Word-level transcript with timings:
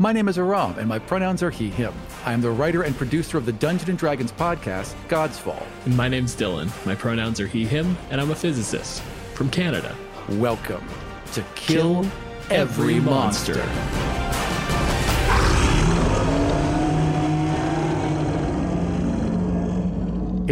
My 0.00 0.12
name 0.12 0.28
is 0.28 0.38
Aram, 0.38 0.78
and 0.78 0.88
my 0.88 1.00
pronouns 1.00 1.42
are 1.42 1.50
he, 1.50 1.70
him. 1.70 1.92
I 2.24 2.32
am 2.32 2.40
the 2.40 2.52
writer 2.52 2.82
and 2.82 2.96
producer 2.96 3.36
of 3.36 3.46
the 3.46 3.52
Dungeon 3.52 3.90
and 3.90 3.98
Dragons 3.98 4.30
podcast, 4.30 4.94
God's 5.08 5.40
Fall. 5.40 5.66
And 5.86 5.96
my 5.96 6.08
name's 6.08 6.36
Dylan. 6.36 6.70
My 6.86 6.94
pronouns 6.94 7.40
are 7.40 7.48
he, 7.48 7.66
him, 7.66 7.96
and 8.10 8.20
I'm 8.20 8.30
a 8.30 8.34
physicist 8.36 9.02
from 9.34 9.50
Canada. 9.50 9.96
Welcome 10.28 10.86
to 11.32 11.42
Kill, 11.56 12.04
Kill 12.04 12.10
Every, 12.48 12.94
Every 12.94 13.00
monster. 13.00 13.56
monster. 13.56 13.72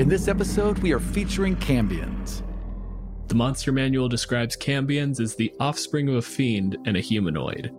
In 0.00 0.08
this 0.08 0.27
episode, 0.27 0.80
we 0.80 0.92
are 0.92 0.98
featuring 0.98 1.55
Cambions. 1.55 2.42
The 3.28 3.36
Monster 3.36 3.70
Manual 3.70 4.08
describes 4.08 4.56
Cambions 4.56 5.20
as 5.20 5.36
the 5.36 5.55
offspring 5.61 6.08
of 6.08 6.17
a 6.17 6.22
fiend 6.22 6.77
and 6.84 6.97
a 6.97 7.00
humanoid. 7.00 7.72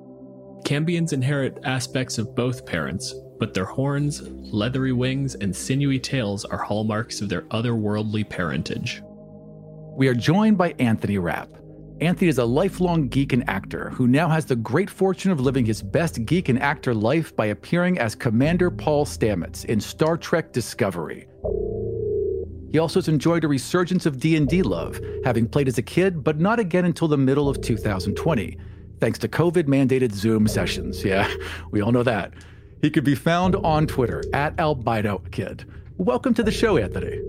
Cambions 0.63 1.13
inherit 1.13 1.59
aspects 1.63 2.17
of 2.17 2.35
both 2.35 2.65
parents, 2.65 3.13
but 3.39 3.53
their 3.53 3.65
horns, 3.65 4.21
leathery 4.27 4.91
wings, 4.91 5.35
and 5.35 5.55
sinewy 5.55 5.99
tails 5.99 6.43
are 6.45 6.57
hallmarks 6.57 7.21
of 7.21 7.29
their 7.29 7.43
otherworldly 7.43 8.29
parentage. 8.29 9.01
We 9.95 10.07
are 10.07 10.13
joined 10.13 10.57
by 10.57 10.75
Anthony 10.79 11.17
Rapp. 11.17 11.49
Anthony 12.01 12.27
is 12.27 12.37
a 12.37 12.45
lifelong 12.45 13.07
geek 13.07 13.33
and 13.33 13.49
actor 13.49 13.89
who 13.91 14.07
now 14.07 14.27
has 14.27 14.45
the 14.45 14.55
great 14.55 14.89
fortune 14.89 15.31
of 15.31 15.39
living 15.39 15.65
his 15.65 15.81
best 15.81 16.25
geek 16.25 16.49
and 16.49 16.61
actor 16.61 16.93
life 16.93 17.35
by 17.35 17.47
appearing 17.47 17.97
as 17.97 18.13
Commander 18.13 18.69
Paul 18.69 19.05
Stamets 19.05 19.65
in 19.65 19.79
Star 19.79 20.17
Trek 20.17 20.51
Discovery. 20.51 21.27
He 22.71 22.79
also 22.79 22.99
has 22.99 23.07
enjoyed 23.07 23.45
a 23.45 23.47
resurgence 23.47 24.05
of 24.05 24.19
D&D 24.19 24.61
love, 24.61 24.99
having 25.23 25.47
played 25.47 25.69
as 25.69 25.77
a 25.77 25.81
kid 25.81 26.23
but 26.23 26.39
not 26.39 26.59
again 26.59 26.85
until 26.85 27.07
the 27.07 27.17
middle 27.17 27.47
of 27.47 27.61
2020 27.61 28.57
thanks 28.99 29.19
to 29.19 29.27
COVID 29.27 29.63
mandated 29.63 30.11
Zoom 30.11 30.47
sessions. 30.47 31.03
Yeah, 31.03 31.31
we 31.71 31.81
all 31.81 31.91
know 31.91 32.03
that. 32.03 32.33
He 32.81 32.89
could 32.89 33.03
be 33.03 33.15
found 33.15 33.55
on 33.55 33.87
Twitter 33.87 34.23
at 34.33 34.59
Albino 34.59 35.19
Kid. 35.31 35.65
Welcome 35.97 36.33
to 36.35 36.43
the 36.43 36.51
show, 36.51 36.77
Anthony. 36.77 37.19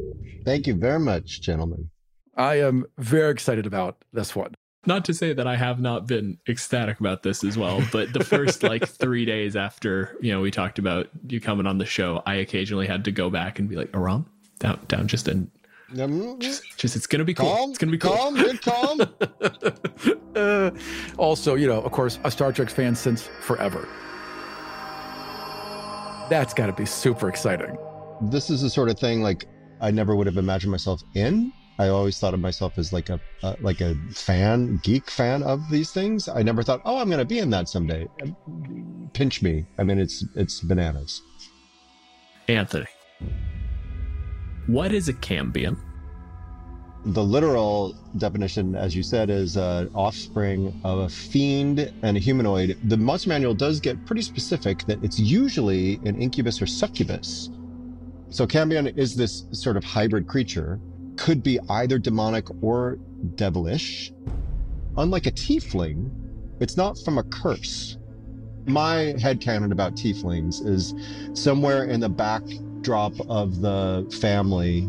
Thank 0.44 0.66
you 0.66 0.74
very 0.74 0.98
much, 0.98 1.40
gentlemen. 1.40 1.90
I 2.36 2.60
am 2.60 2.86
very 2.98 3.30
excited 3.30 3.66
about 3.66 4.04
this 4.12 4.36
one. 4.36 4.54
Not 4.86 5.04
to 5.06 5.14
say 5.14 5.32
that 5.32 5.46
I 5.46 5.56
have 5.56 5.80
not 5.80 6.06
been 6.06 6.38
ecstatic 6.48 7.00
about 7.00 7.22
this 7.22 7.42
as 7.42 7.58
well, 7.58 7.82
but 7.92 8.12
the 8.12 8.24
first 8.24 8.62
like 8.62 8.86
three 8.88 9.24
days 9.24 9.56
after 9.56 10.16
you 10.20 10.32
know 10.32 10.40
we 10.40 10.50
talked 10.50 10.78
about 10.78 11.08
you 11.26 11.40
coming 11.40 11.66
on 11.66 11.78
the 11.78 11.86
show, 11.86 12.22
I 12.26 12.36
occasionally 12.36 12.86
had 12.86 13.04
to 13.06 13.12
go 13.12 13.28
back 13.28 13.58
and 13.58 13.68
be 13.68 13.76
like, 13.76 13.94
Aram, 13.94 14.26
down, 14.60 14.80
down, 14.86 15.08
just 15.08 15.28
a 15.28 15.46
just, 15.94 16.78
just, 16.78 16.96
it's 16.96 17.06
gonna 17.06 17.24
be 17.24 17.34
cool. 17.34 17.54
Calm, 17.54 17.70
it's 17.70 17.78
gonna 17.78 17.92
be 17.92 17.98
cool. 17.98 18.12
Calm, 18.12 18.34
get 18.34 18.62
calm. 18.62 19.00
uh, 20.36 20.70
also, 21.16 21.54
you 21.54 21.66
know, 21.66 21.80
of 21.80 21.92
course, 21.92 22.18
a 22.24 22.30
Star 22.30 22.52
Trek 22.52 22.70
fan 22.70 22.94
since 22.94 23.22
forever. 23.40 23.88
That's 26.28 26.52
got 26.52 26.66
to 26.66 26.72
be 26.72 26.84
super 26.84 27.28
exciting. 27.28 27.76
This 28.20 28.50
is 28.50 28.60
the 28.60 28.68
sort 28.68 28.90
of 28.90 28.98
thing 28.98 29.22
like 29.22 29.46
I 29.80 29.90
never 29.90 30.14
would 30.14 30.26
have 30.26 30.36
imagined 30.36 30.70
myself 30.70 31.02
in. 31.14 31.52
I 31.78 31.88
always 31.88 32.18
thought 32.18 32.34
of 32.34 32.40
myself 32.40 32.76
as 32.76 32.92
like 32.92 33.08
a 33.08 33.20
uh, 33.42 33.54
like 33.60 33.80
a 33.80 33.94
fan, 34.12 34.80
geek 34.82 35.08
fan 35.08 35.42
of 35.44 35.60
these 35.70 35.92
things. 35.92 36.28
I 36.28 36.42
never 36.42 36.62
thought, 36.62 36.82
oh, 36.84 36.98
I'm 36.98 37.08
going 37.08 37.20
to 37.20 37.24
be 37.24 37.38
in 37.38 37.50
that 37.50 37.68
someday. 37.68 38.08
Pinch 39.12 39.42
me. 39.42 39.64
I 39.78 39.84
mean, 39.84 39.98
it's 39.98 40.24
it's 40.34 40.60
bananas. 40.60 41.22
Anthony, 42.48 42.86
what 44.68 44.92
is 44.92 45.08
a 45.08 45.14
cambion? 45.14 45.76
The 47.06 47.24
literal 47.24 47.96
definition, 48.18 48.74
as 48.74 48.94
you 48.94 49.02
said, 49.02 49.30
is 49.30 49.56
uh, 49.56 49.86
offspring 49.94 50.78
of 50.84 50.98
a 50.98 51.08
fiend 51.08 51.90
and 52.02 52.16
a 52.18 52.20
humanoid. 52.20 52.76
The 52.84 52.98
monster 52.98 53.30
manual 53.30 53.54
does 53.54 53.80
get 53.80 54.04
pretty 54.04 54.20
specific 54.20 54.84
that 54.84 55.02
it's 55.02 55.18
usually 55.18 55.94
an 56.04 56.20
incubus 56.20 56.60
or 56.60 56.66
succubus. 56.66 57.48
So 58.28 58.46
Cambion 58.46 58.94
is 58.98 59.16
this 59.16 59.46
sort 59.52 59.78
of 59.78 59.84
hybrid 59.84 60.26
creature, 60.26 60.78
could 61.16 61.42
be 61.42 61.58
either 61.70 61.98
demonic 61.98 62.46
or 62.62 62.98
devilish. 63.36 64.12
Unlike 64.98 65.28
a 65.28 65.30
tiefling, 65.30 66.10
it's 66.60 66.76
not 66.76 66.98
from 66.98 67.16
a 67.16 67.22
curse. 67.22 67.96
My 68.66 69.14
headcanon 69.16 69.72
about 69.72 69.94
tieflings 69.94 70.64
is 70.66 70.94
somewhere 71.32 71.84
in 71.84 72.00
the 72.00 72.08
back 72.10 72.42
backdrop 72.78 73.12
of 73.28 73.60
the 73.60 74.06
family, 74.20 74.88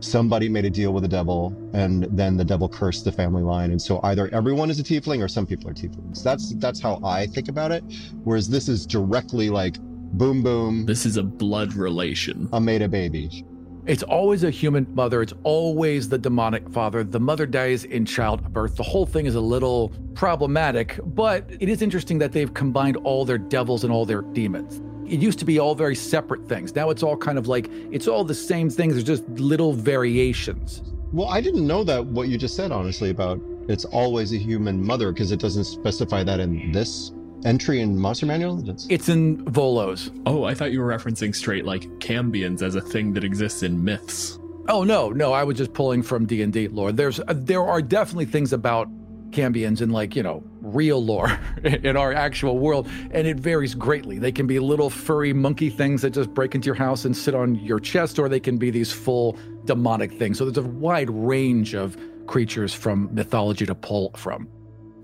somebody 0.00 0.48
made 0.48 0.64
a 0.64 0.70
deal 0.70 0.92
with 0.92 1.02
the 1.02 1.08
devil, 1.08 1.54
and 1.74 2.04
then 2.04 2.36
the 2.36 2.44
devil 2.44 2.68
cursed 2.68 3.04
the 3.04 3.12
family 3.12 3.42
line. 3.42 3.70
And 3.70 3.80
so 3.80 4.00
either 4.04 4.28
everyone 4.32 4.70
is 4.70 4.80
a 4.80 4.82
tiefling 4.82 5.22
or 5.22 5.28
some 5.28 5.46
people 5.46 5.68
are 5.68 5.74
tieflings. 5.74 6.22
That's 6.22 6.54
that's 6.54 6.80
how 6.80 7.00
I 7.04 7.26
think 7.26 7.48
about 7.48 7.70
it. 7.72 7.84
Whereas 8.24 8.48
this 8.48 8.68
is 8.68 8.86
directly 8.86 9.50
like 9.50 9.76
boom 9.80 10.42
boom. 10.42 10.86
This 10.86 11.04
is 11.04 11.16
a 11.16 11.22
blood 11.22 11.74
relation. 11.74 12.48
I 12.52 12.60
made 12.60 12.82
a 12.82 12.88
baby. 12.88 13.44
It's 13.86 14.02
always 14.02 14.44
a 14.44 14.50
human 14.50 14.86
mother. 14.94 15.22
It's 15.22 15.32
always 15.44 16.10
the 16.10 16.18
demonic 16.18 16.68
father. 16.68 17.04
The 17.04 17.20
mother 17.20 17.46
dies 17.46 17.84
in 17.84 18.04
childbirth. 18.04 18.76
The 18.76 18.82
whole 18.82 19.06
thing 19.06 19.24
is 19.24 19.34
a 19.34 19.40
little 19.40 19.92
problematic, 20.14 21.00
but 21.02 21.50
it 21.58 21.70
is 21.70 21.80
interesting 21.80 22.18
that 22.18 22.32
they've 22.32 22.52
combined 22.52 22.98
all 22.98 23.24
their 23.24 23.38
devils 23.38 23.84
and 23.84 23.92
all 23.92 24.04
their 24.04 24.20
demons 24.20 24.82
it 25.08 25.20
used 25.20 25.38
to 25.38 25.44
be 25.44 25.58
all 25.58 25.74
very 25.74 25.94
separate 25.94 26.46
things. 26.48 26.74
Now 26.74 26.90
it's 26.90 27.02
all 27.02 27.16
kind 27.16 27.38
of 27.38 27.48
like 27.48 27.70
it's 27.90 28.08
all 28.08 28.24
the 28.24 28.34
same 28.34 28.70
things. 28.70 28.94
There's 28.94 29.04
just 29.04 29.28
little 29.30 29.72
variations. 29.72 30.82
Well, 31.12 31.28
I 31.28 31.40
didn't 31.40 31.66
know 31.66 31.84
that 31.84 32.04
what 32.04 32.28
you 32.28 32.36
just 32.36 32.54
said, 32.54 32.70
honestly, 32.70 33.10
about 33.10 33.40
it's 33.68 33.84
always 33.86 34.32
a 34.32 34.36
human 34.36 34.84
mother 34.84 35.12
because 35.12 35.32
it 35.32 35.40
doesn't 35.40 35.64
specify 35.64 36.22
that 36.24 36.40
in 36.40 36.72
this 36.72 37.12
entry 37.44 37.80
in 37.80 37.98
Monster 37.98 38.26
Manual. 38.26 38.68
It's, 38.68 38.86
it's 38.90 39.08
in 39.08 39.44
Volo's. 39.44 40.10
Oh, 40.26 40.44
I 40.44 40.54
thought 40.54 40.72
you 40.72 40.80
were 40.80 40.88
referencing 40.88 41.34
straight 41.34 41.64
like 41.64 41.82
Cambions 41.98 42.62
as 42.62 42.74
a 42.74 42.80
thing 42.80 43.12
that 43.14 43.24
exists 43.24 43.62
in 43.62 43.82
myths. 43.82 44.38
Oh 44.68 44.84
no, 44.84 45.10
no, 45.10 45.32
I 45.32 45.44
was 45.44 45.56
just 45.56 45.72
pulling 45.72 46.02
from 46.02 46.26
D 46.26 46.42
and 46.42 46.52
D 46.52 46.68
lore. 46.68 46.92
There's 46.92 47.20
uh, 47.20 47.24
there 47.28 47.64
are 47.66 47.80
definitely 47.80 48.26
things 48.26 48.52
about 48.52 48.88
Cambions 49.30 49.80
in 49.80 49.90
like, 49.90 50.16
you 50.16 50.22
know, 50.22 50.42
real 50.60 51.04
lore 51.04 51.38
in 51.64 51.96
our 51.96 52.12
actual 52.12 52.58
world, 52.58 52.88
and 53.10 53.26
it 53.26 53.36
varies 53.36 53.74
greatly. 53.74 54.18
They 54.18 54.32
can 54.32 54.46
be 54.46 54.58
little 54.58 54.90
furry 54.90 55.32
monkey 55.32 55.70
things 55.70 56.02
that 56.02 56.10
just 56.10 56.32
break 56.34 56.54
into 56.54 56.66
your 56.66 56.74
house 56.74 57.04
and 57.04 57.16
sit 57.16 57.34
on 57.34 57.56
your 57.56 57.80
chest, 57.80 58.18
or 58.18 58.28
they 58.28 58.40
can 58.40 58.58
be 58.58 58.70
these 58.70 58.92
full 58.92 59.36
demonic 59.64 60.12
things. 60.12 60.38
So 60.38 60.44
there's 60.44 60.64
a 60.64 60.68
wide 60.68 61.10
range 61.10 61.74
of 61.74 61.96
creatures 62.26 62.74
from 62.74 63.08
mythology 63.14 63.66
to 63.66 63.74
pull 63.74 64.12
from. 64.16 64.48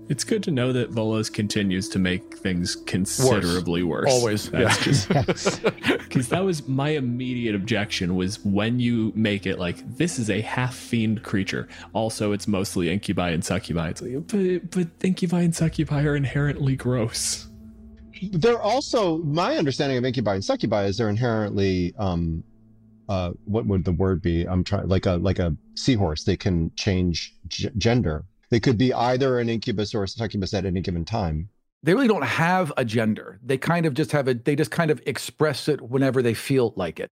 It's 0.07 0.23
good 0.23 0.43
to 0.43 0.51
know 0.51 0.71
that 0.71 0.91
Volo's 0.91 1.31
continues 1.31 1.89
to 1.89 1.99
make 1.99 2.37
things 2.37 2.75
considerably 2.75 3.81
worse. 3.81 4.11
Always, 4.11 4.49
That's 4.51 5.09
yeah. 5.09 5.23
because 5.23 6.29
that 6.29 6.43
was 6.43 6.67
my 6.67 6.89
immediate 6.89 7.55
objection 7.55 8.15
was 8.15 8.43
when 8.45 8.79
you 8.79 9.11
make 9.15 9.47
it 9.47 9.57
like 9.57 9.77
this 9.97 10.19
is 10.19 10.29
a 10.29 10.41
half 10.41 10.75
fiend 10.75 11.23
creature. 11.23 11.67
Also, 11.93 12.33
it's 12.33 12.47
mostly 12.47 12.89
incubi 12.89 13.31
and 13.31 13.43
succubi. 13.43 13.89
It's 13.89 14.01
like, 14.01 14.27
but 14.27 14.69
but 14.69 14.87
incubi 15.03 15.41
and 15.41 15.55
succubi 15.55 16.03
are 16.03 16.15
inherently 16.15 16.75
gross. 16.75 17.47
They're 18.31 18.61
also 18.61 19.17
my 19.19 19.57
understanding 19.57 19.97
of 19.97 20.05
incubi 20.05 20.35
and 20.35 20.45
succubi 20.45 20.85
is 20.85 20.97
they're 20.97 21.09
inherently 21.09 21.95
um 21.97 22.43
uh 23.09 23.31
what 23.45 23.65
would 23.65 23.83
the 23.85 23.91
word 23.91 24.21
be? 24.21 24.43
I'm 24.43 24.63
trying 24.63 24.87
like 24.87 25.07
a 25.07 25.13
like 25.13 25.39
a 25.39 25.55
seahorse. 25.73 26.23
They 26.25 26.37
can 26.37 26.71
change 26.75 27.33
g- 27.47 27.71
gender. 27.77 28.25
They 28.49 28.59
could 28.59 28.77
be 28.77 28.93
either 28.93 29.39
an 29.39 29.49
incubus 29.49 29.93
or 29.93 30.03
a 30.03 30.07
succubus 30.07 30.53
at 30.53 30.65
any 30.65 30.81
given 30.81 31.05
time. 31.05 31.49
They 31.83 31.93
really 31.93 32.07
don't 32.07 32.23
have 32.23 32.73
a 32.77 32.85
gender. 32.85 33.39
They 33.43 33.57
kind 33.57 33.85
of 33.85 33.93
just 33.93 34.11
have 34.11 34.27
a, 34.27 34.33
they 34.33 34.55
just 34.55 34.71
kind 34.71 34.89
of 34.89 35.01
express 35.05 35.67
it 35.67 35.81
whenever 35.81 36.21
they 36.21 36.33
feel 36.33 36.73
like 36.75 36.99
it. 36.99 37.09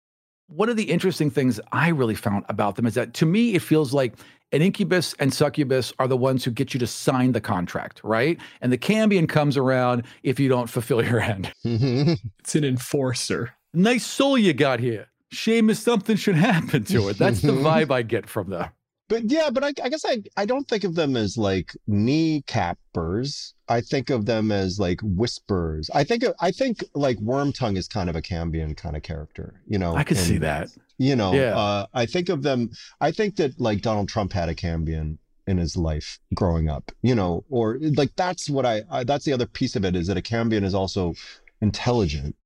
One 0.49 0.69
of 0.69 0.77
the 0.77 0.85
interesting 0.85 1.31
things 1.31 1.61
I 1.73 1.89
really 1.89 2.15
found 2.15 2.45
about 2.49 2.77
them 2.77 2.87
is 2.87 2.95
that 2.95 3.15
to 3.15 3.27
me, 3.27 3.55
it 3.55 3.63
feels 3.63 3.93
like 3.93 4.15
an 4.53 4.61
incubus 4.61 5.15
and 5.19 5.33
succubus 5.33 5.93
are 5.99 6.07
the 6.07 6.17
ones 6.17 6.45
who 6.45 6.51
get 6.51 6.75
you 6.75 6.81
to 6.81 6.87
sign 6.87 7.33
the 7.33 7.41
contract, 7.41 8.01
right? 8.05 8.39
And 8.61 8.71
the 8.71 8.79
cambion 8.79 9.27
comes 9.27 9.57
around 9.57 10.05
if 10.23 10.39
you 10.39 10.49
don't 10.49 10.69
fulfill 10.69 11.03
your 11.05 11.21
end. 11.21 11.53
It's 11.65 12.55
an 12.55 12.65
enforcer. 12.65 13.55
Nice 13.73 14.05
soul 14.07 14.37
you 14.37 14.53
got 14.53 14.81
here. 14.81 15.07
Shame 15.31 15.71
if 15.71 15.79
something 15.79 16.17
should 16.17 16.35
happen 16.35 16.85
to 16.85 17.09
it. 17.09 17.19
That's 17.19 17.41
the 17.41 17.53
vibe 17.53 17.91
I 17.91 18.03
get 18.03 18.29
from 18.29 18.51
them. 18.51 18.69
But 19.09 19.31
yeah, 19.31 19.51
but 19.51 19.63
I, 19.63 19.73
I 19.83 19.89
guess 19.91 20.05
I, 20.07 20.23
I 20.37 20.47
don't 20.47 20.67
think 20.69 20.85
of 20.85 20.95
them 20.95 21.17
as 21.17 21.37
like 21.37 21.75
kneecappers. 21.89 23.53
I 23.69 23.81
think 23.81 24.11
of 24.11 24.27
them 24.27 24.51
as 24.53 24.79
like 24.79 25.01
whispers. 25.03 25.91
I 25.95 26.05
think 26.05 26.23
of, 26.23 26.35
I 26.41 26.51
think 26.51 26.85
like 26.95 27.19
Wormtongue 27.19 27.77
is 27.77 27.89
kind 27.89 28.09
of 28.09 28.17
a 28.17 28.23
Cambion 28.23 28.77
kind 28.77 28.97
of 28.97 29.03
character, 29.03 29.61
you 29.67 29.79
know. 29.79 29.95
I 29.95 30.05
could 30.05 30.17
see 30.17 30.39
that. 30.39 30.71
You 30.99 31.17
know, 31.17 31.33
Yeah. 31.35 31.57
uh, 31.57 31.87
I 31.95 32.07
think 32.07 32.29
of 32.29 32.43
them. 32.43 32.71
I 33.01 33.11
think 33.11 33.37
that 33.37 33.61
like 33.61 33.83
Donald 33.83 34.09
Trump 34.09 34.33
had 34.33 34.49
a 34.49 34.55
Cambion 34.55 35.19
in 35.47 35.57
his 35.59 35.77
life 35.77 36.21
growing 36.35 36.69
up, 36.69 36.93
you 37.03 37.15
know, 37.15 37.45
or 37.51 37.79
like 37.97 38.15
that's 38.17 38.49
what 38.49 38.65
I, 38.65 38.83
I 38.91 39.05
that's 39.05 39.25
the 39.25 39.33
other 39.33 39.47
piece 39.47 39.75
of 39.75 39.85
it 39.85 39.97
is 39.97 40.07
that 40.07 40.17
a 40.17 40.23
Cambion 40.23 40.65
is 40.65 40.75
also 40.75 41.15
intelligent 41.61 42.37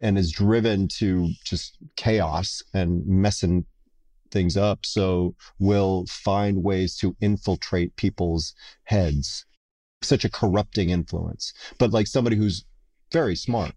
and 0.00 0.18
is 0.18 0.30
driven 0.32 0.88
to 0.88 1.30
just 1.44 1.78
chaos 1.96 2.62
and 2.74 3.06
messing 3.06 3.64
things 4.32 4.56
up. 4.56 4.84
So 4.84 5.36
we'll 5.58 6.06
find 6.06 6.64
ways 6.64 6.96
to 6.98 7.14
infiltrate 7.20 7.94
people's 7.96 8.54
heads. 8.84 9.44
Such 10.02 10.24
a 10.24 10.30
corrupting 10.30 10.90
influence, 10.90 11.52
but 11.78 11.92
like 11.92 12.08
somebody 12.08 12.34
who's 12.34 12.64
very 13.12 13.36
smart. 13.36 13.72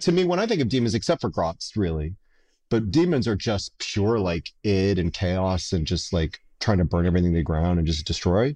To 0.00 0.12
me, 0.12 0.24
when 0.24 0.38
I 0.38 0.46
think 0.46 0.60
of 0.60 0.68
demons, 0.68 0.94
except 0.94 1.20
for 1.20 1.30
Graz'zt, 1.30 1.76
really, 1.76 2.14
but 2.70 2.92
demons 2.92 3.26
are 3.26 3.34
just 3.34 3.76
pure 3.78 4.20
like 4.20 4.50
id 4.62 5.00
and 5.00 5.12
chaos 5.12 5.72
and 5.72 5.86
just 5.86 6.12
like 6.12 6.38
trying 6.60 6.78
to 6.78 6.84
burn 6.84 7.06
everything 7.06 7.32
to 7.32 7.38
the 7.38 7.42
ground 7.42 7.78
and 7.78 7.86
just 7.86 8.06
destroy. 8.06 8.54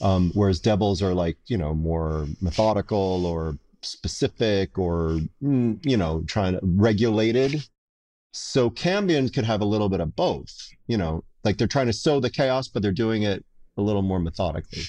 Um, 0.00 0.32
whereas 0.34 0.60
devils 0.60 1.00
are 1.00 1.14
like, 1.14 1.38
you 1.46 1.56
know, 1.56 1.74
more 1.74 2.26
methodical 2.40 3.24
or 3.24 3.56
specific 3.82 4.78
or, 4.78 5.20
mm, 5.42 5.78
you 5.86 5.96
know, 5.96 6.24
trying 6.26 6.54
to 6.54 6.60
regulated. 6.62 7.64
So 8.32 8.70
Cambions 8.70 9.32
could 9.32 9.44
have 9.44 9.60
a 9.60 9.66
little 9.66 9.88
bit 9.88 10.00
of 10.00 10.16
both, 10.16 10.68
you 10.86 10.96
know, 10.96 11.24
like 11.44 11.58
they're 11.58 11.66
trying 11.66 11.86
to 11.86 11.92
sow 11.92 12.18
the 12.18 12.30
chaos, 12.30 12.68
but 12.68 12.82
they're 12.82 12.92
doing 12.92 13.22
it 13.22 13.44
a 13.76 13.82
little 13.82 14.02
more 14.02 14.20
methodically. 14.20 14.82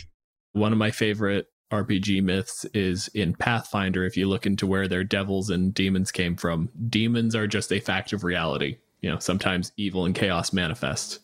One 0.53 0.71
of 0.71 0.77
my 0.77 0.91
favorite 0.91 1.47
RPG 1.71 2.23
myths 2.23 2.65
is 2.73 3.09
in 3.09 3.33
Pathfinder. 3.33 4.05
If 4.05 4.15
you 4.15 4.27
look 4.29 4.45
into 4.45 4.67
where 4.67 4.87
their 4.87 5.03
devils 5.03 5.49
and 5.49 5.73
demons 5.73 6.11
came 6.11 6.35
from, 6.35 6.69
demons 6.89 7.35
are 7.35 7.47
just 7.47 7.73
a 7.73 7.79
fact 7.79 8.13
of 8.13 8.23
reality. 8.23 8.77
You 9.01 9.09
know, 9.09 9.19
sometimes 9.19 9.73
evil 9.75 10.05
and 10.05 10.15
chaos 10.15 10.53
manifest. 10.53 11.19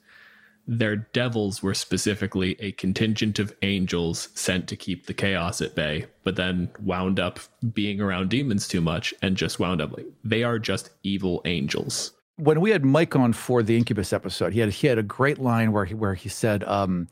Their 0.72 0.98
devils 0.98 1.64
were 1.64 1.74
specifically 1.74 2.56
a 2.60 2.74
contingent 2.74 3.40
of 3.40 3.56
angels 3.64 4.30
sent 4.36 4.68
to 4.68 4.76
keep 4.76 5.08
the 5.08 5.16
chaos 5.16 5.62
at 5.62 5.74
bay, 5.74 6.06
but 6.24 6.36
then 6.36 6.70
wound 6.80 7.20
up 7.20 7.40
being 7.74 8.00
around 8.00 8.30
demons 8.30 8.68
too 8.68 8.80
much 8.80 9.12
and 9.24 9.36
just 9.36 9.60
wound 9.60 9.82
up 9.82 9.98
like 9.98 10.06
they 10.24 10.44
are 10.44 10.60
just 10.60 10.92
evil 11.02 11.42
angels. 11.46 12.14
when 12.38 12.62
we 12.62 12.70
had 12.70 12.86
Mike 12.86 13.16
on 13.16 13.34
for 13.34 13.64
the 13.64 13.76
Incubus 13.76 14.14
episode, 14.14 14.54
he 14.54 14.60
had 14.60 14.70
he 14.70 14.86
had 14.86 15.00
a 15.00 15.04
great 15.04 15.40
line 15.40 15.72
where 15.72 15.86
he 15.86 15.96
where 15.96 16.14
he 16.14 16.30
said, 16.30 16.64
um, 16.66 17.08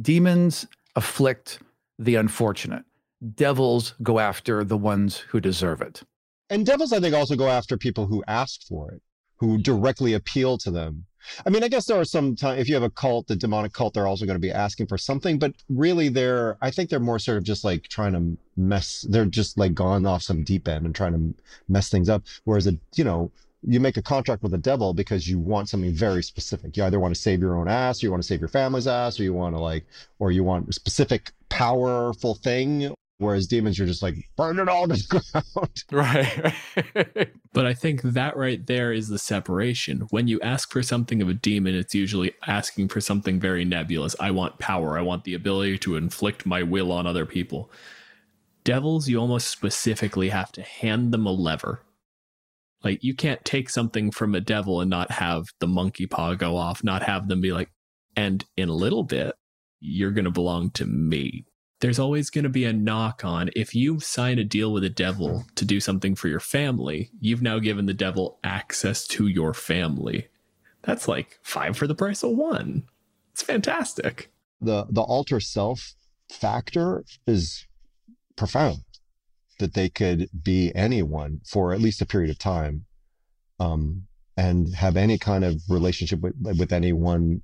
"Demons 0.00 0.66
afflict 0.96 1.58
the 1.98 2.14
unfortunate; 2.14 2.86
devils 3.34 3.92
go 4.02 4.18
after 4.18 4.64
the 4.64 4.78
ones 4.78 5.18
who 5.28 5.40
deserve 5.40 5.82
it." 5.82 6.02
And 6.48 6.64
devils, 6.64 6.94
I 6.94 7.00
think, 7.00 7.14
also 7.14 7.36
go 7.36 7.48
after 7.48 7.76
people 7.76 8.06
who 8.06 8.24
ask 8.26 8.62
for 8.66 8.92
it, 8.92 9.02
who 9.36 9.58
directly 9.58 10.14
appeal 10.14 10.56
to 10.56 10.70
them. 10.70 11.04
I 11.46 11.50
mean, 11.50 11.62
I 11.62 11.68
guess 11.68 11.86
there 11.86 12.00
are 12.00 12.04
some 12.04 12.36
time 12.36 12.58
if 12.58 12.68
you 12.68 12.74
have 12.74 12.82
a 12.82 12.90
cult, 12.90 13.26
the 13.26 13.36
demonic 13.36 13.72
cult, 13.72 13.94
they're 13.94 14.06
also 14.06 14.26
going 14.26 14.36
to 14.36 14.40
be 14.40 14.52
asking 14.52 14.86
for 14.86 14.98
something, 14.98 15.38
but 15.38 15.52
really 15.68 16.08
they're, 16.08 16.56
I 16.60 16.70
think 16.70 16.90
they're 16.90 17.00
more 17.00 17.18
sort 17.18 17.38
of 17.38 17.44
just 17.44 17.64
like 17.64 17.88
trying 17.88 18.12
to 18.12 18.36
mess, 18.56 19.06
they're 19.08 19.26
just 19.26 19.58
like 19.58 19.74
gone 19.74 20.06
off 20.06 20.22
some 20.22 20.44
deep 20.44 20.68
end 20.68 20.86
and 20.86 20.94
trying 20.94 21.12
to 21.12 21.42
mess 21.68 21.88
things 21.88 22.08
up. 22.08 22.22
Whereas 22.44 22.66
a, 22.66 22.78
you 22.94 23.04
know, 23.04 23.30
you 23.66 23.80
make 23.80 23.96
a 23.96 24.02
contract 24.02 24.42
with 24.42 24.52
the 24.52 24.58
devil 24.58 24.94
because 24.94 25.28
you 25.28 25.38
want 25.38 25.68
something 25.68 25.92
very 25.92 26.22
specific. 26.22 26.76
You 26.76 26.84
either 26.84 27.00
want 27.00 27.14
to 27.14 27.20
save 27.20 27.40
your 27.40 27.56
own 27.56 27.68
ass, 27.68 28.02
or 28.02 28.06
you 28.06 28.10
want 28.12 28.22
to 28.22 28.26
save 28.26 28.40
your 28.40 28.48
family's 28.48 28.86
ass, 28.86 29.18
or 29.18 29.24
you 29.24 29.34
want 29.34 29.56
to 29.56 29.60
like, 29.60 29.84
or 30.20 30.30
you 30.30 30.44
want 30.44 30.68
a 30.68 30.72
specific 30.72 31.32
powerful 31.48 32.36
thing. 32.36 32.94
Whereas 33.18 33.48
demons, 33.48 33.76
you're 33.76 33.88
just 33.88 34.02
like 34.02 34.14
burn 34.36 34.60
it 34.60 34.68
all 34.68 34.86
to 34.86 34.94
the 34.94 35.22
ground. 35.32 35.84
Right. 35.92 36.54
But 37.52 37.66
I 37.66 37.74
think 37.74 38.02
that 38.02 38.36
right 38.36 38.64
there 38.64 38.92
is 38.92 39.08
the 39.08 39.18
separation. 39.18 40.02
When 40.10 40.28
you 40.28 40.40
ask 40.42 40.70
for 40.70 40.82
something 40.82 41.20
of 41.20 41.28
a 41.28 41.34
demon, 41.34 41.74
it's 41.74 41.94
usually 41.94 42.32
asking 42.46 42.88
for 42.88 43.00
something 43.00 43.40
very 43.40 43.64
nebulous. 43.64 44.14
I 44.20 44.30
want 44.30 44.60
power. 44.60 44.96
I 44.96 45.02
want 45.02 45.24
the 45.24 45.34
ability 45.34 45.78
to 45.78 45.96
inflict 45.96 46.46
my 46.46 46.62
will 46.62 46.92
on 46.92 47.06
other 47.06 47.26
people. 47.26 47.72
Devils, 48.62 49.08
you 49.08 49.18
almost 49.18 49.48
specifically 49.48 50.28
have 50.28 50.52
to 50.52 50.62
hand 50.62 51.10
them 51.10 51.26
a 51.26 51.32
lever. 51.32 51.82
Like, 52.84 53.02
you 53.02 53.14
can't 53.14 53.44
take 53.44 53.70
something 53.70 54.12
from 54.12 54.36
a 54.36 54.40
devil 54.40 54.80
and 54.80 54.90
not 54.90 55.10
have 55.10 55.46
the 55.58 55.66
monkey 55.66 56.06
paw 56.06 56.34
go 56.34 56.56
off, 56.56 56.84
not 56.84 57.02
have 57.02 57.26
them 57.26 57.40
be 57.40 57.50
like, 57.50 57.70
and 58.14 58.44
in 58.56 58.68
a 58.68 58.74
little 58.74 59.02
bit, 59.02 59.34
you're 59.80 60.12
going 60.12 60.26
to 60.26 60.30
belong 60.30 60.70
to 60.72 60.86
me 60.86 61.47
there's 61.80 61.98
always 61.98 62.30
going 62.30 62.42
to 62.44 62.48
be 62.50 62.64
a 62.64 62.72
knock 62.72 63.24
on 63.24 63.50
if 63.54 63.74
you 63.74 64.00
sign 64.00 64.38
a 64.38 64.44
deal 64.44 64.72
with 64.72 64.82
the 64.82 64.88
devil 64.90 65.44
to 65.54 65.64
do 65.64 65.80
something 65.80 66.14
for 66.16 66.28
your 66.28 66.40
family, 66.40 67.10
you've 67.20 67.42
now 67.42 67.58
given 67.58 67.86
the 67.86 67.94
devil 67.94 68.38
access 68.42 69.06
to 69.08 69.28
your 69.28 69.54
family. 69.54 70.26
That's 70.82 71.06
like 71.06 71.38
five 71.42 71.76
for 71.76 71.86
the 71.86 71.94
price 71.94 72.22
of 72.22 72.30
one. 72.32 72.84
It's 73.32 73.42
fantastic. 73.42 74.30
the 74.60 74.86
the 74.90 75.02
alter 75.02 75.38
self 75.40 75.94
factor 76.32 77.04
is 77.26 77.66
profound 78.36 78.78
that 79.60 79.74
they 79.74 79.88
could 79.88 80.28
be 80.42 80.72
anyone 80.74 81.40
for 81.44 81.72
at 81.72 81.80
least 81.80 82.02
a 82.02 82.06
period 82.06 82.30
of 82.30 82.38
time 82.38 82.84
um 83.60 84.02
and 84.36 84.74
have 84.74 84.96
any 84.96 85.16
kind 85.18 85.42
of 85.44 85.54
relationship 85.68 86.20
with 86.20 86.34
with 86.58 86.72
anyone 86.72 87.40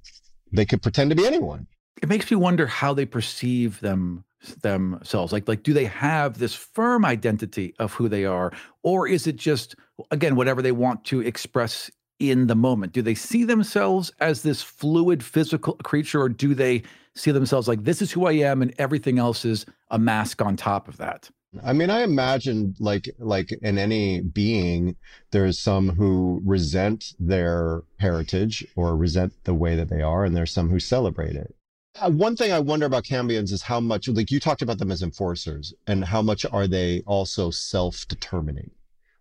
they 0.53 0.64
could 0.67 0.83
pretend 0.83 1.11
to 1.11 1.17
be 1.17 1.26
anyone 1.26 1.67
it 2.03 2.09
makes 2.09 2.31
me 2.31 2.37
wonder 2.37 2.67
how 2.67 2.95
they 2.95 3.07
perceive 3.07 3.81
them 3.81 4.25
themselves 4.61 5.33
like 5.33 5.49
like 5.49 5.63
do 5.63 5.73
they 5.73 5.87
have 5.87 6.39
this 6.39 6.55
firm 6.55 7.05
identity 7.05 7.75
of 7.79 7.95
who 7.95 8.11
they 8.11 8.27
are 8.27 8.53
or 8.83 9.09
is 9.09 9.27
it 9.27 9.37
just 9.37 9.75
again 10.11 10.37
whatever 10.37 10.61
they 10.61 10.73
want 10.73 11.03
to 11.03 11.21
express 11.21 11.91
in 12.19 12.47
the 12.47 12.55
moment 12.55 12.93
do 12.93 13.01
they 13.01 13.15
see 13.15 13.43
themselves 13.43 14.13
as 14.21 14.43
this 14.43 14.61
fluid 14.61 15.23
physical 15.23 15.75
creature 15.77 16.21
or 16.21 16.29
do 16.29 16.55
they 16.55 16.83
see 17.15 17.31
themselves 17.31 17.67
like 17.67 17.85
this 17.85 18.03
is 18.03 18.13
who 18.13 18.27
i 18.27 18.33
am 18.33 18.61
and 18.61 18.75
everything 18.77 19.19
else 19.19 19.47
is 19.47 19.65
a 19.91 19.99
mask 19.99 20.43
on 20.43 20.57
top 20.57 20.89
of 20.89 20.99
that 20.99 21.31
I 21.63 21.73
mean, 21.73 21.89
I 21.89 22.03
imagine 22.03 22.75
like 22.81 23.09
like 23.21 23.53
in 23.63 23.79
any 23.79 24.21
being, 24.21 24.97
there's 25.31 25.61
some 25.61 25.91
who 25.91 26.43
resent 26.45 27.15
their 27.21 27.83
heritage 28.01 28.67
or 28.75 28.97
resent 28.97 29.33
the 29.45 29.55
way 29.55 29.77
that 29.77 29.89
they 29.89 30.03
are, 30.03 30.25
and 30.25 30.37
there's 30.37 30.53
some 30.53 30.69
who 30.69 30.81
celebrate 30.81 31.37
it. 31.37 31.55
Uh, 32.01 32.11
one 32.11 32.35
thing 32.35 32.51
I 32.51 32.59
wonder 32.59 32.87
about 32.87 33.05
Cambions 33.05 33.53
is 33.53 33.63
how 33.63 33.79
much, 33.79 34.09
like 34.09 34.33
you 34.33 34.41
talked 34.41 34.63
about 34.63 34.79
them 34.79 34.91
as 34.91 35.03
enforcers, 35.03 35.73
and 35.87 36.05
how 36.05 36.23
much 36.23 36.45
are 36.51 36.67
they 36.67 37.03
also 37.07 37.51
self-determining? 37.51 38.71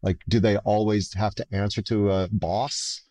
Like, 0.01 0.17
do 0.27 0.39
they 0.39 0.57
always 0.57 1.13
have 1.13 1.35
to 1.35 1.45
answer 1.51 1.83
to 1.83 2.11
a 2.11 2.29
boss, 2.31 3.01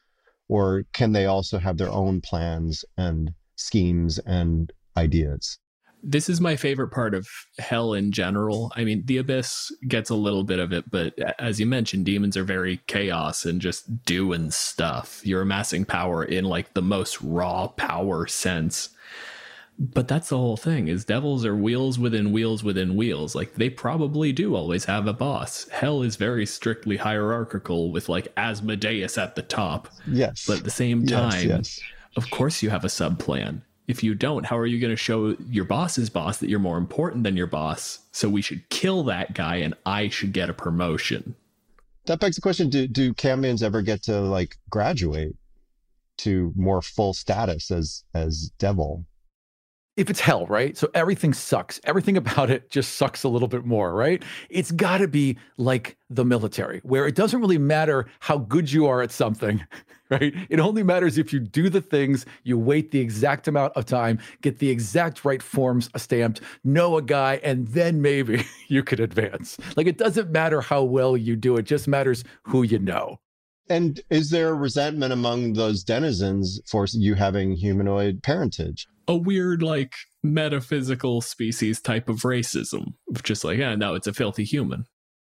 or 0.49 0.85
can 0.93 1.13
they 1.13 1.27
also 1.27 1.59
have 1.59 1.79
their 1.79 1.91
own 1.91 2.21
plans 2.21 2.85
and 2.99 3.33
schemes 3.55 4.19
and 4.21 4.73
ideas? 4.97 5.59
This 6.03 6.29
is 6.29 6.41
my 6.41 6.57
favorite 6.57 6.91
part 6.91 7.15
of 7.15 7.29
hell 7.61 7.95
in 7.95 8.11
general. 8.11 8.73
I 8.75 8.83
mean, 8.83 9.05
the 9.07 9.19
abyss 9.19 9.71
gets 9.87 10.11
a 10.11 10.17
little 10.17 10.43
bit 10.43 10.59
of 10.59 10.73
it, 10.73 10.91
but 10.91 11.17
as 11.39 11.61
you 11.61 11.67
mentioned, 11.67 12.05
demons 12.05 12.37
are 12.37 12.43
very 12.43 12.79
chaos 12.89 13.45
and 13.45 13.61
just 13.61 14.05
doing 14.05 14.51
stuff. 14.51 15.21
You're 15.25 15.43
amassing 15.43 15.85
power 15.85 16.25
in 16.25 16.47
like 16.47 16.75
the 16.75 16.83
most 16.83 17.23
raw 17.23 17.69
power 17.69 18.27
sense. 18.27 18.89
But 19.79 20.07
that's 20.07 20.29
the 20.29 20.37
whole 20.37 20.57
thing 20.57 20.89
is 20.89 21.05
devils 21.05 21.45
are 21.45 21.57
wheels 21.57 21.99
within 21.99 22.31
wheels 22.31 22.63
within 22.63 22.95
wheels. 22.95 23.35
Like 23.35 23.55
they 23.55 23.71
probably 23.71 24.33
do 24.33 24.55
always 24.55 24.85
have 24.85 25.07
a 25.07 25.13
boss. 25.13 25.69
Hell 25.71 26.03
is 26.03 26.17
very 26.17 26.47
strictly 26.47 26.97
hierarchical 26.97 27.91
with 27.91 28.09
like 28.09 28.29
Asmodeus 28.37 29.19
at 29.19 29.35
the 29.35 29.43
top. 29.43 29.89
Yes. 30.07 30.45
But 30.47 30.59
at 30.59 30.65
the 30.65 30.71
same 30.71 31.07
time, 31.07 31.49
yes. 31.49 31.81
of 32.17 32.31
course 32.31 32.63
you 32.63 32.71
have 32.71 32.85
a 32.85 32.89
sub 32.89 33.19
plan. 33.19 33.63
If 33.89 34.05
you 34.05 34.15
don't, 34.15 34.47
how 34.47 34.57
are 34.57 34.67
you 34.67 34.79
going 34.79 34.93
to 34.93 34.97
show 34.97 35.37
your 35.49 35.65
boss's 35.65 36.09
boss 36.09 36.39
that 36.39 36.49
you're 36.49 36.61
more 36.61 36.79
important 36.79 37.25
than 37.25 37.37
your 37.37 37.49
boss? 37.49 37.99
So 38.13 38.29
we 38.29 38.41
should 38.41 38.69
kill 38.69 39.03
that 39.05 39.35
guy 39.35 39.57
and 39.57 39.75
I 39.85 40.09
should 40.09 40.33
get 40.33 40.49
a 40.49 40.55
promotion. 40.55 41.35
that 42.07 42.21
begs 42.21 42.37
the 42.37 42.43
question: 42.43 42.71
Do 42.71 42.87
do 42.87 43.15
Cambions 43.15 43.63
ever 43.63 43.83
get 43.83 44.05
to 44.05 44.21
like 44.21 44.57
graduate 44.71 45.35
to 46.19 46.53
more 46.55 46.83
full 46.83 47.15
status 47.15 47.71
as 47.71 48.05
as 48.15 48.53
devil? 48.59 49.05
If 49.97 50.09
it's 50.09 50.21
hell, 50.21 50.47
right? 50.47 50.77
So 50.77 50.89
everything 50.95 51.35
sucks. 51.35 51.81
Everything 51.85 52.17
about 52.23 52.51
it 52.51 52.71
just 52.71 52.95
sucks 52.95 53.25
a 53.25 53.29
little 53.29 53.49
bit 53.49 53.65
more, 53.65 53.95
right? 53.95 54.23
It's 54.49 54.71
got 54.73 54.99
to 54.99 55.09
be 55.09 55.39
like 55.57 55.97
the 56.11 56.25
military, 56.25 56.81
where 56.83 57.07
it 57.07 57.15
doesn't 57.15 57.41
really 57.41 57.59
matter 57.59 58.07
how 58.21 58.39
good 58.39 58.71
you 58.73 58.87
are 58.87 59.03
at 59.03 59.11
something, 59.11 59.65
right? 60.11 60.35
It 60.49 60.61
only 60.61 60.83
matters 60.83 61.19
if 61.19 61.33
you 61.33 61.41
do 61.41 61.69
the 61.69 61.81
things, 61.81 62.27
you 62.45 62.59
wait 62.59 62.91
the 62.91 63.01
exact 63.01 63.49
amount 63.49 63.75
of 63.77 63.87
time, 63.87 64.19
get 64.41 64.59
the 64.59 64.71
exact 64.71 65.25
right 65.25 65.43
forms 65.43 65.89
stamped, 65.97 66.41
know 66.65 66.97
a 66.97 67.03
guy, 67.03 67.41
and 67.43 67.69
then 67.69 68.03
maybe 68.03 68.45
you 68.69 68.83
could 68.83 69.01
advance. 69.01 69.59
Like 69.77 69.87
it 69.87 69.99
doesn't 69.99 70.31
matter 70.31 70.61
how 70.61 70.83
well 70.83 71.17
you 71.17 71.37
do, 71.37 71.57
it 71.57 71.65
just 71.65 71.89
matters 71.89 72.25
who 72.43 72.63
you 72.63 72.79
know. 72.79 73.19
And 73.69 74.01
is 74.11 74.29
there 74.29 74.55
resentment 74.55 75.13
among 75.13 75.55
those 75.55 75.85
denizens 75.85 76.61
for 76.67 76.87
you 76.93 77.15
having 77.15 77.53
humanoid 77.53 78.23
parentage? 78.23 78.87
A 79.09 79.17
weird, 79.17 79.63
like, 79.63 79.95
metaphysical 80.23 81.21
species 81.21 81.81
type 81.81 82.09
of 82.09 82.19
racism. 82.19 82.95
Of 83.15 83.23
just 83.23 83.45
like, 83.45 83.59
yeah, 83.59 83.75
no, 83.75 83.95
it's 83.95 84.07
a 84.07 84.13
filthy 84.13 84.45
human. 84.45 84.87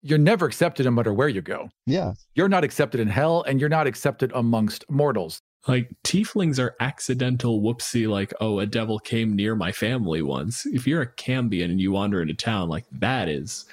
You're 0.02 0.18
never 0.18 0.46
accepted 0.46 0.84
no 0.84 0.92
matter 0.92 1.12
where 1.12 1.28
you 1.28 1.42
go. 1.42 1.70
Yeah. 1.86 2.14
You're 2.34 2.48
not 2.48 2.64
accepted 2.64 3.00
in 3.00 3.08
hell, 3.08 3.42
and 3.42 3.60
you're 3.60 3.68
not 3.68 3.86
accepted 3.86 4.32
amongst 4.34 4.84
mortals. 4.88 5.40
Like, 5.66 5.90
tieflings 6.04 6.58
are 6.58 6.76
accidental 6.80 7.60
whoopsie, 7.60 8.08
like, 8.08 8.32
oh, 8.40 8.60
a 8.60 8.66
devil 8.66 8.98
came 8.98 9.34
near 9.34 9.54
my 9.54 9.72
family 9.72 10.22
once. 10.22 10.64
If 10.66 10.86
you're 10.86 11.02
a 11.02 11.12
Cambion 11.14 11.64
and 11.70 11.80
you 11.80 11.92
wander 11.92 12.22
into 12.22 12.34
town, 12.34 12.68
like, 12.68 12.84
that 12.92 13.28
is 13.28 13.66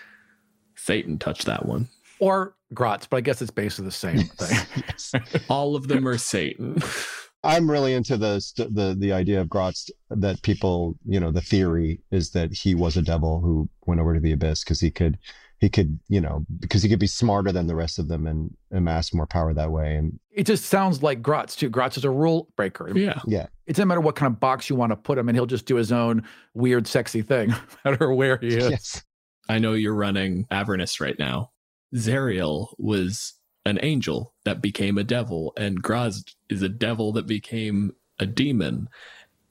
Satan 0.75 1.17
touched 1.17 1.45
that 1.45 1.65
one. 1.65 1.87
Or 2.19 2.55
Graz'zt, 2.73 3.09
but 3.09 3.17
I 3.17 3.21
guess 3.21 3.41
it's 3.41 3.51
basically 3.51 3.85
the 3.85 3.91
same 3.91 4.19
thing. 4.39 5.21
All 5.47 5.75
of 5.75 5.87
them 5.87 6.07
are 6.07 6.17
Satan. 6.17 6.81
I'm 7.45 7.69
really 7.69 7.93
into 7.93 8.17
the 8.17 8.39
st- 8.39 8.73
the 8.73 8.95
the 8.97 9.13
idea 9.13 9.39
of 9.41 9.47
Graz'zt 9.47 9.91
that 10.09 10.41
people, 10.41 10.97
you 11.05 11.19
know, 11.19 11.31
the 11.31 11.41
theory 11.41 11.99
is 12.11 12.31
that 12.31 12.51
he 12.53 12.75
was 12.75 12.97
a 12.97 13.01
devil 13.01 13.39
who 13.41 13.69
went 13.85 14.01
over 14.01 14.13
to 14.13 14.19
the 14.19 14.31
abyss 14.31 14.63
because 14.63 14.79
he 14.81 14.91
could 14.91 15.17
he 15.59 15.69
could, 15.69 15.97
you 16.09 16.19
know, 16.19 16.45
because 16.59 16.83
he 16.83 16.89
could 16.89 16.99
be 16.99 17.07
smarter 17.07 17.51
than 17.51 17.65
the 17.67 17.75
rest 17.75 17.97
of 17.97 18.09
them 18.09 18.27
and 18.27 18.53
amass 18.71 19.13
more 19.13 19.25
power 19.25 19.53
that 19.53 19.71
way. 19.71 19.95
And 19.95 20.19
It 20.31 20.45
just 20.45 20.65
sounds 20.65 21.01
like 21.01 21.21
Graz'zt 21.21 21.57
too. 21.59 21.69
Graz'zt 21.69 21.97
is 21.97 22.03
a 22.03 22.09
rule 22.09 22.49
breaker. 22.57 22.89
yeah. 22.97 23.21
yeah, 23.25 23.47
It 23.65 23.73
doesn't 23.73 23.87
matter 23.87 24.01
what 24.01 24.15
kind 24.15 24.33
of 24.33 24.39
box 24.41 24.69
you 24.69 24.75
want 24.75 24.91
to 24.91 24.97
put 24.97 25.17
him 25.17 25.29
in, 25.29 25.35
he'll 25.35 25.45
just 25.45 25.65
do 25.65 25.75
his 25.75 25.93
own 25.93 26.23
weird, 26.53 26.87
sexy 26.87 27.21
thing, 27.21 27.49
no 27.85 27.91
matter 27.91 28.13
where 28.13 28.37
he 28.37 28.47
is. 28.49 28.69
yes, 28.69 29.03
I 29.47 29.59
know 29.59 29.73
you're 29.73 29.95
running 29.95 30.45
Avernus 30.51 30.99
right 30.99 31.17
now. 31.17 31.51
Zariel 31.95 32.73
was 32.77 33.33
an 33.65 33.79
angel 33.81 34.33
that 34.43 34.61
became 34.61 34.97
a 34.97 35.03
devil, 35.03 35.53
and 35.57 35.83
Graz'zt 35.83 36.35
is 36.49 36.61
a 36.61 36.69
devil 36.69 37.11
that 37.13 37.27
became 37.27 37.93
a 38.19 38.25
demon. 38.25 38.89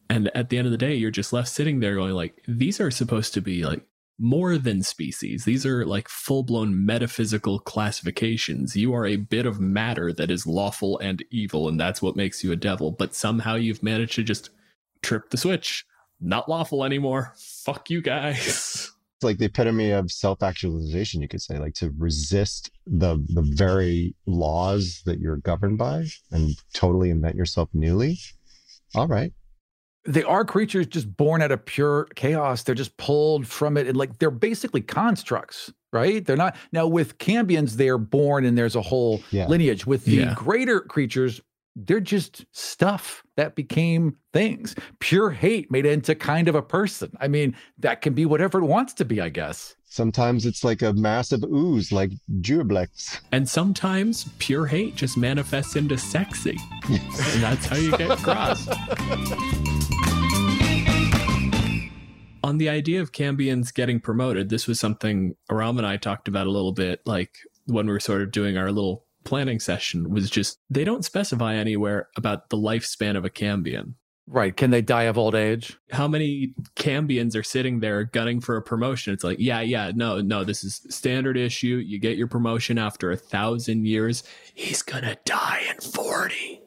And 0.09 0.31
at 0.35 0.49
the 0.49 0.59
end 0.59 0.67
of 0.67 0.73
the 0.73 0.79
day, 0.79 0.95
you're 0.95 1.11
just 1.11 1.33
left 1.33 1.49
sitting 1.49 1.81
there 1.81 1.97
going 1.97 2.13
like, 2.13 2.43
these 2.47 2.81
are 2.81 2.91
supposed 2.91 3.35
to 3.35 3.41
be 3.41 3.65
like 3.65 3.85
more 4.19 4.59
than 4.59 4.83
species. 4.83 5.45
These 5.45 5.67
are 5.67 5.85
like 5.85 6.09
full 6.09 6.43
blown 6.45 6.87
metaphysical 6.87 7.59
classifications. 7.59 8.77
You 8.77 8.95
are 8.95 9.07
a 9.07 9.17
bit 9.17 9.47
of 9.47 9.61
matter 9.61 10.13
that 10.13 10.31
is 10.31 10.47
lawful 10.47 10.99
and 11.01 11.25
evil, 11.31 11.69
and 11.69 11.81
that's 11.81 12.01
what 12.01 12.17
makes 12.17 12.45
you 12.45 12.53
a 12.53 12.57
devil. 12.57 12.93
But 12.93 13.15
somehow 13.15 13.57
you've 13.57 13.83
managed 13.83 14.15
to 14.15 14.23
just 14.23 14.51
trip 15.03 15.31
the 15.31 15.37
switch. 15.37 15.85
Not 16.21 16.49
lawful 16.49 16.85
anymore. 16.85 17.35
Fuck 17.37 17.91
you 17.91 18.01
guys. 18.01 18.91
it's 19.25 19.31
like 19.31 19.39
the 19.39 19.47
epitome 19.47 19.91
of 19.91 20.11
self-actualization. 20.11 21.23
You 21.23 21.29
could 21.29 21.43
say, 21.43 21.59
like 21.59 21.75
to 21.75 21.93
resist 21.97 22.71
the 22.87 23.25
the 23.29 23.43
very 23.43 24.15
laws 24.27 25.03
that 25.07 25.19
you're 25.21 25.39
governed 25.39 25.79
by 25.79 26.07
and 26.31 26.51
totally 26.73 27.11
invent 27.11 27.37
yourself 27.37 27.69
newly. 27.73 28.19
All 28.95 29.09
right, 29.09 29.33
They 30.07 30.23
are 30.23 30.45
creatures 30.45 30.87
just 30.87 31.17
born 31.17 31.43
out 31.43 31.51
of 31.51 31.65
pure 31.65 32.07
chaos. 32.15 32.63
They're 32.63 32.75
just 32.75 32.97
pulled 32.97 33.47
from 33.47 33.77
it. 33.77 33.89
And 33.89 33.97
like 33.97 34.19
they're 34.19 34.31
basically 34.31 34.83
constructs, 34.83 35.73
right? 35.93 36.25
They're 36.25 36.37
not 36.37 36.57
now 36.71 36.87
with 36.87 37.19
Cambions, 37.19 37.73
they're 37.73 37.99
born 37.99 38.45
and 38.45 38.57
there's 38.57 38.77
a 38.77 38.83
whole 38.83 39.23
Yeah. 39.33 39.49
lineage. 39.49 39.87
With 39.87 40.05
the 40.05 40.17
Yeah. 40.17 40.35
greater 40.35 40.81
creatures, 40.81 41.41
they're 41.77 42.01
just 42.01 42.45
stuff 42.53 43.23
that 43.37 43.55
became 43.57 44.17
things. 44.33 44.75
Pure 45.01 45.31
hate 45.31 45.71
made 45.71 45.87
into 45.87 46.15
kind 46.15 46.47
of 46.49 46.55
a 46.55 46.63
person. 46.63 47.13
I 47.21 47.27
mean, 47.29 47.57
that 47.79 48.01
can 48.01 48.15
be 48.15 48.27
whatever 48.27 48.59
it 48.61 48.67
wants 48.67 48.93
to 48.95 49.05
be, 49.05 49.21
I 49.21 49.29
guess. 49.29 49.75
sometimes 49.87 50.45
it's 50.47 50.65
like 50.65 50.83
a 50.83 50.93
massive 50.93 51.43
ooze, 51.45 51.93
like 51.93 52.11
Juiblex. 52.41 53.21
And 53.33 53.49
sometimes 53.49 54.29
pure 54.39 54.67
hate 54.67 54.95
just 54.97 55.17
manifests 55.17 55.77
into 55.77 55.99
sexy. 55.99 56.57
and 56.89 57.43
that's 57.43 57.67
how 57.67 57.77
you 57.77 57.97
get 57.97 58.19
crossed. 58.19 58.69
On 62.43 62.59
the 62.59 62.69
idea 62.69 63.01
of 63.01 63.13
Cambions 63.13 63.73
getting 63.73 64.01
promoted, 64.01 64.49
this 64.51 64.67
was 64.67 64.79
something 64.79 65.35
Aram 65.51 65.79
and 65.79 65.87
I 65.87 65.97
talked 65.97 66.29
about 66.29 66.47
a 66.47 66.51
little 66.51 66.73
bit, 66.73 67.01
like 67.07 67.39
when 67.67 67.87
we 67.87 67.93
were 67.93 68.01
sort 68.01 68.21
of 68.21 68.31
doing 68.31 68.59
our 68.59 68.71
little 68.71 69.04
planning 69.25 69.61
session, 69.61 70.11
was 70.11 70.31
just 70.31 70.59
they 70.71 70.85
don't 70.85 71.05
specify 71.05 71.55
anywhere 71.55 72.09
about 72.17 72.51
the 72.51 72.57
lifespan 72.57 73.17
of 73.17 73.25
a 73.25 73.31
Cambion. 73.31 73.95
Right. 74.27 74.57
Can 74.57 74.71
they 74.71 74.81
die 74.81 75.03
of 75.03 75.19
old 75.19 75.35
age? 75.35 75.77
How 75.91 76.09
many 76.09 76.55
Cambions 76.77 77.37
are 77.37 77.43
sitting 77.43 77.81
there 77.81 78.05
gunning 78.05 78.41
for 78.41 78.57
a 78.57 78.63
promotion? 78.63 79.13
It's 79.13 79.25
like, 79.25 79.39
yeah, 79.39 79.61
yeah, 79.61 79.93
no, 79.95 80.21
no, 80.23 80.45
this 80.45 80.65
is 80.65 80.81
standard 80.89 81.37
issue. 81.37 81.83
You 81.85 81.99
get 81.99 82.17
your 82.17 82.27
promotion 82.27 82.79
after 82.79 83.11
a 83.11 83.17
thousand 83.17 83.87
years. 83.87 84.23
He's 84.55 84.81
gonna 84.81 85.19
die 85.27 85.65
in 85.69 85.79
40. 85.79 86.63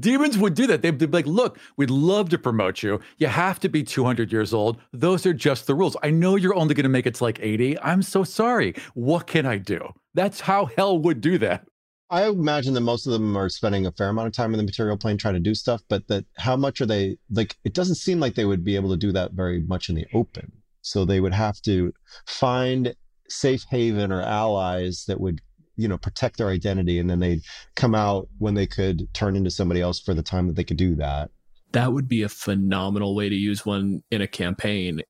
Demons 0.00 0.36
would 0.36 0.54
do 0.54 0.66
that. 0.66 0.82
They'd 0.82 0.98
be 0.98 1.06
like, 1.06 1.26
look, 1.26 1.58
we'd 1.76 1.90
love 1.90 2.30
to 2.30 2.38
promote 2.38 2.82
you. 2.82 3.00
You 3.18 3.28
have 3.28 3.60
to 3.60 3.68
be 3.68 3.84
200 3.84 4.32
years 4.32 4.52
old. 4.52 4.80
Those 4.92 5.24
are 5.24 5.32
just 5.32 5.68
the 5.68 5.74
rules. 5.74 5.96
I 6.02 6.10
know 6.10 6.34
you're 6.34 6.56
only 6.56 6.74
going 6.74 6.82
to 6.82 6.88
make 6.88 7.06
it 7.06 7.14
to 7.16 7.24
like 7.24 7.38
80. 7.40 7.78
I'm 7.80 8.02
so 8.02 8.24
sorry. 8.24 8.74
What 8.94 9.28
can 9.28 9.46
I 9.46 9.58
do? 9.58 9.92
That's 10.14 10.40
how 10.40 10.66
hell 10.76 10.98
would 10.98 11.20
do 11.20 11.38
that. 11.38 11.68
I 12.10 12.26
imagine 12.26 12.74
that 12.74 12.80
most 12.80 13.06
of 13.06 13.12
them 13.12 13.36
are 13.36 13.48
spending 13.48 13.86
a 13.86 13.92
fair 13.92 14.08
amount 14.08 14.28
of 14.28 14.32
time 14.32 14.54
in 14.54 14.58
the 14.58 14.64
material 14.64 14.96
plane 14.96 15.18
trying 15.18 15.34
to 15.34 15.40
do 15.40 15.54
stuff, 15.54 15.82
but 15.88 16.08
that 16.08 16.24
how 16.38 16.56
much 16.56 16.80
are 16.80 16.86
they 16.86 17.18
like? 17.30 17.56
It 17.64 17.74
doesn't 17.74 17.96
seem 17.96 18.18
like 18.18 18.34
they 18.34 18.46
would 18.46 18.64
be 18.64 18.76
able 18.76 18.90
to 18.90 18.96
do 18.96 19.12
that 19.12 19.32
very 19.32 19.62
much 19.62 19.88
in 19.88 19.94
the 19.94 20.06
open. 20.14 20.52
So 20.80 21.04
they 21.04 21.20
would 21.20 21.34
have 21.34 21.60
to 21.62 21.92
find 22.26 22.94
safe 23.28 23.64
haven 23.70 24.10
or 24.10 24.22
allies 24.22 25.04
that 25.06 25.20
would, 25.20 25.42
you 25.76 25.86
know, 25.86 25.98
protect 25.98 26.38
their 26.38 26.48
identity, 26.48 26.98
and 26.98 27.10
then 27.10 27.20
they'd 27.20 27.42
come 27.76 27.94
out 27.94 28.28
when 28.38 28.54
they 28.54 28.66
could 28.66 29.12
turn 29.12 29.36
into 29.36 29.50
somebody 29.50 29.82
else 29.82 30.00
for 30.00 30.14
the 30.14 30.22
time 30.22 30.46
that 30.46 30.56
they 30.56 30.64
could 30.64 30.78
do 30.78 30.94
that. 30.94 31.30
That 31.72 31.92
would 31.92 32.08
be 32.08 32.22
a 32.22 32.30
phenomenal 32.30 33.14
way 33.14 33.28
to 33.28 33.34
use 33.34 33.66
one 33.66 34.02
in 34.10 34.22
a 34.22 34.26
campaign. 34.26 35.02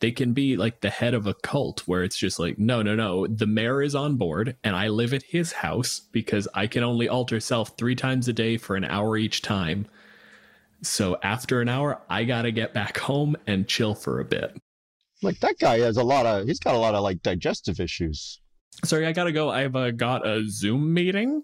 They 0.00 0.10
can 0.10 0.32
be 0.32 0.56
like 0.56 0.80
the 0.80 0.90
head 0.90 1.14
of 1.14 1.26
a 1.26 1.34
cult 1.34 1.80
where 1.86 2.02
it's 2.02 2.16
just 2.16 2.38
like, 2.38 2.58
no, 2.58 2.82
no, 2.82 2.94
no, 2.94 3.26
the 3.26 3.46
mayor 3.46 3.80
is 3.80 3.94
on 3.94 4.16
board 4.16 4.56
and 4.62 4.76
I 4.76 4.88
live 4.88 5.14
at 5.14 5.22
his 5.22 5.52
house 5.52 6.00
because 6.12 6.48
I 6.52 6.66
can 6.66 6.82
only 6.82 7.08
alter 7.08 7.40
self 7.40 7.76
three 7.78 7.94
times 7.94 8.28
a 8.28 8.32
day 8.32 8.56
for 8.56 8.76
an 8.76 8.84
hour 8.84 9.16
each 9.16 9.40
time. 9.40 9.86
So 10.82 11.16
after 11.22 11.60
an 11.60 11.68
hour, 11.68 12.02
I 12.10 12.24
got 12.24 12.42
to 12.42 12.52
get 12.52 12.74
back 12.74 12.98
home 12.98 13.36
and 13.46 13.66
chill 13.66 13.94
for 13.94 14.20
a 14.20 14.24
bit. 14.24 14.56
Like 15.22 15.40
that 15.40 15.58
guy 15.58 15.78
has 15.78 15.96
a 15.96 16.04
lot 16.04 16.26
of, 16.26 16.46
he's 16.46 16.58
got 16.58 16.74
a 16.74 16.78
lot 16.78 16.94
of 16.94 17.02
like 17.02 17.22
digestive 17.22 17.80
issues. 17.80 18.40
Sorry, 18.84 19.06
I 19.06 19.12
got 19.12 19.24
to 19.24 19.32
go. 19.32 19.48
I've 19.50 19.76
uh, 19.76 19.92
got 19.92 20.26
a 20.26 20.44
Zoom 20.46 20.92
meeting. 20.92 21.42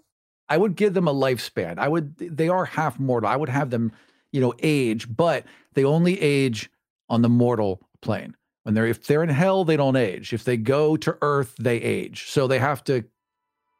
I 0.49 0.57
would 0.57 0.75
give 0.75 0.93
them 0.93 1.07
a 1.07 1.13
lifespan. 1.13 1.79
I 1.79 1.87
would, 1.87 2.17
they 2.17 2.49
are 2.49 2.65
half 2.65 2.99
mortal. 2.99 3.29
I 3.29 3.37
would 3.37 3.49
have 3.49 3.69
them, 3.69 3.93
you 4.31 4.41
know, 4.41 4.53
age, 4.61 5.07
but 5.13 5.45
they 5.73 5.85
only 5.85 6.21
age 6.21 6.69
on 7.09 7.21
the 7.21 7.29
mortal 7.29 7.87
plane. 8.01 8.35
When 8.63 8.75
they're, 8.75 8.85
if 8.85 9.07
they're 9.07 9.23
in 9.23 9.29
hell, 9.29 9.65
they 9.65 9.77
don't 9.77 9.95
age. 9.95 10.33
If 10.33 10.43
they 10.43 10.57
go 10.57 10.95
to 10.97 11.17
earth, 11.21 11.55
they 11.59 11.77
age. 11.77 12.29
So 12.29 12.47
they 12.47 12.59
have 12.59 12.83
to, 12.85 13.03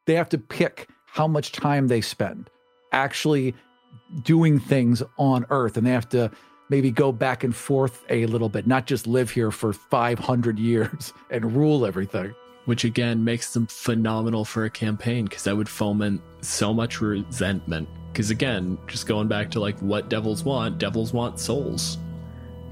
they 0.06 0.14
have 0.14 0.28
to 0.30 0.38
pick 0.38 0.88
how 1.06 1.28
much 1.28 1.52
time 1.52 1.88
they 1.88 2.00
spend 2.00 2.50
actually 2.92 3.54
doing 4.22 4.58
things 4.58 5.02
on 5.18 5.46
earth. 5.50 5.76
And 5.76 5.86
they 5.86 5.92
have 5.92 6.08
to 6.10 6.30
maybe 6.68 6.90
go 6.90 7.12
back 7.12 7.44
and 7.44 7.54
forth 7.54 8.04
a 8.08 8.26
little 8.26 8.48
bit, 8.48 8.66
not 8.66 8.86
just 8.86 9.06
live 9.06 9.30
here 9.30 9.50
for 9.50 9.72
500 9.72 10.58
years 10.58 11.12
and 11.30 11.54
rule 11.54 11.84
everything. 11.86 12.34
which 12.64 12.84
again 12.84 13.24
makes 13.24 13.52
them 13.52 13.66
phenomenal 13.66 14.44
for 14.44 14.64
a 14.64 14.70
campaign 14.70 15.24
because 15.24 15.42
that 15.44 15.56
would 15.56 15.68
foment 15.68 16.20
so 16.42 16.72
much 16.72 17.00
resentment. 17.00 17.88
Because 18.12 18.30
again, 18.30 18.78
just 18.86 19.06
going 19.06 19.26
back 19.26 19.50
to 19.50 19.60
like 19.60 19.78
what 19.80 20.08
devils 20.08 20.44
want, 20.44 20.78
devils 20.78 21.12
want 21.12 21.40
souls. 21.40 21.98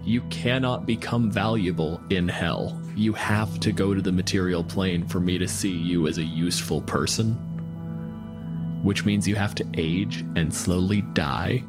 You 0.04 0.22
cannot 0.22 0.86
become 0.86 1.30
valuable 1.30 2.00
in 2.10 2.28
hell. 2.28 2.80
You 2.96 3.12
have 3.12 3.60
to 3.60 3.72
go 3.72 3.94
to 3.94 4.00
the 4.00 4.12
material 4.12 4.64
plane 4.64 5.06
for 5.06 5.20
me 5.20 5.38
to 5.38 5.46
see 5.46 5.70
you 5.70 6.08
as 6.08 6.18
a 6.18 6.22
useful 6.22 6.80
person. 6.82 7.34
Which 8.82 9.04
means 9.04 9.28
you 9.28 9.36
have 9.36 9.54
to 9.56 9.66
age 9.76 10.24
and 10.36 10.52
slowly 10.52 11.02
die. 11.12 11.62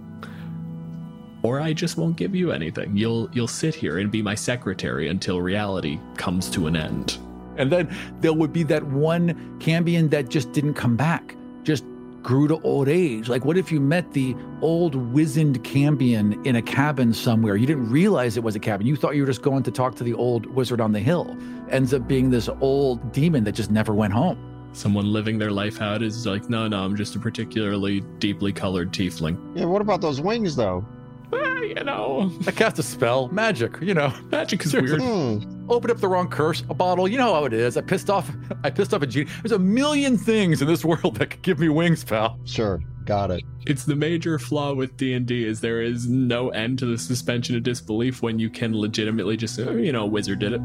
Or 1.43 1.59
I 1.59 1.73
just 1.73 1.97
won't 1.97 2.15
give 2.15 2.35
you 2.35 2.51
anything. 2.51 2.95
You'll 2.95 3.29
you'll 3.33 3.47
sit 3.47 3.75
here 3.75 3.97
and 3.97 4.11
be 4.11 4.21
my 4.21 4.35
secretary 4.35 5.09
until 5.09 5.41
reality 5.41 5.99
comes 6.15 6.49
to 6.51 6.67
an 6.67 6.75
end. 6.75 7.17
And 7.57 7.71
then 7.71 7.93
there 8.21 8.33
would 8.33 8.53
be 8.53 8.63
that 8.63 8.83
one 8.83 9.59
Cambion 9.59 10.09
that 10.11 10.29
just 10.29 10.51
didn't 10.53 10.75
come 10.75 10.95
back, 10.95 11.35
just 11.63 11.83
grew 12.23 12.47
to 12.47 12.59
old 12.61 12.87
age. 12.87 13.29
Like, 13.29 13.45
what 13.45 13.57
if 13.57 13.71
you 13.71 13.79
met 13.79 14.11
the 14.13 14.35
old 14.61 14.95
wizened 14.95 15.63
Cambion 15.63 16.45
in 16.45 16.55
a 16.55 16.61
cabin 16.61 17.13
somewhere? 17.13 17.55
You 17.55 17.67
didn't 17.67 17.89
realize 17.89 18.37
it 18.37 18.43
was 18.43 18.55
a 18.55 18.59
cabin. 18.59 18.87
You 18.87 18.95
thought 18.95 19.15
you 19.15 19.23
were 19.23 19.27
just 19.27 19.41
going 19.41 19.63
to 19.63 19.71
talk 19.71 19.95
to 19.95 20.03
the 20.03 20.13
old 20.13 20.45
wizard 20.47 20.81
on 20.81 20.91
the 20.91 20.99
hill. 20.99 21.35
Ends 21.69 21.93
up 21.93 22.07
being 22.07 22.29
this 22.29 22.49
old 22.59 23.11
demon 23.11 23.43
that 23.45 23.53
just 23.53 23.71
never 23.71 23.93
went 23.93 24.13
home. 24.13 24.37
Someone 24.73 25.11
living 25.11 25.37
their 25.37 25.51
life 25.51 25.81
out 25.81 26.01
is 26.01 26.25
like, 26.25 26.49
no, 26.49 26.67
no, 26.67 26.83
I'm 26.83 26.95
just 26.95 27.15
a 27.15 27.19
particularly 27.19 28.01
deeply 28.19 28.53
colored 28.53 28.91
tiefling. 28.93 29.37
Yeah, 29.57 29.65
what 29.65 29.81
about 29.81 29.99
those 30.01 30.21
wings 30.21 30.55
though? 30.55 30.85
Well, 31.29 31.63
you 31.63 31.83
know, 31.83 32.31
I 32.47 32.51
cast 32.51 32.79
a 32.79 32.83
spell, 32.83 33.27
magic, 33.29 33.79
you 33.81 33.93
know. 33.93 34.13
magic 34.31 34.65
is 34.65 34.73
weird. 34.73 35.01
Hmm. 35.01 35.60
Open 35.71 35.89
up 35.89 35.99
the 35.99 36.07
wrong 36.09 36.27
curse, 36.27 36.65
a 36.69 36.73
bottle, 36.73 37.07
you 37.07 37.17
know 37.17 37.33
how 37.33 37.45
it 37.45 37.53
is. 37.53 37.77
I 37.77 37.81
pissed 37.81 38.09
off 38.09 38.29
I 38.65 38.69
pissed 38.69 38.93
off 38.93 39.03
a 39.03 39.07
genie. 39.07 39.31
There's 39.41 39.53
a 39.53 39.59
million 39.59 40.17
things 40.17 40.61
in 40.61 40.67
this 40.67 40.83
world 40.91 41.15
that 41.15 41.27
could 41.29 41.41
give 41.43 41.59
me 41.59 41.69
wings, 41.69 42.03
pal. 42.03 42.37
Sure, 42.43 42.81
got 43.05 43.31
it. 43.31 43.41
It's 43.65 43.85
the 43.85 43.95
major 43.95 44.37
flaw 44.37 44.73
with 44.73 44.97
D&D 44.97 45.45
is 45.45 45.61
there 45.61 45.81
is 45.81 46.09
no 46.09 46.49
end 46.49 46.77
to 46.79 46.85
the 46.85 46.97
suspension 46.97 47.55
of 47.55 47.63
disbelief 47.63 48.21
when 48.21 48.37
you 48.37 48.49
can 48.49 48.77
legitimately 48.77 49.37
just 49.37 49.55
say, 49.55 49.65
oh, 49.65 49.77
you 49.77 49.93
know, 49.93 50.03
a 50.03 50.07
wizard 50.07 50.39
did 50.39 50.51
it. 50.51 50.61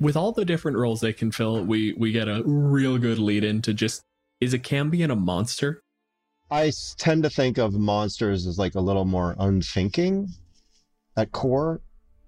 With 0.00 0.16
all 0.16 0.32
the 0.32 0.46
different 0.46 0.78
roles 0.78 1.02
they 1.02 1.12
can 1.12 1.32
fill, 1.32 1.62
we 1.62 1.92
we 1.98 2.12
get 2.12 2.28
a 2.28 2.42
real 2.46 2.96
good 2.96 3.18
lead 3.18 3.44
into 3.44 3.74
just 3.74 4.00
is 4.40 4.54
a 4.54 4.58
Cambion 4.58 5.10
a 5.10 5.16
monster? 5.16 5.82
I 6.54 6.70
tend 6.98 7.24
to 7.24 7.30
think 7.30 7.58
of 7.58 7.74
monsters 7.74 8.46
as 8.46 8.60
like 8.60 8.76
a 8.76 8.80
little 8.80 9.04
more 9.04 9.34
unthinking 9.40 10.28
at 11.16 11.32
core. 11.32 11.80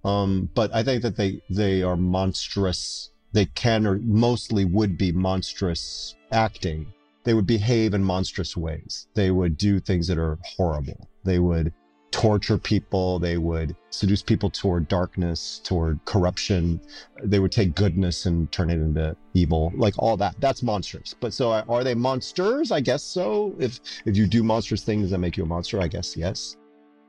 Um, 0.04 0.50
but 0.52 0.74
I 0.74 0.82
think 0.82 1.02
that 1.02 1.16
they 1.16 1.40
they 1.48 1.84
are 1.84 1.96
monstrous. 1.96 3.12
They 3.32 3.46
can 3.46 3.86
or 3.86 4.00
mostly 4.02 4.64
would 4.64 4.98
be 4.98 5.12
monstrous 5.12 6.16
acting. 6.32 6.92
They 7.22 7.34
would 7.34 7.46
behave 7.46 7.94
in 7.94 8.02
monstrous 8.02 8.56
ways. 8.56 9.06
They 9.14 9.30
would 9.30 9.56
do 9.56 9.78
things 9.78 10.08
that 10.08 10.18
are 10.18 10.38
horrible. 10.42 11.08
They 11.22 11.38
would 11.38 11.72
torture 12.16 12.56
people. 12.56 13.18
They 13.18 13.36
would 13.36 13.76
seduce 13.90 14.22
people 14.22 14.48
toward 14.48 14.88
darkness, 14.88 15.60
toward 15.62 16.02
corruption. 16.06 16.80
They 17.22 17.40
would 17.40 17.52
take 17.52 17.74
goodness 17.74 18.24
and 18.24 18.50
turn 18.50 18.70
it 18.70 18.78
into 18.78 19.14
evil. 19.34 19.70
Like 19.76 19.94
all 19.98 20.16
that. 20.16 20.34
That's 20.40 20.62
monstrous. 20.62 21.14
But 21.20 21.34
so 21.34 21.52
are 21.52 21.84
they 21.84 21.94
monsters? 21.94 22.72
I 22.72 22.80
guess 22.80 23.02
so. 23.02 23.54
If 23.58 23.80
if 24.06 24.16
you 24.16 24.26
do 24.26 24.42
monstrous 24.42 24.82
things 24.82 25.10
that 25.10 25.18
make 25.18 25.36
you 25.36 25.42
a 25.42 25.46
monster, 25.46 25.78
I 25.78 25.88
guess 25.88 26.16
yes. 26.16 26.56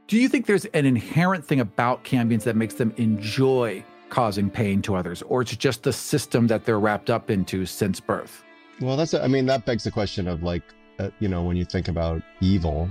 Do 0.08 0.18
you 0.18 0.28
think 0.28 0.46
there's 0.46 0.66
an 0.66 0.86
inherent 0.86 1.46
thing 1.46 1.62
about 1.62 2.04
Cambions 2.04 2.44
that 2.44 2.58
makes 2.58 2.74
them 2.74 2.94
enjoy 2.98 3.86
causing 4.10 4.50
pain 4.50 4.82
to 4.82 4.96
others, 4.96 5.22
or 5.24 5.42
it's 5.42 5.56
just 5.56 5.84
the 5.84 5.94
system 5.94 6.48
that 6.48 6.66
they're 6.66 6.80
wrapped 6.80 7.10
up 7.10 7.30
into 7.30 7.66
since 7.66 8.02
birth? 8.02 8.44
Well, 8.82 8.98
that's 8.98 9.14
I 9.14 9.28
mean 9.28 9.46
that 9.46 9.66
begs 9.66 9.86
the 9.86 9.92
question 9.92 10.28
of 10.28 10.44
like 10.44 10.64
uh, 11.00 11.12
you 11.20 11.30
know 11.30 11.44
when 11.44 11.56
you 11.56 11.64
think 11.64 11.88
about 11.88 12.22
evil, 12.42 12.90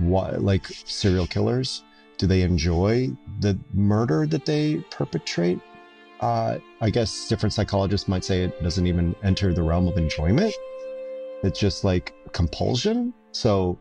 what 0.00 0.42
like 0.42 0.66
serial 0.66 1.26
killers 1.26 1.84
do 2.18 2.26
they 2.26 2.42
enjoy 2.42 3.10
the 3.40 3.58
murder 3.72 4.26
that 4.26 4.44
they 4.44 4.76
perpetrate? 4.90 5.58
Uh, 6.20 6.58
I 6.80 6.90
guess 6.90 7.28
different 7.28 7.54
psychologists 7.54 8.08
might 8.08 8.24
say 8.24 8.44
it 8.44 8.62
doesn't 8.62 8.86
even 8.86 9.14
enter 9.22 9.54
the 9.54 9.62
realm 9.62 9.88
of 9.88 9.96
enjoyment. 9.96 10.54
It's 11.42 11.58
just 11.58 11.82
like 11.82 12.14
compulsion. 12.32 13.14
So 13.32 13.78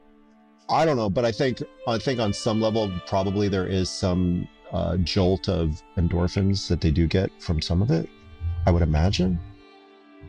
I 0.70 0.86
don't 0.86 0.96
know, 0.96 1.10
but 1.10 1.26
I 1.26 1.32
think 1.32 1.62
I 1.88 1.98
think 1.98 2.20
on 2.20 2.32
some 2.32 2.62
level 2.62 2.92
probably 3.08 3.50
there 3.50 3.68
is 3.68 3.90
some 3.90 4.48
uh, 4.72 4.98
jolt 4.98 5.50
of 5.50 5.82
endorphins 5.98 6.68
that 6.70 6.80
they 6.80 6.92
do 6.92 7.08
get 7.08 7.32
from 7.42 7.62
some 7.62 7.82
of 7.82 7.92
it. 7.92 8.08
I 8.66 8.72
would 8.72 8.84
imagine. 8.84 9.40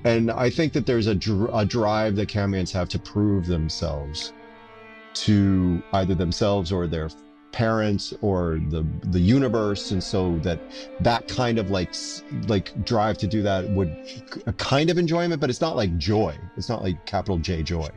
And 0.04 0.30
I 0.30 0.48
think 0.48 0.72
that 0.72 0.86
there's 0.86 1.08
a, 1.08 1.14
dr- 1.14 1.50
a 1.52 1.64
drive 1.64 2.16
that 2.16 2.28
Cambions 2.28 2.72
have 2.72 2.88
to 2.88 2.98
prove 2.98 3.46
themselves 3.46 4.32
to 5.14 5.82
either 5.92 6.14
themselves 6.14 6.72
or 6.72 6.86
their 6.86 7.10
parents 7.52 8.14
or 8.20 8.60
the 8.68 8.86
the 9.04 9.20
universe. 9.20 9.90
And 9.90 10.02
so 10.02 10.38
that 10.38 10.60
that 11.00 11.28
kind 11.28 11.58
of 11.58 11.70
like 11.70 11.94
like 12.46 12.84
drive 12.84 13.18
to 13.18 13.26
do 13.26 13.42
that 13.42 13.68
would 13.70 13.90
a 14.46 14.52
kind 14.54 14.90
of 14.90 14.98
enjoyment 14.98 15.40
but 15.40 15.50
it's 15.50 15.60
not 15.60 15.76
like 15.76 15.96
joy. 15.98 16.36
It's 16.56 16.68
not 16.68 16.82
like 16.82 17.04
capital 17.06 17.38
J 17.38 17.62
joy. 17.62 17.88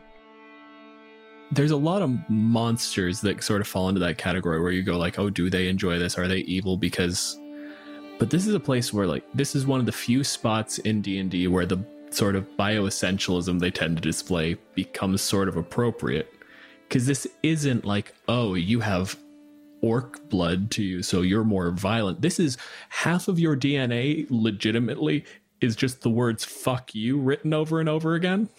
There's 1.52 1.72
a 1.72 1.78
lot 1.78 2.02
of 2.02 2.12
monsters 2.30 3.22
that 3.22 3.44
sort 3.44 3.62
of 3.62 3.68
fall 3.68 3.88
into 3.88 4.00
that 4.00 4.18
category 4.18 4.60
where 4.60 4.72
you 4.72 4.82
go 4.82 4.98
like, 4.98 5.20
"Oh, 5.20 5.30
do 5.30 5.50
they 5.50 5.68
enjoy 5.68 6.00
this? 6.00 6.18
Are 6.18 6.28
they 6.28 6.40
evil? 6.40 6.78
Because 6.78 7.40
But 8.18 8.30
this 8.30 8.48
is 8.48 8.56
a 8.56 8.60
place 8.60 8.92
where 8.92 9.06
like 9.06 9.24
this 9.34 9.56
is 9.56 9.68
one 9.68 9.80
of 9.80 9.86
the 9.86 9.92
few 9.92 10.24
spots 10.24 10.80
in 10.80 11.02
D&D 11.02 11.48
where 11.48 11.66
the 11.66 11.84
sort 12.10 12.36
of 12.36 12.48
bioessentialism 12.58 13.60
they 13.60 13.72
tend 13.72 13.98
to 13.98 14.02
display 14.02 14.56
becomes 14.76 15.22
sort 15.22 15.48
of 15.48 15.58
appropriate 15.58 16.32
cuz 16.94 17.06
this 17.06 17.28
isn't 17.42 17.84
like, 17.86 18.14
"Oh, 18.28 18.54
you 18.54 18.80
have 18.82 19.18
orc 19.82 20.30
blood 20.30 20.72
to 20.72 20.84
you, 20.84 21.04
so 21.04 21.22
you're 21.22 21.44
more 21.44 21.72
violent." 21.72 22.22
This 22.22 22.40
is 22.40 22.58
half 22.90 23.28
of 23.28 23.40
your 23.40 23.58
DNA 23.58 24.26
legitimately 24.30 25.26
is 25.60 25.76
just 25.76 26.02
the 26.02 26.10
words 26.10 26.46
fuck 26.46 26.94
you 26.96 27.18
written 27.18 27.54
over 27.54 27.80
and 27.80 27.90
over 27.90 28.14
again. 28.16 28.50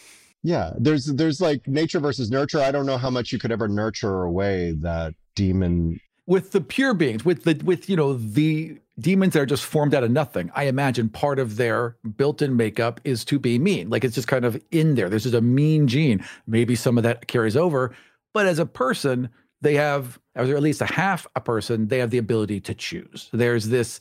yeah 0.43 0.73
there's 0.77 1.07
there's 1.07 1.41
like 1.41 1.67
nature 1.67 2.01
versus 2.01 2.31
nurture 2.31 2.61
i 2.61 2.71
don't 2.71 2.85
know 2.85 2.99
how 2.99 3.09
much 3.09 3.33
you 3.33 3.39
could 3.39 3.51
ever 3.51 3.67
nurture 3.67 4.25
away 4.25 4.73
that 4.73 5.15
demon 5.35 5.99
with 6.27 6.53
the 6.53 6.61
pure 6.61 6.95
beings, 6.95 7.25
with 7.25 7.45
the 7.45 7.61
with 7.65 7.89
you 7.89 7.97
know 7.97 8.15
the 8.15 8.79
demons 8.99 9.33
that 9.35 9.41
are 9.41 9.47
just 9.47 9.65
formed 9.65 9.95
out 9.95 10.05
of 10.05 10.11
nothing. 10.11 10.51
I 10.55 10.65
imagine 10.65 11.09
part 11.09 11.39
of 11.39 11.57
their 11.57 11.97
built-in 12.17 12.57
makeup 12.57 13.01
is 13.05 13.25
to 13.27 13.39
be 13.39 13.59
mean. 13.59 13.91
Like 13.91 14.05
it's 14.05 14.15
just 14.15 14.29
kind 14.29 14.45
of 14.45 14.61
in 14.71 14.95
there. 14.95 15.09
There's 15.09 15.25
just 15.25 15.35
a 15.35 15.41
mean 15.41 15.89
gene. 15.89 16.25
Maybe 16.47 16.75
some 16.77 16.97
of 16.97 17.03
that 17.05 17.27
carries 17.27 17.57
over, 17.57 17.95
but 18.35 18.45
as 18.45 18.59
a 18.59 18.67
person, 18.67 19.31
they 19.63 19.75
have, 19.75 20.19
or 20.37 20.43
at 20.43 20.63
least 20.63 20.83
a 20.83 20.87
half 20.87 21.27
a 21.35 21.41
person, 21.41 21.89
they 21.89 21.99
have 21.99 22.11
the 22.11 22.19
ability 22.19 22.61
to 22.61 22.75
choose. 22.75 23.31
There's 23.33 23.69
this 23.69 23.99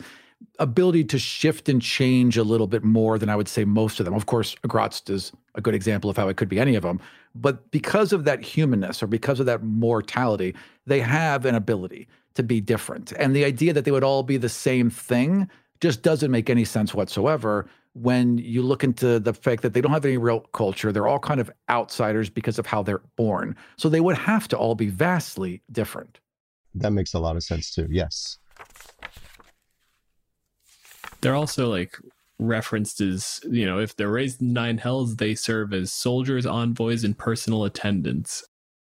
ability 0.59 1.05
to 1.05 1.17
shift 1.17 1.69
and 1.69 1.81
change 1.81 2.35
a 2.35 2.43
little 2.43 2.67
bit 2.67 2.83
more 2.83 3.17
than 3.17 3.29
I 3.29 3.35
would 3.37 3.47
say 3.47 3.63
most 3.63 3.99
of 3.99 4.05
them. 4.05 4.13
Of 4.13 4.25
course, 4.25 4.55
Graz'zt 4.67 5.09
is 5.09 5.31
a 5.55 5.61
good 5.61 5.73
example 5.73 6.09
of 6.09 6.17
how 6.17 6.27
it 6.27 6.35
could 6.35 6.49
be 6.49 6.59
any 6.59 6.75
of 6.75 6.83
them. 6.83 6.99
But 7.33 7.71
because 7.71 8.11
of 8.11 8.25
that 8.25 8.43
humanness 8.43 9.01
or 9.01 9.07
because 9.07 9.39
of 9.39 9.45
that 9.45 9.63
mortality, 9.63 10.53
they 10.85 10.99
have 10.99 11.45
an 11.45 11.55
ability 11.55 12.07
to 12.33 12.43
be 12.43 12.59
different. 12.59 13.13
And 13.13 13.35
the 13.35 13.45
idea 13.45 13.71
that 13.73 13.85
they 13.85 13.91
would 13.91 14.03
all 14.03 14.23
be 14.23 14.37
the 14.37 14.49
same 14.49 14.89
thing 14.89 15.47
just 15.79 16.01
doesn't 16.01 16.31
make 16.31 16.49
any 16.49 16.65
sense 16.65 16.93
whatsoever 16.93 17.67
when 17.93 18.37
you 18.39 18.63
look 18.63 18.83
into 18.83 19.19
the 19.19 19.33
fact 19.33 19.61
that 19.61 19.73
they 19.73 19.81
don't 19.81 19.91
have 19.91 20.05
any 20.05 20.17
real 20.17 20.41
culture. 20.53 20.91
They're 20.91 21.07
all 21.07 21.19
kind 21.19 21.39
of 21.39 21.51
outsiders 21.69 22.29
because 22.29 22.57
of 22.57 22.65
how 22.65 22.81
they're 22.83 23.03
born. 23.15 23.55
So 23.77 23.87
they 23.89 24.01
would 24.01 24.17
have 24.17 24.47
to 24.49 24.57
all 24.57 24.75
be 24.75 24.87
vastly 24.87 25.61
different. 25.71 26.19
that 26.75 26.91
makes 26.91 27.13
a 27.13 27.19
lot 27.19 27.35
of 27.35 27.43
sense 27.43 27.73
too 27.73 27.87
yes 27.91 28.39
They're 31.21 31.35
also 31.35 31.69
like 31.69 31.97
referenced 32.37 32.99
as, 32.99 33.39
you 33.49 33.65
know, 33.65 33.79
if 33.79 33.95
they're 33.95 34.09
raised 34.09 34.41
in 34.41 34.51
nine 34.51 34.77
hells, 34.77 35.15
they 35.15 35.35
serve 35.35 35.73
as 35.73 35.91
soldiers, 35.91 36.45
envoys, 36.45 37.03
and 37.03 37.17
personal 37.17 37.63
attendants. 37.63 38.43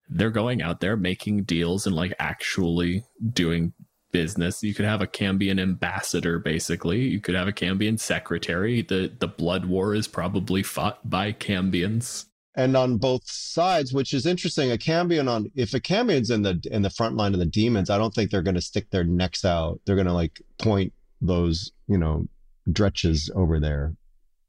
They're 0.09 0.31
going 0.31 0.63
out 0.63 0.81
there 0.81 0.97
making 0.97 1.45
deals 1.45 1.87
and 1.87 1.97
like 1.97 2.15
actually 2.19 3.05
doing 3.33 3.73
business. 4.13 4.63
You 4.63 4.75
could 4.75 4.85
have 4.85 5.03
a 5.03 5.07
Cambion 5.07 5.61
ambassador, 5.61 6.39
basically. 6.39 7.01
You 7.01 7.21
could 7.21 7.35
have 7.35 7.49
a 7.49 7.53
Cambion 7.53 7.99
secretary. 7.99 8.83
The 8.83 9.13
the 9.19 9.29
blood 9.29 9.67
war 9.67 9.95
is 9.95 10.09
probably 10.09 10.63
fought 10.63 11.09
by 11.09 11.33
Cambions. 11.33 12.27
and 12.55 12.77
on 12.77 12.97
both 12.99 13.23
sides, 13.31 13.93
which 13.93 14.13
is 14.13 14.27
interesting. 14.27 14.73
A 14.73 14.79
cambion 14.79 15.29
on 15.29 15.51
if 15.55 15.75
a 15.75 15.81
cambion's 15.81 16.31
in 16.31 16.43
the 16.43 16.61
in 16.71 16.83
the 16.83 16.91
front 16.91 17.17
line 17.17 17.33
of 17.35 17.41
the 17.41 17.47
demons, 17.47 17.89
I 17.91 17.99
don't 17.99 18.15
think 18.15 18.31
they're 18.31 18.43
going 18.43 18.55
to 18.57 18.61
stick 18.61 18.91
their 18.91 19.05
necks 19.05 19.45
out. 19.45 19.81
They're 19.85 19.95
going 19.97 20.09
to 20.09 20.13
like 20.13 20.41
point 20.59 20.93
those 21.21 21.71
you 21.87 21.99
know 21.99 22.27
dretches 22.69 23.31
over 23.35 23.61
there. 23.61 23.95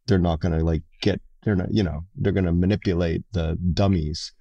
They're 0.08 0.18
not 0.18 0.40
going 0.40 0.58
to 0.58 0.64
like 0.66 0.84
get. 1.02 1.22
They're 1.44 1.56
not. 1.56 1.72
You 1.72 1.84
know. 1.84 2.06
They're 2.16 2.34
going 2.34 2.46
to 2.46 2.52
manipulate 2.52 3.24
the 3.34 3.58
dummies 3.74 4.34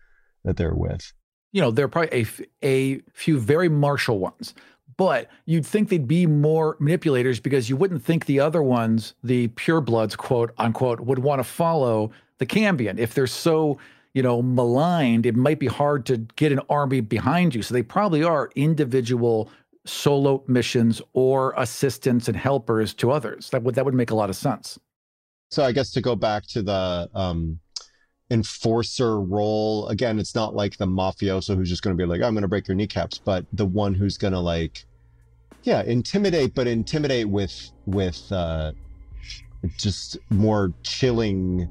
that 0.44 0.57
they're 0.57 0.74
with. 0.74 1.12
you 1.52 1.61
know, 1.61 1.70
there 1.70 1.85
are 1.85 1.88
probably 1.88 2.20
a, 2.22 2.26
a 2.62 3.00
few 3.12 3.38
very 3.38 3.68
martial 3.68 4.18
ones, 4.18 4.54
but 4.99 5.31
you'd 5.47 5.65
think 5.65 5.89
they'd 5.89 6.07
be 6.07 6.27
more 6.27 6.77
manipulators 6.79 7.41
because 7.41 7.71
you 7.71 7.77
wouldn't 7.77 8.05
think 8.05 8.27
the 8.27 8.41
other 8.41 8.63
ones, 8.63 9.15
the 9.25 9.49
purebloods, 9.49 10.15
quote 10.15 10.53
unquote, 10.59 11.01
would 11.01 11.21
want 11.21 11.39
to 11.39 11.45
follow 11.45 12.11
the 12.37 12.45
Cambion 12.45 12.99
if 12.99 13.15
they're 13.15 13.27
so 13.27 13.79
you 14.15 14.23
know, 14.23 14.43
maligned, 14.43 15.27
it 15.27 15.37
might 15.37 15.61
be 15.61 15.67
hard 15.67 16.05
to 16.07 16.17
get 16.35 16.51
an 16.51 16.61
army 16.69 17.01
behind 17.01 17.55
you. 17.55 17.63
So 17.63 17.73
they 17.73 17.83
probably 17.83 18.25
are 18.25 18.51
individual 18.57 19.49
solo 19.85 20.43
missions 20.47 21.01
or 21.13 21.55
assistants 21.57 22.27
and 22.27 22.37
helpers 22.37 22.95
to 22.95 23.11
others. 23.11 23.51
That 23.51 23.63
would 23.63 23.75
that 23.77 23.85
would 23.85 23.95
make 23.95 24.11
a 24.11 24.15
lot 24.15 24.31
of 24.31 24.37
sense. 24.37 24.79
So 25.51 25.65
I 25.65 25.73
guess 25.73 25.93
to 25.93 26.01
go 26.01 26.17
back 26.17 26.47
to 26.49 26.63
the 26.63 27.09
um, 27.15 27.61
enforcer 28.31 29.21
role 29.21 29.89
again, 29.89 30.19
it's 30.19 30.35
not 30.35 30.55
like 30.55 30.77
the 30.77 30.87
mafioso 30.87 31.57
who's 31.57 31.71
just 31.71 31.83
going 31.83 31.97
to 31.97 32.03
be 32.03 32.07
like, 32.07 32.21
"I'm 32.21 32.35
going 32.35 32.43
to 32.43 32.49
break 32.49 32.69
your 32.69 32.75
kneecaps," 32.75 33.19
but 33.19 33.47
the 33.53 33.67
one 33.67 33.95
who's 33.95 34.19
going 34.19 34.35
to 34.35 34.41
like, 34.41 34.85
yeah, 35.62 35.83
intimidate, 35.83 36.55
but 36.55 36.66
intimidate 36.66 37.29
with 37.29 37.71
with 37.87 38.31
uh, 38.33 38.73
just 39.77 40.18
more 40.31 40.73
chilling 40.83 41.68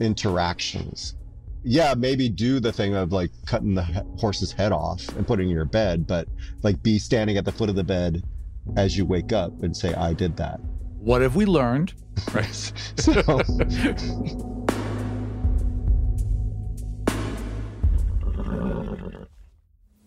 interactions. 0.00 1.14
Yeah, 1.62 1.94
maybe 1.94 2.28
do 2.28 2.60
the 2.60 2.72
thing 2.72 2.94
of 2.94 3.12
like 3.12 3.30
cutting 3.46 3.74
the 3.74 3.84
horse's 4.18 4.52
head 4.52 4.72
off 4.72 5.08
and 5.16 5.26
putting 5.26 5.48
in 5.48 5.54
your 5.54 5.64
bed, 5.64 6.06
but 6.06 6.28
like 6.62 6.82
be 6.82 6.98
standing 6.98 7.38
at 7.38 7.44
the 7.44 7.52
foot 7.52 7.70
of 7.70 7.76
the 7.76 7.84
bed 7.84 8.22
as 8.76 8.96
you 8.96 9.04
wake 9.04 9.32
up 9.32 9.62
and 9.62 9.76
say, 9.76 9.94
I 9.94 10.12
did 10.12 10.36
that. 10.36 10.60
What 10.98 11.22
have 11.22 11.36
we 11.36 11.46
learned? 11.46 11.94
Right. 12.32 12.72
so, 12.96 13.40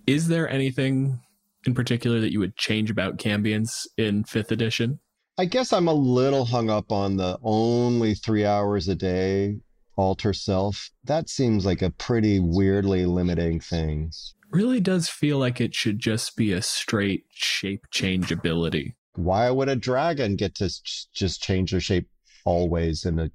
Is 0.05 0.27
there 0.27 0.49
anything 0.49 1.19
in 1.67 1.75
particular 1.75 2.19
that 2.21 2.31
you 2.31 2.39
would 2.39 2.55
change 2.55 2.89
about 2.89 3.17
Cambions 3.17 3.85
in 3.97 4.23
fifth 4.23 4.51
edition? 4.51 4.99
I 5.37 5.45
guess 5.45 5.73
I'm 5.73 5.87
a 5.87 5.93
little 5.93 6.45
hung 6.45 6.69
up 6.69 6.91
on 6.91 7.17
the 7.17 7.37
only 7.43 8.15
three 8.15 8.45
hours 8.45 8.87
a 8.87 8.95
day 8.95 9.57
alter 9.97 10.33
self. 10.33 10.89
That 11.03 11.29
seems 11.29 11.65
like 11.65 11.81
a 11.81 11.91
pretty 11.91 12.39
weirdly 12.39 13.05
limiting 13.05 13.59
thing. 13.59 14.11
Really 14.49 14.79
does 14.79 15.09
feel 15.09 15.37
like 15.37 15.59
it 15.59 15.75
should 15.75 15.99
just 15.99 16.37
be 16.37 16.53
a 16.53 16.61
straight 16.61 17.25
shape 17.29 17.85
change 17.91 18.31
ability. 18.31 18.95
Why 19.15 19.51
would 19.51 19.67
a 19.67 19.75
dragon 19.75 20.37
get 20.37 20.55
to 20.55 20.69
just 21.13 21.43
change 21.43 21.71
their 21.71 21.81
shape 21.81 22.07
always 22.45 23.03
in 23.03 23.19
a 23.19 23.29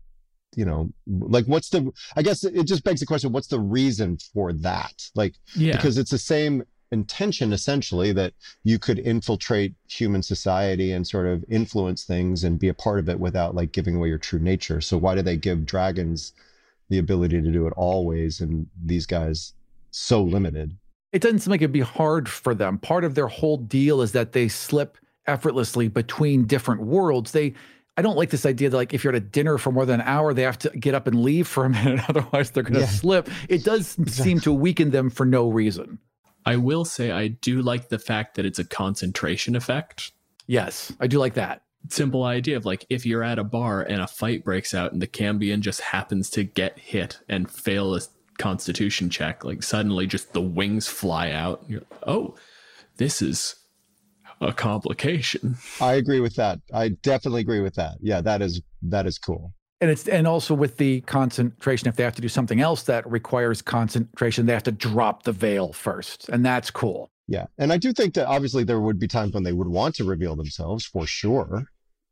you 0.56 0.64
know 0.64 0.90
like 1.06 1.44
what's 1.46 1.70
the 1.70 1.90
i 2.16 2.22
guess 2.22 2.44
it 2.44 2.66
just 2.66 2.84
begs 2.84 3.00
the 3.00 3.06
question 3.06 3.32
what's 3.32 3.46
the 3.48 3.60
reason 3.60 4.18
for 4.34 4.52
that 4.52 4.92
like 5.14 5.34
yeah. 5.56 5.72
because 5.72 5.96
it's 5.96 6.10
the 6.10 6.18
same 6.18 6.62
intention 6.92 7.52
essentially 7.52 8.12
that 8.12 8.35
you 8.62 8.78
could 8.78 8.98
infiltrate 8.98 9.74
human 9.88 10.22
society 10.22 10.92
and 10.92 11.07
sort 11.07 11.26
of 11.26 11.44
influence 11.48 12.05
things 12.05 12.44
and 12.44 12.59
be 12.59 12.68
a 12.68 12.74
part 12.74 12.98
of 12.98 13.09
it 13.09 13.18
without 13.18 13.55
like 13.55 13.72
giving 13.72 13.96
away 13.96 14.09
your 14.09 14.18
true 14.18 14.38
nature 14.38 14.81
so 14.81 14.96
why 14.96 15.14
do 15.14 15.22
they 15.22 15.37
give 15.37 15.64
dragons 15.64 16.33
the 16.90 16.98
ability 16.98 17.40
to 17.40 17.50
do 17.50 17.66
it 17.66 17.72
always 17.76 18.40
and 18.40 18.66
these 18.85 19.07
guys 19.07 19.55
so 19.90 20.22
limited 20.22 20.76
it 21.12 21.22
doesn't 21.22 21.40
seem 21.40 21.50
like 21.50 21.61
it'd 21.61 21.72
be 21.72 21.81
hard 21.81 22.28
for 22.28 22.55
them 22.55 22.78
part 22.78 23.05
of 23.05 23.14
their 23.14 23.28
whole 23.28 23.57
deal 23.57 24.02
is 24.02 24.12
that 24.12 24.33
they 24.33 24.46
slip 24.46 24.98
effortlessly 25.26 25.88
between 25.88 26.46
different 26.46 26.83
worlds 26.83 27.33
they 27.33 27.55
I 27.96 28.00
don't 28.00 28.16
like 28.16 28.31
this 28.31 28.46
idea 28.46 28.70
that 28.70 28.76
like 28.76 28.94
if 28.94 29.05
you're 29.05 29.14
at 29.14 29.16
a 29.16 29.20
dinner 29.20 29.59
for 29.59 29.70
more 29.70 29.85
than 29.85 30.00
an 30.00 30.07
hour, 30.07 30.33
they 30.33 30.42
have 30.42 30.59
to 30.61 30.70
get 30.70 30.94
up 30.94 31.07
and 31.07 31.22
leave 31.22 31.46
for 31.46 31.66
a 31.66 31.68
minute, 31.68 32.00
otherwise 32.09 32.50
they're 32.50 32.62
going 32.62 32.74
to 32.74 32.81
yeah. 32.81 32.87
slip. 32.87 33.28
It 33.50 33.64
does 33.64 33.98
exactly. 33.98 34.24
seem 34.24 34.40
to 34.40 34.52
weaken 34.52 34.90
them 34.90 35.11
for 35.11 35.26
no 35.26 35.50
reason. 35.50 35.98
I 36.44 36.57
will 36.57 36.85
say 36.85 37.11
I 37.11 37.28
do 37.28 37.62
like 37.62 37.88
the 37.88 37.98
fact 37.98 38.37
that 38.37 38.46
it's 38.46 38.59
a 38.59 38.64
concentration 38.64 39.55
effect. 39.55 40.12
Yes, 40.46 40.92
I 41.00 41.07
do 41.07 41.18
like 41.18 41.35
that. 41.35 41.62
Simple 41.88 42.24
idea 42.24 42.57
of 42.57 42.64
like 42.64 42.87
if 42.90 43.05
you're 43.05 43.24
at 43.24 43.38
a 43.38 43.44
bar 43.44 43.83
and 43.83 44.00
a 44.00 44.07
fight 44.07 44.44
breaks 44.44 44.74
out 44.74 44.92
and 44.92 45.02
the 45.02 45.07
Cambion 45.07 45.61
just 45.61 45.81
happens 45.81 46.31
to 46.31 46.44
get 46.44 46.78
hit 46.78 47.20
and 47.28 47.50
fail 47.50 47.94
a 47.94 48.00
constitution 48.38 49.11
check, 49.11 49.44
like 49.44 49.62
suddenly 49.62 50.07
just 50.07 50.33
the 50.33 50.40
wings 50.40 50.88
fly 50.88 51.31
out. 51.31 51.62
You're, 51.68 51.83
oh, 52.07 52.35
this 52.96 53.20
is 53.20 53.57
a 54.40 54.52
complication. 54.52 55.57
I 55.81 55.94
agree 55.94 56.20
with 56.20 56.37
that. 56.37 56.61
I 56.72 56.90
definitely 56.90 57.40
agree 57.40 57.61
with 57.61 57.74
that. 57.74 57.98
Yeah, 58.00 58.20
that 58.20 58.42
is 58.42 58.62
that 58.83 59.07
is 59.07 59.18
cool 59.18 59.52
and 59.82 59.90
it's 59.90 60.08
and 60.08 60.26
also 60.26 60.54
with 60.54 60.78
the 60.78 61.02
concentration 61.02 61.88
if 61.88 61.96
they 61.96 62.04
have 62.04 62.14
to 62.14 62.22
do 62.22 62.28
something 62.28 62.60
else 62.60 62.84
that 62.84 63.08
requires 63.10 63.60
concentration 63.60 64.46
they 64.46 64.54
have 64.54 64.62
to 64.62 64.72
drop 64.72 65.24
the 65.24 65.32
veil 65.32 65.72
first. 65.72 66.28
And 66.30 66.46
that's 66.46 66.70
cool. 66.70 67.10
Yeah. 67.28 67.46
And 67.58 67.72
i 67.72 67.76
do 67.76 67.92
think 67.92 68.14
that 68.14 68.26
obviously 68.26 68.64
there 68.64 68.80
would 68.80 68.98
be 68.98 69.08
times 69.08 69.32
when 69.32 69.42
they 69.42 69.52
would 69.52 69.68
want 69.68 69.94
to 69.96 70.04
reveal 70.04 70.36
themselves 70.36 70.86
for 70.86 71.06
sure 71.06 71.64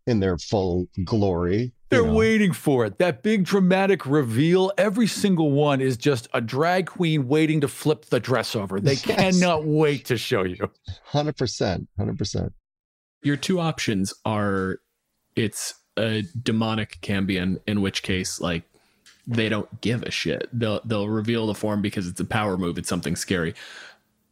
in 0.07 0.21
their 0.21 0.37
full 0.37 0.87
glory 1.05 1.73
they're 1.91 2.07
know. 2.07 2.15
waiting 2.15 2.53
for 2.53 2.85
it. 2.85 2.99
That 2.99 3.25
big 3.25 3.43
dramatic 3.45 4.07
reveal 4.07 4.71
every 4.79 5.09
single 5.09 5.51
one 5.51 5.81
is 5.81 5.97
just 5.97 6.29
a 6.33 6.41
drag 6.41 6.87
queen 6.87 7.27
waiting 7.27 7.61
to 7.63 7.69
flip 7.69 8.05
the 8.05 8.21
dress 8.21 8.55
over. 8.55 8.79
They 8.81 8.93
yes. 9.05 9.41
cannot 9.41 9.65
wait 9.65 10.05
to 10.05 10.17
show 10.17 10.45
you. 10.45 10.71
100% 11.13 11.87
100% 11.99 12.51
your 13.23 13.37
two 13.37 13.61
options 13.61 14.15
are 14.25 14.79
it's 15.37 15.75
a 15.97 16.25
demonic 16.43 16.99
Cambion, 17.03 17.61
in 17.67 17.81
which 17.81 18.03
case, 18.03 18.41
like, 18.41 18.63
they 19.27 19.49
don't 19.49 19.81
give 19.81 20.03
a 20.03 20.11
shit. 20.11 20.49
They'll 20.53 20.81
they'll 20.85 21.09
reveal 21.09 21.47
the 21.47 21.55
form 21.55 21.83
because 21.83 22.09
it's 22.09 22.21
a 22.21 22.25
power 22.25 22.57
move. 22.57 22.79
It's 22.79 22.89
something 22.89 23.17
scary. 23.17 23.55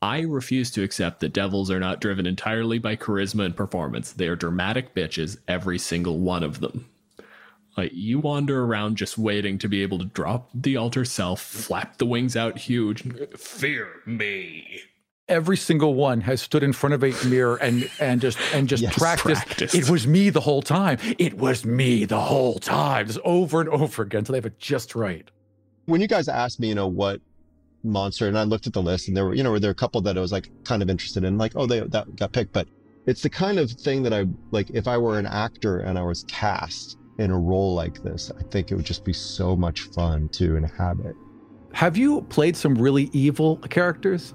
I 0.01 0.21
refuse 0.21 0.71
to 0.73 0.83
accept 0.83 1.21
that 1.21 1.33
devils 1.33 1.71
are 1.71 1.81
not 1.81 2.01
driven 2.01 2.27
entirely 2.27 2.79
by 2.79 2.97
charisma 2.97 3.45
and 3.45 3.57
performance. 3.57 4.13
They 4.13 4.29
are 4.29 4.37
dramatic 4.37 4.95
bitches, 4.95 5.39
every 5.49 5.79
single 5.79 6.19
one 6.19 6.45
of 6.45 6.61
them. 6.61 6.89
Like 7.77 7.93
you 7.95 8.19
wander 8.19 8.65
around 8.65 8.97
just 8.97 9.19
waiting 9.19 9.59
to 9.59 9.69
be 9.69 9.83
able 9.83 9.99
to 9.99 10.05
drop 10.05 10.51
the 10.53 10.77
alter 10.77 11.05
self, 11.05 11.41
flap 11.41 11.99
the 11.99 12.07
wings 12.07 12.37
out 12.37 12.59
huge, 12.59 13.03
fear 13.37 14.03
me 14.07 14.81
every 15.29 15.57
single 15.57 15.95
one 15.95 16.21
has 16.23 16.41
stood 16.41 16.63
in 16.63 16.73
front 16.73 16.95
of 16.95 17.05
a 17.05 17.13
mirror 17.27 17.57
and 17.57 17.91
and 18.01 18.21
just 18.21 18.39
and 18.53 18.69
just 18.69 18.83
yes, 18.85 18.99
practiced. 18.99 19.47
practiced. 19.47 19.75
It 19.75 19.91
was 19.91 20.07
me 20.07 20.31
the 20.31 20.41
whole 20.41 20.63
time. 20.63 20.99
It 21.19 21.35
was 21.35 21.65
me 21.65 22.05
the 22.05 22.21
whole 22.21 22.59
time, 22.59 23.07
just 23.07 23.21
over 23.25 23.61
and 23.61 23.69
over 23.69 24.03
again 24.03 24.21
until 24.21 24.33
they 24.33 24.39
have 24.39 24.47
it 24.47 24.59
just 24.59 24.95
right. 24.95 25.31
When 25.87 26.01
you 26.01 26.09
guys 26.09 26.29
asked 26.29 26.61
me, 26.61 26.69
you 26.69 26.75
know, 26.75 26.89
what 26.89 27.21
monster, 27.85 28.29
and 28.29 28.39
I 28.39 28.43
looked 28.43 28.67
at 28.67 28.73
the 28.73 28.83
list, 28.83 29.09
and 29.09 29.17
there 29.17 29.25
were, 29.25 29.35
you 29.35 29.43
know, 29.43 29.51
were 29.51 29.61
there 29.61 29.71
a 29.71 29.75
couple 29.75 30.01
that 30.03 30.19
I 30.19 30.21
was 30.21 30.33
like 30.33 30.51
kind 30.65 30.83
of 30.83 30.91
interested 30.91 31.25
in, 31.25 31.39
like, 31.39 31.53
oh, 31.55 31.67
they 31.67 31.81
that 31.81 32.17
got 32.17 32.33
picked, 32.33 32.53
but 32.53 32.69
it's 33.07 33.23
the 33.23 33.31
kind 33.31 33.59
of 33.59 33.71
thing 33.71 34.03
that 34.03 34.13
I 34.13 34.27
like. 34.51 34.71
If 34.71 34.89
I 34.89 34.99
were 34.99 35.19
an 35.19 35.27
actor 35.27 35.81
and 35.81 35.99
I 35.99 36.03
was 36.03 36.25
cast 36.25 36.99
in 37.19 37.31
a 37.31 37.39
role 37.39 37.75
like 37.75 38.03
this, 38.03 38.31
I 38.39 38.43
think 38.51 38.71
it 38.71 38.75
would 38.75 38.85
just 38.85 39.05
be 39.05 39.13
so 39.13 39.57
much 39.57 39.83
fun 39.83 40.29
to 40.31 40.57
inhabit. 40.57 41.15
Have 41.73 41.97
you 41.97 42.23
played 42.23 42.57
some 42.57 42.75
really 42.75 43.11
evil 43.13 43.59
characters? 43.59 44.35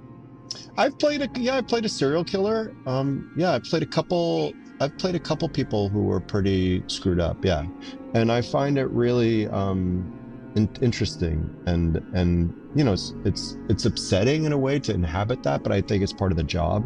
I've 0.77 0.97
played 0.97 1.21
a 1.21 1.29
yeah, 1.39 1.57
I 1.57 1.61
played 1.61 1.85
a 1.85 1.89
serial 1.89 2.23
killer. 2.23 2.75
Um, 2.85 3.31
yeah, 3.35 3.51
I 3.51 3.59
played 3.59 3.83
a 3.83 3.87
couple. 3.87 4.53
I've 4.79 4.97
played 4.97 5.15
a 5.15 5.19
couple 5.19 5.47
people 5.49 5.89
who 5.89 6.03
were 6.03 6.19
pretty 6.19 6.83
screwed 6.87 7.19
up. 7.19 7.43
Yeah, 7.43 7.65
and 8.13 8.31
I 8.31 8.41
find 8.41 8.77
it 8.77 8.87
really 8.87 9.47
um, 9.47 10.11
in- 10.55 10.69
interesting 10.81 11.49
and 11.65 11.97
and 12.13 12.53
you 12.75 12.83
know 12.83 12.93
it's, 12.93 13.13
it's 13.25 13.57
it's 13.69 13.85
upsetting 13.85 14.45
in 14.45 14.51
a 14.51 14.57
way 14.57 14.79
to 14.79 14.93
inhabit 14.93 15.43
that, 15.43 15.63
but 15.63 15.71
I 15.71 15.81
think 15.81 16.03
it's 16.03 16.13
part 16.13 16.31
of 16.31 16.37
the 16.37 16.43
job 16.43 16.85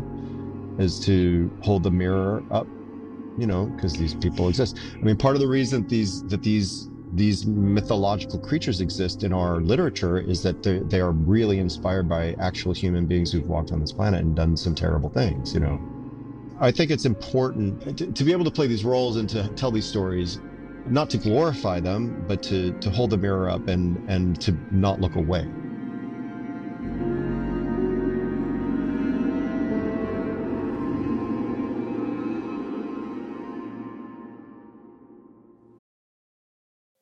is 0.80 0.99
to 1.01 1.51
hold 1.62 1.84
the 1.84 1.91
mirror 1.91 2.43
up. 2.51 2.67
You 3.38 3.45
know, 3.45 3.67
because 3.67 3.93
these 3.93 4.15
people 4.15 4.49
exist. 4.49 4.80
I 4.95 5.03
mean, 5.03 5.15
part 5.15 5.36
of 5.36 5.41
the 5.41 5.47
reason 5.47 5.84
that 5.84 5.89
these 5.89 6.23
that 6.25 6.41
these 6.41 6.89
these 7.13 7.46
mythological 7.46 8.39
creatures 8.39 8.82
exist 8.82 9.24
in 9.24 9.32
our 9.32 9.62
literature 9.62 10.20
is 10.20 10.43
that 10.43 10.62
they 10.63 11.00
are 11.00 11.12
really 11.12 11.60
inspired 11.60 12.10
by 12.10 12.34
actual 12.39 12.74
human 12.74 13.06
beings 13.06 13.32
who've 13.32 13.48
walked 13.48 13.72
on 13.72 13.80
this 13.80 13.91
planet 13.91 14.22
and 14.22 14.36
done 14.36 14.58
some 14.58 14.76
terrible 14.76 15.10
things, 15.10 15.54
you 15.54 15.60
know. 15.60 15.80
I 16.60 16.72
think 16.72 16.91
it's 16.91 17.06
important 17.06 17.98
to, 17.98 18.12
to 18.12 18.24
be 18.24 18.32
able 18.32 18.46
to 18.46 18.52
play 18.52 18.67
these 18.67 18.84
roles 18.84 19.17
and 19.17 19.30
to 19.30 19.48
tell 19.50 19.72
these 19.72 19.86
stories, 19.86 20.39
not 20.88 21.10
to 21.12 21.17
glorify 21.17 21.80
them, 21.80 22.26
but 22.28 22.43
to, 22.43 22.72
to 22.80 22.89
hold 22.89 23.12
the 23.12 23.17
mirror 23.17 23.50
up 23.50 23.67
and, 23.67 23.98
and 24.10 24.39
to 24.41 24.58
not 24.72 25.00
look 25.00 25.15
away. 25.15 25.48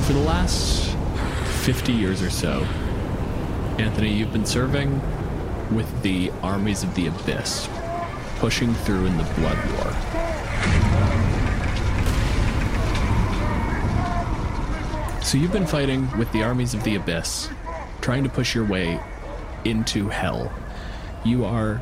For 0.00 0.12
the 0.12 0.18
last 0.18 0.96
50 1.64 1.92
years 1.92 2.20
or 2.20 2.28
so, 2.28 2.66
Anthony, 3.78 4.12
you've 4.12 4.32
been 4.32 4.44
serving 4.44 5.00
with 5.74 6.02
the 6.02 6.32
armies 6.42 6.82
of 6.82 6.94
the 6.96 7.06
Abyss, 7.06 7.68
pushing 8.38 8.74
through 8.74 9.06
in 9.06 9.16
the 9.16 9.22
Blood 9.22 9.56
War. 9.72 9.92
So 15.22 15.38
you've 15.38 15.52
been 15.52 15.66
fighting 15.66 16.10
with 16.18 16.30
the 16.32 16.42
armies 16.42 16.74
of 16.74 16.82
the 16.82 16.96
Abyss, 16.96 17.48
trying 18.00 18.24
to 18.24 18.30
push 18.30 18.54
your 18.54 18.64
way 18.64 19.00
into 19.64 20.08
hell. 20.08 20.52
You 21.24 21.44
are 21.44 21.80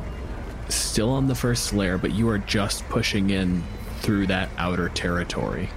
still 0.69 1.09
on 1.09 1.27
the 1.27 1.35
first 1.35 1.73
layer, 1.73 1.97
but 1.97 2.13
you 2.13 2.29
are 2.29 2.37
just 2.37 2.87
pushing 2.89 3.31
in 3.31 3.63
through 4.01 4.27
that 4.27 4.49
outer 4.57 4.89
territory. 4.89 5.69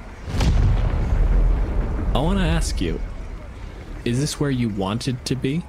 I 2.16 2.20
want 2.20 2.38
to 2.38 2.46
ask 2.46 2.80
you 2.80 2.98
is 4.06 4.18
this 4.18 4.40
where 4.40 4.50
you 4.50 4.70
wanted 4.70 5.22
to 5.26 5.36
be? 5.36 5.62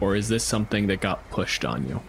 Or 0.00 0.16
is 0.16 0.30
this 0.30 0.42
something 0.42 0.86
that 0.86 1.02
got 1.02 1.28
pushed 1.28 1.66
on 1.66 1.86
you? 1.86 2.00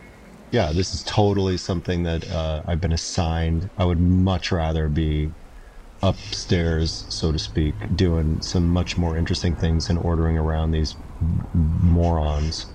Yeah, 0.52 0.72
this 0.72 0.94
is 0.94 1.04
totally 1.04 1.58
something 1.58 2.04
that 2.04 2.32
uh, 2.32 2.62
I've 2.66 2.80
been 2.80 2.94
assigned. 2.94 3.70
I 3.78 3.84
would 3.84 4.00
much 4.00 4.54
rather 4.54 4.88
be 4.88 5.32
upstairs, 6.02 7.06
so 7.10 7.34
to 7.34 7.40
speak, 7.40 7.76
doing 7.98 8.42
some 8.42 8.70
much 8.70 8.98
more 8.98 9.18
interesting 9.18 9.54
things 9.54 9.90
and 9.90 10.00
ordering 10.00 10.38
around 10.38 10.72
these 10.72 10.96
morons. 11.54 12.68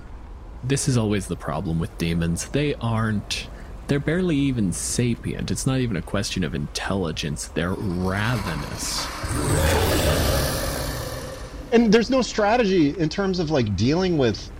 This 0.62 0.88
is 0.88 0.98
always 0.98 1.26
the 1.26 1.36
problem 1.36 1.78
with 1.78 1.96
demons. 1.96 2.50
They 2.50 2.74
aren't. 2.74 3.48
They're 3.86 3.98
barely 3.98 4.36
even 4.36 4.74
sapient. 4.74 5.50
It's 5.50 5.66
not 5.66 5.78
even 5.78 5.96
a 5.96 6.02
question 6.02 6.44
of 6.44 6.54
intelligence. 6.54 7.46
They're 7.46 7.72
ravenous. 7.72 9.06
And 11.72 11.92
there's 11.92 12.10
no 12.10 12.22
strategy 12.22 12.98
in 12.98 13.08
terms 13.08 13.38
of 13.38 13.50
like 13.50 13.76
dealing 13.76 14.18
with 14.18 14.50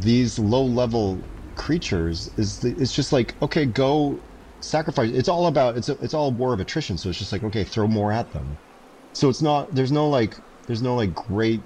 these 0.00 0.38
low 0.38 0.64
level 0.64 1.18
creatures. 1.56 2.30
Is 2.36 2.64
it's 2.64 2.94
just 2.94 3.12
like 3.12 3.34
okay, 3.42 3.64
go 3.66 4.18
sacrifice. 4.60 5.10
It's 5.12 5.28
all 5.28 5.46
about 5.46 5.76
it's 5.76 5.88
a, 5.88 5.92
it's 6.02 6.14
all 6.14 6.32
war 6.32 6.52
of 6.52 6.60
attrition. 6.60 6.98
So 6.98 7.08
it's 7.08 7.18
just 7.18 7.32
like 7.32 7.44
okay, 7.44 7.64
throw 7.64 7.86
more 7.86 8.12
at 8.12 8.32
them. 8.32 8.58
So 9.12 9.28
it's 9.28 9.42
not 9.42 9.74
there's 9.74 9.92
no 9.92 10.08
like 10.08 10.36
there's 10.66 10.82
no 10.82 10.94
like 10.94 11.14
great 11.14 11.60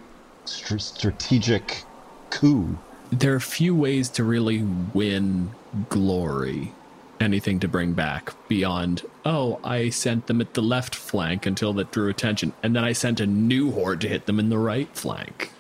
str- 0.45 0.79
strategic 0.79 1.85
coup. 2.31 2.77
There 3.11 3.35
are 3.35 3.41
few 3.41 3.75
ways 3.75 4.09
to 4.11 4.25
really 4.25 4.63
win 4.93 5.51
glory. 5.89 6.73
Anything 7.21 7.61
to 7.61 7.69
bring 7.69 7.93
back 7.93 8.35
beyond, 8.49 9.03
oh, 9.25 9.61
I 9.65 9.89
sent 9.91 10.27
them 10.27 10.41
at 10.41 10.55
the 10.55 10.63
left 10.63 10.95
flank 10.95 11.47
until 11.47 11.73
that 11.75 11.91
drew 11.93 12.09
attention, 12.11 12.53
and 12.63 12.75
then 12.75 12.85
I 12.85 12.93
sent 12.93 13.21
a 13.21 13.27
new 13.27 13.71
horde 13.71 14.01
to 14.03 14.09
hit 14.09 14.27
them 14.27 14.39
in 14.39 14.49
the 14.51 14.59
right 14.59 14.89
flank. 14.95 15.51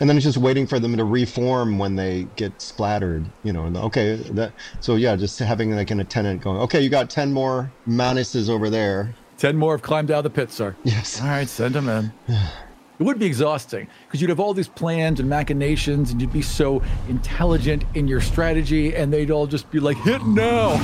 and 0.00 0.08
then 0.10 0.16
it's 0.16 0.24
just 0.24 0.36
waiting 0.38 0.66
for 0.66 0.80
them 0.80 0.96
to 0.96 1.04
reform 1.04 1.78
when 1.78 1.94
they 1.94 2.26
get 2.34 2.60
splattered 2.60 3.24
you 3.44 3.52
know 3.52 3.64
and 3.64 3.76
okay 3.76 4.16
that 4.16 4.52
so 4.80 4.96
yeah 4.96 5.14
just 5.14 5.38
having 5.38 5.74
like 5.76 5.92
an 5.92 6.00
attendant 6.00 6.42
going 6.42 6.58
okay 6.60 6.80
you 6.80 6.88
got 6.90 7.08
10 7.08 7.32
more 7.32 7.70
manises 7.86 8.50
over 8.50 8.68
there 8.68 9.14
Ten 9.38 9.56
more 9.56 9.74
have 9.74 9.82
climbed 9.82 10.10
out 10.10 10.18
of 10.18 10.24
the 10.24 10.30
pit, 10.30 10.50
sir. 10.52 10.74
yes 10.84 11.20
All 11.20 11.28
right, 11.28 11.48
send 11.48 11.74
them 11.76 11.88
in. 11.88 12.12
It 12.98 13.02
would 13.02 13.18
be 13.18 13.26
exhausting 13.26 13.88
because 14.06 14.20
you'd 14.20 14.30
have 14.30 14.40
all 14.40 14.54
these 14.54 14.68
plans 14.68 15.20
and 15.20 15.28
machinations, 15.28 16.10
and 16.10 16.20
you'd 16.20 16.32
be 16.32 16.42
so 16.42 16.82
intelligent 17.08 17.84
in 17.94 18.06
your 18.06 18.20
strategy, 18.20 18.94
and 18.94 19.12
they'd 19.12 19.30
all 19.30 19.46
just 19.46 19.70
be 19.70 19.80
like, 19.80 19.96
hit 19.98 20.24
now. 20.24 20.76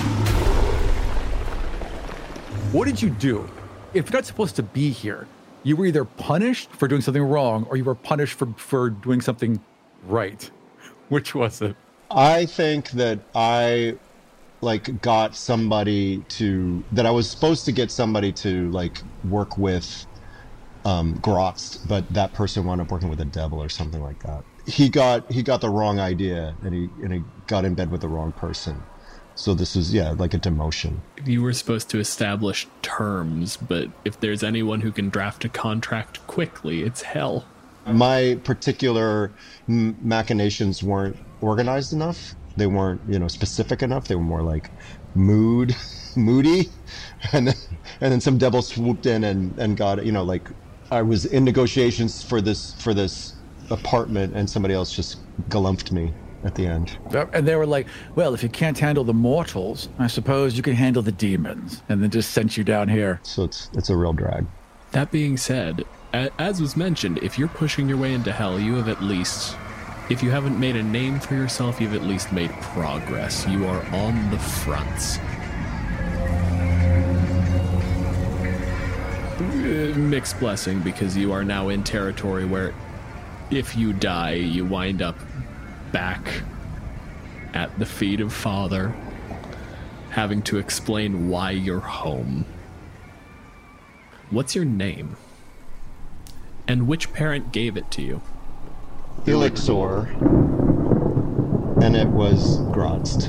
What 2.72 2.86
did 2.86 3.00
you 3.00 3.10
do? 3.10 3.48
If 3.94 4.10
you're 4.10 4.18
not 4.18 4.26
supposed 4.26 4.56
to 4.56 4.62
be 4.62 4.90
here, 4.90 5.26
you 5.62 5.76
were 5.76 5.86
either 5.86 6.04
punished 6.04 6.70
for 6.70 6.88
doing 6.88 7.02
something 7.02 7.22
wrong 7.22 7.66
or 7.70 7.76
you 7.76 7.84
were 7.84 7.94
punished 7.94 8.34
for, 8.34 8.46
for 8.56 8.90
doing 8.90 9.20
something 9.20 9.60
right. 10.04 10.50
Which 11.08 11.34
was 11.34 11.60
it? 11.62 11.76
i 12.10 12.44
think 12.44 12.90
that 12.90 13.18
i 13.34 13.94
like 14.62 15.00
got 15.00 15.34
somebody 15.34 16.18
to 16.28 16.82
that 16.92 17.06
i 17.06 17.10
was 17.10 17.30
supposed 17.30 17.64
to 17.64 17.72
get 17.72 17.90
somebody 17.90 18.32
to 18.32 18.70
like 18.72 18.98
work 19.28 19.56
with 19.56 20.06
um 20.84 21.14
Graz'zt, 21.18 21.86
but 21.88 22.08
that 22.12 22.32
person 22.32 22.64
wound 22.64 22.80
up 22.80 22.90
working 22.90 23.08
with 23.08 23.18
the 23.18 23.24
devil 23.24 23.62
or 23.62 23.68
something 23.68 24.02
like 24.02 24.22
that. 24.22 24.44
He 24.66 24.88
got 24.88 25.30
he 25.30 25.42
got 25.42 25.60
the 25.60 25.70
wrong 25.70 25.98
idea 25.98 26.56
and 26.62 26.74
he 26.74 26.88
and 27.02 27.12
he 27.12 27.22
got 27.46 27.64
in 27.64 27.74
bed 27.74 27.90
with 27.90 28.00
the 28.00 28.08
wrong 28.08 28.32
person. 28.32 28.82
So 29.34 29.54
this 29.54 29.74
is 29.76 29.92
yeah 29.94 30.10
like 30.10 30.34
a 30.34 30.38
demotion. 30.38 31.04
You 31.24 31.42
were 31.42 31.52
supposed 31.52 31.88
to 31.90 31.98
establish 31.98 32.66
terms, 32.82 33.56
but 33.56 33.88
if 34.04 34.20
there's 34.20 34.42
anyone 34.42 34.80
who 34.80 34.92
can 34.92 35.08
draft 35.08 35.44
a 35.44 35.48
contract 35.48 36.26
quickly, 36.26 36.82
it's 36.82 37.02
hell. 37.02 37.46
my 37.86 38.38
particular 38.44 39.32
machinations 39.66 40.82
weren't 40.82 41.16
organized 41.40 41.92
enough. 41.92 42.34
They 42.56 42.66
weren't 42.66 43.00
you 43.08 43.18
know 43.18 43.28
specific 43.28 43.82
enough. 43.82 44.08
They 44.08 44.14
were 44.16 44.22
more 44.22 44.42
like 44.42 44.70
mood 45.14 45.74
moody. 46.16 46.70
And 47.32 47.48
then, 47.48 47.54
and 48.00 48.12
then 48.12 48.20
some 48.20 48.38
devil 48.38 48.62
swooped 48.62 49.06
in 49.06 49.24
and 49.24 49.58
and 49.58 49.76
got 49.76 50.04
you 50.04 50.12
know 50.12 50.24
like 50.24 50.48
i 50.90 51.02
was 51.02 51.24
in 51.26 51.44
negotiations 51.44 52.22
for 52.22 52.40
this 52.40 52.74
for 52.74 52.94
this 52.94 53.34
apartment 53.70 54.34
and 54.34 54.48
somebody 54.48 54.74
else 54.74 54.92
just 54.92 55.18
galumped 55.48 55.92
me 55.92 56.12
at 56.44 56.54
the 56.54 56.66
end 56.66 56.98
And 57.34 57.46
they 57.46 57.54
were 57.54 57.66
like, 57.66 57.86
well, 58.14 58.32
if 58.32 58.42
you 58.42 58.48
can't 58.48 58.78
handle 58.78 59.04
the 59.04 59.12
mortals, 59.12 59.90
I 59.98 60.06
suppose 60.06 60.56
you 60.56 60.62
can 60.62 60.74
handle 60.74 61.02
the 61.02 61.12
demons. 61.12 61.82
And 61.90 62.02
then 62.02 62.08
just 62.08 62.30
sent 62.30 62.56
you 62.56 62.64
down 62.64 62.88
here. 62.88 63.20
so 63.22 63.44
it's 63.44 63.68
it's 63.74 63.90
a 63.90 63.96
real 63.96 64.14
drag 64.14 64.46
That 64.92 65.10
being 65.10 65.36
said, 65.36 65.84
as 66.14 66.60
was 66.60 66.76
mentioned, 66.78 67.18
if 67.18 67.38
you're 67.38 67.48
pushing 67.48 67.88
your 67.90 67.98
way 67.98 68.14
into 68.14 68.32
hell, 68.32 68.58
you 68.58 68.74
have 68.76 68.88
at 68.88 69.02
least, 69.02 69.54
if 70.08 70.22
you 70.22 70.30
haven't 70.30 70.58
made 70.58 70.76
a 70.76 70.82
name 70.82 71.20
for 71.20 71.34
yourself, 71.34 71.78
you've 71.80 71.94
at 71.94 72.02
least 72.02 72.32
made 72.32 72.50
progress. 72.74 73.46
You 73.46 73.66
are 73.66 73.84
on 73.94 74.30
the 74.30 74.38
fronts. 74.38 75.18
Uh, 79.40 79.96
mixed 79.96 80.38
blessing 80.38 80.80
because 80.80 81.16
you 81.16 81.32
are 81.32 81.42
now 81.42 81.70
in 81.70 81.82
territory 81.82 82.44
where 82.44 82.74
if 83.50 83.74
you 83.74 83.94
die, 83.94 84.34
you 84.34 84.66
wind 84.66 85.00
up 85.00 85.16
back 85.92 86.42
at 87.54 87.78
the 87.78 87.86
feet 87.86 88.20
of 88.20 88.34
Father, 88.34 88.94
having 90.10 90.42
to 90.42 90.58
explain 90.58 91.30
why 91.30 91.52
you're 91.52 91.80
home. 91.80 92.44
What's 94.28 94.54
your 94.54 94.66
name? 94.66 95.16
And 96.68 96.86
which 96.86 97.10
parent 97.14 97.50
gave 97.50 97.78
it 97.78 97.90
to 97.92 98.02
you? 98.02 98.20
elixir 99.26 100.06
and 101.82 101.96
it 101.96 102.08
was 102.08 102.58
Graz'zt. 102.72 103.28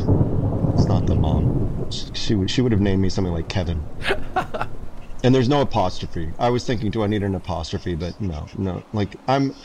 It's 0.74 0.86
not 0.88 1.06
the 1.06 1.16
mom. 1.16 1.90
She 1.90 2.36
would 2.36 2.52
she 2.52 2.62
would 2.62 2.74
have 2.74 2.82
named 2.82 3.02
me 3.02 3.08
something 3.10 3.34
like 3.34 3.48
Kevin. 3.48 3.82
and 5.24 5.34
there's 5.34 5.50
no 5.50 5.62
apostrophe. 5.62 6.32
I 6.40 6.50
was 6.50 6.66
thinking, 6.66 6.92
do 6.92 7.04
I 7.04 7.08
need 7.08 7.24
an 7.24 7.36
apostrophe? 7.36 7.96
But 7.96 8.20
no, 8.20 8.48
no. 8.58 8.84
Like 8.94 9.16
I'm, 9.28 9.56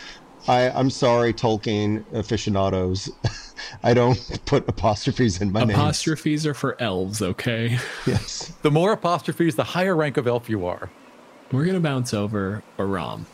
I 0.49 0.71
I'm 0.71 0.91
sorry, 0.91 1.33
Tolkien 1.33 2.05
aficionados. 2.13 3.11
I 3.83 3.95
don't 3.95 4.41
put 4.47 4.69
apostrophes 4.69 5.41
in 5.41 5.53
my 5.53 5.65
name. 5.65 5.77
Apostrophes 5.77 6.47
are 6.47 6.55
for 6.55 6.81
elves, 6.81 7.23
okay? 7.23 7.79
Yes. 8.07 8.53
The 8.63 8.71
more 8.71 8.93
apostrophes, 8.93 9.57
the 9.57 9.65
higher 9.65 9.97
rank 9.97 10.17
of 10.17 10.27
elf 10.27 10.49
you 10.49 10.67
are. 10.67 10.91
We're 11.53 11.65
gonna 11.65 11.81
bounce 11.81 12.13
over 12.13 12.63
Aram. 12.79 13.27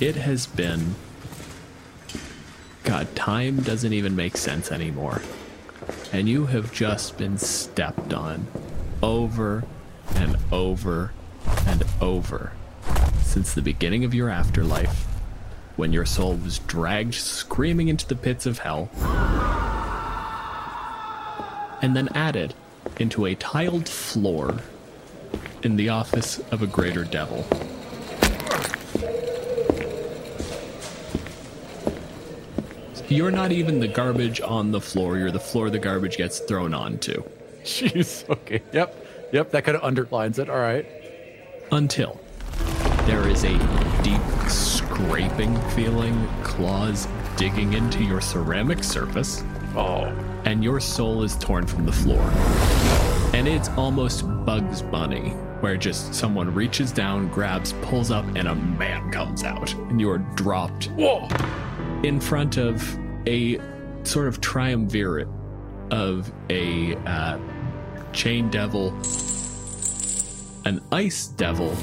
It 0.00 0.16
has 0.16 0.46
been. 0.46 0.94
God, 2.84 3.14
time 3.16 3.62
doesn't 3.62 3.92
even 3.92 4.14
make 4.14 4.36
sense 4.36 4.70
anymore. 4.70 5.22
And 6.12 6.28
you 6.28 6.46
have 6.46 6.72
just 6.72 7.16
been 7.18 7.38
stepped 7.38 8.12
on 8.12 8.46
over 9.02 9.64
and 10.14 10.36
over 10.52 11.12
and 11.66 11.84
over 12.00 12.52
since 13.22 13.52
the 13.54 13.62
beginning 13.62 14.04
of 14.04 14.14
your 14.14 14.30
afterlife 14.30 15.04
when 15.76 15.92
your 15.92 16.06
soul 16.06 16.34
was 16.36 16.58
dragged 16.60 17.14
screaming 17.14 17.88
into 17.88 18.06
the 18.06 18.16
pits 18.16 18.46
of 18.46 18.60
hell 18.60 18.88
and 21.82 21.94
then 21.94 22.08
added 22.14 22.54
into 22.98 23.26
a 23.26 23.34
tiled 23.34 23.88
floor 23.88 24.60
in 25.62 25.76
the 25.76 25.88
office 25.88 26.38
of 26.50 26.62
a 26.62 26.66
greater 26.66 27.04
devil. 27.04 27.44
You're 33.08 33.30
not 33.30 33.52
even 33.52 33.78
the 33.78 33.88
garbage 33.88 34.40
on 34.40 34.72
the 34.72 34.80
floor, 34.80 35.16
you're 35.16 35.30
the 35.30 35.38
floor 35.38 35.70
the 35.70 35.78
garbage 35.78 36.16
gets 36.16 36.40
thrown 36.40 36.74
onto. 36.74 37.22
Jeez. 37.62 38.28
Okay. 38.28 38.62
Yep. 38.72 39.05
Yep. 39.36 39.50
That 39.50 39.64
kind 39.64 39.76
of 39.76 39.84
underlines 39.84 40.38
it. 40.38 40.48
All 40.48 40.56
right. 40.56 40.86
Until 41.70 42.18
there 43.04 43.28
is 43.28 43.44
a 43.44 43.52
deep 44.02 44.22
scraping 44.48 45.54
feeling, 45.72 46.26
claws 46.42 47.06
digging 47.36 47.74
into 47.74 48.02
your 48.02 48.22
ceramic 48.22 48.82
surface, 48.82 49.44
Oh. 49.76 50.10
and 50.46 50.64
your 50.64 50.80
soul 50.80 51.22
is 51.22 51.36
torn 51.36 51.66
from 51.66 51.84
the 51.84 51.92
floor. 51.92 52.22
And 53.34 53.46
it's 53.46 53.68
almost 53.76 54.24
Bugs 54.46 54.80
Bunny, 54.80 55.28
where 55.60 55.76
just 55.76 56.14
someone 56.14 56.54
reaches 56.54 56.90
down, 56.90 57.28
grabs, 57.28 57.74
pulls 57.82 58.10
up, 58.10 58.24
and 58.36 58.48
a 58.48 58.54
man 58.54 59.10
comes 59.10 59.44
out, 59.44 59.70
and 59.90 60.00
you 60.00 60.08
are 60.10 60.24
dropped 60.34 60.86
Whoa. 60.92 61.28
in 62.04 62.20
front 62.20 62.56
of 62.56 62.82
a 63.26 63.60
sort 64.02 64.28
of 64.28 64.40
triumvirate 64.40 65.28
of 65.90 66.32
a 66.48 66.96
uh, 67.04 67.38
chain 68.16 68.48
devil, 68.50 68.88
an 70.64 70.80
ice 70.90 71.28
devil, 71.28 71.76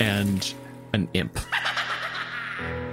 and 0.00 0.54
an 0.94 1.08
imp. 1.14 1.38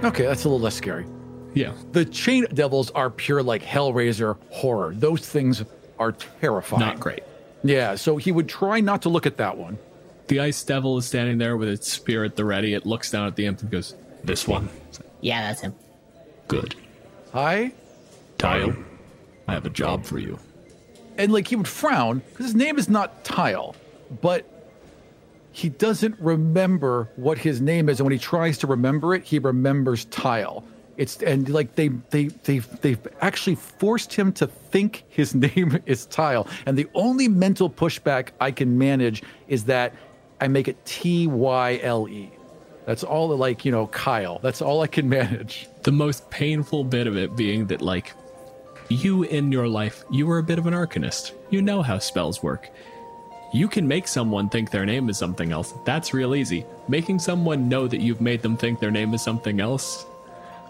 Okay, 0.04 0.24
that's 0.24 0.44
a 0.44 0.48
little 0.48 0.60
less 0.60 0.74
scary. 0.74 1.06
Yeah. 1.54 1.72
The 1.92 2.04
chain 2.04 2.46
devils 2.52 2.90
are 2.90 3.08
pure 3.08 3.42
like 3.42 3.62
Hellraiser 3.62 4.36
horror. 4.50 4.92
Those 4.94 5.26
things 5.26 5.64
are 5.98 6.12
terrifying. 6.12 6.80
Not 6.80 7.00
great. 7.00 7.22
Yeah, 7.62 7.94
so 7.94 8.18
he 8.18 8.30
would 8.30 8.48
try 8.48 8.80
not 8.80 9.00
to 9.02 9.08
look 9.08 9.24
at 9.24 9.38
that 9.38 9.56
one. 9.56 9.78
The 10.28 10.40
ice 10.40 10.62
devil 10.62 10.98
is 10.98 11.06
standing 11.06 11.38
there 11.38 11.56
with 11.56 11.68
its 11.70 11.90
spear 11.90 12.24
at 12.24 12.36
the 12.36 12.44
ready. 12.44 12.74
It 12.74 12.84
looks 12.84 13.10
down 13.10 13.26
at 13.26 13.36
the 13.36 13.46
imp 13.46 13.62
and 13.62 13.70
goes, 13.70 13.94
This 14.22 14.46
one. 14.46 14.68
Yeah, 15.22 15.48
that's 15.48 15.62
him. 15.62 15.74
Good. 16.48 16.74
Hi. 17.32 17.72
Tile, 18.36 18.74
I 19.48 19.54
have 19.54 19.64
a 19.64 19.70
job 19.70 20.04
for 20.04 20.18
you. 20.18 20.38
And 21.16 21.32
like 21.32 21.48
he 21.48 21.56
would 21.56 21.68
frown 21.68 22.20
because 22.30 22.46
his 22.46 22.54
name 22.54 22.78
is 22.78 22.88
not 22.88 23.24
Tile, 23.24 23.74
but 24.20 24.46
he 25.52 25.68
doesn't 25.68 26.18
remember 26.18 27.08
what 27.16 27.38
his 27.38 27.60
name 27.60 27.88
is. 27.88 28.00
And 28.00 28.06
when 28.06 28.12
he 28.12 28.18
tries 28.18 28.58
to 28.58 28.66
remember 28.66 29.14
it, 29.14 29.22
he 29.22 29.38
remembers 29.38 30.04
Tile. 30.06 30.64
It's 30.96 31.16
and 31.22 31.48
like 31.48 31.74
they 31.74 31.88
they 32.10 32.26
they 32.26 32.58
they've 32.58 33.06
actually 33.20 33.56
forced 33.56 34.12
him 34.12 34.32
to 34.34 34.46
think 34.46 35.04
his 35.08 35.34
name 35.46 35.80
is 35.86 36.06
Tile. 36.06 36.48
And 36.66 36.76
the 36.76 36.88
only 36.94 37.28
mental 37.28 37.70
pushback 37.70 38.28
I 38.40 38.50
can 38.50 38.78
manage 38.78 39.22
is 39.48 39.64
that 39.64 39.94
I 40.40 40.48
make 40.48 40.68
it 40.68 40.84
T 40.84 41.26
Y 41.26 41.80
L 41.82 42.08
E. 42.08 42.30
That's 42.86 43.02
all 43.02 43.34
like, 43.36 43.64
you 43.64 43.72
know, 43.72 43.86
Kyle. 43.88 44.38
That's 44.40 44.60
all 44.60 44.82
I 44.82 44.86
can 44.86 45.08
manage. 45.20 45.68
The 45.82 45.92
most 45.92 46.28
painful 46.30 46.84
bit 46.84 47.06
of 47.06 47.16
it 47.16 47.34
being 47.36 47.66
that, 47.68 47.80
like, 47.80 48.12
you 48.88 49.22
in 49.22 49.50
your 49.52 49.68
life, 49.68 50.04
you 50.10 50.26
were 50.26 50.38
a 50.38 50.42
bit 50.42 50.58
of 50.58 50.66
an 50.66 50.74
arcanist. 50.74 51.32
You 51.50 51.62
know 51.62 51.82
how 51.82 51.98
spells 51.98 52.42
work. 52.42 52.70
You 53.52 53.68
can 53.68 53.86
make 53.86 54.08
someone 54.08 54.48
think 54.48 54.70
their 54.70 54.84
name 54.84 55.08
is 55.08 55.16
something 55.16 55.52
else. 55.52 55.74
That's 55.84 56.12
real 56.12 56.34
easy. 56.34 56.66
Making 56.88 57.18
someone 57.18 57.68
know 57.68 57.86
that 57.86 58.00
you've 58.00 58.20
made 58.20 58.42
them 58.42 58.56
think 58.56 58.80
their 58.80 58.90
name 58.90 59.14
is 59.14 59.22
something 59.22 59.60
else, 59.60 60.04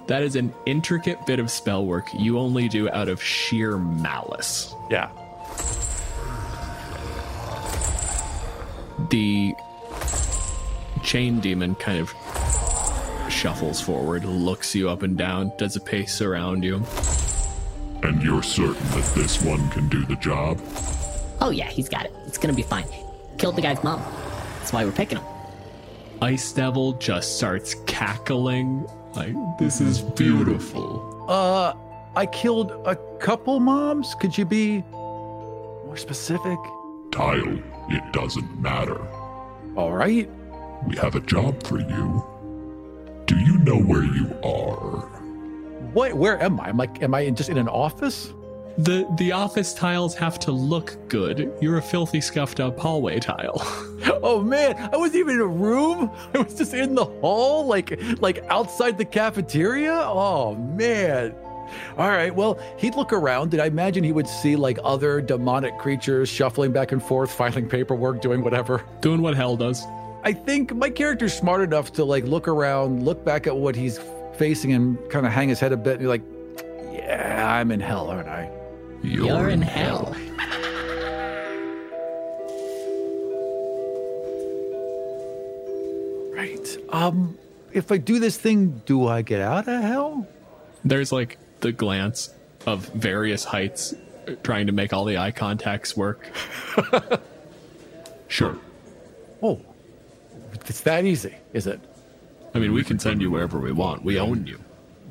that 0.07 0.23
is 0.23 0.37
an 0.37 0.53
intricate 0.67 1.25
bit 1.27 1.39
of 1.39 1.51
spell 1.51 1.87
work 1.87 2.07
you 2.13 2.39
only 2.39 2.69
do 2.69 2.91
out 2.91 3.09
of 3.09 3.23
sheer 3.23 3.79
malice. 3.79 4.75
Yeah. 4.91 5.11
The 9.09 9.55
chain 11.03 11.41
demon 11.41 11.75
kind 11.77 12.01
of 12.01 12.13
shuffles 13.31 13.81
forward, 13.81 14.25
looks 14.25 14.75
you 14.75 14.91
up 14.91 15.03
and 15.03 15.17
down, 15.17 15.53
does 15.57 15.77
a 15.77 15.81
pace 15.81 16.21
around 16.21 16.63
you. 16.63 16.83
And 18.05 18.23
you're 18.23 18.43
certain 18.43 18.87
that 18.91 19.11
this 19.15 19.43
one 19.43 19.67
can 19.71 19.89
do 19.89 20.05
the 20.05 20.17
job? 20.17 20.61
Oh 21.41 21.51
yeah, 21.51 21.69
he's 21.69 21.89
got 21.89 22.05
it. 22.05 22.13
It's 22.27 22.37
gonna 22.37 22.53
be 22.53 22.63
fine. 22.63 22.85
Killed 23.39 23.57
the 23.57 23.63
guy's 23.63 23.83
mom. 23.83 24.03
That's 24.59 24.75
why 24.75 24.85
we're 24.85 24.93
picking 24.93 25.17
him. 25.17 25.27
Ice 26.21 26.53
Devil 26.53 26.93
just 26.95 27.37
starts 27.39 27.75
cackling. 27.87 28.87
Like, 29.15 29.35
this 29.59 29.81
is 29.81 30.03
beautiful. 30.03 31.25
Uh, 31.29 31.73
I 32.15 32.27
killed 32.27 32.73
a 32.87 32.95
couple 33.19 33.59
moms. 33.59 34.15
Could 34.15 34.37
you 34.37 34.45
be 34.45 34.83
more 34.93 35.97
specific? 35.97 36.59
Tile, 37.11 37.59
it 37.89 38.13
doesn't 38.13 38.61
matter. 38.61 39.01
All 39.77 39.93
right. 39.93 40.29
We 40.87 40.97
have 40.99 41.15
a 41.15 41.21
job 41.21 41.63
for 41.67 41.81
you. 41.81 42.25
Do 43.27 43.39
you 43.39 43.57
know 43.59 43.79
where 43.79 44.05
you 44.05 44.37
are? 44.45 45.14
What? 45.95 46.13
Where 46.15 46.43
am 46.43 46.61
I? 46.61 46.69
I'm 46.69 46.77
like, 46.77 47.03
am 47.03 47.15
I 47.15 47.21
in, 47.21 47.35
just 47.37 47.49
in 47.51 47.57
an 47.57 47.69
office? 47.69 48.33
The 48.79 49.07
the 49.19 49.31
office 49.31 49.73
tiles 49.73 50.17
have 50.17 50.41
to 50.41 50.51
look 50.51 50.97
good. 51.09 51.53
You're 51.61 51.79
a 51.79 51.83
filthy, 51.83 52.21
scuffed 52.21 52.59
up 52.59 52.79
hallway 52.79 53.21
tile. 53.21 53.63
Oh 54.23 54.43
man, 54.43 54.77
I 54.93 54.97
wasn't 54.97 55.17
even 55.17 55.35
in 55.37 55.41
a 55.41 55.47
room. 55.47 56.11
I 56.35 56.39
was 56.39 56.55
just 56.55 56.73
in 56.75 56.95
the 56.95 57.05
hall, 57.05 57.67
like 57.67 57.99
like 58.21 58.43
outside 58.49 58.97
the 58.99 59.05
cafeteria. 59.05 59.93
Oh 59.93 60.55
man. 60.55 61.35
All 61.99 62.09
right. 62.09 62.35
Well, 62.35 62.59
he'd 62.79 62.95
look 62.97 63.13
around, 63.13 63.53
and 63.55 63.63
I 63.63 63.67
imagine 63.67 64.03
he 64.03 64.13
would 64.13 64.29
see 64.29 64.57
like 64.57 64.79
other 64.83 65.21
demonic 65.21 65.79
creatures 65.79 66.29
shuffling 66.29 66.73
back 66.73 66.93
and 66.93 67.03
forth, 67.03 67.31
filing 67.31 67.69
paperwork, 67.69 68.21
doing 68.23 68.43
whatever. 68.43 68.83
Doing 69.01 69.23
what 69.23 69.35
hell 69.35 69.57
does. 69.57 69.85
I 70.23 70.33
think 70.33 70.75
my 70.75 70.89
character's 70.89 71.35
smart 71.35 71.63
enough 71.63 71.93
to 71.95 72.05
like 72.05 72.25
look 72.25 72.49
around, 72.49 73.05
look 73.05 73.25
back 73.25 73.47
at 73.47 73.57
what 73.57 73.77
he's 73.77 73.99
facing, 74.37 74.73
and 74.73 74.99
kind 75.11 75.27
of 75.27 75.33
hang 75.33 75.49
his 75.49 75.61
head 75.61 75.73
a 75.73 75.77
bit, 75.77 75.95
and 75.95 76.01
be 76.01 76.07
like, 76.07 76.23
"Yeah, 76.93 77.57
I'm 77.59 77.71
in 77.71 77.81
hell, 77.81 78.09
aren't 78.09 78.29
I?" 78.29 78.51
You're, 79.03 79.51
in 79.51 79.61
hell. 79.61 80.17
Right. 86.35 86.79
Um, 86.89 87.39
if 87.73 87.93
I 87.93 87.99
do 87.99 88.19
this 88.19 88.39
thing, 88.39 88.81
do 88.87 89.07
I 89.09 89.21
get 89.23 89.43
out 89.43 89.69
of 89.69 89.83
hell? 89.83 90.27
There's 90.85 91.13
like 91.13 91.39
the 91.61 91.73
glance 91.73 92.31
of 92.67 92.87
various 92.89 93.45
heights 93.45 93.95
uh, 94.27 94.37
trying 94.43 94.67
to 94.67 94.73
make 94.73 94.93
all 94.93 95.05
the 95.05 95.19
eye 95.19 95.33
contacts 95.33 95.97
work. 95.97 96.27
sure. 98.29 98.57
Oh, 99.43 99.61
it's 100.53 100.81
that 100.81 101.05
easy, 101.05 101.35
is 101.53 101.67
it? 101.67 101.81
I 102.55 102.61
mean, 102.61 102.73
we 102.73 102.85
can 102.85 102.99
send 102.99 103.21
you 103.21 103.31
wherever 103.31 103.59
we 103.59 103.73
want. 103.73 104.05
We 104.05 104.19
own 104.19 104.47
you. 104.47 104.61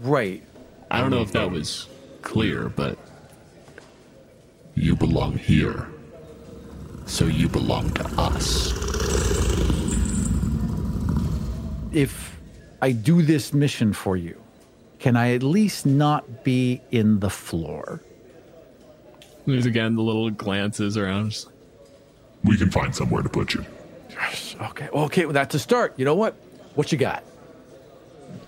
Right. 0.02 0.42
I 0.90 1.02
don't 1.02 1.10
know 1.10 1.22
if 1.22 1.32
that 1.34 1.52
was 1.52 1.88
clear, 2.22 2.70
but 2.70 2.98
You 4.76 4.96
belong 4.96 5.38
here. 5.38 5.88
So 7.06 7.26
you 7.26 7.48
belong 7.48 7.92
to 7.92 8.06
us. 8.18 8.72
If 11.92 12.40
I 12.82 12.92
do 12.92 13.22
this 13.22 13.54
mission 13.54 13.94
for 13.94 14.18
you, 14.18 14.42
can 15.00 15.16
I 15.16 15.34
at 15.36 15.44
least 15.44 15.86
not 15.86 16.44
be 16.44 16.82
in 16.92 17.20
the 17.20 17.30
floor? 17.30 18.02
there's 19.46 19.66
again 19.66 19.96
the 19.96 20.02
little 20.02 20.30
glances 20.32 20.96
around. 20.98 21.46
We 22.46 22.58
can 22.58 22.72
find 22.72 22.96
somewhere 22.96 23.22
to 23.22 23.30
put 23.30 23.54
you. 23.54 23.66
Yes. 24.10 24.56
Okay. 24.60 24.88
Okay. 24.90 25.26
Well, 25.26 25.34
that's 25.34 25.54
a 25.54 25.60
start. 25.60 25.94
You 25.98 26.06
know 26.06 26.16
what? 26.16 26.34
What 26.76 26.92
you 26.92 26.98
got? 26.98 27.24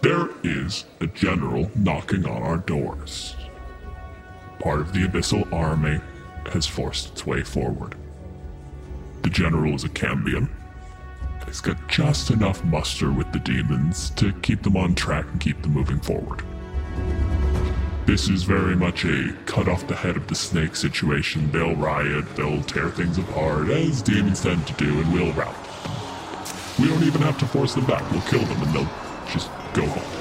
There 0.01 0.29
is 0.43 0.85
a 1.01 1.07
general 1.07 1.71
knocking 1.75 2.25
on 2.25 2.43
our 2.43 2.57
doors. 2.57 3.35
Part 4.59 4.81
of 4.81 4.93
the 4.93 5.07
Abyssal 5.07 5.51
army 5.51 5.99
has 6.51 6.67
forced 6.67 7.11
its 7.11 7.25
way 7.25 7.43
forward. 7.43 7.95
The 9.23 9.29
general 9.29 9.73
is 9.73 9.83
a 9.83 9.89
Cambion. 9.89 10.49
He's 11.47 11.61
got 11.61 11.87
just 11.87 12.31
enough 12.31 12.63
muster 12.65 13.11
with 13.11 13.31
the 13.31 13.39
demons 13.39 14.11
to 14.11 14.31
keep 14.41 14.61
them 14.63 14.77
on 14.77 14.93
track 14.95 15.25
and 15.31 15.39
keep 15.41 15.61
them 15.61 15.73
moving 15.73 15.99
forward. 15.99 16.43
This 18.05 18.29
is 18.29 18.43
very 18.43 18.75
much 18.75 19.03
a 19.05 19.35
cut 19.47 19.67
off 19.67 19.87
the 19.87 19.95
head 19.95 20.15
of 20.15 20.27
the 20.27 20.35
snake 20.35 20.75
situation. 20.75 21.51
They'll 21.51 21.75
riot, 21.75 22.35
they'll 22.35 22.61
tear 22.61 22.89
things 22.91 23.17
apart, 23.17 23.69
as 23.69 24.03
demons 24.03 24.41
tend 24.41 24.67
to 24.67 24.73
do, 24.73 24.99
and 25.01 25.11
we'll 25.11 25.33
rout. 25.33 25.55
We 26.77 26.87
don't 26.87 27.03
even 27.03 27.21
have 27.21 27.39
to 27.39 27.47
force 27.47 27.73
them 27.73 27.85
back. 27.85 28.09
We'll 28.11 28.21
kill 28.21 28.43
them 28.45 28.61
and 28.61 28.75
they'll 28.75 28.89
just 29.27 29.49
go 29.75 29.85
home. 29.85 30.15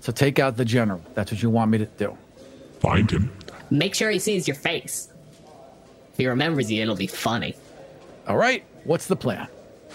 So 0.00 0.12
take 0.12 0.38
out 0.38 0.56
the 0.56 0.64
general. 0.64 1.02
That's 1.14 1.30
what 1.30 1.42
you 1.42 1.50
want 1.50 1.70
me 1.70 1.78
to 1.78 1.86
do. 1.86 2.16
Find 2.80 3.10
him. 3.10 3.30
Make 3.70 3.94
sure 3.94 4.10
he 4.10 4.18
sees 4.18 4.48
your 4.48 4.54
face. 4.54 5.08
If 6.12 6.18
he 6.18 6.26
remembers 6.26 6.70
you, 6.70 6.82
it'll 6.82 6.96
be 6.96 7.06
funny. 7.06 7.54
All 8.26 8.36
right. 8.36 8.64
What's 8.84 9.06
the 9.06 9.16
plan? 9.16 9.48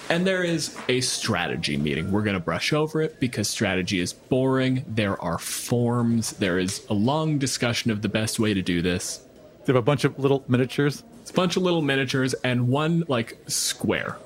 And 0.10 0.28
there 0.28 0.44
is 0.44 0.78
a 0.88 1.02
strategy 1.02 1.78
meeting. 1.78 2.12
We're 2.12 2.24
going 2.24 2.36
to 2.36 2.40
brush 2.40 2.74
over 2.74 3.02
it 3.02 3.20
because 3.20 3.50
strategy 3.50 4.00
is 4.00 4.14
boring. 4.14 4.86
There 4.88 5.20
are 5.22 5.40
forms. 5.40 6.34
There 6.34 6.60
is 6.60 6.86
a 6.90 6.94
long 6.94 7.38
discussion 7.38 7.90
of 7.90 8.02
the 8.02 8.10
best 8.10 8.40
way 8.40 8.54
to 8.54 8.62
do 8.62 8.82
this. 8.82 9.26
They 9.66 9.74
have 9.74 9.78
a 9.78 9.82
bunch 9.82 10.04
of 10.04 10.20
little 10.20 10.44
miniatures. 10.48 11.04
It's 11.22 11.32
a 11.32 11.34
bunch 11.34 11.58
of 11.58 11.64
little 11.64 11.82
miniatures 11.82 12.34
and 12.44 12.68
one 12.68 13.06
like 13.08 13.38
square. 13.48 14.18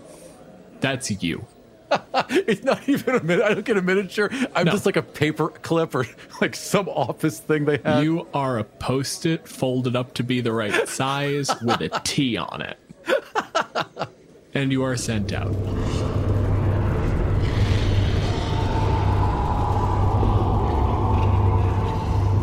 That's 0.81 1.23
you. 1.23 1.45
It's 2.29 2.63
not 2.63 2.87
even 2.89 3.15
a 3.15 3.23
minute. 3.23 3.45
I 3.45 3.53
don't 3.53 3.65
get 3.65 3.77
a 3.77 3.81
miniature. 3.81 4.29
I'm 4.55 4.65
No. 4.65 4.71
just 4.71 4.85
like 4.85 4.95
a 4.97 5.01
paper 5.01 5.49
clip 5.49 5.95
or 5.95 6.05
like 6.41 6.55
some 6.55 6.89
office 6.89 7.39
thing 7.39 7.65
they 7.65 7.77
have. 7.85 8.03
You 8.03 8.27
are 8.33 8.57
a 8.59 8.63
post 8.63 9.25
it 9.25 9.47
folded 9.47 9.95
up 9.95 10.13
to 10.15 10.23
be 10.23 10.41
the 10.41 10.51
right 10.51 10.87
size 10.89 11.49
with 11.61 11.81
a 11.81 11.89
T 12.03 12.37
on 12.37 12.61
it. 12.61 12.77
And 14.53 14.71
you 14.71 14.81
are 14.83 14.97
sent 14.97 15.33
out. 15.33 15.53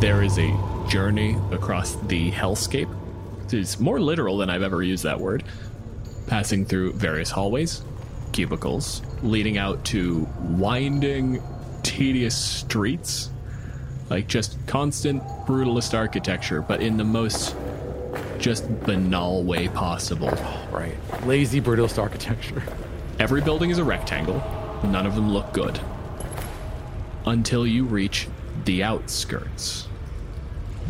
there 0.01 0.22
is 0.22 0.38
a 0.38 0.55
journey 0.88 1.36
across 1.51 1.95
the 1.97 2.30
hellscape. 2.30 2.95
It's 3.53 3.80
more 3.80 4.01
literal 4.01 4.36
than 4.36 4.51
I've 4.51 4.62
ever 4.62 4.82
used 4.82 5.05
that 5.05 5.18
word. 5.18 5.45
Passing 6.26 6.66
through 6.66 6.92
various 6.95 7.30
hallways, 7.30 7.82
cubicles, 8.35 9.01
leading 9.22 9.57
out 9.57 9.82
to 9.87 10.28
winding, 10.41 11.41
tedious 11.82 12.37
streets. 12.37 13.30
Like 14.11 14.26
just 14.26 14.59
constant 14.66 15.22
brutalist 15.47 15.95
architecture, 15.97 16.61
but 16.61 16.82
in 16.82 16.99
the 16.99 17.05
most 17.05 17.57
just 18.39 18.68
banal 18.85 19.43
way 19.45 19.68
possible. 19.68 20.28
Right. 20.70 20.97
Lazy, 21.24 21.61
brutalist 21.61 21.99
architecture. 21.99 22.62
Every 23.18 23.41
building 23.41 23.70
is 23.70 23.78
a 23.78 23.85
rectangle. 23.85 24.43
None 24.85 25.07
of 25.07 25.14
them 25.14 25.32
look 25.32 25.53
good. 25.55 25.80
Until 27.24 27.66
you 27.66 27.85
reach 27.85 28.28
the 28.64 28.82
outskirts. 28.82 29.89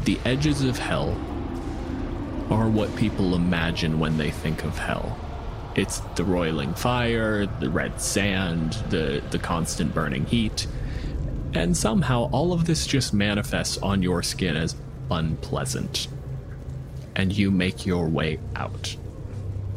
The 0.05 0.19
edges 0.25 0.63
of 0.63 0.79
hell 0.79 1.11
are 2.51 2.69
what 2.69 2.95
people 2.97 3.37
imagine 3.37 4.01
when 4.01 4.17
they 4.17 4.31
think 4.31 4.65
of 4.65 4.77
hell. 4.79 5.17
It's 5.77 5.99
the 6.17 6.25
roiling 6.25 6.75
fire, 6.75 7.47
the 7.47 7.69
red 7.69 8.01
sand, 8.01 8.75
the, 8.91 9.23
the 9.31 9.39
constant 9.39 9.93
burning 9.95 10.27
heat. 10.27 10.67
And 11.53 11.77
somehow 11.77 12.29
all 12.33 12.53
of 12.53 12.67
this 12.67 12.87
just 12.87 13.13
manifests 13.13 13.79
on 13.79 14.03
your 14.03 14.23
skin 14.23 14.57
as 14.57 14.77
unpleasant. 15.11 16.09
And 17.17 17.37
you 17.37 17.51
make 17.51 17.87
your 17.87 18.09
way 18.09 18.39
out. 18.57 18.97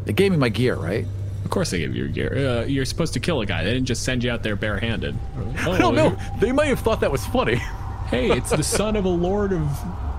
They 0.05 0.13
gave 0.13 0.31
me 0.31 0.37
my 0.37 0.49
gear, 0.49 0.75
right? 0.75 1.05
Of 1.43 1.51
course, 1.51 1.69
they 1.71 1.79
gave 1.79 1.95
you 1.95 2.05
your 2.05 2.11
gear. 2.11 2.35
Uh, 2.35 2.65
you're 2.65 2.85
supposed 2.85 3.13
to 3.13 3.19
kill 3.19 3.41
a 3.41 3.45
guy. 3.45 3.63
They 3.63 3.73
didn't 3.73 3.87
just 3.87 4.03
send 4.03 4.23
you 4.23 4.31
out 4.31 4.43
there 4.43 4.55
barehanded. 4.55 5.15
I 5.59 5.77
don't 5.77 5.95
know. 5.95 6.17
They 6.39 6.51
might 6.51 6.65
have 6.67 6.79
thought 6.79 7.01
that 7.01 7.11
was 7.11 7.25
funny. 7.27 7.61
Hey, 8.07 8.31
it's 8.31 8.51
the 8.51 8.63
son 8.63 8.95
of 8.95 9.03
a 9.03 9.09
lord 9.09 9.51
of 9.51 9.67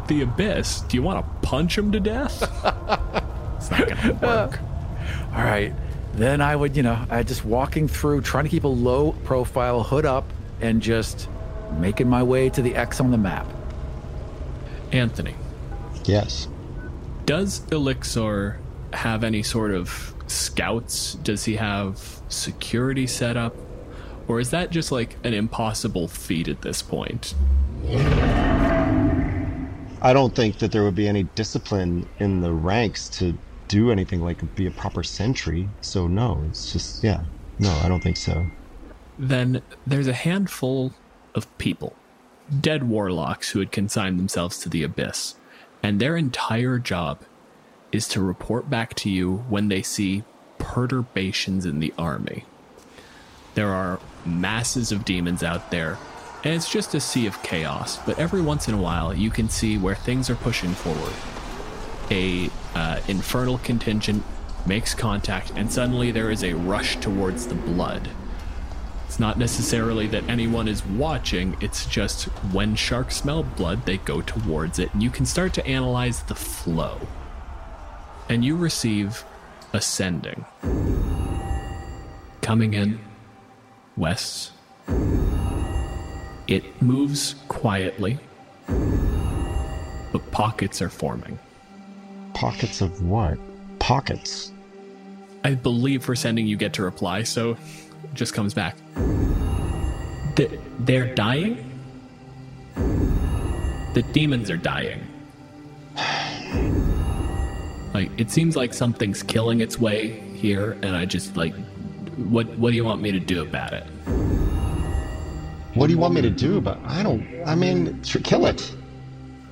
the 0.09 0.21
abyss. 0.21 0.83
Do 0.83 0.99
you 0.99 1.03
want 1.03 1.25
to 1.25 1.49
punch 1.49 1.79
him 1.79 1.91
to 1.93 2.01
death? 2.01 2.43
it's 3.57 3.71
not 3.71 3.89
gonna 3.89 4.13
work. 4.21 4.61
All 5.35 5.45
right. 5.45 5.73
Then 6.15 6.41
I 6.41 6.57
would, 6.57 6.77
you 6.77 6.83
know, 6.83 7.05
I 7.11 7.23
just 7.23 7.45
walking 7.45 7.87
through, 7.87 8.23
trying 8.23 8.45
to 8.45 8.51
keep 8.51 8.65
a 8.65 8.69
low 8.69 9.13
profile, 9.25 9.83
hood 9.83 10.05
up, 10.05 10.25
and 10.61 10.83
just 10.83 11.29
making 11.79 12.09
my 12.09 12.23
way 12.23 12.51
to 12.51 12.63
the 12.63 12.75
X 12.75 13.01
on 13.01 13.11
the 13.11 13.19
map. 13.19 13.47
Anthony, 14.91 15.35
Yes. 16.05 16.49
does 17.27 17.61
Elixir 17.71 18.59
have 18.95 19.23
any 19.23 19.43
sort 19.43 19.71
of 19.73 20.15
scouts? 20.27 21.15
Does 21.15 21.45
he 21.45 21.57
have 21.57 22.21
security 22.29 23.07
set 23.07 23.37
up? 23.37 23.55
Or 24.27 24.41
is 24.41 24.51
that 24.51 24.71
just 24.71 24.91
like 24.91 25.17
an 25.25 25.35
impossible 25.35 26.09
feat 26.09 26.49
at 26.49 26.63
this 26.63 26.83
point? 26.83 27.35
I 30.01 30.13
don't 30.13 30.35
think 30.35 30.59
that 30.59 30.73
there 30.73 30.85
would 30.85 30.95
be 30.95 31.09
any 31.09 31.25
discipline 31.35 32.09
in 32.19 32.41
the 32.41 32.53
ranks 32.53 33.09
to 33.19 33.37
do 33.69 33.91
anything 33.91 34.21
like 34.21 34.55
be 34.57 34.67
a 34.67 34.71
proper 34.71 35.03
sentry. 35.03 35.69
So 35.81 36.07
no, 36.07 36.43
it's 36.49 36.73
just 36.73 37.05
yeah. 37.05 37.25
No, 37.59 37.71
I 37.83 37.89
don't 37.89 38.03
think 38.03 38.17
so. 38.17 38.47
Then 39.19 39.63
there's 39.87 40.07
a 40.07 40.13
handful 40.13 40.93
of 41.35 41.59
people, 41.59 41.95
dead 42.61 42.89
warlocks 42.89 43.51
who 43.51 43.59
had 43.59 43.73
consigned 43.73 44.19
themselves 44.19 44.59
to 44.61 44.69
the 44.69 44.83
abyss, 44.83 45.35
and 45.83 46.01
their 46.01 46.17
entire 46.17 46.79
job 46.79 47.21
is 47.91 48.07
to 48.09 48.21
report 48.21 48.71
back 48.71 48.95
to 48.95 49.11
you 49.11 49.39
when 49.49 49.69
they 49.69 49.83
see 49.83 50.23
perturbations 50.59 51.65
in 51.65 51.81
the 51.81 51.93
army. 51.99 52.45
There 53.55 53.73
are 53.73 53.99
masses 54.25 54.93
of 54.93 55.05
demons 55.05 55.43
out 55.43 55.71
there, 55.71 55.99
and 56.45 56.55
it's 56.55 56.71
just 56.71 56.95
a 56.95 57.01
sea 57.01 57.27
of 57.27 57.43
chaos, 57.43 57.99
but 58.07 58.19
every 58.19 58.41
once 58.41 58.69
in 58.69 58.75
a 58.75 58.81
while 58.81 59.13
you 59.13 59.31
can 59.31 59.49
see 59.49 59.77
where 59.79 59.97
things 59.97 60.31
are 60.31 60.37
pushing 60.37 60.73
forward. 60.73 61.15
A 62.11 62.51
uh, 62.75 63.01
infernal 63.09 63.59
contingent 63.59 64.23
makes 64.67 64.95
contact, 64.95 65.53
and 65.57 65.73
suddenly 65.73 66.11
there 66.11 66.31
is 66.31 66.45
a 66.45 66.55
rush 66.55 66.97
towards 66.97 67.47
the 67.47 67.55
blood. 67.55 68.09
It's 69.07 69.19
not 69.19 69.39
necessarily 69.39 70.07
that 70.09 70.29
anyone 70.29 70.69
is 70.69 70.85
watching, 70.85 71.57
it's 71.63 71.87
just 71.87 72.25
when 72.53 72.75
sharks 72.75 73.17
smell 73.17 73.43
blood, 73.43 73.87
they 73.87 73.97
go 73.97 74.21
towards 74.21 74.79
it, 74.79 74.93
and 74.93 75.03
you 75.03 75.09
can 75.09 75.25
start 75.25 75.55
to 75.55 75.67
analyze 75.67 76.23
the 76.25 76.35
flow. 76.35 77.01
And 78.29 78.45
you 78.45 78.55
receive 78.57 79.25
a 79.73 79.81
sending. 79.81 80.45
Coming 82.43 82.75
in, 82.75 83.01
west. 83.97 84.53
It 86.47 86.83
moves 86.83 87.35
quietly, 87.49 88.19
but 88.67 90.31
pockets 90.31 90.83
are 90.83 90.91
forming. 90.91 91.39
Pockets 92.35 92.81
of 92.81 93.03
what? 93.03 93.39
Pockets. 93.79 94.53
I 95.45 95.55
believe 95.55 96.05
for 96.05 96.15
sending 96.15 96.47
you 96.47 96.57
get 96.57 96.73
to 96.75 96.83
reply, 96.83 97.23
so 97.23 97.53
it 97.53 98.15
just 98.15 98.35
comes 98.35 98.55
back. 98.55 98.77
Th- 100.37 100.59
they're 100.81 101.15
dying? 101.15 101.65
The 103.95 104.03
demons 104.13 104.51
are 104.51 104.57
dying. 104.57 105.01
Like 107.95 108.11
it 108.21 108.31
seems 108.31 108.55
like 108.55 108.75
something's 108.75 109.23
killing 109.23 109.61
its 109.61 109.81
way 109.81 110.21
here, 110.35 110.73
and 110.83 110.95
I 110.95 111.07
just 111.07 111.37
like, 111.37 111.55
what 112.17 112.47
what 112.59 112.71
do 112.71 112.77
you 112.77 112.85
want 112.85 113.01
me 113.01 113.11
to 113.13 113.19
do 113.19 113.41
about 113.43 113.73
it? 113.73 113.83
What 115.75 115.87
do 115.87 115.95
you 115.95 115.99
want 115.99 116.15
me 116.15 116.21
to 116.21 116.31
do 116.31 116.59
about? 116.59 116.79
I 116.85 117.03
don't. 117.03 117.27
I 117.47 117.55
mean, 117.55 118.01
tr- 118.03 118.19
kill 118.19 118.47
it. 118.47 118.73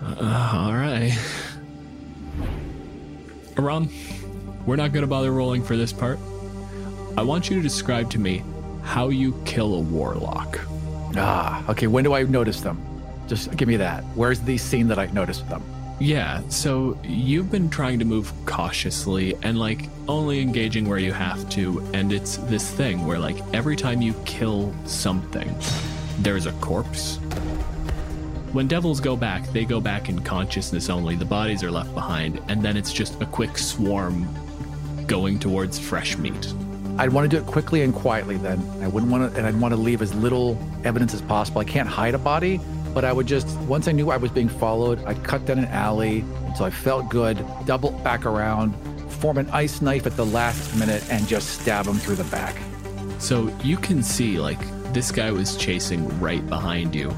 Uh, 0.03 0.53
all 0.55 0.75
right. 0.75 1.17
Aram, 3.59 3.89
we're 4.67 4.77
not 4.77 4.93
going 4.93 5.03
to 5.03 5.07
bother 5.07 5.33
rolling 5.33 5.63
for 5.63 5.77
this 5.77 5.93
part. 5.93 6.19
I 7.17 7.23
want 7.23 7.49
you 7.49 7.57
to 7.57 7.63
describe 7.63 8.11
to 8.11 8.19
me 8.19 8.43
how 8.83 9.09
you 9.09 9.41
kill 9.45 9.75
a 9.75 9.81
warlock. 9.81 10.61
Ah, 11.17 11.65
okay. 11.71 11.87
When 11.87 12.05
do 12.05 12.15
I 12.15 12.23
notice 12.25 12.61
them? 12.61 12.83
Just 13.27 13.57
give 13.57 13.67
me 13.69 13.77
that. 13.79 14.05
Where's 14.15 14.41
the 14.41 14.59
scene 14.59 14.89
that 14.89 14.99
I 14.99 15.07
noticed 15.07 15.49
them? 15.49 15.63
Yeah, 15.99 16.43
so 16.51 16.99
you've 17.03 17.51
been 17.51 17.71
trying 17.71 17.99
to 18.01 18.05
move 18.05 18.31
cautiously 18.45 19.35
and 19.43 19.59
like 19.59 19.89
only 20.09 20.43
engaging 20.43 20.87
where 20.87 20.99
you 20.99 21.13
have 21.15 21.49
to, 21.51 21.81
and 21.95 22.13
it's 22.13 22.37
this 22.37 22.71
thing 22.71 23.07
where 23.07 23.19
like 23.19 23.39
every 23.55 23.77
time 23.77 24.03
you 24.03 24.13
kill 24.27 24.75
something, 24.85 25.53
there's 26.19 26.45
a 26.45 26.53
corpse. 26.53 27.19
When 28.57 28.69
devils 28.69 29.01
go 29.01 29.17
back, 29.17 29.47
they 29.49 29.67
go 29.67 29.83
back 29.83 30.09
in 30.09 30.19
consciousness 30.21 30.89
only. 30.89 31.15
The 31.15 31.27
bodies 31.27 31.63
are 31.63 31.71
left 31.71 31.93
behind, 31.93 32.41
and 32.49 32.63
then 32.63 32.75
it's 32.75 32.91
just 32.91 33.21
a 33.21 33.27
quick 33.27 33.59
swarm 33.59 34.27
going 35.07 35.39
towards 35.39 35.79
fresh 35.79 36.17
meat. 36.17 36.55
I'd 36.97 37.13
want 37.13 37.31
to 37.31 37.37
do 37.37 37.37
it 37.37 37.47
quickly 37.47 37.83
and 37.83 37.95
quietly 37.95 38.39
then. 38.39 38.59
I 38.81 38.89
wouldn't 38.89 39.13
want 39.13 39.31
to, 39.31 39.39
and 39.39 39.47
I'd 39.47 39.61
want 39.61 39.75
to 39.75 39.77
leave 39.77 40.01
as 40.01 40.15
little 40.15 40.59
evidence 40.85 41.13
as 41.13 41.21
possible. 41.21 41.61
I 41.61 41.65
can't 41.65 41.87
hide 41.87 42.15
a 42.15 42.19
body, 42.19 42.59
but 42.95 43.05
I 43.05 43.13
would 43.13 43.27
just, 43.27 43.47
once 43.69 43.89
I 43.89 43.93
knew 43.93 44.11
I 44.11 44.17
was 44.17 44.31
being 44.31 44.49
followed, 44.49 45.05
I'd 45.05 45.23
cut 45.23 45.45
down 45.45 45.59
an 45.59 45.67
alley 45.67 46.25
until 46.47 46.65
I 46.65 46.71
felt 46.71 47.11
good, 47.11 47.45
double 47.67 47.91
back 47.91 48.25
around, 48.25 48.73
form 49.21 49.37
an 49.37 49.51
ice 49.51 49.83
knife 49.83 50.07
at 50.07 50.17
the 50.17 50.25
last 50.25 50.75
minute, 50.77 51.05
and 51.11 51.29
just 51.29 51.61
stab 51.61 51.85
him 51.85 51.97
through 51.97 52.17
the 52.17 52.25
back. 52.25 52.57
So 53.19 53.55
you 53.63 53.77
can 53.77 54.03
see, 54.03 54.39
like, 54.39 54.61
this 54.95 55.13
guy 55.13 55.31
was 55.31 55.59
chasing 55.59 56.09
right 56.21 56.49
behind 56.49 56.95
you, 56.95 57.15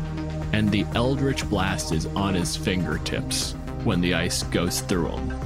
and 0.53 0.71
the 0.71 0.85
Eldritch 0.95 1.49
Blast 1.49 1.93
is 1.93 2.07
on 2.07 2.35
his 2.35 2.57
fingertips 2.57 3.53
when 3.85 4.01
the 4.01 4.15
ice 4.15 4.43
goes 4.45 4.81
through 4.81 5.09
him. 5.09 5.39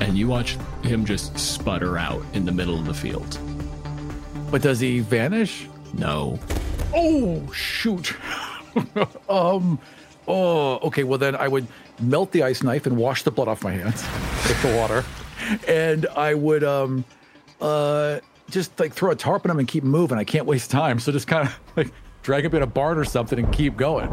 And 0.00 0.16
you 0.16 0.28
watch 0.28 0.56
him 0.82 1.04
just 1.04 1.38
sputter 1.38 1.98
out 1.98 2.22
in 2.32 2.44
the 2.44 2.52
middle 2.52 2.78
of 2.78 2.86
the 2.86 2.94
field. 2.94 3.38
But 4.50 4.62
does 4.62 4.80
he 4.80 5.00
vanish? 5.00 5.68
No. 5.94 6.38
Oh, 6.94 7.50
shoot. 7.52 8.14
um, 9.28 9.78
oh, 10.28 10.78
okay. 10.78 11.04
Well, 11.04 11.18
then 11.18 11.34
I 11.34 11.48
would 11.48 11.66
melt 12.00 12.32
the 12.32 12.42
ice 12.42 12.62
knife 12.62 12.86
and 12.86 12.96
wash 12.96 13.22
the 13.22 13.30
blood 13.30 13.48
off 13.48 13.64
my 13.64 13.72
hands 13.72 14.02
with 14.48 14.62
the 14.62 14.76
water. 14.76 15.04
And 15.66 16.06
I 16.14 16.34
would, 16.34 16.64
um, 16.64 17.04
uh, 17.60 18.20
just 18.50 18.78
like 18.78 18.92
throw 18.92 19.10
a 19.10 19.16
tarp 19.16 19.44
on 19.44 19.50
him 19.50 19.58
and 19.58 19.68
keep 19.68 19.84
moving. 19.84 20.18
I 20.18 20.24
can't 20.24 20.46
waste 20.46 20.70
time. 20.70 20.98
So 21.00 21.12
just 21.12 21.26
kind 21.26 21.48
of 21.48 21.58
like 21.76 21.92
drag 22.26 22.44
him 22.44 22.56
in 22.56 22.62
a 22.62 22.66
barn 22.66 22.98
or 22.98 23.04
something 23.04 23.38
and 23.38 23.52
keep 23.52 23.76
going. 23.76 24.08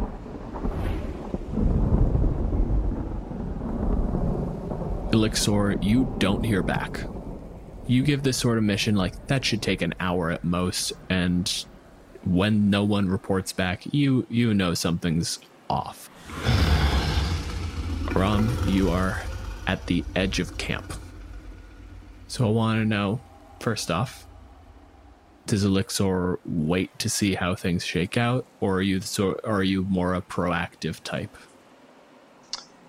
Elixir, 5.12 5.80
you 5.82 6.14
don't 6.20 6.44
hear 6.44 6.62
back. 6.62 7.06
You 7.88 8.04
give 8.04 8.22
this 8.22 8.38
sort 8.38 8.60
of 8.60 8.64
mission 8.64 8.96
like 8.96 9.26
that 9.26 9.44
should 9.44 9.64
take 9.64 9.82
an 9.82 9.96
hour 10.00 10.30
at 10.30 10.44
most, 10.44 10.94
and 11.10 11.66
when 12.24 12.70
no 12.70 12.84
one 12.84 13.10
reports 13.10 13.52
back, 13.52 13.82
you 13.92 14.28
you 14.30 14.54
know 14.54 14.76
something's 14.76 15.40
off. 15.68 16.08
Ron, 18.16 18.48
you 18.68 18.92
are 18.92 19.24
at 19.66 19.88
the 19.88 20.04
edge 20.16 20.40
of 20.40 20.60
camp. 20.60 20.94
So 22.28 22.46
I 22.46 22.52
want 22.52 22.80
to 22.80 22.86
know, 22.86 23.22
first 23.60 23.90
off, 23.90 24.28
does 25.48 25.64
Elixir 25.64 26.40
wait 26.46 26.98
to 27.00 27.10
see 27.10 27.36
how 27.36 27.56
things 27.56 27.86
shake 27.86 28.18
out, 28.18 28.48
or 28.60 28.78
are 28.78 28.82
you 28.82 29.02
or 29.22 29.38
are 29.46 29.64
you 29.64 29.84
more 29.84 30.14
a 30.14 30.22
proactive 30.22 31.02
type? 31.04 31.38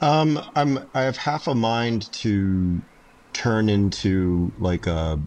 Um, 0.01 0.41
I'm 0.55 0.79
I 0.95 1.03
have 1.03 1.17
half 1.17 1.47
a 1.49 1.55
mind 1.55 2.13
to 2.15 2.83
turn 3.33 3.69
into 3.69 4.53
like 4.59 4.87
a 4.87 5.21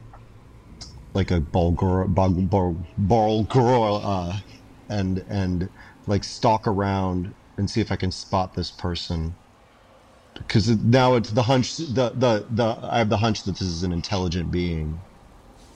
like 1.13 1.32
a 1.32 1.41
Bulgur 1.41 2.15
uh, 4.03 4.39
and 4.89 5.25
and 5.30 5.69
like 6.05 6.23
stalk 6.23 6.67
around 6.67 7.36
and 7.57 7.69
see 7.69 7.82
if 7.82 7.91
I 7.91 7.95
can 7.97 8.11
spot 8.11 8.53
this 8.55 8.71
person. 8.71 9.38
Because 10.36 10.69
now 10.69 11.15
it's 11.15 11.32
the 11.32 11.43
hunch 11.43 11.78
the, 11.78 12.11
the 12.15 12.47
the 12.49 12.80
I 12.84 12.99
have 12.99 13.09
the 13.09 13.17
hunch 13.17 13.43
that 13.45 13.53
this 13.53 13.67
is 13.67 13.84
an 13.84 13.91
intelligent 13.91 14.51
being. 14.51 15.07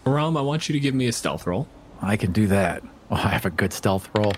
Aram, 0.06 0.36
I 0.36 0.42
want 0.42 0.68
you 0.68 0.74
to 0.74 0.80
give 0.80 0.96
me 0.96 1.08
a 1.08 1.12
stealth 1.12 1.46
roll. 1.46 1.68
I 2.02 2.18
can 2.18 2.32
do 2.32 2.48
that. 2.48 2.84
Oh, 3.12 3.16
I 3.16 3.30
have 3.30 3.46
a 3.46 3.50
good 3.50 3.74
stealth 3.74 4.10
roll. 4.16 4.34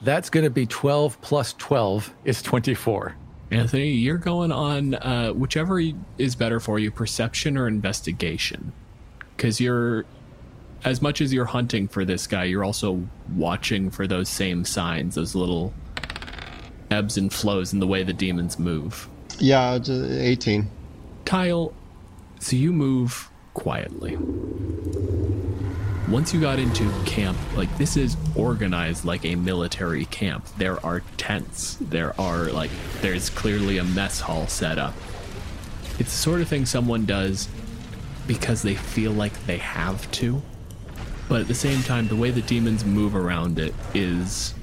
That's 0.00 0.30
going 0.30 0.44
to 0.44 0.50
be 0.50 0.66
12 0.66 1.20
plus 1.20 1.52
12 1.54 2.12
is 2.24 2.42
24. 2.42 3.14
Anthony, 3.50 3.90
you're 3.90 4.16
going 4.16 4.50
on 4.50 4.94
uh, 4.94 5.32
whichever 5.32 5.80
is 6.16 6.34
better 6.34 6.58
for 6.58 6.78
you, 6.78 6.90
perception 6.90 7.58
or 7.58 7.68
investigation. 7.68 8.72
Because 9.36 9.60
you're, 9.60 10.06
as 10.84 11.02
much 11.02 11.20
as 11.20 11.32
you're 11.34 11.44
hunting 11.44 11.86
for 11.86 12.04
this 12.04 12.26
guy, 12.26 12.44
you're 12.44 12.64
also 12.64 13.06
watching 13.36 13.90
for 13.90 14.06
those 14.06 14.30
same 14.30 14.64
signs, 14.64 15.16
those 15.16 15.34
little 15.34 15.74
ebbs 16.90 17.18
and 17.18 17.32
flows 17.32 17.72
in 17.72 17.80
the 17.80 17.86
way 17.86 18.02
the 18.02 18.12
demons 18.12 18.58
move. 18.58 19.08
Yeah, 19.38 19.72
uh, 19.72 20.06
18. 20.10 20.70
Kyle, 21.26 21.74
so 22.40 22.56
you 22.56 22.72
move 22.72 23.30
quietly. 23.54 24.16
Once 26.08 26.34
you 26.34 26.40
got 26.40 26.58
into 26.58 26.90
camp, 27.04 27.38
like 27.56 27.74
this 27.78 27.96
is 27.96 28.16
organized 28.36 29.04
like 29.04 29.24
a 29.24 29.34
military 29.34 30.04
camp. 30.06 30.46
There 30.58 30.84
are 30.84 31.02
tents. 31.16 31.78
There 31.80 32.18
are 32.20 32.50
like 32.50 32.70
there's 33.00 33.30
clearly 33.30 33.78
a 33.78 33.84
mess 33.84 34.20
hall 34.20 34.46
set 34.46 34.78
up. 34.78 34.94
It's 35.98 36.10
the 36.10 36.18
sort 36.18 36.40
of 36.40 36.48
thing 36.48 36.66
someone 36.66 37.06
does 37.06 37.48
because 38.26 38.62
they 38.62 38.74
feel 38.74 39.12
like 39.12 39.46
they 39.46 39.58
have 39.58 40.10
to. 40.12 40.42
But 41.28 41.40
at 41.42 41.48
the 41.48 41.54
same 41.54 41.82
time, 41.82 42.08
the 42.08 42.16
way 42.16 42.30
the 42.30 42.42
demons 42.42 42.84
move 42.84 43.14
around 43.16 43.58
it 43.58 43.74
is 43.94 44.54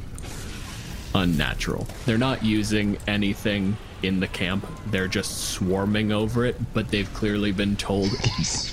unnatural. 1.15 1.87
They're 2.05 2.17
not 2.17 2.43
using 2.43 2.97
anything 3.07 3.77
in 4.03 4.19
the 4.19 4.27
camp. 4.27 4.65
They're 4.87 5.07
just 5.07 5.49
swarming 5.49 6.11
over 6.11 6.45
it, 6.45 6.55
but 6.73 6.89
they've 6.89 7.11
clearly 7.13 7.51
been 7.51 7.75
told 7.75 8.09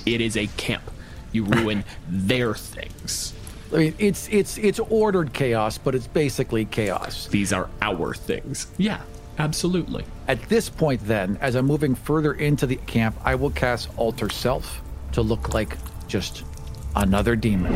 it 0.06 0.20
is 0.20 0.36
a 0.36 0.46
camp. 0.56 0.90
You 1.32 1.44
ruin 1.44 1.84
their 2.08 2.54
things. 2.54 3.34
I 3.72 3.76
mean, 3.76 3.94
it's 3.98 4.28
it's 4.28 4.58
it's 4.58 4.78
ordered 4.78 5.32
chaos, 5.32 5.76
but 5.76 5.94
it's 5.94 6.06
basically 6.06 6.64
chaos. 6.64 7.26
These 7.26 7.52
are 7.52 7.68
our 7.82 8.14
things. 8.14 8.68
Yeah, 8.78 9.00
absolutely. 9.38 10.04
At 10.28 10.40
this 10.48 10.68
point, 10.68 11.00
then, 11.04 11.36
as 11.40 11.56
I'm 11.56 11.66
moving 11.66 11.94
further 11.94 12.34
into 12.34 12.66
the 12.66 12.76
camp, 12.76 13.16
I 13.24 13.34
will 13.34 13.50
cast 13.50 13.88
Alter 13.96 14.30
Self 14.30 14.82
to 15.12 15.22
look 15.22 15.52
like 15.52 15.76
just 16.06 16.44
another 16.94 17.34
demon, 17.36 17.74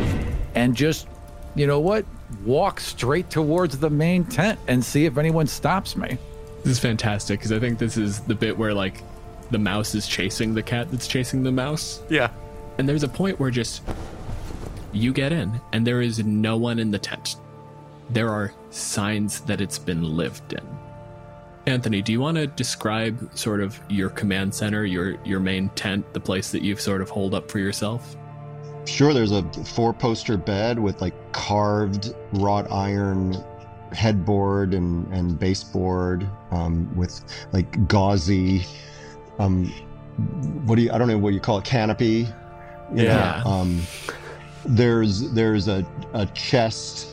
and 0.55 0.75
just, 0.75 1.07
you 1.55 1.67
know 1.67 1.79
what, 1.79 2.05
walk 2.45 2.79
straight 2.79 3.29
towards 3.29 3.77
the 3.77 3.89
main 3.89 4.23
tent 4.23 4.59
and 4.67 4.83
see 4.83 5.05
if 5.05 5.17
anyone 5.17 5.47
stops 5.47 5.95
me. 5.95 6.17
This 6.63 6.73
is 6.73 6.79
fantastic 6.79 7.39
because 7.39 7.51
I 7.51 7.59
think 7.59 7.79
this 7.79 7.97
is 7.97 8.19
the 8.21 8.35
bit 8.35 8.57
where 8.57 8.73
like 8.73 9.01
the 9.49 9.57
mouse 9.57 9.95
is 9.95 10.07
chasing 10.07 10.53
the 10.53 10.63
cat 10.63 10.91
that's 10.91 11.07
chasing 11.07 11.43
the 11.43 11.51
mouse. 11.51 12.01
Yeah. 12.09 12.29
And 12.77 12.87
there's 12.87 13.03
a 13.03 13.07
point 13.07 13.39
where 13.39 13.51
just 13.51 13.81
you 14.91 15.13
get 15.13 15.31
in 15.31 15.59
and 15.73 15.85
there 15.85 16.01
is 16.01 16.23
no 16.23 16.57
one 16.57 16.79
in 16.79 16.91
the 16.91 16.99
tent. 16.99 17.35
There 18.09 18.29
are 18.29 18.53
signs 18.69 19.41
that 19.41 19.61
it's 19.61 19.79
been 19.79 20.03
lived 20.03 20.53
in. 20.53 20.61
Anthony, 21.67 22.01
do 22.01 22.11
you 22.11 22.19
want 22.19 22.37
to 22.37 22.47
describe 22.47 23.37
sort 23.37 23.61
of 23.61 23.79
your 23.87 24.09
command 24.09 24.53
center, 24.53 24.85
your 24.85 25.17
your 25.23 25.39
main 25.39 25.69
tent, 25.69 26.11
the 26.13 26.19
place 26.19 26.51
that 26.51 26.63
you've 26.63 26.81
sort 26.81 27.01
of 27.01 27.09
holed 27.09 27.35
up 27.35 27.51
for 27.51 27.59
yourself? 27.59 28.15
Sure, 28.85 29.13
there's 29.13 29.31
a 29.31 29.43
four 29.63 29.93
poster 29.93 30.37
bed 30.37 30.79
with 30.79 31.01
like 31.01 31.13
carved 31.33 32.15
wrought 32.33 32.71
iron 32.71 33.35
headboard 33.91 34.73
and, 34.73 35.11
and 35.13 35.37
baseboard 35.37 36.27
um, 36.51 36.93
with 36.95 37.23
like 37.51 37.87
gauzy, 37.87 38.65
um, 39.39 39.65
what 40.65 40.75
do 40.75 40.83
you, 40.83 40.91
I 40.91 40.97
don't 40.97 41.07
know 41.07 41.17
what 41.17 41.33
you 41.33 41.39
call 41.39 41.57
it, 41.57 41.65
canopy. 41.65 42.27
You 42.93 43.03
Yeah. 43.03 43.41
Know? 43.43 43.51
Um, 43.51 43.81
there's 44.65 45.31
there's 45.31 45.67
a, 45.67 45.85
a 46.13 46.25
chest 46.27 47.07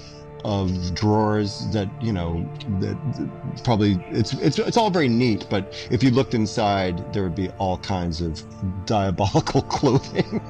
of 0.45 0.95
drawers 0.95 1.67
that 1.73 1.89
you 2.01 2.13
know 2.13 2.49
that 2.79 2.97
that 3.15 3.65
probably 3.65 4.03
it's 4.11 4.35
it's 4.35 4.59
it's 4.59 4.77
all 4.77 4.91
very 4.91 5.09
neat 5.09 5.47
but 5.51 5.75
if 5.91 6.03
you 6.03 6.11
looked 6.11 6.33
inside 6.35 7.13
there 7.13 7.25
would 7.25 7.35
be 7.35 7.51
all 7.59 7.79
kinds 7.79 8.21
of 8.21 8.43
diabolical 8.87 9.63
clothing 9.77 10.41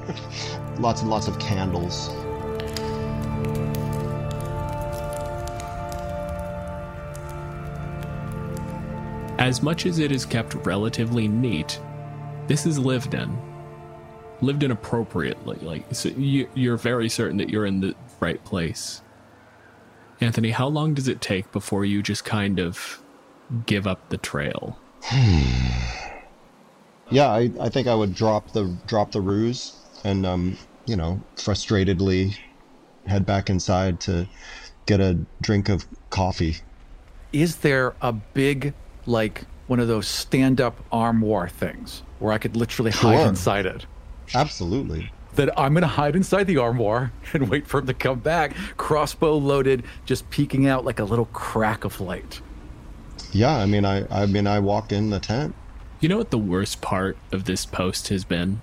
lots 0.79 1.01
and 1.01 1.09
lots 1.09 1.27
of 1.27 1.39
candles 1.39 2.09
As 9.39 9.63
much 9.63 9.85
as 9.85 9.99
it 9.99 10.11
is 10.11 10.25
kept 10.25 10.53
relatively 10.53 11.29
neat, 11.29 11.79
this 12.47 12.65
is 12.65 12.77
lived 12.77 13.13
in. 13.13 13.35
Lived 14.41 14.63
in 14.63 14.71
appropriately. 14.71 15.57
Like 15.61 15.85
so 15.95 16.09
you, 16.09 16.49
you're 16.53 16.75
very 16.75 17.07
certain 17.07 17.37
that 17.37 17.49
you're 17.49 17.65
in 17.65 17.79
the 17.79 17.95
right 18.19 18.43
place. 18.43 19.01
Anthony, 20.19 20.51
how 20.51 20.67
long 20.67 20.93
does 20.93 21.07
it 21.07 21.21
take 21.21 21.49
before 21.53 21.85
you 21.85 22.03
just 22.03 22.25
kind 22.25 22.59
of 22.59 23.01
give 23.65 23.87
up 23.87 24.09
the 24.09 24.17
trail? 24.17 24.77
yeah 27.09 27.29
I, 27.29 27.49
I 27.59 27.69
think 27.69 27.87
i 27.87 27.95
would 27.95 28.13
drop 28.13 28.51
the 28.51 28.77
drop 28.85 29.11
the 29.11 29.21
ruse 29.21 29.73
and 30.03 30.25
um 30.25 30.57
you 30.85 30.95
know 30.95 31.21
frustratedly 31.37 32.37
head 33.07 33.25
back 33.25 33.49
inside 33.49 33.99
to 34.01 34.27
get 34.85 34.99
a 34.99 35.17
drink 35.41 35.69
of 35.69 35.87
coffee 36.09 36.57
Is 37.31 37.57
there 37.57 37.95
a 38.01 38.11
big, 38.11 38.73
like, 39.09 39.43
one 39.67 39.79
of 39.79 39.87
those 39.87 40.07
stand 40.07 40.59
up 40.61 40.79
armoire 40.91 41.49
things 41.49 42.03
where 42.19 42.31
I 42.33 42.37
could 42.37 42.55
literally 42.55 42.91
hide 42.91 43.27
inside 43.27 43.65
it? 43.65 43.85
absolutely 44.35 45.11
That 45.35 45.57
I'm 45.59 45.73
going 45.73 45.81
to 45.81 45.87
hide 45.87 46.15
inside 46.15 46.45
the 46.45 46.57
armoire 46.57 47.11
and 47.33 47.49
wait 47.49 47.65
for 47.67 47.79
him 47.79 47.87
to 47.87 47.93
come 47.93 48.19
back, 48.19 48.55
crossbow 48.77 49.37
loaded, 49.37 49.83
just 50.05 50.29
peeking 50.29 50.67
out 50.67 50.85
like 50.85 50.99
a 50.99 51.03
little 51.03 51.25
crack 51.25 51.83
of 51.83 51.99
light. 51.99 52.41
yeah 53.31 53.55
i 53.57 53.65
mean 53.65 53.85
i 53.85 54.05
i 54.09 54.25
mean 54.25 54.47
i 54.47 54.59
walked 54.59 54.91
in 54.91 55.09
the 55.09 55.19
tent 55.19 55.53
You 56.01 56.07
know 56.09 56.17
what 56.17 56.31
the 56.31 56.37
worst 56.37 56.79
part 56.81 57.17
of 57.31 57.43
this 57.43 57.65
post 57.65 58.07
has 58.07 58.23
been? 58.23 58.61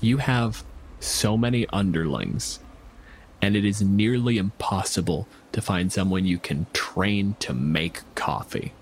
You 0.00 0.18
have 0.18 0.62
so 1.00 1.36
many 1.36 1.66
underlings, 1.72 2.60
and 3.42 3.56
it 3.56 3.64
is 3.64 3.82
nearly 3.82 4.38
impossible 4.38 5.26
to 5.52 5.60
find 5.60 5.92
someone 5.92 6.24
you 6.24 6.38
can 6.38 6.66
train 6.72 7.34
to 7.40 7.52
make 7.52 8.02
coffee. 8.14 8.72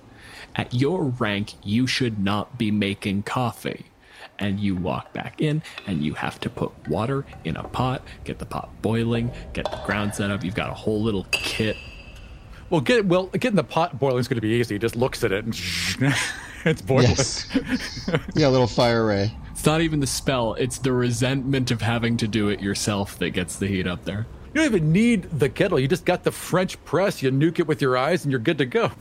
At 0.56 0.72
your 0.72 1.04
rank, 1.04 1.54
you 1.62 1.86
should 1.86 2.18
not 2.18 2.56
be 2.58 2.70
making 2.70 3.24
coffee. 3.24 3.86
And 4.38 4.58
you 4.58 4.74
walk 4.74 5.12
back 5.12 5.40
in, 5.40 5.62
and 5.86 6.02
you 6.04 6.14
have 6.14 6.40
to 6.40 6.50
put 6.50 6.72
water 6.88 7.24
in 7.44 7.56
a 7.56 7.62
pot, 7.62 8.02
get 8.24 8.38
the 8.38 8.46
pot 8.46 8.68
boiling, 8.82 9.30
get 9.52 9.70
the 9.70 9.80
ground 9.84 10.14
set 10.14 10.30
up. 10.30 10.42
You've 10.42 10.54
got 10.56 10.70
a 10.70 10.74
whole 10.74 11.00
little 11.02 11.26
kit 11.30 11.76
Well, 12.70 12.80
get 12.80 13.06
well, 13.06 13.26
getting 13.26 13.54
the 13.54 13.62
pot 13.62 13.98
boiling 14.00 14.18
is 14.18 14.26
going 14.26 14.36
to 14.36 14.40
be 14.40 14.48
easy. 14.48 14.74
He 14.74 14.78
just 14.80 14.96
looks 14.96 15.22
at 15.22 15.30
it 15.30 15.44
and 15.44 15.54
it's 16.64 16.82
boiling. 16.82 17.10
yes 17.10 17.46
yeah 18.34 18.48
a 18.48 18.50
little 18.50 18.66
fire 18.66 19.06
ray 19.06 19.32
It's 19.52 19.66
not 19.66 19.82
even 19.82 20.00
the 20.00 20.06
spell, 20.06 20.54
it's 20.54 20.78
the 20.78 20.92
resentment 20.92 21.70
of 21.70 21.82
having 21.82 22.16
to 22.16 22.26
do 22.26 22.48
it 22.48 22.60
yourself 22.60 23.18
that 23.18 23.30
gets 23.30 23.56
the 23.56 23.66
heat 23.68 23.86
up 23.86 24.04
there. 24.04 24.26
You 24.52 24.62
don't 24.62 24.64
even 24.66 24.92
need 24.92 25.24
the 25.38 25.48
kettle. 25.48 25.78
You 25.78 25.86
just 25.88 26.04
got 26.04 26.22
the 26.24 26.32
French 26.32 26.82
press. 26.84 27.22
You 27.22 27.30
nuke 27.30 27.58
it 27.60 27.66
with 27.68 27.82
your 27.82 27.96
eyes, 27.96 28.24
and 28.24 28.30
you're 28.32 28.40
good 28.40 28.58
to 28.58 28.66
go. 28.66 28.92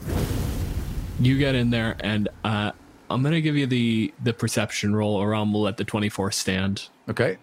You 1.20 1.38
get 1.38 1.54
in 1.54 1.70
there, 1.70 1.96
and 2.00 2.28
uh, 2.44 2.72
I'm 3.10 3.22
gonna 3.22 3.40
give 3.40 3.56
you 3.56 3.66
the 3.66 4.12
the 4.22 4.32
perception 4.32 4.94
roll, 4.94 5.14
or 5.14 5.34
I'm 5.34 5.52
will 5.52 5.62
let 5.62 5.76
the 5.76 5.84
24 5.84 6.32
stand. 6.32 6.88
Okay. 7.08 7.38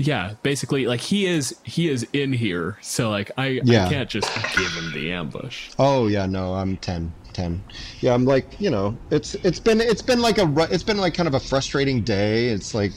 Yeah, 0.00 0.34
basically, 0.44 0.86
like 0.86 1.00
he 1.00 1.26
is 1.26 1.56
he 1.64 1.88
is 1.88 2.06
in 2.12 2.32
here, 2.32 2.78
so 2.80 3.10
like 3.10 3.32
I, 3.36 3.60
Yeah. 3.64 3.86
I 3.86 3.88
can't 3.88 4.08
just 4.08 4.32
give 4.56 4.70
him 4.72 4.92
the 4.92 5.10
ambush. 5.10 5.70
Oh 5.78 6.06
yeah, 6.06 6.26
no, 6.26 6.54
I'm 6.54 6.76
10. 6.76 7.12
10. 7.32 7.62
Yeah, 8.00 8.14
I'm 8.14 8.24
like, 8.24 8.60
you 8.60 8.70
know, 8.70 8.96
it's 9.10 9.34
it's 9.36 9.58
been 9.58 9.80
it's 9.80 10.02
been 10.02 10.20
like 10.20 10.38
a 10.38 10.68
it's 10.72 10.84
been 10.84 10.98
like 10.98 11.14
kind 11.14 11.26
of 11.26 11.34
a 11.34 11.40
frustrating 11.40 12.02
day. 12.02 12.48
It's 12.48 12.74
like 12.74 12.92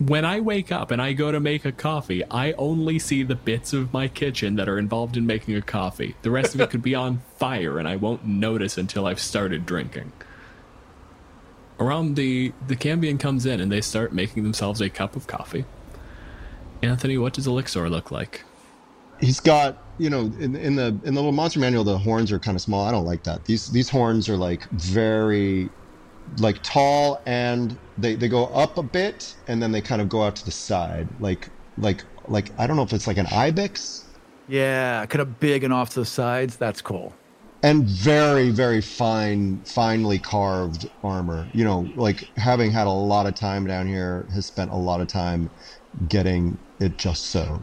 When 0.00 0.24
I 0.24 0.40
wake 0.40 0.72
up 0.72 0.90
and 0.90 1.00
I 1.00 1.12
go 1.12 1.30
to 1.30 1.40
make 1.40 1.66
a 1.66 1.72
coffee, 1.72 2.24
I 2.30 2.52
only 2.52 2.98
see 2.98 3.22
the 3.22 3.34
bits 3.34 3.74
of 3.74 3.92
my 3.92 4.08
kitchen 4.08 4.56
that 4.56 4.68
are 4.68 4.78
involved 4.78 5.16
in 5.16 5.26
making 5.26 5.54
a 5.56 5.62
coffee. 5.62 6.16
The 6.22 6.30
rest 6.30 6.54
of 6.54 6.60
it 6.62 6.70
could 6.70 6.82
be 6.82 6.94
on 6.94 7.20
fire, 7.36 7.78
and 7.78 7.86
I 7.86 7.96
won't 7.96 8.24
notice 8.24 8.78
until 8.78 9.06
I've 9.06 9.20
started 9.20 9.66
drinking. 9.66 10.12
Around 11.78 12.16
the 12.16 12.52
the 12.66 12.76
Cambion 12.76 13.18
comes 13.18 13.44
in 13.44 13.60
and 13.60 13.70
they 13.70 13.82
start 13.82 14.12
making 14.12 14.42
themselves 14.42 14.80
a 14.80 14.88
cup 14.88 15.16
of 15.16 15.26
coffee. 15.26 15.66
Anthony, 16.82 17.18
what 17.18 17.34
does 17.34 17.46
Elixir 17.46 17.88
look 17.90 18.10
like? 18.10 18.44
he's 19.20 19.40
got, 19.40 19.82
you 19.98 20.10
know, 20.10 20.32
in 20.40 20.56
in 20.56 20.76
the 20.76 20.86
in 21.04 21.14
the 21.14 21.20
little 21.20 21.32
monster 21.32 21.60
manual 21.60 21.84
the 21.84 21.98
horns 21.98 22.32
are 22.32 22.38
kind 22.38 22.56
of 22.56 22.62
small. 22.62 22.86
I 22.86 22.90
don't 22.90 23.04
like 23.04 23.22
that. 23.24 23.44
These 23.44 23.70
these 23.70 23.88
horns 23.88 24.28
are 24.28 24.36
like 24.36 24.68
very 24.70 25.68
like 26.38 26.62
tall 26.62 27.20
and 27.26 27.76
they, 27.98 28.14
they 28.14 28.28
go 28.28 28.46
up 28.46 28.78
a 28.78 28.82
bit 28.82 29.34
and 29.48 29.62
then 29.62 29.72
they 29.72 29.80
kind 29.80 30.00
of 30.00 30.08
go 30.08 30.22
out 30.22 30.36
to 30.36 30.44
the 30.44 30.50
side. 30.50 31.08
Like 31.20 31.48
like 31.78 32.04
like 32.28 32.50
I 32.58 32.66
don't 32.66 32.76
know 32.76 32.82
if 32.82 32.92
it's 32.92 33.06
like 33.06 33.18
an 33.18 33.26
ibex. 33.26 34.04
Yeah, 34.48 35.06
kind 35.06 35.22
of 35.22 35.38
big 35.40 35.64
and 35.64 35.72
off 35.72 35.90
to 35.90 36.00
the 36.00 36.06
sides. 36.06 36.56
That's 36.56 36.80
cool. 36.80 37.14
And 37.62 37.84
very, 37.84 38.48
very 38.50 38.80
fine, 38.80 39.60
finely 39.64 40.18
carved 40.18 40.90
armor. 41.04 41.46
You 41.52 41.64
know, 41.64 41.88
like 41.94 42.28
having 42.36 42.70
had 42.70 42.86
a 42.86 42.90
lot 42.90 43.26
of 43.26 43.34
time 43.34 43.66
down 43.66 43.86
here, 43.86 44.26
has 44.32 44.46
spent 44.46 44.70
a 44.70 44.76
lot 44.76 45.00
of 45.00 45.08
time 45.08 45.50
getting 46.08 46.58
it 46.80 46.96
just 46.96 47.26
so. 47.26 47.60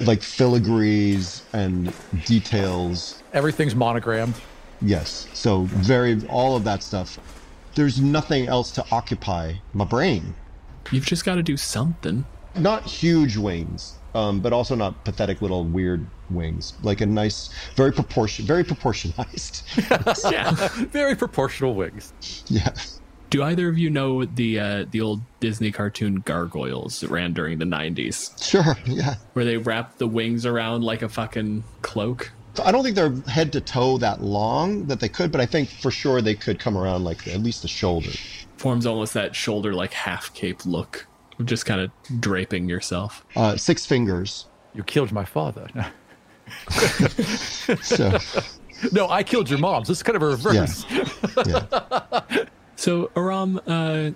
Like 0.00 0.20
filigrees 0.20 1.42
and 1.54 1.90
details 2.26 3.22
Everything's 3.36 3.74
monogrammed. 3.74 4.34
Yes. 4.80 5.28
So 5.34 5.62
very 5.64 6.26
all 6.28 6.56
of 6.56 6.64
that 6.64 6.82
stuff. 6.82 7.18
There's 7.76 8.00
nothing 8.00 8.48
else 8.48 8.70
to 8.72 8.84
occupy 8.90 9.54
my 9.74 9.84
brain. 9.84 10.34
You've 10.90 11.06
just 11.06 11.24
got 11.24 11.34
to 11.36 11.42
do 11.42 11.56
something. 11.56 12.24
Not 12.56 12.84
huge 12.84 13.36
wings, 13.36 13.98
um, 14.14 14.40
but 14.40 14.52
also 14.54 14.74
not 14.74 15.04
pathetic 15.04 15.42
little 15.42 15.62
weird 15.64 16.06
wings. 16.30 16.72
Like 16.82 17.02
a 17.02 17.06
nice, 17.06 17.50
very 17.74 17.92
proportion, 17.92 18.46
very 18.46 18.64
proportionized. 18.64 19.62
Yeah. 20.32 20.52
Very 20.86 21.14
proportional 21.14 21.74
wings. 21.74 22.12
yeah. 22.48 22.72
do 23.28 23.42
either 23.42 23.68
of 23.68 23.76
you 23.76 23.90
know 23.90 24.24
the 24.24 24.58
uh, 24.58 24.84
the 24.90 25.00
old 25.02 25.20
Disney 25.40 25.70
cartoon 25.70 26.16
Gargoyles 26.24 27.00
that 27.00 27.10
ran 27.10 27.34
during 27.34 27.58
the 27.58 27.64
'90s, 27.66 28.42
Sure. 28.42 28.74
Yeah. 28.86 29.16
where 29.34 29.44
they 29.44 29.58
wrap 29.58 29.98
the 29.98 30.06
wings 30.06 30.46
around 30.46 30.82
like 30.82 31.02
a 31.02 31.08
fucking 31.10 31.62
cloak? 31.82 32.32
I 32.64 32.72
don't 32.72 32.82
think 32.82 32.96
they're 32.96 33.14
head 33.28 33.52
to 33.54 33.60
toe 33.60 33.98
that 33.98 34.22
long 34.22 34.86
that 34.86 35.00
they 35.00 35.08
could, 35.08 35.30
but 35.32 35.40
I 35.40 35.46
think 35.46 35.68
for 35.68 35.90
sure 35.90 36.20
they 36.20 36.34
could 36.34 36.58
come 36.58 36.76
around 36.76 37.04
like 37.04 37.26
at 37.28 37.40
least 37.40 37.62
the 37.62 37.68
shoulder. 37.68 38.10
Forms 38.56 38.86
almost 38.86 39.14
that 39.14 39.34
shoulder 39.36 39.72
like 39.74 39.92
half 39.92 40.32
cape 40.34 40.64
look, 40.66 41.06
of 41.38 41.46
just 41.46 41.66
kind 41.66 41.80
of 41.80 41.90
draping 42.20 42.68
yourself. 42.68 43.24
Uh, 43.36 43.56
six 43.56 43.84
fingers. 43.86 44.46
You 44.74 44.82
killed 44.84 45.12
my 45.12 45.24
father. 45.24 45.68
So 47.82 48.18
no, 48.92 49.08
I 49.08 49.22
killed 49.22 49.48
your 49.50 49.58
mom. 49.58 49.84
So 49.84 49.90
it's 49.92 50.02
kind 50.02 50.16
of 50.16 50.22
a 50.22 50.26
reverse. 50.26 50.84
yeah. 51.46 52.44
So 52.78 53.10
Aram, 53.16 53.58
uh, 53.66 54.10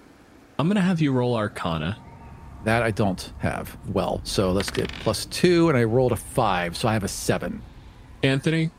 I'm 0.59 0.69
gonna 0.69 0.83
have 0.83 1.01
you 1.01 1.13
roll 1.13 1.35
Arcana. 1.35 1.97
That 2.65 2.83
I 2.83 2.91
don't 2.91 3.33
have. 3.39 3.75
Well, 3.89 4.21
so 4.23 4.53
let's 4.53 4.71
get 4.71 4.93
plus 5.01 5.25
two, 5.25 5.71
and 5.71 5.79
I 5.79 5.85
rolled 5.85 6.13
a 6.13 6.17
five, 6.17 6.77
so 6.77 6.87
I 6.87 6.93
have 6.93 7.03
a 7.03 7.09
seven. 7.09 7.63
Anthony, 8.23 8.71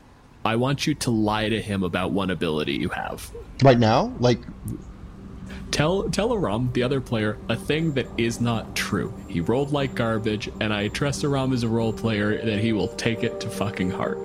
I 0.44 0.56
want 0.56 0.86
you 0.86 0.94
to 0.94 1.10
lie 1.10 1.48
to 1.48 1.60
him 1.60 1.82
about 1.82 2.12
one 2.12 2.30
ability 2.30 2.74
you 2.74 2.88
have. 2.90 3.30
Right 3.62 3.78
now, 3.78 4.12
like 4.18 4.40
Tell 5.72 6.10
tell 6.10 6.34
Aram, 6.34 6.70
the 6.74 6.82
other 6.82 7.00
player, 7.00 7.38
a 7.48 7.56
thing 7.56 7.94
that 7.94 8.06
is 8.18 8.42
not 8.42 8.76
true. 8.76 9.12
He 9.26 9.40
rolled 9.40 9.72
like 9.72 9.94
garbage, 9.94 10.50
and 10.60 10.72
I 10.72 10.88
trust 10.88 11.24
Aram 11.24 11.54
as 11.54 11.62
a 11.62 11.68
role 11.68 11.94
player 11.94 12.44
that 12.44 12.58
he 12.58 12.74
will 12.74 12.88
take 12.88 13.24
it 13.24 13.40
to 13.40 13.48
fucking 13.48 13.90
heart. 13.90 14.18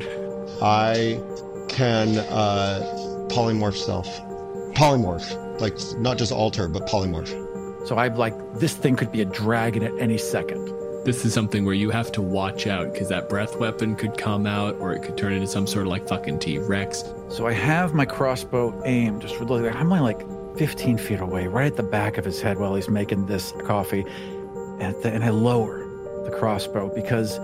I 0.62 1.22
can 1.70 2.18
uh, 2.18 3.28
polymorph 3.30 3.78
self. 3.78 4.08
Polymorph. 4.76 5.62
Like 5.62 5.78
not 6.02 6.18
just 6.18 6.34
alter, 6.34 6.68
but 6.68 6.86
polymorph. 6.86 7.88
So 7.88 7.98
I'm 7.98 8.16
like, 8.16 8.36
this 8.60 8.76
thing 8.76 8.98
could 8.98 9.14
be 9.14 9.22
a 9.22 9.26
dragon 9.26 9.84
at 9.84 9.98
any 10.00 10.18
second. 10.18 10.68
This 11.08 11.24
is 11.24 11.34
something 11.34 11.64
where 11.64 11.74
you 11.74 11.90
have 11.90 12.12
to 12.12 12.22
watch 12.22 12.68
out 12.68 12.92
because 12.92 13.08
that 13.08 13.30
breath 13.30 13.56
weapon 13.56 13.96
could 13.96 14.18
come 14.18 14.46
out, 14.46 14.76
or 14.82 14.92
it 14.92 15.04
could 15.04 15.18
turn 15.18 15.32
into 15.32 15.48
some 15.48 15.66
sort 15.66 15.86
of 15.86 15.90
like 15.90 16.06
fucking 16.06 16.38
T 16.40 16.58
Rex. 16.58 17.06
So 17.30 17.48
I 17.48 17.54
have 17.54 17.94
my 17.94 18.04
crossbow 18.04 18.82
aimed 18.84 19.22
just 19.22 19.40
really. 19.40 19.70
I'm 19.70 19.90
only 19.90 20.02
like 20.02 20.58
15 20.58 20.98
feet 20.98 21.22
away, 21.22 21.48
right 21.48 21.68
at 21.68 21.78
the 21.78 21.84
back 21.84 22.18
of 22.18 22.26
his 22.26 22.42
head 22.42 22.58
while 22.58 22.76
he's 22.76 22.90
making 22.90 23.26
this 23.26 23.54
coffee, 23.64 24.04
and, 24.82 25.02
the, 25.02 25.10
and 25.10 25.24
I 25.24 25.30
lower 25.30 25.88
the 26.26 26.36
crossbow 26.38 26.94
because 26.94 27.40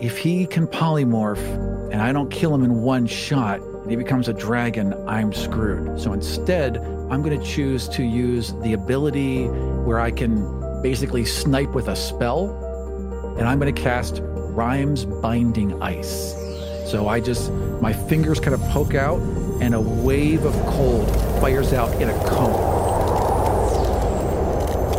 if 0.00 0.16
he 0.16 0.46
can 0.46 0.66
polymorph 0.66 1.92
and 1.92 2.00
I 2.00 2.10
don't 2.10 2.30
kill 2.30 2.54
him 2.54 2.64
in 2.64 2.80
one 2.80 3.06
shot 3.06 3.60
and 3.60 3.90
he 3.90 3.96
becomes 3.96 4.28
a 4.28 4.32
dragon, 4.32 4.94
I'm 5.06 5.34
screwed. 5.34 6.00
So 6.00 6.14
instead, 6.14 6.78
I'm 6.78 7.20
going 7.20 7.38
to 7.38 7.44
choose 7.44 7.86
to 7.90 8.02
use 8.02 8.54
the 8.62 8.72
ability 8.72 9.44
where 9.84 10.00
I 10.00 10.10
can 10.10 10.80
basically 10.80 11.26
snipe 11.26 11.74
with 11.74 11.88
a 11.88 11.96
spell, 11.96 12.64
and 13.38 13.46
I'm 13.46 13.58
going 13.60 13.72
to 13.72 13.82
cast 13.82 14.20
Rime's 14.22 15.04
Binding 15.04 15.80
Ice. 15.82 16.34
So 16.90 17.08
I 17.08 17.20
just, 17.20 17.52
my 17.80 17.92
fingers 17.92 18.40
kind 18.40 18.54
of 18.54 18.60
poke 18.70 18.94
out, 18.94 19.20
and 19.60 19.74
a 19.74 19.80
wave 19.80 20.44
of 20.44 20.54
cold 20.66 21.08
fires 21.40 21.72
out 21.72 21.92
in 22.02 22.08
a 22.08 22.24
cone. 22.26 22.78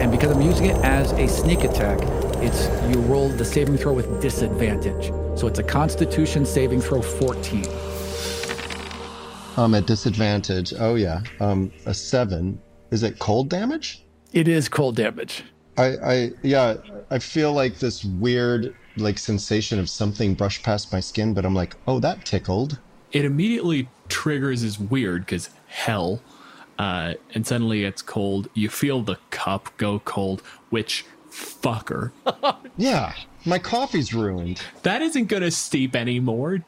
And 0.02 0.12
because 0.12 0.32
I'm 0.32 0.42
using 0.42 0.68
it 0.68 0.78
as 0.78 1.12
a 1.14 1.28
sneak 1.28 1.66
attack, 1.66 2.00
it's 2.42 2.68
you 2.90 3.02
roll 3.02 3.28
the 3.28 3.44
saving 3.44 3.78
throw 3.78 3.92
with 3.92 4.22
disadvantage. 4.22 5.12
So 5.38 5.48
it's 5.48 5.60
a 5.60 5.64
Constitution 5.64 6.46
saving 6.46 6.80
throw 6.80 7.02
14. 7.02 7.66
Um, 9.58 9.76
at 9.76 9.86
disadvantage. 9.86 10.74
Oh 10.80 10.96
yeah. 10.96 11.22
Um, 11.42 11.72
a 11.86 11.94
seven. 11.94 12.62
Is 12.92 13.04
it 13.04 13.20
cold 13.20 13.50
damage? 13.50 14.06
It 14.32 14.48
is 14.48 14.70
cold 14.70 14.96
damage. 14.96 15.44
I, 15.80 16.14
I, 16.14 16.32
yeah. 16.44 16.76
I 17.10 17.20
feel 17.20 17.54
like 17.54 17.80
this 17.80 18.04
weird, 18.04 18.76
like 18.98 19.18
sensation 19.18 19.80
of 19.80 19.90
something 19.90 20.34
brushed 20.34 20.64
past 20.64 20.92
my 20.92 21.00
skin, 21.00 21.34
but 21.34 21.46
I'm 21.46 21.56
like, 21.56 21.76
oh, 21.88 22.00
that 22.00 22.26
tickled. 22.26 22.78
It 23.12 23.26
immediately 23.26 23.90
triggers 24.10 24.64
as 24.64 24.78
weird 24.80 25.26
because 25.26 25.50
hell, 25.68 26.22
uh, 26.78 27.14
and 27.34 27.48
suddenly 27.48 27.86
it's 27.86 28.02
cold. 28.02 28.50
You 28.54 28.70
feel 28.70 29.02
the 29.02 29.18
cup 29.32 29.70
go 29.78 30.00
cold, 30.00 30.42
which 30.70 31.06
fucker. 31.32 32.12
Yeah. 32.78 33.14
My 33.46 33.60
coffee's 33.60 34.14
ruined. 34.14 34.62
that 34.84 35.02
isn't 35.02 35.26
gonna 35.26 35.52
steep 35.52 35.96
anymore. 35.96 36.60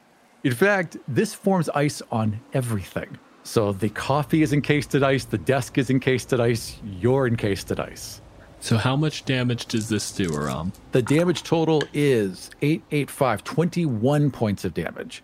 In 0.44 0.54
fact, 0.54 0.98
this 1.08 1.34
forms 1.34 1.70
ice 1.70 2.02
on 2.12 2.40
everything. 2.54 3.18
So 3.44 3.72
the 3.72 3.90
coffee 3.90 4.42
is 4.42 4.52
encased 4.54 4.94
in 4.96 5.04
ice, 5.04 5.26
the 5.26 5.38
desk 5.38 5.78
is 5.78 5.90
encased 5.90 6.34
in 6.34 6.42
ice, 6.42 6.80
you're 7.00 7.28
encased 7.28 7.72
in 7.72 7.80
ice. 7.80 8.22
So 8.62 8.78
how 8.78 8.96
much 8.96 9.26
damage 9.26 9.66
does 9.66 9.90
this 9.90 10.12
do, 10.12 10.34
Aram? 10.34 10.72
The 10.92 11.02
damage 11.02 11.42
total 11.42 11.84
is 11.94 12.52
885, 12.62 13.44
21 13.44 14.30
points 14.30 14.64
of 14.64 14.74
damage. 14.76 15.24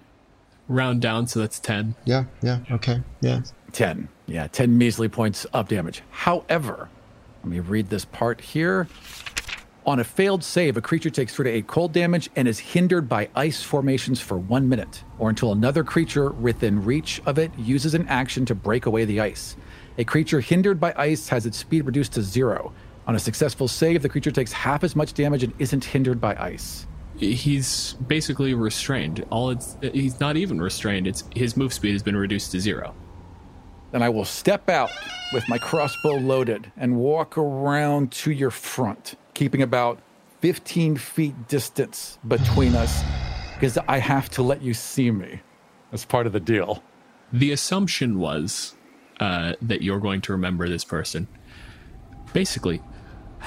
Round 0.68 1.00
down, 1.00 1.28
so 1.28 1.40
that's 1.40 1.60
ten. 1.60 1.96
Yeah. 2.04 2.26
Yeah. 2.42 2.60
Okay. 2.72 3.02
Yeah. 3.22 3.42
10. 3.74 4.10
Yeah, 4.26 4.48
10 4.48 4.78
measly 4.78 5.08
points 5.08 5.46
of 5.46 5.68
damage. 5.68 6.02
However, 6.10 6.90
let 7.44 7.50
me 7.50 7.60
read 7.60 7.90
this 7.90 8.06
part 8.06 8.42
here. 8.42 8.88
On 9.86 10.00
a 10.00 10.04
failed 10.04 10.44
save, 10.44 10.76
a 10.76 10.82
creature 10.82 11.10
takes 11.10 11.34
3 11.36 11.46
to 11.46 11.50
8 11.58 11.68
cold 11.68 11.94
damage 11.94 12.30
and 12.36 12.48
is 12.48 12.60
hindered 12.60 13.08
by 13.08 13.30
ice 13.36 13.64
formations 13.64 14.20
for 14.20 14.38
one 14.38 14.68
minute, 14.68 15.04
or 15.20 15.30
until 15.30 15.52
another 15.54 15.84
creature 15.84 16.32
within 16.32 16.84
reach 16.84 17.22
of 17.26 17.38
it 17.38 17.52
uses 17.58 17.94
an 17.94 18.06
action 18.10 18.46
to 18.48 18.56
break 18.56 18.88
away 18.88 19.06
the 19.06 19.22
ice. 19.22 19.56
A 19.98 20.04
creature 20.04 20.42
hindered 20.42 20.80
by 20.80 20.94
ice 20.98 21.30
has 21.30 21.46
its 21.46 21.58
speed 21.58 21.86
reduced 21.86 22.14
to 22.14 22.22
zero. 22.22 22.74
On 23.08 23.16
a 23.16 23.20
successful 23.20 23.70
save, 23.70 24.02
the 24.02 24.10
creature 24.10 24.32
takes 24.32 24.52
half 24.52 24.84
as 24.84 24.96
much 24.96 25.14
damage 25.14 25.42
and 25.42 25.54
isn't 25.60 25.86
hindered 25.86 26.20
by 26.20 26.36
ice. 26.36 26.86
He's 27.18 27.94
basically 28.06 28.54
restrained. 28.54 29.26
All 29.32 29.50
it's 29.50 29.78
he's 29.82 30.20
not 30.20 30.38
even 30.38 30.62
restrained. 30.62 31.08
It's 31.08 31.24
his 31.34 31.58
move 31.58 31.74
speed 31.74 31.94
has 31.94 32.04
been 32.04 32.18
reduced 32.18 32.52
to 32.52 32.60
zero. 32.60 32.94
Then 33.92 34.04
I 34.04 34.10
will 34.10 34.26
step 34.26 34.70
out 34.70 34.92
with 35.34 35.48
my 35.48 35.58
crossbow 35.58 36.18
loaded 36.18 36.72
and 36.76 36.98
walk 36.98 37.38
around 37.38 38.12
to 38.12 38.32
your 38.32 38.52
front, 38.52 39.16
keeping 39.34 39.62
about 39.62 40.00
15 40.42 40.98
feet 40.98 41.48
distance 41.48 42.20
between 42.28 42.76
us 42.76 43.04
because 43.56 43.78
I 43.88 43.98
have 43.98 44.30
to 44.32 44.44
let 44.44 44.62
you 44.62 44.74
see 44.74 45.10
me. 45.10 45.42
That's 45.90 46.06
part 46.06 46.28
of 46.28 46.34
the 46.34 46.40
deal. 46.40 46.84
The 47.34 47.52
assumption 47.52 48.20
was 48.20 48.76
uh, 49.20 49.54
that 49.62 49.82
you're 49.82 50.00
going 50.00 50.22
to 50.22 50.34
remember 50.34 50.70
this 50.70 50.84
person. 50.84 51.28
Basically, 52.34 52.82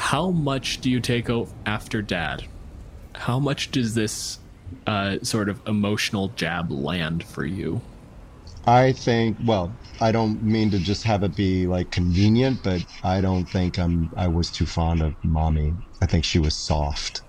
how 0.00 0.30
much 0.30 0.80
do 0.80 0.90
you 0.90 0.98
take 0.98 1.28
after 1.66 2.00
dad? 2.00 2.42
How 3.14 3.38
much 3.38 3.70
does 3.70 3.94
this 3.94 4.38
uh, 4.86 5.18
sort 5.22 5.50
of 5.50 5.60
emotional 5.68 6.28
jab 6.36 6.72
land 6.72 7.22
for 7.22 7.44
you? 7.44 7.82
I 8.66 8.92
think. 8.92 9.36
Well, 9.44 9.70
I 10.00 10.10
don't 10.10 10.42
mean 10.42 10.70
to 10.70 10.78
just 10.78 11.02
have 11.04 11.22
it 11.22 11.36
be 11.36 11.66
like 11.66 11.90
convenient, 11.90 12.62
but 12.64 12.84
I 13.04 13.20
don't 13.20 13.44
think 13.44 13.78
I'm. 13.78 14.10
I 14.16 14.26
was 14.26 14.50
too 14.50 14.64
fond 14.64 15.02
of 15.02 15.14
mommy. 15.22 15.74
I 16.00 16.06
think 16.06 16.24
she 16.24 16.38
was 16.38 16.54
soft. 16.54 17.20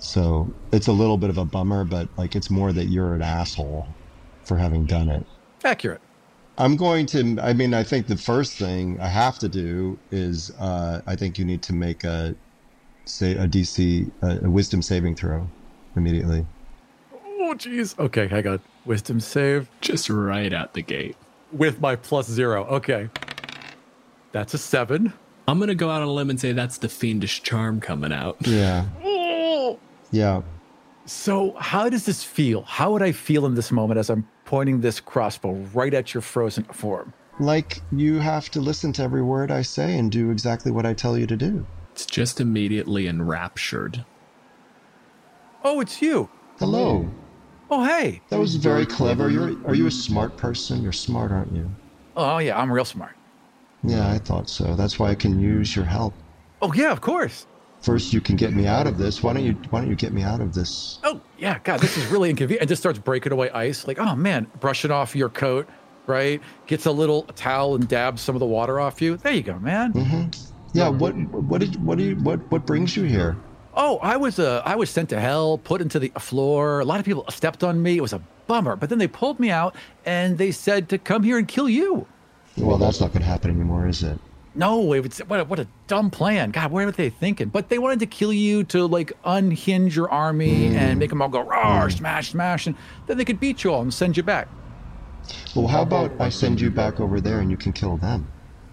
So 0.00 0.50
it's 0.72 0.86
a 0.86 0.92
little 0.92 1.18
bit 1.18 1.28
of 1.28 1.36
a 1.36 1.44
bummer, 1.44 1.84
but 1.84 2.08
like 2.16 2.34
it's 2.34 2.48
more 2.48 2.72
that 2.72 2.86
you're 2.86 3.14
an 3.14 3.22
asshole 3.22 3.86
for 4.44 4.56
having 4.56 4.86
done 4.86 5.10
it. 5.10 5.26
Accurate. 5.62 6.00
I'm 6.58 6.76
going 6.76 7.06
to. 7.06 7.38
I 7.40 7.52
mean, 7.52 7.72
I 7.72 7.82
think 7.84 8.08
the 8.08 8.16
first 8.16 8.54
thing 8.58 8.98
I 9.00 9.06
have 9.06 9.38
to 9.38 9.48
do 9.48 9.98
is, 10.10 10.50
uh, 10.58 11.00
I 11.06 11.14
think 11.16 11.38
you 11.38 11.44
need 11.44 11.62
to 11.62 11.72
make 11.72 12.02
a, 12.04 12.34
say, 13.04 13.32
a 13.36 13.46
DC, 13.46 14.10
a, 14.22 14.44
a 14.44 14.50
Wisdom 14.50 14.82
saving 14.82 15.14
throw, 15.14 15.48
immediately. 15.96 16.44
Oh, 17.14 17.54
jeez. 17.56 17.96
Okay, 17.98 18.26
hang 18.26 18.46
on. 18.46 18.60
Wisdom 18.84 19.20
save 19.20 19.70
Just 19.80 20.10
right 20.10 20.52
out 20.52 20.74
the 20.74 20.82
gate. 20.82 21.16
with 21.52 21.80
my 21.80 21.94
plus 21.96 22.28
zero. 22.28 22.64
Okay. 22.64 23.08
That's 24.32 24.52
a 24.54 24.58
seven. 24.58 25.12
I'm 25.46 25.58
gonna 25.58 25.74
go 25.74 25.90
out 25.90 26.02
on 26.02 26.08
a 26.08 26.12
limb 26.12 26.28
and 26.28 26.38
say 26.40 26.52
that's 26.52 26.76
the 26.78 26.88
fiendish 26.88 27.42
charm 27.42 27.80
coming 27.80 28.12
out. 28.12 28.36
Yeah. 28.46 28.86
Yeah. 30.10 30.40
So, 31.08 31.52
how 31.52 31.88
does 31.88 32.04
this 32.04 32.22
feel? 32.22 32.64
How 32.64 32.92
would 32.92 33.00
I 33.00 33.12
feel 33.12 33.46
in 33.46 33.54
this 33.54 33.72
moment 33.72 33.98
as 33.98 34.10
I'm 34.10 34.28
pointing 34.44 34.82
this 34.82 35.00
crossbow 35.00 35.54
right 35.72 35.94
at 35.94 36.12
your 36.12 36.20
frozen 36.20 36.64
form? 36.64 37.14
Like 37.40 37.80
you 37.90 38.18
have 38.18 38.50
to 38.50 38.60
listen 38.60 38.92
to 38.94 39.02
every 39.04 39.22
word 39.22 39.50
I 39.50 39.62
say 39.62 39.96
and 39.96 40.12
do 40.12 40.30
exactly 40.30 40.70
what 40.70 40.84
I 40.84 40.92
tell 40.92 41.16
you 41.16 41.26
to 41.26 41.36
do. 41.36 41.66
It's 41.92 42.04
just 42.04 42.42
immediately 42.42 43.06
enraptured. 43.06 44.04
Oh, 45.64 45.80
it's 45.80 46.02
you. 46.02 46.28
Hello. 46.58 47.08
Oh, 47.70 47.84
hey. 47.84 48.20
That 48.28 48.38
was 48.38 48.56
very 48.56 48.84
clever. 48.84 49.30
You're 49.30 49.56
are 49.66 49.74
you 49.74 49.86
a 49.86 49.90
smart 49.90 50.36
person? 50.36 50.82
You're 50.82 50.92
smart, 50.92 51.32
aren't 51.32 51.54
you? 51.54 51.70
Oh, 52.18 52.36
yeah, 52.36 52.60
I'm 52.60 52.70
real 52.70 52.84
smart. 52.84 53.16
Yeah, 53.82 54.10
I 54.10 54.18
thought 54.18 54.50
so. 54.50 54.76
That's 54.76 54.98
why 54.98 55.08
I 55.08 55.14
can 55.14 55.40
use 55.40 55.74
your 55.74 55.86
help. 55.86 56.12
Oh, 56.60 56.74
yeah, 56.74 56.92
of 56.92 57.00
course. 57.00 57.46
First 57.80 58.12
you 58.12 58.20
can 58.20 58.36
get 58.36 58.52
me 58.52 58.66
out 58.66 58.86
of 58.86 58.98
this. 58.98 59.22
Why 59.22 59.32
don't 59.32 59.44
you 59.44 59.52
why 59.70 59.80
don't 59.80 59.88
you 59.88 59.96
get 59.96 60.12
me 60.12 60.22
out 60.22 60.40
of 60.40 60.52
this? 60.52 60.98
Oh, 61.04 61.20
yeah, 61.38 61.58
God, 61.62 61.80
this 61.80 61.96
is 61.96 62.06
really 62.06 62.30
inconvenient. 62.30 62.62
And 62.62 62.68
just 62.68 62.82
starts 62.82 62.98
breaking 62.98 63.32
away 63.32 63.50
ice. 63.50 63.86
Like, 63.86 63.98
oh, 63.98 64.16
man, 64.16 64.48
brushing 64.60 64.90
off 64.90 65.14
your 65.14 65.28
coat, 65.28 65.68
right? 66.06 66.40
Gets 66.66 66.86
a 66.86 66.92
little 66.92 67.22
towel 67.22 67.76
and 67.76 67.86
dabs 67.88 68.20
some 68.20 68.34
of 68.34 68.40
the 68.40 68.46
water 68.46 68.80
off 68.80 69.00
you. 69.00 69.16
There 69.16 69.32
you 69.32 69.42
go, 69.42 69.58
man. 69.58 70.32
Yeah, 70.72 70.88
what 70.88 71.12
what 71.12 71.60
did 71.60 71.82
what 71.84 71.98
do 71.98 72.04
you 72.04 72.16
what 72.16 72.38
what 72.50 72.66
brings 72.66 72.96
you 72.96 73.04
here? 73.04 73.36
Oh, 73.74 73.98
I 73.98 74.16
was 74.16 74.38
uh, 74.40 74.62
I 74.64 74.74
was 74.74 74.90
sent 74.90 75.08
to 75.10 75.20
hell, 75.20 75.58
put 75.58 75.80
into 75.80 76.00
the 76.00 76.08
floor. 76.18 76.80
A 76.80 76.84
lot 76.84 76.98
of 76.98 77.06
people 77.06 77.24
stepped 77.30 77.62
on 77.62 77.80
me. 77.80 77.96
It 77.96 78.00
was 78.00 78.12
a 78.12 78.20
bummer. 78.48 78.74
But 78.74 78.88
then 78.88 78.98
they 78.98 79.06
pulled 79.06 79.38
me 79.38 79.50
out 79.50 79.76
and 80.04 80.36
they 80.36 80.50
said 80.50 80.88
to 80.88 80.98
come 80.98 81.22
here 81.22 81.38
and 81.38 81.46
kill 81.46 81.68
you. 81.68 82.06
Well, 82.56 82.76
that's 82.76 83.00
not 83.00 83.12
going 83.12 83.20
to 83.20 83.28
happen 83.28 83.52
anymore, 83.52 83.86
is 83.86 84.02
it? 84.02 84.18
No, 84.54 84.92
it 84.92 85.00
was, 85.00 85.18
what, 85.18 85.40
a, 85.40 85.44
what 85.44 85.58
a 85.58 85.68
dumb 85.86 86.10
plan. 86.10 86.50
God, 86.50 86.72
what 86.72 86.84
were 86.84 86.92
they 86.92 87.10
thinking? 87.10 87.48
But 87.48 87.68
they 87.68 87.78
wanted 87.78 88.00
to 88.00 88.06
kill 88.06 88.32
you 88.32 88.64
to 88.64 88.86
like 88.86 89.12
unhinge 89.24 89.94
your 89.94 90.10
army 90.10 90.76
and 90.76 90.98
make 90.98 91.10
them 91.10 91.22
all 91.22 91.28
go 91.28 91.40
roar, 91.40 91.84
hmm. 91.84 91.90
smash, 91.90 92.30
smash, 92.30 92.66
and 92.66 92.74
then 93.06 93.18
they 93.18 93.24
could 93.24 93.40
beat 93.40 93.64
you 93.64 93.72
all 93.72 93.82
and 93.82 93.92
send 93.92 94.16
you 94.16 94.22
back. 94.22 94.48
Well, 95.54 95.66
how 95.66 95.82
about 95.82 96.12
I 96.20 96.28
send 96.28 96.60
you 96.60 96.70
back 96.70 97.00
over 97.00 97.20
there 97.20 97.40
and 97.40 97.50
you 97.50 97.56
can 97.56 97.72
kill 97.72 97.96
them? 97.98 98.26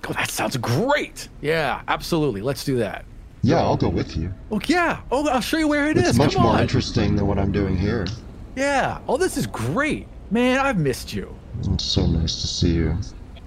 Oh, 0.07 0.13
that 0.13 0.29
sounds 0.29 0.57
great. 0.57 1.29
Yeah, 1.41 1.81
absolutely. 1.87 2.41
Let's 2.41 2.63
do 2.63 2.77
that. 2.77 3.05
Yeah, 3.41 3.57
I'll 3.57 3.77
go 3.77 3.89
with 3.89 4.15
you. 4.17 4.33
Oh 4.51 4.59
yeah. 4.65 5.01
Oh, 5.11 5.27
I'll 5.29 5.41
show 5.41 5.57
you 5.57 5.67
where 5.67 5.89
it 5.89 5.97
is. 5.97 6.09
It's 6.09 6.17
much 6.17 6.35
Come 6.35 6.43
more 6.43 6.59
interesting 6.59 7.15
than 7.15 7.27
what 7.27 7.37
I'm 7.37 7.51
doing 7.51 7.77
here. 7.77 8.07
Yeah. 8.55 8.99
Oh, 9.07 9.17
this 9.17 9.37
is 9.37 9.45
great, 9.45 10.07
man. 10.31 10.59
I've 10.59 10.77
missed 10.77 11.13
you. 11.13 11.35
It's 11.63 11.83
so 11.83 12.07
nice 12.07 12.41
to 12.41 12.47
see 12.47 12.73
you. 12.73 12.97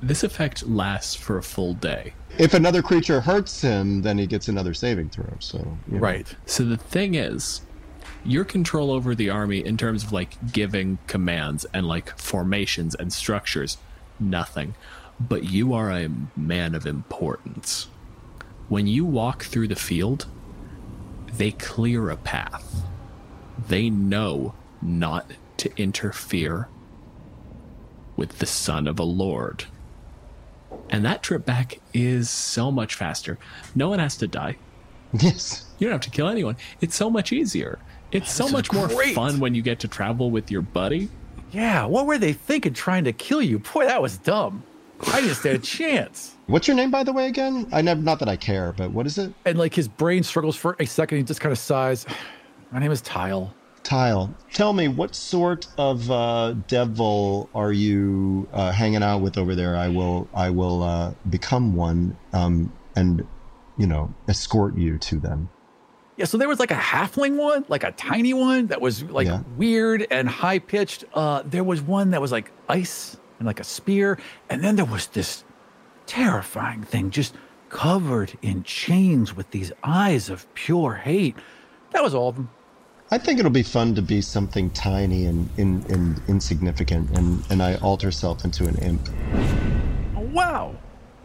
This 0.00 0.22
effect 0.22 0.66
lasts 0.66 1.14
for 1.14 1.38
a 1.38 1.42
full 1.42 1.74
day. 1.74 2.12
If 2.38 2.54
another 2.54 2.82
creature 2.82 3.20
hurts 3.20 3.60
him, 3.60 4.02
then 4.02 4.18
he 4.18 4.26
gets 4.26 4.48
another 4.48 4.74
saving 4.74 5.10
throw. 5.10 5.32
So 5.40 5.58
you 5.88 5.94
know. 5.94 5.98
Right. 5.98 6.34
So 6.46 6.64
the 6.64 6.76
thing 6.76 7.14
is, 7.14 7.62
your 8.24 8.44
control 8.44 8.90
over 8.90 9.14
the 9.14 9.30
army 9.30 9.64
in 9.64 9.76
terms 9.76 10.04
of 10.04 10.12
like 10.12 10.52
giving 10.52 10.98
commands 11.06 11.66
and 11.72 11.86
like 11.86 12.16
formations 12.18 12.94
and 12.94 13.12
structures, 13.12 13.78
nothing. 14.20 14.74
But 15.20 15.44
you 15.44 15.74
are 15.74 15.90
a 15.90 16.10
man 16.36 16.74
of 16.74 16.86
importance. 16.86 17.88
When 18.68 18.86
you 18.86 19.04
walk 19.04 19.44
through 19.44 19.68
the 19.68 19.76
field, 19.76 20.26
they 21.32 21.52
clear 21.52 22.10
a 22.10 22.16
path. 22.16 22.84
They 23.66 23.90
know 23.90 24.54
not 24.80 25.32
to 25.56 25.72
interfere 25.76 26.68
with 28.16 28.38
the 28.38 28.46
son 28.46 28.86
of 28.86 28.98
a 28.98 29.04
lord. 29.04 29.64
And 30.90 31.04
that 31.04 31.22
trip 31.22 31.44
back 31.44 31.80
is 31.92 32.30
so 32.30 32.70
much 32.70 32.94
faster. 32.94 33.38
No 33.74 33.88
one 33.88 33.98
has 33.98 34.16
to 34.18 34.26
die. 34.26 34.56
Yes. 35.12 35.66
You 35.78 35.86
don't 35.86 35.92
have 35.92 36.00
to 36.02 36.10
kill 36.10 36.28
anyone. 36.28 36.56
It's 36.80 36.96
so 36.96 37.10
much 37.10 37.32
easier. 37.32 37.78
It's 38.12 38.32
so 38.32 38.46
is 38.46 38.52
much 38.52 38.72
more 38.72 38.88
fun 38.88 39.38
when 39.38 39.54
you 39.54 39.62
get 39.62 39.80
to 39.80 39.88
travel 39.88 40.30
with 40.30 40.50
your 40.50 40.62
buddy. 40.62 41.08
Yeah. 41.52 41.84
What 41.84 42.06
were 42.06 42.18
they 42.18 42.32
thinking 42.32 42.72
trying 42.74 43.04
to 43.04 43.12
kill 43.12 43.42
you? 43.42 43.58
Boy, 43.58 43.86
that 43.86 44.00
was 44.00 44.18
dumb. 44.18 44.62
I 45.12 45.20
just 45.20 45.42
had 45.44 45.56
a 45.56 45.58
chance. 45.58 46.34
What's 46.46 46.66
your 46.66 46.76
name, 46.76 46.90
by 46.90 47.04
the 47.04 47.12
way, 47.12 47.28
again? 47.28 47.68
I 47.72 47.82
never, 47.82 48.00
not 48.00 48.18
that 48.18 48.28
I 48.28 48.36
care, 48.36 48.72
but 48.72 48.90
what 48.90 49.06
is 49.06 49.18
it? 49.18 49.32
And 49.44 49.58
like 49.58 49.74
his 49.74 49.86
brain 49.86 50.22
struggles 50.22 50.56
for 50.56 50.74
a 50.80 50.86
second. 50.86 51.18
He 51.18 51.24
just 51.24 51.40
kind 51.40 51.52
of 51.52 51.58
sighs. 51.58 52.04
My 52.72 52.80
name 52.80 52.90
is 52.90 53.00
Tile. 53.00 53.54
Tile. 53.88 54.34
Tell 54.52 54.74
me, 54.74 54.86
what 54.86 55.14
sort 55.14 55.66
of 55.78 56.10
uh, 56.10 56.52
devil 56.66 57.48
are 57.54 57.72
you 57.72 58.46
uh, 58.52 58.70
hanging 58.70 59.02
out 59.02 59.22
with 59.22 59.38
over 59.38 59.54
there? 59.54 59.76
I 59.76 59.88
will, 59.88 60.28
I 60.34 60.50
will 60.50 60.82
uh, 60.82 61.14
become 61.30 61.74
one, 61.74 62.14
um, 62.34 62.70
and 62.94 63.26
you 63.78 63.86
know, 63.86 64.12
escort 64.28 64.76
you 64.76 64.98
to 64.98 65.18
them. 65.18 65.48
Yeah, 66.18 66.26
so 66.26 66.36
there 66.36 66.48
was 66.48 66.60
like 66.60 66.70
a 66.70 66.74
halfling 66.74 67.36
one, 67.36 67.64
like 67.68 67.82
a 67.82 67.92
tiny 67.92 68.34
one 68.34 68.66
that 68.66 68.82
was 68.82 69.04
like 69.04 69.26
Yeah. 69.26 69.40
weird 69.56 70.06
and 70.10 70.28
high 70.28 70.58
pitched. 70.58 71.04
Uh, 71.14 71.42
there 71.46 71.64
was 71.64 71.80
one 71.80 72.10
that 72.10 72.20
was 72.20 72.30
like 72.30 72.50
ice 72.68 73.16
and 73.38 73.46
like 73.46 73.58
a 73.58 73.64
spear, 73.64 74.18
and 74.50 74.62
then 74.62 74.76
there 74.76 74.84
was 74.84 75.06
this 75.06 75.44
terrifying 76.06 76.82
thing 76.82 77.10
just 77.10 77.34
covered 77.70 78.36
in 78.42 78.64
chains 78.64 79.34
with 79.34 79.50
these 79.50 79.72
eyes 79.82 80.28
of 80.28 80.52
pure 80.52 80.94
hate. 80.94 81.36
That 81.92 82.02
was 82.02 82.14
all 82.14 82.28
of 82.28 82.34
them. 82.34 82.50
I 83.10 83.16
think 83.18 83.38
it'll 83.38 83.50
be 83.50 83.62
fun 83.62 83.94
to 83.94 84.02
be 84.02 84.20
something 84.20 84.68
tiny 84.70 85.26
and, 85.26 85.48
in, 85.56 85.82
and 85.88 86.20
insignificant, 86.28 87.16
and, 87.16 87.42
and 87.50 87.62
I 87.62 87.76
alter 87.76 88.10
self 88.10 88.44
into 88.44 88.66
an 88.66 88.76
imp, 88.78 89.08
Oh, 90.16 90.20
wow. 90.32 90.74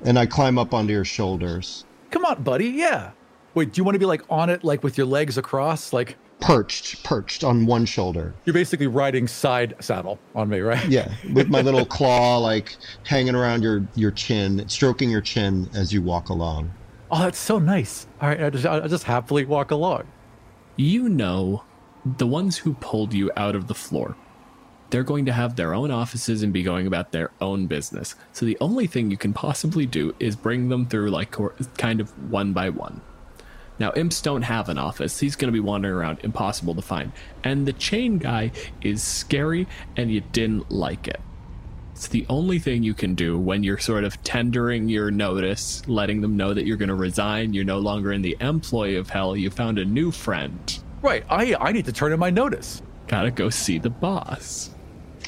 and 0.06 0.18
I 0.18 0.26
climb 0.26 0.58
up 0.58 0.74
onto 0.74 0.94
your 0.94 1.06
shoulders, 1.06 1.86
Come 2.12 2.26
on, 2.26 2.44
buddy. 2.44 2.68
Yeah. 2.68 3.12
Wait, 3.56 3.74
do 3.74 3.80
you 3.80 3.84
want 3.84 3.96
to 3.96 4.00
be 4.00 4.06
like 4.06 4.22
on 4.30 4.50
it, 4.52 4.64
like 4.64 4.84
with 4.84 4.98
your 5.00 5.08
legs 5.08 5.38
across? 5.38 5.92
Like 5.92 6.16
perched, 6.40 7.04
perched 7.04 7.44
on 7.44 7.66
one 7.66 7.86
shoulder. 7.86 8.34
you're 8.46 8.54
basically 8.54 8.86
riding 8.88 9.28
side 9.28 9.74
saddle 9.80 10.20
on 10.36 10.48
me, 10.48 10.60
right? 10.60 10.88
Yeah, 10.88 11.12
with 11.34 11.50
my 11.50 11.62
little 11.62 11.86
claw 11.98 12.38
like 12.38 12.78
hanging 13.04 13.34
around 13.36 13.64
your 13.64 13.86
your 13.96 14.12
chin, 14.12 14.68
stroking 14.70 15.10
your 15.10 15.22
chin 15.22 15.68
as 15.74 15.92
you 15.92 16.02
walk 16.04 16.30
along. 16.30 16.72
Oh, 17.12 17.20
that's 17.24 17.40
so 17.40 17.58
nice. 17.60 18.06
All 18.22 18.30
right, 18.30 18.42
I 18.44 18.50
just, 18.52 18.66
I'll 18.66 18.88
just 18.88 19.04
happily 19.06 19.46
walk 19.46 19.72
along. 19.72 20.04
You 20.76 21.10
know, 21.10 21.64
the 22.06 22.28
ones 22.28 22.58
who 22.58 22.74
pulled 22.76 23.14
you 23.14 23.32
out 23.38 23.56
of 23.56 23.68
the 23.68 23.74
floor, 23.74 24.16
they're 24.90 25.04
going 25.04 25.26
to 25.26 25.34
have 25.34 25.56
their 25.56 25.74
own 25.74 25.90
offices 25.90 26.44
and 26.44 26.54
be 26.54 26.62
going 26.62 26.86
about 26.86 27.12
their 27.12 27.32
own 27.42 27.66
business. 27.66 28.16
So 28.32 28.46
the 28.46 28.58
only 28.62 28.86
thing 28.86 29.10
you 29.10 29.18
can 29.18 29.34
possibly 29.34 29.86
do 29.86 30.14
is 30.20 30.36
bring 30.36 30.70
them 30.70 30.86
through, 30.86 31.10
like, 31.10 31.36
kind 31.78 32.00
of 32.00 32.32
one 32.32 32.54
by 32.54 32.70
one. 32.70 33.02
Now, 33.80 33.92
imps 33.96 34.22
don't 34.22 34.44
have 34.44 34.70
an 34.70 34.78
office. 34.78 35.20
He's 35.20 35.36
going 35.36 35.48
to 35.48 35.54
be 35.54 35.60
wandering 35.60 35.96
around, 35.96 36.20
impossible 36.22 36.76
to 36.76 36.82
find. 36.84 37.12
And 37.44 37.66
the 37.66 37.74
chain 37.74 38.20
guy 38.20 38.52
is 38.82 39.02
scary, 39.02 39.68
and 39.98 40.12
you 40.12 40.22
didn't 40.22 40.70
like 40.70 41.08
it. 41.08 41.20
It's 41.94 42.08
the 42.08 42.26
only 42.30 42.60
thing 42.60 42.84
you 42.84 42.94
can 42.94 43.16
do 43.16 43.40
when 43.40 43.64
you're 43.64 43.80
sort 43.80 44.04
of 44.04 44.22
tendering 44.24 44.90
your 44.90 45.10
notice, 45.10 45.88
letting 45.88 46.22
them 46.22 46.38
know 46.38 46.54
that 46.54 46.66
you're 46.66 46.78
going 46.78 46.90
to 46.90 46.96
resign, 46.96 47.54
you're 47.54 47.64
no 47.64 47.80
longer 47.80 48.12
in 48.12 48.22
the 48.22 48.38
employ 48.40 48.98
of 49.00 49.10
hell, 49.10 49.36
you 49.36 49.50
found 49.50 49.80
a 49.80 49.86
new 49.86 50.12
friend. 50.12 50.83
Right. 51.04 51.26
I 51.30 51.56
I 51.60 51.72
need 51.74 51.86
to 51.86 51.92
turn 51.92 52.14
in 52.14 52.20
my 52.20 52.30
notice. 52.30 52.82
Gotta 53.08 53.30
go 53.30 53.50
see 53.50 53.78
the 53.78 53.90
boss. 53.90 54.72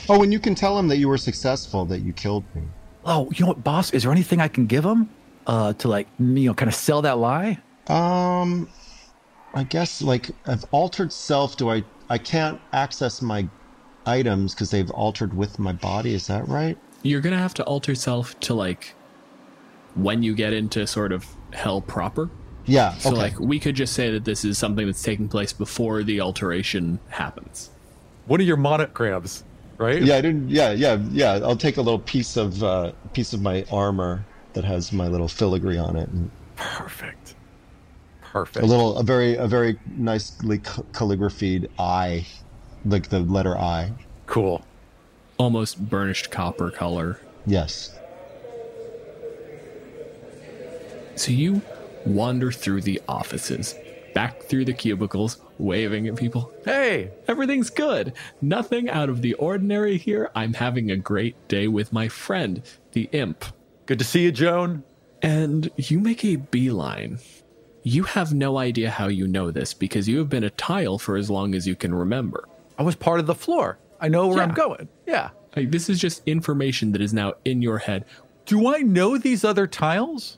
Oh, 0.08 0.24
and 0.24 0.32
you 0.32 0.40
can 0.40 0.56
tell 0.56 0.80
him 0.80 0.88
that 0.88 0.98
you 0.98 1.10
were 1.10 1.18
successful, 1.18 1.86
that 1.86 2.00
you 2.00 2.14
killed 2.14 2.46
me. 2.56 2.64
Oh, 3.04 3.30
you 3.36 3.42
know 3.42 3.50
what, 3.50 3.64
boss? 3.64 3.92
Is 3.92 4.04
there 4.04 4.12
anything 4.12 4.40
I 4.40 4.48
can 4.48 4.66
give 4.66 4.86
him 4.86 5.10
uh, 5.46 5.74
to 5.74 5.88
like 5.88 6.08
you 6.18 6.48
know 6.48 6.54
kind 6.54 6.70
of 6.70 6.76
sell 6.76 7.02
that 7.02 7.18
lie? 7.18 7.60
Um, 7.88 8.70
I 9.54 9.64
guess 9.64 10.02
like 10.02 10.32
I've 10.48 10.66
altered 10.72 11.12
self. 11.12 11.58
Do 11.58 11.70
I? 11.70 11.84
I 12.10 12.18
can't 12.20 12.62
access 12.72 13.22
my 13.22 13.48
items 14.06 14.54
because 14.54 14.72
they've 14.72 14.92
altered 14.92 15.36
with 15.36 15.60
my 15.60 15.74
body. 15.74 16.14
Is 16.14 16.28
that 16.28 16.48
right? 16.48 16.78
You're 17.04 17.22
gonna 17.22 17.38
have 17.38 17.54
to 17.56 17.64
alter 17.66 17.96
self 17.96 18.40
to 18.42 18.54
like 18.54 18.96
when 19.96 20.24
you 20.24 20.34
get 20.36 20.54
into 20.54 20.88
sort 20.88 21.12
of 21.12 21.28
hell 21.52 21.82
proper. 21.82 22.30
Yeah. 22.66 22.94
So 22.98 23.10
okay. 23.10 23.18
like 23.18 23.40
we 23.40 23.60
could 23.60 23.76
just 23.76 23.94
say 23.94 24.12
that 24.12 24.26
this 24.26 24.44
is 24.44 24.58
something 24.58 24.86
that's 24.86 25.04
taking 25.04 25.28
place 25.30 25.54
before 25.54 26.04
the 26.04 26.22
alteration 26.22 27.00
happens. 27.10 27.70
One 28.26 28.42
of 28.42 28.48
your 28.48 28.58
monograms, 28.58 29.44
right? 29.78 30.02
yeah, 30.02 30.16
I 30.16 30.22
didn't. 30.22 30.50
Yeah, 30.50 30.72
yeah, 30.72 30.98
yeah. 31.12 31.34
I'll 31.44 31.56
take 31.56 31.78
a 31.78 31.82
little 31.82 32.00
piece 32.00 32.38
of 32.38 32.64
uh, 32.64 32.92
piece 33.14 33.34
of 33.34 33.42
my 33.42 33.66
armor 33.72 34.26
that 34.54 34.64
has 34.64 34.92
my 34.92 35.08
little 35.08 35.28
filigree 35.28 35.78
on 35.78 35.96
it, 35.96 36.10
and 36.10 36.32
Perfect. 36.56 37.36
Perfect. 38.22 38.66
a 38.66 38.68
little, 38.68 38.98
a 38.98 39.04
very, 39.04 39.36
a 39.36 39.48
very 39.48 39.80
nicely 39.96 40.60
ca- 40.60 40.84
calligraphied 40.92 41.70
I, 41.80 42.26
like 42.86 43.10
the 43.10 43.20
letter 43.20 43.58
I. 43.58 43.92
cool. 44.26 44.66
Almost 45.38 45.90
burnished 45.90 46.32
copper 46.32 46.72
color. 46.72 47.20
Yes. 47.46 47.98
So 51.16 51.32
you 51.32 51.62
wander 52.06 52.52
through 52.52 52.82
the 52.82 53.02
offices, 53.08 53.76
back 54.14 54.44
through 54.44 54.66
the 54.66 54.74
cubicles, 54.74 55.42
waving 55.58 56.08
at 56.08 56.16
people. 56.16 56.52
Hey, 56.64 57.12
Everything's 57.28 57.70
good. 57.70 58.14
Nothing 58.42 58.90
out 58.90 59.10
of 59.10 59.22
the 59.22 59.34
ordinary 59.36 59.98
here. 59.98 60.30
I'm 60.36 60.54
having 60.54 60.92
a 60.92 60.98
great 60.98 61.48
day 61.48 61.68
with 61.68 61.92
my 61.94 62.08
friend, 62.08 62.62
the 62.92 63.10
imp. 63.12 63.46
good 63.86 64.00
to 64.00 64.06
see 64.06 64.24
you, 64.24 64.32
Joan. 64.32 64.84
And 65.22 65.72
you 65.78 66.00
make 66.00 66.24
a 66.24 66.36
beeline. 66.36 67.20
You 67.84 68.04
have 68.04 68.34
no 68.34 68.58
idea 68.58 68.90
how 68.90 69.08
you 69.08 69.28
know 69.28 69.52
this 69.52 69.74
because 69.74 70.08
you 70.08 70.18
have 70.20 70.30
been 70.30 70.44
a 70.44 70.50
tile 70.52 70.98
for 70.98 71.16
as 71.18 71.30
long 71.30 71.54
as 71.56 71.68
you 71.68 71.76
can 71.76 71.94
remember. 71.94 72.48
I 72.78 72.84
was 72.84 72.96
part 72.96 73.20
of 73.20 73.26
the 73.28 73.36
floor. 73.36 73.78
I 74.00 74.08
know 74.08 74.28
where 74.28 74.44
I'm 74.44 74.54
going. 74.54 74.90
Yeah. 75.08 75.30
Like, 75.56 75.72
this 75.72 75.90
is 75.90 76.00
just 76.00 76.22
information 76.26 76.92
that 76.92 77.02
is 77.02 77.14
now 77.14 77.34
in 77.46 77.62
your 77.62 77.78
head. 77.78 78.06
Do 78.46 78.74
I 78.74 78.80
know 78.80 79.18
these 79.18 79.44
other 79.46 79.68
tiles? 79.68 80.38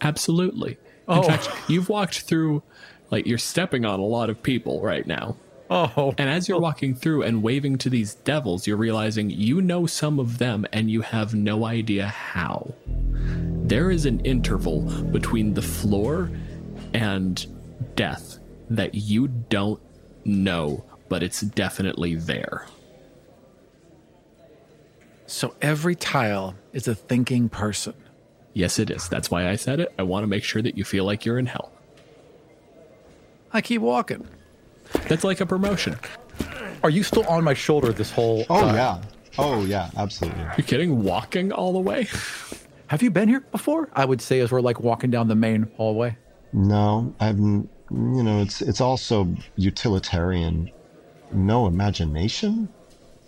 Absolutely. 0.00 0.76
In 1.08 1.18
Oh. 1.18 1.22
fact, 1.22 1.48
you've 1.68 1.88
walked 1.88 2.20
through, 2.20 2.62
like, 3.10 3.26
you're 3.26 3.38
stepping 3.38 3.84
on 3.84 4.00
a 4.00 4.04
lot 4.04 4.30
of 4.30 4.42
people 4.42 4.80
right 4.80 5.06
now. 5.06 5.36
Oh. 5.70 6.14
And 6.18 6.28
as 6.28 6.48
you're 6.48 6.58
oh. 6.58 6.60
walking 6.60 6.94
through 6.94 7.22
and 7.22 7.42
waving 7.42 7.78
to 7.78 7.90
these 7.90 8.14
devils, 8.14 8.66
you're 8.66 8.76
realizing 8.76 9.30
you 9.30 9.60
know 9.62 9.86
some 9.86 10.18
of 10.18 10.38
them 10.38 10.66
and 10.72 10.90
you 10.90 11.00
have 11.00 11.34
no 11.34 11.64
idea 11.64 12.06
how. 12.06 12.74
There 13.26 13.90
is 13.90 14.04
an 14.06 14.20
interval 14.20 14.82
between 15.10 15.54
the 15.54 15.62
floor 15.62 16.30
and 16.92 17.46
death 17.96 18.38
that 18.70 18.94
you 18.94 19.28
don't 19.28 19.80
know, 20.24 20.84
but 21.08 21.22
it's 21.22 21.40
definitely 21.40 22.14
there. 22.14 22.66
So 25.26 25.54
every 25.62 25.94
tile 25.94 26.54
is 26.72 26.86
a 26.86 26.94
thinking 26.94 27.48
person. 27.48 27.94
Yes, 28.54 28.78
it 28.78 28.90
is. 28.90 29.08
That's 29.08 29.30
why 29.30 29.48
I 29.50 29.56
said 29.56 29.80
it. 29.80 29.92
I 29.98 30.02
want 30.04 30.22
to 30.22 30.26
make 30.28 30.44
sure 30.44 30.62
that 30.62 30.78
you 30.78 30.84
feel 30.84 31.04
like 31.04 31.24
you're 31.24 31.38
in 31.38 31.46
hell. 31.46 31.72
I 33.52 33.60
keep 33.60 33.82
walking. 33.82 34.26
That's 35.08 35.24
like 35.24 35.40
a 35.40 35.46
promotion. 35.46 35.96
Are 36.82 36.90
you 36.90 37.02
still 37.02 37.26
on 37.26 37.44
my 37.44 37.54
shoulder 37.54 37.92
this 37.92 38.10
whole 38.10 38.44
Oh 38.50 38.60
time? 38.60 38.74
yeah. 38.74 39.02
Oh 39.38 39.64
yeah. 39.64 39.90
Absolutely. 39.96 40.42
You're 40.42 40.66
kidding? 40.66 41.02
Walking 41.02 41.52
all 41.52 41.72
the 41.72 41.78
way? 41.80 42.08
Have 42.88 43.02
you 43.02 43.10
been 43.10 43.28
here 43.28 43.40
before? 43.40 43.88
I 43.92 44.04
would 44.04 44.20
say 44.20 44.40
as 44.40 44.52
we're 44.52 44.60
like 44.60 44.80
walking 44.80 45.10
down 45.10 45.28
the 45.28 45.34
main 45.34 45.70
hallway. 45.76 46.16
No, 46.52 47.14
I've. 47.20 47.38
You 47.38 47.66
know, 47.90 48.40
it's 48.40 48.62
it's 48.62 48.80
also 48.80 49.34
utilitarian. 49.56 50.70
No 51.32 51.66
imagination. 51.66 52.68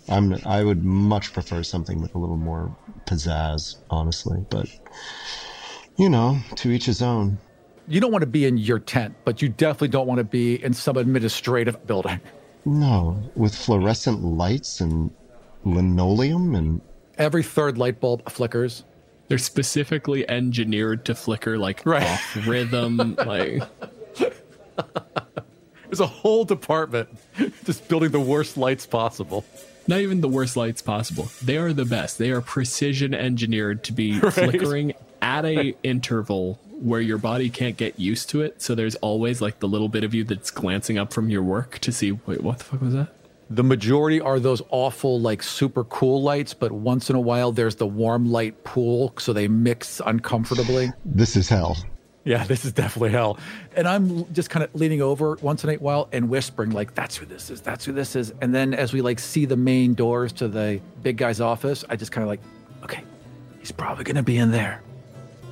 I'm. 0.09 0.35
I 0.45 0.63
would 0.63 0.83
much 0.83 1.33
prefer 1.33 1.63
something 1.63 2.01
with 2.01 2.15
a 2.15 2.17
little 2.17 2.37
more 2.37 2.75
pizzazz, 3.05 3.77
honestly. 3.89 4.45
But 4.49 4.67
you 5.97 6.09
know, 6.09 6.37
to 6.57 6.69
each 6.71 6.85
his 6.85 7.01
own. 7.01 7.37
You 7.89 8.01
don't 8.01 8.11
want 8.11 8.21
to 8.21 8.27
be 8.27 8.45
in 8.45 8.57
your 8.57 8.79
tent, 8.79 9.15
but 9.23 9.41
you 9.41 9.47
definitely 9.49 9.87
don't 9.89 10.07
want 10.07 10.17
to 10.17 10.23
be 10.25 10.61
in 10.63 10.73
some 10.73 10.97
administrative 10.97 11.87
building. 11.87 12.19
No, 12.65 13.17
with 13.35 13.55
fluorescent 13.55 14.21
lights 14.23 14.81
and 14.81 15.09
linoleum 15.63 16.53
and 16.55 16.81
Every 17.17 17.43
third 17.43 17.77
light 17.77 17.99
bulb 17.99 18.29
flickers. 18.29 18.83
They're 19.27 19.37
specifically 19.37 20.29
engineered 20.29 21.03
to 21.05 21.15
flicker 21.15 21.57
like 21.57 21.81
Right. 21.85 22.03
off 22.03 22.47
rhythm. 22.47 23.15
like 23.25 23.61
There's 25.85 25.99
a 26.01 26.07
whole 26.07 26.43
department 26.45 27.09
just 27.65 27.87
building 27.87 28.11
the 28.11 28.19
worst 28.19 28.57
lights 28.57 28.85
possible. 28.85 29.45
Not 29.87 29.99
even 29.99 30.21
the 30.21 30.27
worst 30.27 30.57
lights 30.57 30.81
possible. 30.81 31.29
They 31.43 31.57
are 31.57 31.73
the 31.73 31.85
best. 31.85 32.17
They 32.17 32.31
are 32.31 32.41
precision 32.41 33.13
engineered 33.13 33.83
to 33.85 33.93
be 33.93 34.19
flickering 34.31 34.93
at 35.21 35.45
a 35.45 35.75
interval 35.83 36.59
where 36.79 37.01
your 37.01 37.17
body 37.17 37.49
can't 37.49 37.75
get 37.77 37.99
used 37.99 38.29
to 38.29 38.41
it. 38.41 38.61
So 38.61 38.75
there's 38.75 38.95
always 38.95 39.41
like 39.41 39.59
the 39.59 39.67
little 39.67 39.89
bit 39.89 40.03
of 40.03 40.13
you 40.13 40.23
that's 40.23 40.51
glancing 40.51 40.97
up 40.97 41.11
from 41.11 41.29
your 41.29 41.41
work 41.41 41.79
to 41.79 41.91
see, 41.91 42.11
wait, 42.11 42.41
what 42.41 42.59
the 42.59 42.63
fuck 42.65 42.81
was 42.81 42.93
that? 42.93 43.09
The 43.49 43.63
majority 43.63 44.19
are 44.19 44.39
those 44.39 44.61
awful, 44.69 45.21
like 45.21 45.41
super 45.41 45.85
cool 45.85 46.21
lights, 46.21 46.53
but 46.53 46.71
once 46.71 47.09
in 47.09 47.15
a 47.15 47.19
while 47.19 47.51
there's 47.53 47.75
the 47.77 47.87
warm 47.87 48.29
light 48.29 48.63
pool, 48.65 49.13
so 49.17 49.31
they 49.31 49.47
mix 49.47 50.01
uncomfortably. 50.05 50.91
this 51.05 51.35
is 51.37 51.47
hell. 51.47 51.77
Yeah, 52.27 52.43
this 52.43 52.65
is 52.65 52.73
definitely 52.73 53.11
hell. 53.11 53.39
And 53.73 53.87
I'm 53.87 54.31
just 54.33 54.49
kind 54.49 54.61
of 54.61 54.75
leaning 54.75 55.01
over 55.01 55.37
once 55.41 55.63
in 55.63 55.69
a 55.69 55.75
while 55.75 56.09
and 56.11 56.27
whispering, 56.29 56.71
like, 56.71 56.93
that's 56.93 57.15
who 57.15 57.25
this 57.25 57.49
is, 57.49 57.61
that's 57.61 57.85
who 57.85 57.93
this 57.93 58.17
is. 58.17 58.33
And 58.41 58.53
then 58.53 58.73
as 58.73 58.91
we 58.91 58.99
like 58.99 59.17
see 59.19 59.45
the 59.45 59.55
main 59.55 59.93
doors 59.93 60.33
to 60.33 60.49
the 60.49 60.81
big 61.01 61.15
guy's 61.15 61.39
office, 61.39 61.85
I 61.87 61.95
just 61.95 62.11
kind 62.11 62.23
of 62.23 62.27
like, 62.27 62.41
okay, 62.83 63.01
he's 63.59 63.71
probably 63.71 64.03
going 64.03 64.17
to 64.17 64.23
be 64.23 64.37
in 64.37 64.51
there. 64.51 64.81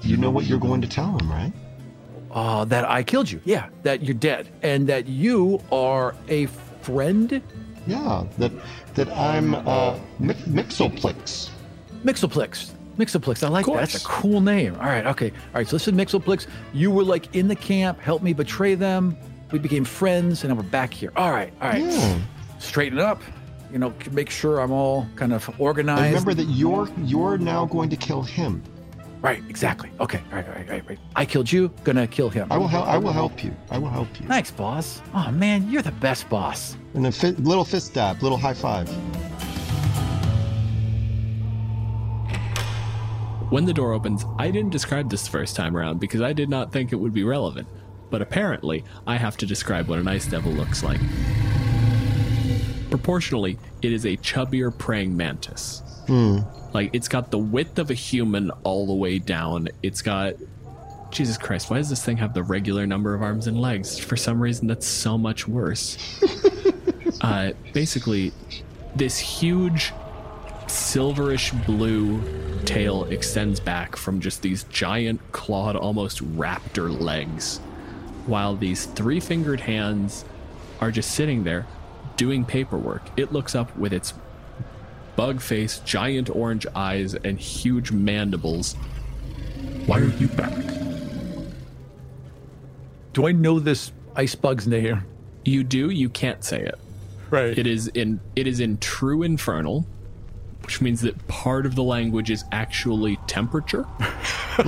You 0.02 0.18
know 0.18 0.30
what 0.30 0.48
you're 0.48 0.60
going 0.60 0.82
to 0.82 0.88
tell 0.88 1.18
him, 1.18 1.32
right? 1.32 1.54
Uh, 2.30 2.66
that 2.66 2.84
I 2.84 3.04
killed 3.04 3.32
you. 3.32 3.40
Yeah, 3.46 3.70
that 3.84 4.04
you're 4.04 4.14
dead. 4.14 4.50
And 4.62 4.88
that 4.88 5.08
you 5.08 5.62
are 5.72 6.14
a 6.28 6.48
friend? 6.82 7.42
Yeah. 7.88 8.26
That 8.38 8.52
that 8.96 9.08
I'm 9.18 9.56
uh, 9.56 9.98
Mi- 10.20 10.34
Mixoplix. 10.34 11.52
Mixoplix. 12.04 12.72
Mixoplix. 12.98 13.44
I 13.44 13.50
like 13.50 13.66
that. 13.66 13.76
That's 13.76 14.04
a 14.04 14.06
cool 14.08 14.42
name. 14.42 14.76
All 14.76 14.86
right. 14.88 15.06
Okay. 15.06 15.32
All 15.32 15.54
right. 15.56 15.68
So 15.68 15.76
listen, 15.76 15.96
Mixoplix. 15.96 16.48
You 16.74 16.92
were 16.92 17.04
like 17.04 17.36
in 17.36 17.48
the 17.48 17.56
camp, 17.56 18.00
helped 18.00 18.24
me 18.24 18.34
betray 18.34 18.76
them. 18.76 19.18
We 19.52 19.60
became 19.60 19.86
friends, 19.86 20.44
and 20.44 20.50
now 20.50 20.56
we're 20.62 20.70
back 20.70 20.94
here. 20.94 21.12
All 21.16 21.32
right. 21.32 21.54
All 21.62 21.70
right. 21.70 21.84
Yeah. 21.84 22.20
Straighten 22.60 23.00
up. 23.00 23.22
You 23.72 23.80
know, 23.80 23.94
make 24.12 24.30
sure 24.30 24.60
I'm 24.60 24.72
all 24.72 25.08
kind 25.16 25.34
of 25.34 25.50
organized. 25.60 26.02
And 26.02 26.10
remember 26.14 26.34
that 26.34 26.50
you're 26.50 26.88
you're 27.04 27.38
now 27.38 27.66
going 27.66 27.90
to 27.90 27.96
kill 27.98 28.22
him. 28.22 28.64
Right. 29.22 29.42
Exactly. 29.50 29.90
Okay. 30.00 30.22
All 30.32 30.38
right. 30.38 30.48
All 30.48 30.54
right. 30.54 30.70
All 30.70 30.76
right. 30.76 30.88
right. 30.90 31.00
I 31.16 31.26
killed 31.26 31.52
you. 31.52 31.70
Gonna 31.84 32.08
kill 32.08 32.30
him. 32.30 32.48
I 32.52 32.58
will 32.58 32.68
help. 32.68 32.88
I 32.88 32.98
will 32.98 33.12
help 33.12 33.44
you. 33.44 33.56
I 33.72 33.78
will 33.78 33.90
help 33.90 34.08
you. 34.22 34.28
Thanks, 34.28 34.52
boss. 34.52 35.02
Oh 35.14 35.32
man, 35.32 35.70
you're 35.70 35.82
the 35.82 35.92
best 35.94 36.30
boss. 36.30 36.78
And 36.94 37.08
a 37.08 37.12
fi- 37.12 37.30
little 37.32 37.66
fist 37.66 37.94
dab, 37.94 38.22
little 38.22 38.38
high 38.38 38.54
five. 38.54 38.88
When 43.50 43.66
the 43.66 43.74
door 43.74 43.94
opens, 43.94 44.26
I 44.40 44.50
didn't 44.50 44.72
describe 44.72 45.10
this 45.10 45.24
the 45.24 45.30
first 45.30 45.56
time 45.56 45.78
around 45.78 46.00
because 46.00 46.22
I 46.22 46.34
did 46.34 46.50
not 46.50 46.72
think 46.72 46.92
it 46.92 46.96
would 46.96 47.14
be 47.14 47.24
relevant. 47.24 47.68
But 48.10 48.22
apparently, 48.22 48.84
I 49.06 49.18
have 49.18 49.38
to 49.38 49.46
describe 49.46 49.88
what 49.88 50.00
an 50.00 50.08
ice 50.08 50.26
devil 50.26 50.52
looks 50.52 50.84
like. 50.84 51.00
Proportionally, 52.90 53.60
it 53.82 53.92
is 53.92 54.06
a 54.06 54.18
chubbier 54.18 54.76
praying 54.76 55.16
mantis. 55.16 55.84
Like, 56.74 56.90
it's 56.94 57.08
got 57.08 57.30
the 57.30 57.38
width 57.38 57.78
of 57.78 57.92
a 57.92 57.94
human 57.94 58.52
all 58.64 58.88
the 58.88 58.94
way 58.94 59.20
down. 59.20 59.70
It's 59.84 60.02
got. 60.02 60.36
Jesus 61.12 61.38
Christ, 61.38 61.70
why 61.70 61.78
does 61.78 61.90
this 61.90 62.04
thing 62.04 62.18
have 62.18 62.34
the 62.34 62.44
regular 62.44 62.86
number 62.86 63.14
of 63.14 63.22
arms 63.22 63.48
and 63.48 63.62
legs? 63.62 63.98
For 63.98 64.18
some 64.18 64.42
reason, 64.42 64.68
that's 64.68 64.88
so 64.88 65.18
much 65.18 65.48
worse. 65.48 65.98
uh, 67.22 67.52
basically, 67.74 68.34
this 68.96 69.18
huge 69.18 69.94
silverish 70.68 71.52
blue 71.66 72.22
tail 72.66 73.06
extends 73.06 73.60
back 73.60 73.96
from 73.96 74.20
just 74.20 74.42
these 74.42 74.64
giant 74.66 75.22
clawed 75.32 75.76
almost 75.76 76.24
raptor 76.36 76.98
legs 77.00 77.60
while 78.26 78.56
these 78.56 78.86
three-fingered 78.88 79.60
hands 79.60 80.26
are 80.82 80.90
just 80.92 81.12
sitting 81.12 81.44
there 81.44 81.68
doing 82.18 82.44
paperwork 82.44 83.04
it 83.18 83.32
looks 83.32 83.54
up 83.54 83.76
with 83.78 83.94
its 83.94 84.14
bug 85.16 85.40
face 85.40 85.80
giant 85.80 86.30
orange 86.30 86.66
eyes 86.76 87.14
and 87.14 87.40
huge 87.40 87.92
mandibles 87.92 88.74
Why 89.86 90.00
are 90.00 90.06
you 90.06 90.28
back? 90.30 90.52
Do 93.14 93.28
I 93.28 93.32
know 93.32 93.60
this 93.60 93.92
ice 94.16 94.36
bug's 94.36 94.68
name? 94.68 95.04
you 95.46 95.64
do 95.64 95.92
you 95.92 96.10
can't 96.10 96.44
say 96.44 96.62
it 96.62 96.76
Right. 97.30 97.58
it 97.58 97.68
is 97.68 97.88
in 97.90 98.20
it 98.36 98.48
is 98.48 98.60
in 98.60 98.78
true 98.80 99.22
infernal 99.24 99.86
which 100.66 100.82
means 100.82 101.02
that 101.02 101.28
part 101.28 101.66
of 101.66 101.76
the 101.76 101.84
language 101.84 102.32
is 102.32 102.44
actually 102.52 103.18
temperature 103.28 103.86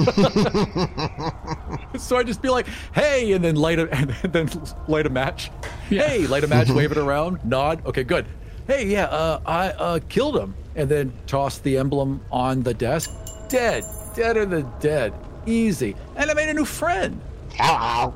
So 1.97 2.17
I 2.17 2.23
just 2.23 2.41
be 2.41 2.49
like, 2.49 2.67
"Hey," 2.93 3.31
and 3.31 3.43
then 3.43 3.55
light 3.55 3.79
a 3.79 3.89
and 3.93 4.33
then 4.33 4.49
light 4.87 5.05
a 5.05 5.09
match. 5.09 5.49
Hey, 5.89 6.27
light 6.27 6.43
a 6.43 6.47
match, 6.47 6.69
wave 6.69 6.91
it 6.91 6.97
around, 7.07 7.43
nod. 7.45 7.85
Okay, 7.85 8.03
good. 8.03 8.25
Hey, 8.67 8.87
yeah, 8.87 9.05
uh, 9.05 9.39
I 9.45 9.69
uh, 9.69 9.99
killed 10.09 10.37
him, 10.37 10.53
and 10.75 10.89
then 10.89 11.13
toss 11.25 11.59
the 11.59 11.77
emblem 11.77 12.21
on 12.31 12.63
the 12.63 12.73
desk. 12.73 13.09
Dead, 13.47 13.85
deader 14.15 14.45
than 14.45 14.69
dead. 14.79 15.13
Easy. 15.45 15.95
And 16.17 16.29
I 16.29 16.33
made 16.33 16.49
a 16.49 16.53
new 16.53 16.65
friend. 16.65 17.21
Hello. 17.53 18.13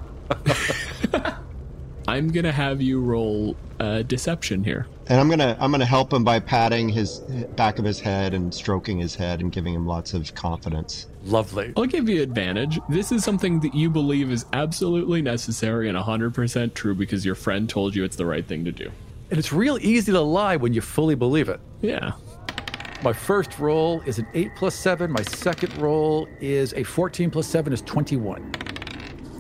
i'm 2.07 2.31
gonna 2.31 2.51
have 2.51 2.81
you 2.81 3.01
roll 3.01 3.55
uh, 3.79 4.01
deception 4.03 4.63
here 4.63 4.87
And 5.11 5.19
I'm 5.19 5.27
gonna 5.27 5.57
I'm 5.59 5.71
gonna 5.71 5.85
help 5.85 6.13
him 6.13 6.23
by 6.23 6.39
patting 6.39 6.87
his 6.87 7.19
back 7.57 7.79
of 7.79 7.83
his 7.83 7.99
head 7.99 8.33
and 8.33 8.53
stroking 8.53 8.97
his 8.97 9.13
head 9.13 9.41
and 9.41 9.51
giving 9.51 9.73
him 9.73 9.85
lots 9.85 10.13
of 10.13 10.33
confidence. 10.35 11.07
Lovely. 11.25 11.73
I'll 11.75 11.85
give 11.85 12.07
you 12.07 12.21
advantage. 12.21 12.79
This 12.87 13.11
is 13.11 13.21
something 13.21 13.59
that 13.59 13.75
you 13.75 13.89
believe 13.89 14.31
is 14.31 14.45
absolutely 14.53 15.21
necessary 15.21 15.89
and 15.89 15.97
100% 15.97 16.73
true 16.75 16.95
because 16.95 17.25
your 17.25 17.35
friend 17.35 17.67
told 17.67 17.93
you 17.93 18.05
it's 18.05 18.15
the 18.15 18.25
right 18.25 18.47
thing 18.47 18.63
to 18.63 18.71
do. 18.71 18.89
And 19.31 19.37
it's 19.37 19.51
real 19.51 19.77
easy 19.81 20.13
to 20.13 20.21
lie 20.21 20.55
when 20.55 20.71
you 20.73 20.79
fully 20.79 21.15
believe 21.15 21.49
it. 21.49 21.59
Yeah. 21.81 22.13
My 23.03 23.11
first 23.11 23.59
roll 23.59 23.99
is 24.05 24.17
an 24.17 24.27
8 24.33 24.55
plus 24.55 24.75
7. 24.75 25.11
My 25.11 25.23
second 25.23 25.75
roll 25.75 26.25
is 26.39 26.71
a 26.75 26.83
14 26.83 27.29
plus 27.29 27.47
7 27.47 27.73
is 27.73 27.81
21. 27.81 28.49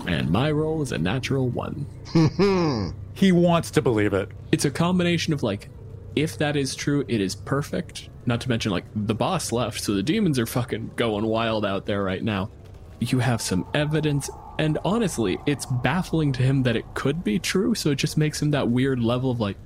And 0.05 0.29
my 0.29 0.51
roll 0.51 0.81
is 0.81 0.91
a 0.91 0.97
natural 0.97 1.47
one. 1.47 1.85
He 3.21 3.31
wants 3.31 3.69
to 3.71 3.83
believe 3.83 4.13
it. 4.13 4.29
It's 4.51 4.65
a 4.65 4.71
combination 4.71 5.31
of 5.31 5.43
like, 5.43 5.69
if 6.15 6.39
that 6.39 6.55
is 6.55 6.73
true, 6.73 7.05
it 7.07 7.21
is 7.21 7.35
perfect. 7.35 8.09
Not 8.25 8.41
to 8.41 8.49
mention, 8.49 8.71
like, 8.71 8.85
the 8.95 9.13
boss 9.13 9.51
left, 9.51 9.79
so 9.79 9.93
the 9.93 10.01
demons 10.01 10.39
are 10.39 10.47
fucking 10.47 10.93
going 10.95 11.27
wild 11.27 11.63
out 11.63 11.85
there 11.85 12.03
right 12.03 12.23
now. 12.23 12.49
you 12.99 13.19
have 13.19 13.39
some 13.39 13.67
evidence, 13.75 14.27
and 14.57 14.79
honestly, 14.83 15.37
it's 15.45 15.67
baffling 15.67 16.31
to 16.33 16.41
him 16.41 16.63
that 16.63 16.75
it 16.75 16.85
could 16.95 17.23
be 17.23 17.37
true, 17.37 17.75
so 17.75 17.91
it 17.91 17.95
just 17.95 18.17
makes 18.17 18.41
him 18.41 18.49
that 18.51 18.67
weird 18.67 18.99
level 18.99 19.29
of 19.29 19.39
like, 19.39 19.57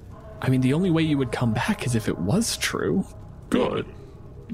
I 0.42 0.50
mean, 0.50 0.60
the 0.60 0.74
only 0.74 0.90
way 0.90 1.04
you 1.04 1.18
would 1.18 1.32
come 1.32 1.54
back 1.54 1.86
is 1.86 1.96
if 1.96 2.10
it 2.10 2.18
was 2.18 2.58
true. 2.58 3.06
Good. 3.50 3.86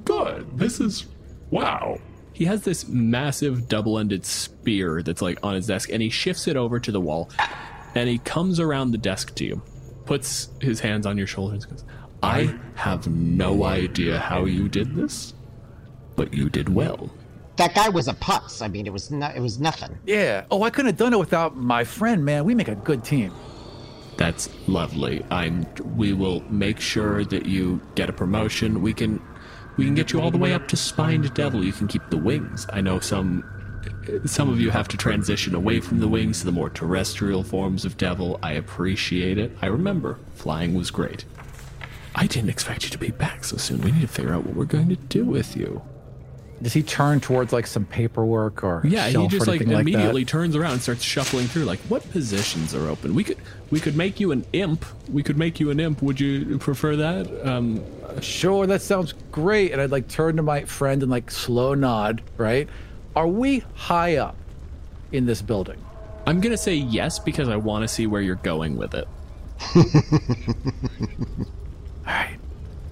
Good. 0.06 0.60
This 0.60 0.80
is. 0.80 1.08
Wow. 1.50 2.00
He 2.34 2.46
has 2.46 2.64
this 2.64 2.88
massive 2.88 3.68
double 3.68 3.98
ended 3.98 4.28
spear 4.28 5.02
that's 5.02 5.24
like 5.24 5.40
on 5.42 5.56
his 5.56 5.66
desk, 5.66 5.90
and 5.92 6.04
he 6.04 6.10
shifts 6.10 6.48
it 6.48 6.56
over 6.56 6.80
to 6.80 6.92
the 6.92 7.02
wall, 7.02 7.32
and 7.96 8.10
he 8.10 8.18
comes 8.20 8.60
around 8.60 8.92
the 8.92 8.98
desk 8.98 9.36
to 9.36 9.46
you, 9.46 9.62
puts 10.06 10.50
his 10.60 10.80
hands 10.80 11.06
on 11.06 11.18
your 11.18 11.28
shoulders, 11.28 11.64
and 11.64 11.74
goes, 11.74 11.86
I 12.24 12.56
have 12.76 13.08
no 13.08 13.64
idea 13.64 14.20
how 14.20 14.46
you 14.46 14.70
did 14.70 14.96
this, 14.96 15.34
but 16.16 16.34
you 16.34 16.50
did 16.50 16.70
well. 16.70 17.10
That 17.58 17.76
guy 17.76 17.90
was 17.90 18.08
a 18.08 18.14
putz. 18.14 18.62
I 18.62 18.68
mean, 18.68 18.88
it 18.88 18.94
was 18.94 19.12
no, 19.12 19.28
it 19.28 19.40
was 19.40 19.60
nothing. 19.60 19.98
Yeah. 20.06 20.46
Oh, 20.50 20.64
I 20.64 20.70
couldn't 20.70 20.88
have 20.88 20.98
done 20.98 21.14
it 21.14 21.20
without 21.20 21.56
my 21.56 21.84
friend, 21.84 22.24
man. 22.24 22.46
We 22.46 22.56
make 22.56 22.70
a 22.70 22.76
good 22.76 23.04
team. 23.04 23.34
That's 24.18 24.50
lovely. 24.68 25.26
I'm. 25.32 25.66
We 25.96 26.14
will 26.14 26.42
make 26.50 26.80
sure 26.80 27.26
that 27.26 27.46
you 27.46 27.82
get 27.96 28.10
a 28.10 28.14
promotion. 28.14 28.82
We 28.82 28.94
can, 28.94 29.22
we 29.78 29.86
can 29.86 29.96
get 29.96 30.12
you 30.12 30.22
all 30.22 30.32
the 30.32 30.38
way 30.38 30.54
up 30.54 30.68
to 30.70 30.78
spined 30.78 31.34
devil. 31.34 31.64
You 31.64 31.74
can 31.74 31.88
keep 31.88 32.08
the 32.10 32.18
wings. 32.18 32.68
I 32.72 32.82
know 32.82 33.00
some, 33.00 33.44
some 34.26 34.50
of 34.50 34.60
you 34.60 34.70
have 34.72 34.88
to 34.90 34.98
transition 34.98 35.56
away 35.56 35.80
from 35.80 36.00
the 36.00 36.08
wings 36.08 36.40
to 36.40 36.46
the 36.46 36.52
more 36.52 36.70
terrestrial 36.70 37.44
forms 37.44 37.86
of 37.86 37.98
devil. 37.98 38.40
I 38.44 38.54
appreciate 38.54 39.38
it. 39.38 39.52
I 39.62 39.68
remember 39.68 40.18
flying 40.36 40.74
was 40.74 40.92
great. 40.92 41.26
I 42.16 42.28
didn't 42.28 42.50
expect 42.50 42.84
you 42.84 42.90
to 42.90 42.98
be 42.98 43.10
back 43.12 43.44
so 43.46 43.58
soon. 43.58 43.82
We 43.82 43.92
need 43.92 44.02
to 44.02 44.08
figure 44.08 44.34
out 44.34 44.46
what 44.46 44.56
we're 44.56 44.66
going 44.66 44.90
to 44.90 44.96
do 44.96 45.24
with 45.26 45.56
you. 45.56 45.82
Does 46.62 46.74
he 46.74 46.84
turn 46.84 47.20
towards 47.20 47.52
like 47.52 47.66
some 47.66 47.86
paperwork 47.86 48.64
or 48.64 48.82
Yeah, 48.86 49.08
he 49.08 49.28
just 49.28 49.48
like 49.48 49.62
like 49.62 49.82
immediately 49.82 50.24
that? 50.24 50.30
turns 50.30 50.56
around 50.56 50.74
and 50.74 50.82
starts 50.82 51.02
shuffling 51.02 51.48
through. 51.48 51.64
Like, 51.64 51.80
what 51.90 52.08
positions 52.12 52.76
are 52.76 52.88
open? 52.88 53.16
We 53.16 53.24
could 53.24 53.38
we 53.72 53.80
could 53.80 53.96
make 53.98 54.20
you 54.20 54.32
an 54.32 54.46
imp. 54.54 54.86
We 55.12 55.24
could 55.24 55.38
make 55.38 55.60
you 55.60 55.72
an 55.72 55.80
imp. 55.80 56.04
Would 56.04 56.20
you 56.20 56.60
prefer 56.60 56.96
that? 56.98 57.48
Um, 57.48 57.84
Sure, 58.22 58.68
that 58.68 58.82
sounds 58.82 59.14
great. 59.32 59.72
And 59.72 59.82
I'd 59.82 59.90
like 59.90 60.08
turn 60.10 60.36
to 60.36 60.44
my 60.44 60.66
friend 60.66 61.02
and 61.02 61.10
like 61.10 61.32
slow 61.32 61.74
nod, 61.74 62.22
right? 62.38 62.68
Are 63.16 63.28
we 63.28 63.64
high 63.76 64.18
up 64.18 64.36
in 65.12 65.26
this 65.26 65.42
building? 65.42 65.84
I'm 66.26 66.40
gonna 66.40 66.58
say 66.58 66.76
yes 66.76 67.20
because 67.20 67.50
I 67.50 67.58
want 67.58 67.84
to 67.84 67.88
see 67.88 68.08
where 68.08 68.22
you're 68.22 68.36
going 68.36 68.78
with 68.78 68.94
it. 68.94 69.08
All 69.76 69.84
right, 72.06 72.38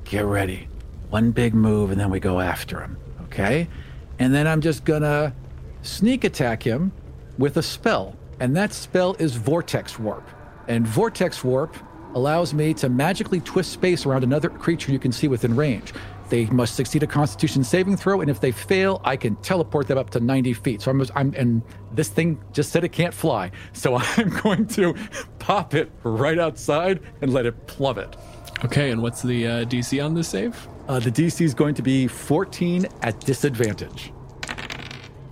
get 0.06 0.26
ready. 0.26 0.68
One 1.10 1.32
big 1.32 1.54
move, 1.54 1.92
and 1.92 2.00
then 2.00 2.10
we 2.10 2.20
go 2.20 2.40
after 2.40 2.82
him, 2.82 2.98
okay? 3.24 3.68
And 4.20 4.34
then 4.34 4.48
I'm 4.48 4.62
just 4.62 4.84
gonna 4.84 5.34
sneak 5.82 6.24
attack 6.24 6.64
him 6.64 6.92
with 7.38 7.58
a 7.58 7.64
spell. 7.64 8.16
And 8.40 8.56
that 8.56 8.74
spell 8.74 9.16
is 9.20 9.36
Vortex 9.36 9.98
Warp. 9.98 10.28
And 10.68 10.86
Vortex 10.86 11.44
Warp 11.44 11.76
allows 12.16 12.54
me 12.54 12.74
to 12.76 12.90
magically 12.90 13.40
twist 13.40 13.72
space 13.72 14.06
around 14.06 14.24
another 14.24 14.50
creature 14.50 14.92
you 14.92 15.00
can 15.00 15.12
see 15.12 15.28
within 15.28 15.56
range. 15.56 15.94
They 16.30 16.46
must 16.46 16.76
succeed 16.76 17.04
a 17.04 17.08
Constitution 17.08 17.64
saving 17.64 17.98
throw, 17.98 18.22
and 18.22 18.30
if 18.30 18.40
they 18.40 18.52
fail, 18.52 19.02
I 19.04 19.18
can 19.18 19.36
teleport 19.38 19.88
them 19.88 19.98
up 19.98 20.10
to 20.12 20.20
90 20.20 20.54
feet. 20.54 20.82
So 20.82 20.92
I'm, 20.92 21.02
I'm 21.16 21.34
and 21.36 21.62
this 21.94 22.10
thing 22.10 22.40
just 22.54 22.72
said 22.72 22.84
it 22.84 22.92
can't 22.92 23.14
fly, 23.14 23.52
so 23.74 23.96
I'm 24.18 24.30
going 24.30 24.68
to 24.68 24.96
pop 25.40 25.74
it 25.74 25.92
right 26.04 26.40
outside 26.40 27.02
and 27.22 27.34
let 27.34 27.46
it 27.46 27.68
plummet. 27.68 28.16
Okay, 28.66 28.92
and 28.92 29.02
what's 29.02 29.22
the 29.22 29.48
uh, 29.48 29.66
DC 29.66 30.04
on 30.04 30.14
this 30.14 30.28
save? 30.28 30.68
Uh, 30.88 31.00
the 31.00 31.12
DC 31.12 31.42
is 31.42 31.54
going 31.54 31.76
to 31.76 31.82
be 31.82 32.08
14 32.08 32.88
at 33.04 33.20
disadvantage. 33.22 34.12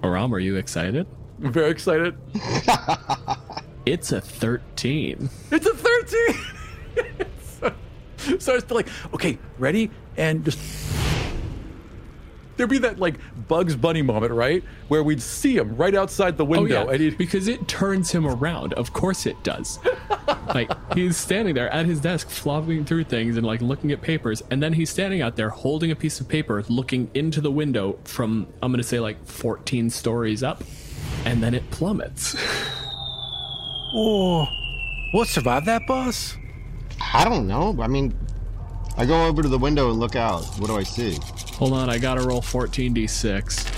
Aram, 0.04 0.34
are 0.34 0.40
you 0.40 0.56
excited? 0.56 1.08
I'm 1.44 1.52
very 1.52 1.72
excited. 1.72 2.16
It's 3.88 4.12
a 4.12 4.20
13. 4.20 5.30
It's 5.50 5.66
a 5.66 5.74
13! 5.74 6.36
so, 7.42 7.74
so 8.38 8.52
I 8.52 8.56
was 8.56 8.70
like, 8.70 8.90
okay, 9.14 9.38
ready? 9.58 9.90
And 10.18 10.46
just. 10.46 10.60
There'd 12.58 12.72
be 12.72 12.80
that 12.80 12.98
like 12.98 13.16
Bugs 13.48 13.76
Bunny 13.76 14.02
moment, 14.02 14.34
right? 14.34 14.64
Where 14.88 15.04
we'd 15.04 15.22
see 15.22 15.58
him 15.58 15.76
right 15.76 15.94
outside 15.94 16.38
the 16.38 16.44
oh, 16.44 16.48
window. 16.48 16.82
Oh 16.82 16.86
yeah, 16.86 16.92
and 16.92 17.00
he'd, 17.00 17.18
because 17.18 17.48
it 17.48 17.68
turns 17.68 18.12
him 18.12 18.26
around. 18.26 18.74
Of 18.74 18.94
course 18.94 19.28
it 19.28 19.42
does. 19.44 19.78
like 20.48 20.72
he's 20.94 21.18
standing 21.18 21.54
there 21.54 21.70
at 21.70 21.86
his 21.86 22.02
desk, 22.02 22.30
flopping 22.30 22.84
through 22.84 23.04
things 23.06 23.38
and 23.38 23.46
like 23.46 23.62
looking 23.62 23.92
at 23.92 24.02
papers, 24.02 24.42
and 24.50 24.62
then 24.62 24.74
he's 24.74 24.90
standing 24.90 25.22
out 25.22 25.36
there 25.36 25.50
holding 25.50 25.92
a 25.92 25.96
piece 25.96 26.20
of 26.20 26.28
paper, 26.28 26.64
looking 26.68 27.12
into 27.14 27.42
the 27.42 27.52
window 27.52 28.00
from 28.04 28.48
I'm 28.64 28.72
gonna 28.72 28.84
say 28.84 29.00
like 29.00 29.24
14 29.26 29.92
stories 29.92 30.42
up, 30.42 30.64
and 31.26 31.44
then 31.44 31.54
it 31.54 31.70
plummets. 31.70 32.36
oh, 33.94 34.50
what 35.12 35.28
survived 35.28 35.68
that, 35.68 35.84
boss? 35.88 36.36
I 37.14 37.24
don't 37.24 37.48
know. 37.48 37.78
I 37.80 37.88
mean, 37.88 38.18
I 39.00 39.06
go 39.06 39.28
over 39.28 39.44
to 39.44 39.48
the 39.48 39.60
window 39.60 39.92
and 39.92 40.00
look 40.00 40.16
out. 40.16 40.44
What 40.58 40.68
do 40.68 40.78
I 40.78 40.82
see? 40.84 41.20
Hold 41.58 41.74
on, 41.74 41.88
I 41.88 42.00
gotta 42.00 42.22
roll 42.22 42.42
14d6. 42.42 43.78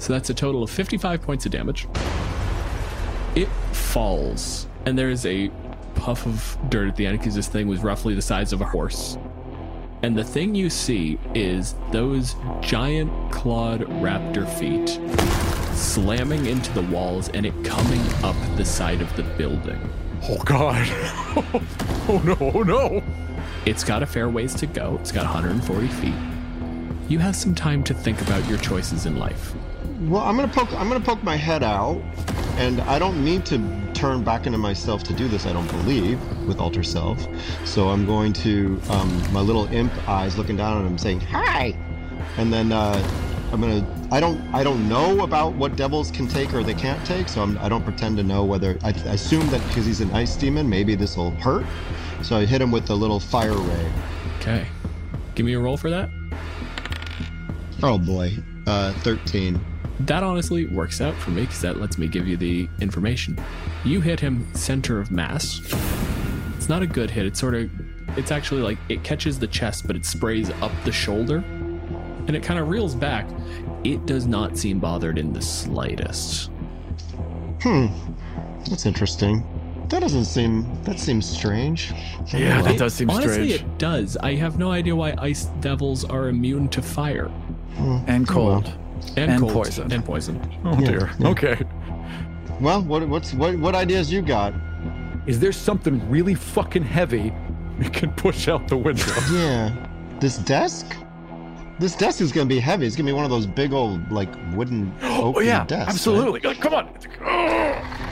So 0.00 0.12
that's 0.12 0.28
a 0.30 0.34
total 0.34 0.64
of 0.64 0.70
55 0.70 1.22
points 1.22 1.46
of 1.46 1.52
damage. 1.52 1.86
It 3.36 3.48
falls, 3.72 4.66
and 4.86 4.98
there 4.98 5.10
is 5.10 5.24
a 5.24 5.52
puff 5.94 6.26
of 6.26 6.58
dirt 6.68 6.88
at 6.88 6.96
the 6.96 7.06
end 7.06 7.18
because 7.18 7.36
this 7.36 7.46
thing 7.46 7.68
was 7.68 7.80
roughly 7.80 8.14
the 8.14 8.22
size 8.22 8.52
of 8.52 8.60
a 8.60 8.64
horse. 8.64 9.16
And 10.02 10.16
the 10.16 10.24
thing 10.24 10.54
you 10.54 10.68
see 10.68 11.18
is 11.34 11.76
those 11.92 12.34
giant 12.60 13.12
clawed 13.30 13.82
raptor 13.82 14.48
feet 14.58 14.98
slamming 15.76 16.46
into 16.46 16.72
the 16.72 16.82
walls 16.82 17.28
and 17.28 17.46
it 17.46 17.52
coming 17.64 18.00
up 18.24 18.34
the 18.56 18.64
side 18.64 19.00
of 19.00 19.14
the 19.16 19.22
building. 19.22 19.78
Oh, 20.24 20.38
God. 20.44 20.86
oh, 22.08 22.22
no, 22.24 22.36
oh, 22.40 22.62
no. 22.62 23.02
It's 23.66 23.84
got 23.84 24.02
a 24.02 24.06
fair 24.06 24.30
ways 24.30 24.54
to 24.54 24.66
go. 24.66 24.96
It's 25.00 25.12
got 25.12 25.24
140 25.24 25.88
feet. 25.88 26.14
You 27.10 27.18
have 27.18 27.36
some 27.36 27.54
time 27.54 27.84
to 27.84 27.94
think 27.94 28.22
about 28.22 28.48
your 28.48 28.56
choices 28.58 29.04
in 29.04 29.18
life. 29.18 29.54
Well, 30.00 30.22
I'm 30.22 30.34
gonna 30.36 30.48
poke. 30.48 30.72
I'm 30.72 30.88
gonna 30.88 31.04
poke 31.04 31.22
my 31.22 31.36
head 31.36 31.62
out, 31.62 32.00
and 32.56 32.80
I 32.82 32.98
don't 32.98 33.22
need 33.22 33.44
to 33.46 33.58
turn 33.92 34.24
back 34.24 34.46
into 34.46 34.56
myself 34.56 35.02
to 35.04 35.12
do 35.12 35.28
this. 35.28 35.44
I 35.44 35.52
don't 35.52 35.70
believe 35.72 36.18
with 36.46 36.58
alter 36.58 36.82
self. 36.82 37.26
So 37.66 37.88
I'm 37.88 38.06
going 38.06 38.32
to 38.34 38.80
um, 38.88 39.32
my 39.32 39.40
little 39.40 39.66
imp 39.66 39.92
eyes 40.08 40.38
looking 40.38 40.56
down 40.56 40.80
at 40.80 40.86
him, 40.86 40.96
saying 40.96 41.20
hi, 41.20 41.76
and 42.38 42.50
then 42.50 42.72
uh, 42.72 43.06
I'm 43.52 43.60
gonna. 43.60 43.86
I 44.10 44.20
don't. 44.20 44.40
I 44.54 44.64
don't 44.64 44.88
know 44.88 45.20
about 45.20 45.52
what 45.52 45.76
devils 45.76 46.10
can 46.10 46.26
take 46.26 46.54
or 46.54 46.62
they 46.62 46.72
can't 46.72 47.04
take. 47.04 47.28
So 47.28 47.42
I'm, 47.42 47.58
I 47.58 47.68
don't 47.68 47.84
pretend 47.84 48.16
to 48.16 48.22
know 48.22 48.42
whether. 48.42 48.78
I, 48.82 48.88
I 48.88 49.12
assume 49.12 49.46
that 49.50 49.62
because 49.68 49.84
he's 49.84 50.00
an 50.00 50.10
ice 50.12 50.34
demon, 50.34 50.66
maybe 50.66 50.94
this 50.94 51.18
will 51.18 51.32
hurt. 51.32 51.66
So 52.22 52.36
I 52.36 52.44
hit 52.44 52.60
him 52.60 52.70
with 52.70 52.86
the 52.86 52.96
little 52.96 53.20
fire 53.20 53.52
ray. 53.52 53.92
Okay. 54.38 54.66
Give 55.34 55.46
me 55.46 55.54
a 55.54 55.58
roll 55.58 55.76
for 55.76 55.90
that. 55.90 56.10
Oh 57.82 57.98
boy, 57.98 58.36
uh, 58.66 58.92
13. 59.00 59.58
That 60.00 60.22
honestly 60.22 60.66
works 60.66 61.00
out 61.00 61.14
for 61.14 61.30
me 61.30 61.42
because 61.42 61.60
that 61.60 61.78
lets 61.78 61.98
me 61.98 62.08
give 62.08 62.26
you 62.26 62.36
the 62.36 62.68
information. 62.80 63.38
You 63.84 64.00
hit 64.00 64.20
him 64.20 64.46
center 64.54 64.98
of 65.00 65.10
mass. 65.10 65.60
It's 66.56 66.68
not 66.68 66.82
a 66.82 66.86
good 66.86 67.10
hit. 67.10 67.26
It's 67.26 67.40
sort 67.40 67.54
of, 67.54 67.70
it's 68.18 68.30
actually 68.30 68.62
like 68.62 68.78
it 68.88 69.02
catches 69.02 69.38
the 69.38 69.46
chest, 69.46 69.86
but 69.86 69.96
it 69.96 70.04
sprays 70.04 70.50
up 70.62 70.72
the 70.84 70.92
shoulder 70.92 71.44
and 72.26 72.36
it 72.36 72.42
kind 72.42 72.60
of 72.60 72.68
reels 72.68 72.94
back. 72.94 73.26
It 73.84 74.06
does 74.06 74.26
not 74.26 74.56
seem 74.56 74.78
bothered 74.78 75.18
in 75.18 75.32
the 75.32 75.42
slightest. 75.42 76.50
Hmm, 77.62 77.86
that's 78.68 78.86
interesting. 78.86 79.44
That 79.90 80.00
doesn't 80.00 80.26
seem. 80.26 80.64
That 80.84 81.00
seems 81.00 81.28
strange. 81.28 81.92
Yeah, 82.32 82.62
that 82.62 82.78
does 82.78 82.94
seem 82.94 83.10
Honestly, 83.10 83.50
strange. 83.50 83.72
it 83.72 83.78
does. 83.78 84.16
I 84.16 84.34
have 84.36 84.56
no 84.58 84.70
idea 84.70 84.94
why 84.94 85.14
ice 85.18 85.46
devils 85.60 86.04
are 86.04 86.28
immune 86.28 86.68
to 86.68 86.80
fire 86.80 87.26
hmm. 87.74 87.98
And 88.06 88.28
oh, 88.30 88.32
cold. 88.32 88.72
and, 89.16 89.30
And 89.32 89.40
cold 89.40 89.52
poison. 89.52 89.92
and 89.92 90.04
poison. 90.04 90.60
Oh, 90.64 90.76
dear. 90.78 91.10
Okay. 91.24 91.58
Well, 92.60 92.82
what 92.82 93.08
what's 93.08 93.34
what 93.34 93.58
what 93.58 93.74
ideas 93.74 94.12
you 94.12 94.22
got? 94.22 94.54
Is 95.26 95.40
there 95.40 95.52
something 95.52 96.08
really 96.10 96.34
fucking 96.34 96.84
heavy 96.84 97.32
we 97.78 97.88
can 97.88 98.12
push 98.12 98.48
out 98.48 98.68
the 98.68 98.76
window? 98.76 99.12
Yeah, 99.32 99.74
this 100.20 100.38
desk. 100.38 100.86
This 101.80 101.96
desk 101.96 102.20
is 102.20 102.30
gonna 102.30 102.46
be 102.46 102.60
heavy. 102.60 102.86
It's 102.86 102.94
gonna 102.94 103.08
be 103.08 103.12
one 103.14 103.24
of 103.24 103.30
those 103.30 103.46
big 103.46 103.72
old 103.72 104.12
like 104.12 104.28
wooden 104.54 104.92
oak 105.02 105.36
oh, 105.38 105.40
yeah. 105.40 105.64
desks. 105.64 105.70
right? 105.70 105.88
absolutely. 105.88 106.40
Oh, 106.44 106.54
Come 106.54 106.74
on. 106.74 106.90
Oh. 107.24 108.09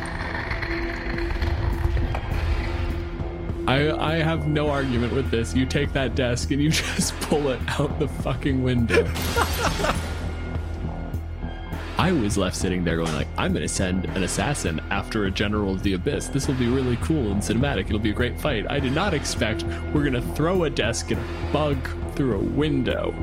I, 3.68 4.14
I 4.14 4.14
have 4.22 4.48
no 4.48 4.70
argument 4.70 5.12
with 5.12 5.30
this. 5.30 5.54
You 5.54 5.66
take 5.66 5.92
that 5.92 6.14
desk 6.14 6.52
and 6.52 6.62
you 6.62 6.70
just 6.96 7.14
pull 7.20 7.48
it 7.50 7.60
out 7.78 7.98
the 7.98 8.08
fucking 8.08 8.62
window. 8.62 9.06
I 11.98 12.12
was 12.12 12.38
left 12.38 12.56
sitting 12.56 12.82
there 12.82 12.96
going 12.96 13.12
like, 13.12 13.28
I'm 13.36 13.52
gonna 13.52 13.68
send 13.68 14.06
an 14.06 14.22
assassin 14.22 14.80
after 14.88 15.26
a 15.26 15.30
general 15.30 15.74
of 15.74 15.82
the 15.82 15.92
abyss. 15.92 16.28
This 16.28 16.48
will 16.48 16.54
be 16.54 16.68
really 16.68 16.96
cool 17.02 17.30
and 17.30 17.42
cinematic. 17.42 17.88
It'll 17.88 17.98
be 17.98 18.08
a 18.08 18.14
great 18.14 18.40
fight. 18.40 18.66
I 18.70 18.80
did 18.80 18.94
not 18.94 19.12
expect 19.12 19.64
we're 19.92 20.04
gonna 20.04 20.22
throw 20.34 20.64
a 20.64 20.70
desk 20.70 21.10
and 21.10 21.20
a 21.20 21.52
bug 21.52 21.76
through 22.14 22.36
a 22.36 22.42
window. 22.42 23.14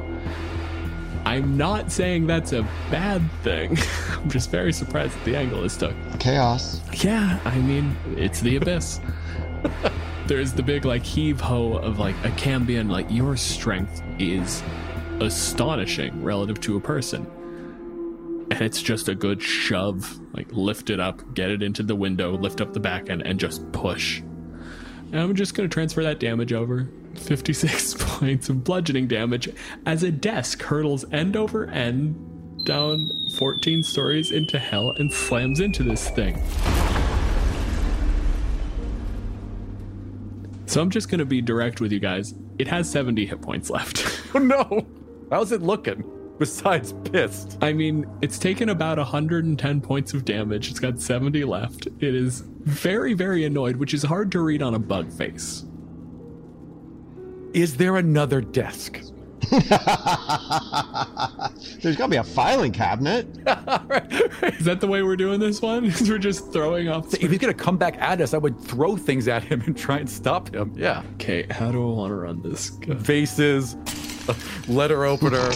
I'm 1.26 1.58
not 1.58 1.92
saying 1.92 2.28
that's 2.28 2.54
a 2.54 2.62
bad 2.92 3.24
thing. 3.42 3.80
I'm 4.12 4.30
just 4.30 4.52
very 4.52 4.74
surprised 4.74 5.18
at 5.18 5.26
the 5.26 5.36
angle 5.36 5.64
this 5.64 5.76
took. 5.76 5.96
Chaos. 6.20 6.82
Yeah, 6.94 7.40
I 7.46 7.58
mean, 7.58 7.98
it's 8.16 8.42
the 8.42 8.58
abyss. 8.58 9.02
There's 10.28 10.54
the 10.54 10.64
big 10.64 10.86
like 10.86 11.04
heave 11.04 11.40
ho 11.40 11.74
of 11.74 12.00
like 12.00 12.16
a 12.24 12.30
Cambion, 12.30 12.90
like 12.90 13.06
your 13.12 13.38
strength 13.38 14.02
is 14.18 14.64
astonishing 15.20 16.24
relative 16.24 16.60
to 16.62 16.78
a 16.78 16.80
person. 16.80 17.28
And 18.52 18.62
it's 18.62 18.82
just 18.82 19.08
a 19.08 19.16
good 19.16 19.42
shove, 19.42 20.20
like 20.34 20.48
lift 20.52 20.90
it 20.90 21.00
up, 21.00 21.36
get 21.36 21.52
it 21.52 21.62
into 21.62 21.84
the 21.84 21.96
window, 21.96 22.38
lift 22.38 22.60
up 22.62 22.74
the 22.74 22.80
back 22.80 23.10
end, 23.10 23.22
and 23.22 23.40
just 23.40 23.72
push. 23.72 24.20
And 24.20 25.16
I'm 25.16 25.36
just 25.36 25.54
gonna 25.54 25.70
transfer 25.70 26.04
that 26.04 26.20
damage 26.20 26.54
over. 26.54 26.90
56 27.16 27.94
points 28.00 28.50
of 28.50 28.64
bludgeoning 28.64 29.08
damage 29.08 29.48
as 29.86 30.04
a 30.04 30.12
desk 30.12 30.62
hurtles 30.62 31.06
end 31.12 31.36
over 31.36 31.68
end 31.68 32.66
down 32.66 33.12
14 33.36 33.84
stories 33.84 34.32
into 34.32 34.58
hell 34.58 34.92
and 34.98 35.14
slams 35.14 35.60
into 35.60 35.84
this 35.84 36.10
thing. 36.10 36.42
So 40.66 40.82
I'm 40.82 40.90
just 40.90 41.10
going 41.10 41.20
to 41.20 41.26
be 41.26 41.42
direct 41.42 41.82
with 41.82 41.92
you 41.92 42.00
guys. 42.00 42.34
It 42.58 42.68
has 42.68 42.90
70 42.90 43.26
hit 43.26 43.42
points 43.42 43.70
left. 43.70 44.04
Oh 44.36 44.40
no! 44.40 44.86
How's 45.32 45.54
it 45.54 45.62
looking? 45.62 46.04
Besides 46.40 46.94
pissed. 47.06 47.58
I 47.62 47.72
mean, 47.72 48.06
it's 48.22 48.38
taken 48.38 48.68
about 48.68 48.98
110 48.98 49.80
points 49.80 50.14
of 50.14 50.26
damage. 50.26 50.70
It's 50.70 50.80
got 50.80 51.00
70 51.00 51.46
left. 51.46 51.88
It 52.02 52.14
is 52.14 52.42
very, 52.64 53.14
very 53.14 53.46
annoyed, 53.46 53.78
which 53.78 53.94
is 53.94 54.04
hard 54.04 54.34
to 54.34 54.42
read 54.42 54.62
on 54.62 54.74
a 54.74 54.80
bug 54.80 55.10
face. 55.10 55.64
Is 57.54 57.78
there 57.78 57.96
another 57.96 58.42
desk? 58.42 59.00
There's 61.82 61.96
gotta 61.96 62.10
be 62.10 62.18
a 62.18 62.24
filing 62.24 62.72
cabinet. 62.72 63.28
Is 64.58 64.66
that 64.66 64.78
the 64.80 64.88
way 64.88 65.04
we're 65.04 65.16
doing 65.16 65.40
this 65.40 65.62
one? 65.62 65.84
we're 66.08 66.18
just 66.18 66.52
throwing 66.52 66.90
off. 66.90 67.14
If 67.14 67.30
he's 67.30 67.40
gonna 67.40 67.54
come 67.54 67.78
back 67.78 67.98
at 68.00 68.22
us, 68.22 68.34
I 68.34 68.38
would 68.38 68.60
throw 68.60 68.98
things 68.98 69.28
at 69.28 69.44
him 69.44 69.62
and 69.62 69.78
try 69.78 70.00
and 70.00 70.10
stop 70.10 70.54
him. 70.54 70.74
Yeah. 70.76 71.04
Okay, 71.16 71.46
how 71.52 71.72
do 71.72 71.82
I 71.82 71.94
want 71.94 72.12
to 72.12 72.16
run 72.16 72.42
this? 72.42 72.70
Vases, 72.88 73.76
letter 74.68 75.06
opener, 75.06 75.52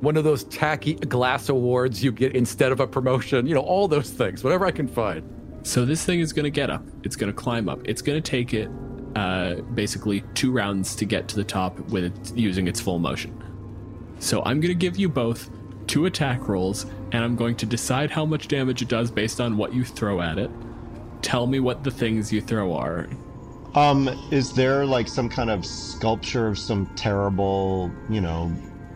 one 0.00 0.16
of 0.16 0.24
those 0.24 0.44
tacky 0.44 0.94
glass 0.94 1.48
awards 1.48 2.02
you 2.02 2.12
get 2.12 2.34
instead 2.34 2.72
of 2.72 2.80
a 2.80 2.86
promotion. 2.86 3.46
You 3.46 3.54
know, 3.54 3.62
all 3.62 3.88
those 3.88 4.10
things. 4.10 4.44
Whatever 4.44 4.66
I 4.66 4.70
can 4.70 4.88
find. 4.88 5.22
So 5.64 5.86
this 5.86 6.04
thing 6.04 6.20
is 6.20 6.32
going 6.32 6.44
to 6.44 6.50
get 6.50 6.68
up. 6.68 6.84
It's 7.04 7.16
going 7.16 7.32
to 7.32 7.36
climb 7.36 7.70
up. 7.70 7.80
It's 7.84 8.02
going 8.02 8.22
to 8.22 8.30
take 8.30 8.52
it 8.52 8.68
uh, 9.16 9.56
basically 9.74 10.22
two 10.34 10.52
rounds 10.52 10.96
to 10.96 11.04
get 11.04 11.28
to 11.28 11.36
the 11.36 11.44
top 11.44 11.78
with 11.90 12.04
it 12.04 12.36
using 12.36 12.68
its 12.68 12.80
full 12.80 12.98
motion. 12.98 13.42
So 14.18 14.42
I'm 14.44 14.60
going 14.60 14.72
to 14.72 14.74
give 14.74 14.96
you 14.96 15.08
both 15.08 15.50
two 15.86 16.06
attack 16.06 16.48
rolls, 16.48 16.86
and 17.12 17.22
I'm 17.22 17.36
going 17.36 17.56
to 17.56 17.66
decide 17.66 18.10
how 18.10 18.24
much 18.24 18.48
damage 18.48 18.82
it 18.82 18.88
does 18.88 19.10
based 19.10 19.40
on 19.40 19.56
what 19.56 19.74
you 19.74 19.84
throw 19.84 20.20
at 20.20 20.38
it. 20.38 20.50
Tell 21.22 21.46
me 21.46 21.60
what 21.60 21.84
the 21.84 21.90
things 21.90 22.32
you 22.32 22.40
throw 22.40 22.74
are. 22.74 23.08
Um, 23.74 24.08
is 24.30 24.52
there 24.52 24.86
like 24.86 25.08
some 25.08 25.28
kind 25.28 25.50
of 25.50 25.64
sculpture 25.64 26.46
of 26.46 26.58
some 26.58 26.86
terrible, 26.94 27.90
you 28.08 28.20
know? 28.20 28.54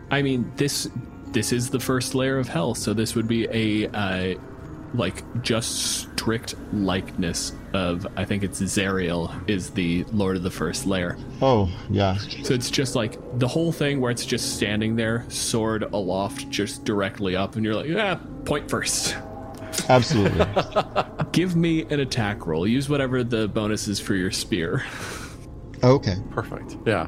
I 0.09 0.21
mean, 0.21 0.51
this 0.55 0.89
this 1.27 1.51
is 1.51 1.69
the 1.69 1.79
first 1.79 2.15
layer 2.15 2.39
of 2.39 2.47
hell, 2.47 2.73
so 2.73 2.93
this 2.93 3.13
would 3.13 3.27
be 3.27 3.47
a 3.51 3.87
uh, 3.89 4.39
like 4.93 5.23
just 5.41 6.01
strict 6.01 6.55
likeness 6.73 7.53
of 7.73 8.07
I 8.17 8.25
think 8.25 8.43
it's 8.43 8.61
Zariel 8.61 9.49
is 9.49 9.69
the 9.71 10.03
Lord 10.11 10.35
of 10.35 10.43
the 10.43 10.51
First 10.51 10.85
Layer. 10.85 11.17
Oh, 11.41 11.69
yeah. 11.89 12.17
So 12.43 12.53
it's 12.53 12.69
just 12.69 12.95
like 12.95 13.17
the 13.39 13.47
whole 13.47 13.71
thing 13.71 14.01
where 14.01 14.11
it's 14.11 14.25
just 14.25 14.55
standing 14.55 14.95
there, 14.95 15.25
sword 15.29 15.83
aloft, 15.83 16.49
just 16.49 16.83
directly 16.85 17.35
up, 17.35 17.55
and 17.55 17.65
you're 17.65 17.75
like, 17.75 17.87
yeah, 17.87 18.19
point 18.45 18.69
first. 18.69 19.15
Absolutely. 19.87 20.45
Give 21.31 21.55
me 21.55 21.83
an 21.83 21.99
attack 21.99 22.45
roll. 22.45 22.67
Use 22.67 22.89
whatever 22.89 23.23
the 23.23 23.47
bonus 23.47 23.87
is 23.87 23.99
for 23.99 24.15
your 24.15 24.31
spear. 24.31 24.83
okay. 25.83 26.15
Perfect. 26.31 26.77
Yeah. 26.85 27.07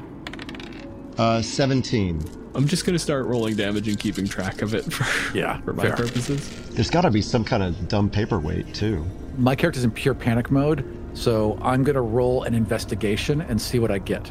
Uh, 1.18 1.42
17. 1.42 2.41
I'm 2.54 2.66
just 2.68 2.84
gonna 2.84 2.98
start 2.98 3.26
rolling 3.26 3.56
damage 3.56 3.88
and 3.88 3.98
keeping 3.98 4.26
track 4.26 4.60
of 4.62 4.74
it 4.74 4.92
for, 4.92 5.36
Yeah, 5.36 5.60
for 5.64 5.72
my 5.72 5.84
fair. 5.84 5.96
purposes. 5.96 6.48
There's 6.70 6.90
gotta 6.90 7.10
be 7.10 7.22
some 7.22 7.44
kind 7.44 7.62
of 7.62 7.88
dumb 7.88 8.10
paperweight, 8.10 8.74
too. 8.74 9.04
My 9.38 9.54
character's 9.56 9.84
in 9.84 9.90
pure 9.90 10.14
panic 10.14 10.50
mode, 10.50 10.84
so 11.14 11.58
I'm 11.62 11.82
gonna 11.82 12.02
roll 12.02 12.42
an 12.44 12.54
investigation 12.54 13.40
and 13.40 13.60
see 13.60 13.78
what 13.78 13.90
I 13.90 13.98
get. 13.98 14.30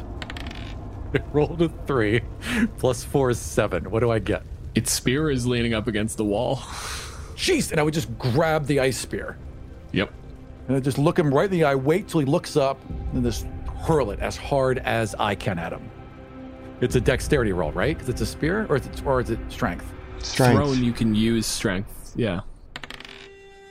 I 1.14 1.20
rolled 1.32 1.60
a 1.62 1.68
three, 1.86 2.20
plus 2.78 3.02
four 3.04 3.30
is 3.30 3.38
seven. 3.38 3.90
What 3.90 4.00
do 4.00 4.10
I 4.10 4.18
get? 4.18 4.42
Its 4.74 4.90
spear 4.92 5.30
is 5.30 5.46
leaning 5.46 5.74
up 5.74 5.86
against 5.86 6.16
the 6.16 6.24
wall. 6.24 6.56
Jeez! 7.36 7.70
And 7.72 7.80
I 7.80 7.82
would 7.82 7.92
just 7.94 8.16
grab 8.18 8.66
the 8.66 8.80
ice 8.80 8.96
spear 8.98 9.36
Yep. 9.92 10.10
and 10.68 10.76
I 10.76 10.80
just 10.80 10.96
look 10.96 11.18
him 11.18 11.34
right 11.34 11.46
in 11.46 11.50
the 11.50 11.64
eye, 11.64 11.74
wait 11.74 12.08
till 12.08 12.20
he 12.20 12.26
looks 12.26 12.56
up, 12.56 12.80
and 13.12 13.22
just 13.24 13.46
hurl 13.82 14.10
it 14.12 14.20
as 14.20 14.36
hard 14.36 14.78
as 14.78 15.14
I 15.18 15.34
can 15.34 15.58
at 15.58 15.72
him. 15.72 15.90
It's 16.82 16.96
a 16.96 17.00
dexterity 17.00 17.52
roll, 17.52 17.72
right? 17.72 17.96
Because 17.96 18.08
it's 18.10 18.20
a 18.20 18.26
spear, 18.26 18.66
or 18.68 18.76
is 18.76 18.86
it, 18.86 19.06
or 19.06 19.20
is 19.20 19.30
it 19.30 19.38
strength? 19.48 19.86
Strength. 20.18 20.56
Thrown, 20.56 20.84
you 20.84 20.92
can 20.92 21.14
use 21.14 21.46
strength. 21.46 22.12
Yeah. 22.16 22.40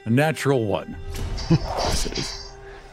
A 0.05 0.09
natural 0.09 0.65
one. 0.65 0.95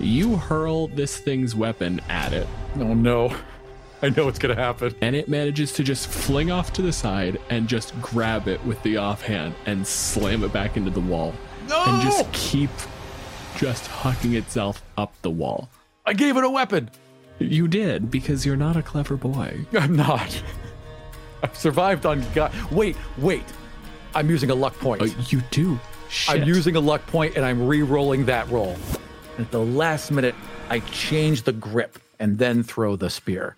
You 0.00 0.36
hurl 0.36 0.86
this 0.88 1.18
thing's 1.18 1.56
weapon 1.56 2.00
at 2.08 2.32
it, 2.32 2.46
Oh 2.76 2.94
no! 2.94 3.34
I 4.00 4.10
know 4.10 4.26
what's 4.26 4.38
gonna 4.38 4.54
happen. 4.54 4.94
and 5.00 5.16
it 5.16 5.28
manages 5.28 5.72
to 5.72 5.82
just 5.82 6.06
fling 6.06 6.52
off 6.52 6.72
to 6.74 6.82
the 6.82 6.92
side 6.92 7.40
and 7.50 7.66
just 7.66 8.00
grab 8.00 8.46
it 8.46 8.64
with 8.64 8.80
the 8.84 8.96
offhand 8.96 9.56
and 9.66 9.84
slam 9.84 10.44
it 10.44 10.52
back 10.52 10.76
into 10.76 10.90
the 10.90 11.00
wall. 11.00 11.34
No! 11.68 11.82
And 11.84 12.00
just 12.02 12.30
keep 12.32 12.70
just 13.56 13.90
hucking 13.90 14.34
itself 14.34 14.84
up 14.96 15.12
the 15.22 15.30
wall. 15.30 15.68
I 16.06 16.12
gave 16.12 16.36
it 16.36 16.44
a 16.44 16.50
weapon. 16.50 16.90
You 17.38 17.68
did, 17.68 18.10
because 18.10 18.44
you're 18.44 18.56
not 18.56 18.76
a 18.76 18.82
clever 18.82 19.16
boy. 19.16 19.66
I'm 19.72 19.94
not. 19.94 20.42
I've 21.42 21.56
survived 21.56 22.04
on 22.04 22.24
God. 22.34 22.52
Wait, 22.70 22.96
wait. 23.16 23.44
I'm 24.14 24.28
using 24.28 24.50
a 24.50 24.54
luck 24.54 24.76
point. 24.78 25.02
Oh, 25.02 25.04
you 25.28 25.40
do. 25.50 25.78
Shit. 26.08 26.42
I'm 26.42 26.48
using 26.48 26.74
a 26.74 26.80
luck 26.80 27.06
point 27.06 27.36
and 27.36 27.44
I'm 27.44 27.66
re-rolling 27.66 28.24
that 28.26 28.48
roll. 28.50 28.76
At 29.38 29.50
the 29.50 29.60
last 29.60 30.10
minute, 30.10 30.34
I 30.68 30.80
change 30.80 31.42
the 31.42 31.52
grip 31.52 31.98
and 32.18 32.38
then 32.38 32.62
throw 32.62 32.96
the 32.96 33.10
spear. 33.10 33.54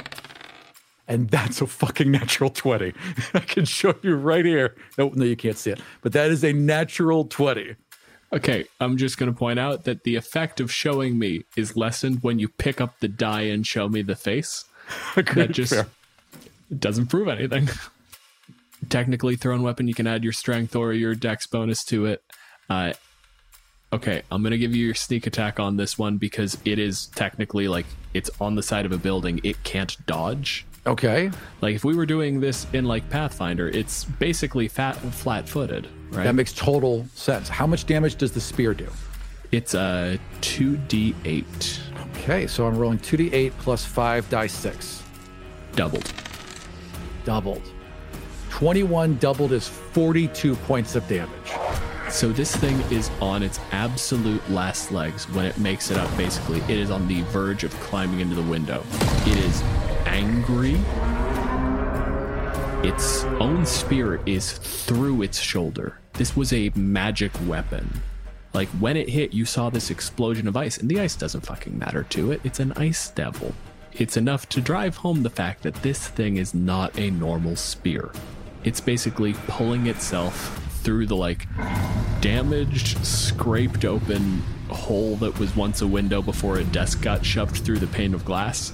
And 1.09 1.29
that's 1.29 1.61
a 1.61 1.67
fucking 1.67 2.11
natural 2.11 2.51
20. 2.51 2.93
I 3.35 3.41
can 3.41 3.65
show 3.65 3.95
you 4.03 4.15
right 4.17 4.45
here. 4.45 4.77
No, 4.99 5.11
no, 5.15 5.25
you 5.25 5.37
can't 5.37 5.57
see 5.57 5.71
it. 5.71 5.81
But 6.03 6.13
that 6.13 6.31
is 6.31 6.45
a 6.45 6.53
natural 6.53 7.25
20. 7.25 7.77
Okay, 8.33 8.67
I'm 8.79 8.97
just 8.97 9.19
going 9.19 9.33
to 9.33 9.37
point 9.37 9.59
out 9.59 9.85
that 9.85 10.05
the 10.05 10.15
effect 10.15 10.61
of 10.61 10.73
showing 10.73 11.19
me 11.19 11.45
is 11.57 11.77
lessened 11.77 12.23
when 12.23 12.39
you 12.39 12.49
pick 12.49 12.81
up 12.81 13.01
the 13.01 13.09
die 13.09 13.43
and 13.43 13.67
show 13.67 13.89
me 13.89 14.03
the 14.03 14.17
face. 14.17 14.65
That 15.15 15.51
just 15.53 15.73
Fair. 15.73 15.87
doesn't 16.77 17.09
prove 17.09 17.29
anything. 17.29 17.69
Technically, 18.89 19.37
thrown 19.37 19.63
weapon, 19.63 19.89
you 19.89 19.95
can 19.95 20.07
add 20.07 20.25
your 20.25 20.33
strength 20.33 20.75
or 20.75 20.93
your 20.93 21.15
dex 21.15 21.47
bonus 21.47 21.85
to 21.85 22.07
it. 22.07 22.23
Uh, 22.69 22.93
okay, 23.93 24.23
I'm 24.31 24.43
going 24.43 24.53
to 24.53 24.59
give 24.59 24.75
you 24.75 24.87
your 24.87 24.95
sneak 24.95 25.27
attack 25.27 25.61
on 25.61 25.77
this 25.77 25.99
one 25.99 26.17
because 26.17 26.57
it 26.65 26.79
is 26.79 27.07
technically 27.15 27.69
like 27.69 27.87
it's 28.15 28.31
on 28.41 28.55
the 28.55 28.63
side 28.63 28.87
of 28.87 28.93
a 28.93 28.99
building. 28.99 29.41
It 29.45 29.63
can't 29.65 29.97
dodge. 30.07 30.65
Okay. 30.87 31.31
Like 31.61 31.75
if 31.75 31.85
we 31.85 31.95
were 31.95 32.07
doing 32.07 32.41
this 32.41 32.67
in 32.73 32.85
like 32.85 33.09
Pathfinder, 33.11 33.69
it's 33.69 34.05
basically 34.05 34.67
fat 34.69 34.97
flat 34.97 35.49
footed, 35.49 35.89
right? 36.11 36.25
That 36.25 36.35
makes 36.35 36.53
total 36.53 37.07
sense. 37.15 37.49
How 37.49 37.67
much 37.67 37.87
damage 37.87 38.17
does 38.17 38.33
the 38.33 38.41
spear 38.41 38.75
do? 38.75 38.89
it's 39.53 39.75
uh, 39.75 40.17
a 40.17 40.41
2d8 40.43 41.81
Okay, 42.19 42.47
so 42.47 42.67
I'm 42.67 42.77
rolling 42.77 42.99
2d8 42.99 43.51
plus 43.59 43.85
5 43.85 44.29
die 44.31 44.47
6. 44.47 45.03
doubled. 45.75 46.13
Doubled. 47.25 47.63
21 48.51 49.17
doubled 49.17 49.53
is 49.53 49.67
42 49.69 50.55
points 50.55 50.95
of 50.97 51.07
damage. 51.09 51.31
So 52.11 52.31
this 52.31 52.55
thing 52.55 52.79
is 52.93 53.11
on 53.21 53.43
its 53.43 53.59
absolute 53.71 54.49
last 54.51 54.91
legs 54.93 55.25
when 55.31 55.47
it 55.47 55.57
makes 55.59 55.91
it 55.91 55.97
up, 55.97 56.15
basically. 56.17 56.61
It 56.63 56.79
is 56.79 56.91
on 56.91 57.07
the 57.09 57.23
verge 57.23 57.65
of 57.65 57.73
climbing 57.81 58.21
into 58.21 58.35
the 58.35 58.43
window. 58.43 58.85
It 59.27 59.37
is 59.39 59.63
angry. 60.07 60.75
Its 62.87 63.25
own 63.41 63.65
spear 63.65 64.21
is 64.27 64.53
through 64.53 65.23
its 65.23 65.39
shoulder. 65.41 66.00
This 66.15 66.37
was 66.37 66.53
a 66.53 66.71
magic 66.75 67.33
weapon. 67.47 68.03
Like 68.53 68.69
when 68.71 68.97
it 68.97 69.09
hit, 69.09 69.33
you 69.33 69.45
saw 69.45 69.71
this 69.71 69.91
explosion 69.91 70.49
of 70.49 70.57
ice, 70.57 70.79
and 70.79 70.89
the 70.89 71.01
ice 71.01 71.15
doesn't 71.15 71.47
fucking 71.47 71.79
matter 71.79 72.03
to 72.11 72.33
it. 72.33 72.41
It's 72.45 72.61
an 72.61 72.73
ice 72.73 73.11
devil. 73.11 73.55
It's 73.93 74.17
enough 74.17 74.49
to 74.51 74.61
drive 74.61 74.97
home 74.97 75.23
the 75.23 75.31
fact 75.31 75.63
that 75.63 75.75
this 75.83 76.09
thing 76.09 76.37
is 76.37 76.55
not 76.55 76.99
a 76.99 77.11
normal 77.11 77.57
spear. 77.57 78.11
It's 78.65 78.81
basically 78.81 79.35
pulling 79.47 79.87
itself 79.87 80.57
through 80.83 81.07
the 81.07 81.17
like 81.17 81.47
damaged, 82.21 83.05
scraped 83.05 83.85
open 83.85 84.43
hole 84.69 85.17
that 85.17 85.39
was 85.39 85.55
once 85.57 85.83
a 85.83 85.87
window 85.87 86.23
before 86.23 86.59
a 86.59 86.65
desk 86.65 87.03
got 87.03 87.25
shoved 87.25 87.65
through 87.65 87.79
the 87.79 87.87
pane 87.87 88.15
of 88.15 88.25
glass. 88.25 88.73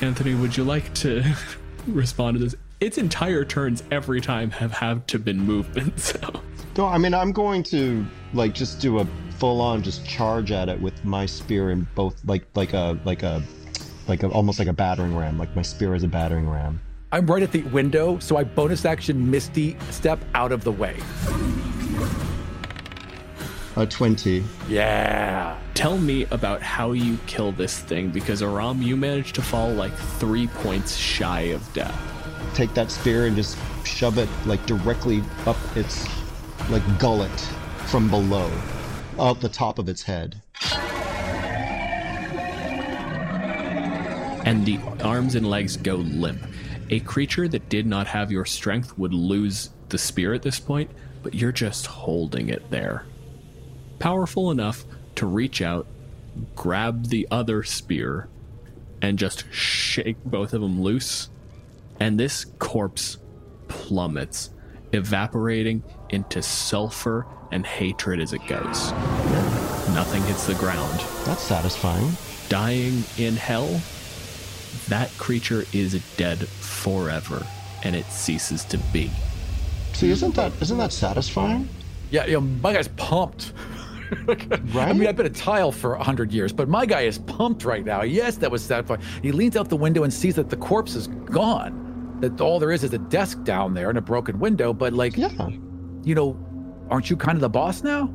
Anthony, 0.00 0.34
would 0.34 0.56
you 0.56 0.64
like 0.64 0.92
to 0.94 1.22
respond 1.86 2.38
to 2.38 2.44
this? 2.44 2.54
Its 2.84 2.98
entire 2.98 3.44
turns 3.44 3.82
every 3.90 4.20
time 4.20 4.50
have 4.50 4.72
had 4.72 5.08
to 5.08 5.18
been 5.18 5.40
movement. 5.40 5.94
So 6.00 6.42
No, 6.76 6.86
I 6.86 6.98
mean 6.98 7.14
I'm 7.14 7.32
going 7.32 7.62
to 7.64 8.04
like 8.34 8.54
just 8.54 8.80
do 8.80 8.98
a 8.98 9.06
full 9.38 9.60
on 9.60 9.82
just 9.82 10.06
charge 10.06 10.52
at 10.52 10.68
it 10.68 10.80
with 10.80 11.04
my 11.04 11.24
spear 11.26 11.70
in 11.70 11.86
both 11.94 12.20
like 12.26 12.44
like 12.54 12.72
a 12.74 12.98
like 13.04 13.22
a 13.22 13.42
like 14.06 14.22
a, 14.22 14.28
almost 14.28 14.58
like 14.58 14.68
a 14.68 14.72
battering 14.72 15.16
ram. 15.16 15.38
Like 15.38 15.54
my 15.56 15.62
spear 15.62 15.94
is 15.94 16.02
a 16.02 16.08
battering 16.08 16.48
ram. 16.48 16.80
I'm 17.12 17.26
right 17.26 17.42
at 17.42 17.52
the 17.52 17.62
window, 17.62 18.18
so 18.18 18.36
I 18.36 18.44
bonus 18.44 18.84
action 18.84 19.30
Misty 19.30 19.76
step 19.90 20.18
out 20.34 20.52
of 20.52 20.64
the 20.64 20.72
way. 20.72 20.96
A 23.76 23.86
twenty. 23.86 24.44
Yeah. 24.68 25.58
tell 25.74 25.96
me 25.98 26.26
about 26.30 26.60
how 26.62 26.92
you 26.92 27.18
kill 27.26 27.52
this 27.52 27.78
thing 27.78 28.10
because 28.10 28.42
Aram, 28.42 28.82
you 28.82 28.96
managed 28.96 29.34
to 29.36 29.42
fall 29.42 29.70
like 29.70 29.94
three 30.18 30.48
points 30.48 30.96
shy 30.96 31.42
of 31.42 31.72
death. 31.72 32.13
Take 32.52 32.74
that 32.74 32.90
spear 32.90 33.26
and 33.26 33.36
just 33.36 33.56
shove 33.84 34.18
it 34.18 34.28
like 34.46 34.64
directly 34.66 35.22
up 35.46 35.56
its 35.76 36.06
like 36.70 36.82
gullet 36.98 37.30
from 37.86 38.08
below, 38.10 38.50
up 39.18 39.40
the 39.40 39.48
top 39.48 39.78
of 39.78 39.88
its 39.88 40.02
head. 40.02 40.42
and 44.44 44.66
the 44.66 44.78
arms 45.02 45.34
and 45.34 45.48
legs 45.48 45.76
go 45.76 45.96
limp. 45.96 46.42
A 46.90 47.00
creature 47.00 47.48
that 47.48 47.68
did 47.68 47.86
not 47.86 48.06
have 48.06 48.30
your 48.30 48.44
strength 48.44 48.96
would 48.98 49.14
lose 49.14 49.70
the 49.88 49.98
spear 49.98 50.34
at 50.34 50.42
this 50.42 50.60
point, 50.60 50.90
but 51.22 51.34
you're 51.34 51.52
just 51.52 51.86
holding 51.86 52.50
it 52.50 52.70
there. 52.70 53.06
Powerful 53.98 54.50
enough 54.50 54.84
to 55.16 55.26
reach 55.26 55.62
out, 55.62 55.86
grab 56.54 57.06
the 57.06 57.26
other 57.30 57.62
spear, 57.62 58.28
and 59.00 59.18
just 59.18 59.50
shake 59.50 60.22
both 60.24 60.52
of 60.52 60.60
them 60.60 60.82
loose. 60.82 61.30
And 62.04 62.20
this 62.20 62.44
corpse 62.58 63.16
plummets, 63.66 64.50
evaporating 64.92 65.82
into 66.10 66.42
sulfur 66.42 67.26
and 67.50 67.64
hatred 67.64 68.20
as 68.20 68.34
it 68.34 68.46
goes. 68.46 68.92
Nothing 69.94 70.22
hits 70.24 70.46
the 70.46 70.54
ground 70.56 71.00
That's 71.24 71.40
satisfying. 71.40 72.10
dying 72.50 73.04
in 73.16 73.36
hell, 73.36 73.80
that 74.88 75.10
creature 75.16 75.64
is 75.72 75.94
dead 76.18 76.46
forever 76.46 77.46
and 77.84 77.96
it 77.96 78.04
ceases 78.04 78.66
to 78.66 78.76
be. 78.92 79.10
See, 79.94 80.10
isn't 80.10 80.34
that 80.34 80.52
isn't 80.60 80.76
that 80.76 80.92
satisfying? 80.92 81.66
Yeah, 82.10 82.26
you 82.26 82.34
know, 82.34 82.42
my 82.42 82.74
guy's 82.74 82.88
pumped. 82.88 83.54
Right? 84.26 84.60
I 84.76 84.92
mean, 84.92 85.08
I've 85.08 85.16
been 85.16 85.24
a 85.24 85.30
tile 85.30 85.72
for 85.72 85.96
100 85.96 86.34
years, 86.34 86.52
but 86.52 86.68
my 86.68 86.84
guy 86.84 87.00
is 87.00 87.18
pumped 87.20 87.64
right 87.64 87.82
now. 87.82 88.02
Yes, 88.02 88.36
that 88.36 88.50
was 88.50 88.62
satisfying. 88.62 89.00
He 89.22 89.32
leans 89.32 89.56
out 89.56 89.70
the 89.70 89.76
window 89.76 90.04
and 90.04 90.12
sees 90.12 90.34
that 90.34 90.50
the 90.50 90.56
corpse 90.58 90.94
is 90.94 91.06
gone. 91.06 91.83
That 92.24 92.40
all 92.40 92.58
there 92.58 92.72
is 92.72 92.82
is 92.84 92.94
a 92.94 92.98
desk 92.98 93.42
down 93.44 93.74
there 93.74 93.90
and 93.90 93.98
a 93.98 94.00
broken 94.00 94.38
window, 94.38 94.72
but 94.72 94.94
like, 94.94 95.14
Yeah. 95.16 95.28
you 96.02 96.14
know, 96.14 96.36
aren't 96.90 97.10
you 97.10 97.16
kind 97.18 97.36
of 97.36 97.42
the 97.42 97.50
boss 97.50 97.82
now? 97.82 98.06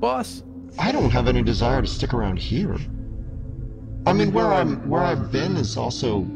Boss? 0.00 0.42
I 0.80 0.90
don't 0.90 1.10
have 1.10 1.28
any 1.28 1.42
desire 1.42 1.80
to 1.80 1.86
stick 1.86 2.12
around 2.12 2.38
here. 2.40 2.76
I 4.04 4.12
mean, 4.12 4.32
where 4.32 4.52
I'm 4.52 4.88
where 4.88 5.02
I've 5.02 5.30
been 5.30 5.56
is 5.56 5.76
also 5.76 6.26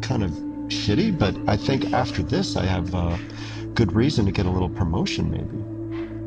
kind 0.00 0.22
of 0.22 0.30
shitty, 0.68 1.18
but 1.18 1.36
I 1.48 1.56
think 1.56 1.92
after 1.92 2.22
this 2.22 2.56
I 2.56 2.64
have 2.66 2.94
uh, 2.94 3.16
good 3.74 3.92
reason 3.92 4.24
to 4.26 4.32
get 4.32 4.46
a 4.46 4.50
little 4.50 4.70
promotion, 4.70 5.28
maybe, 5.30 5.56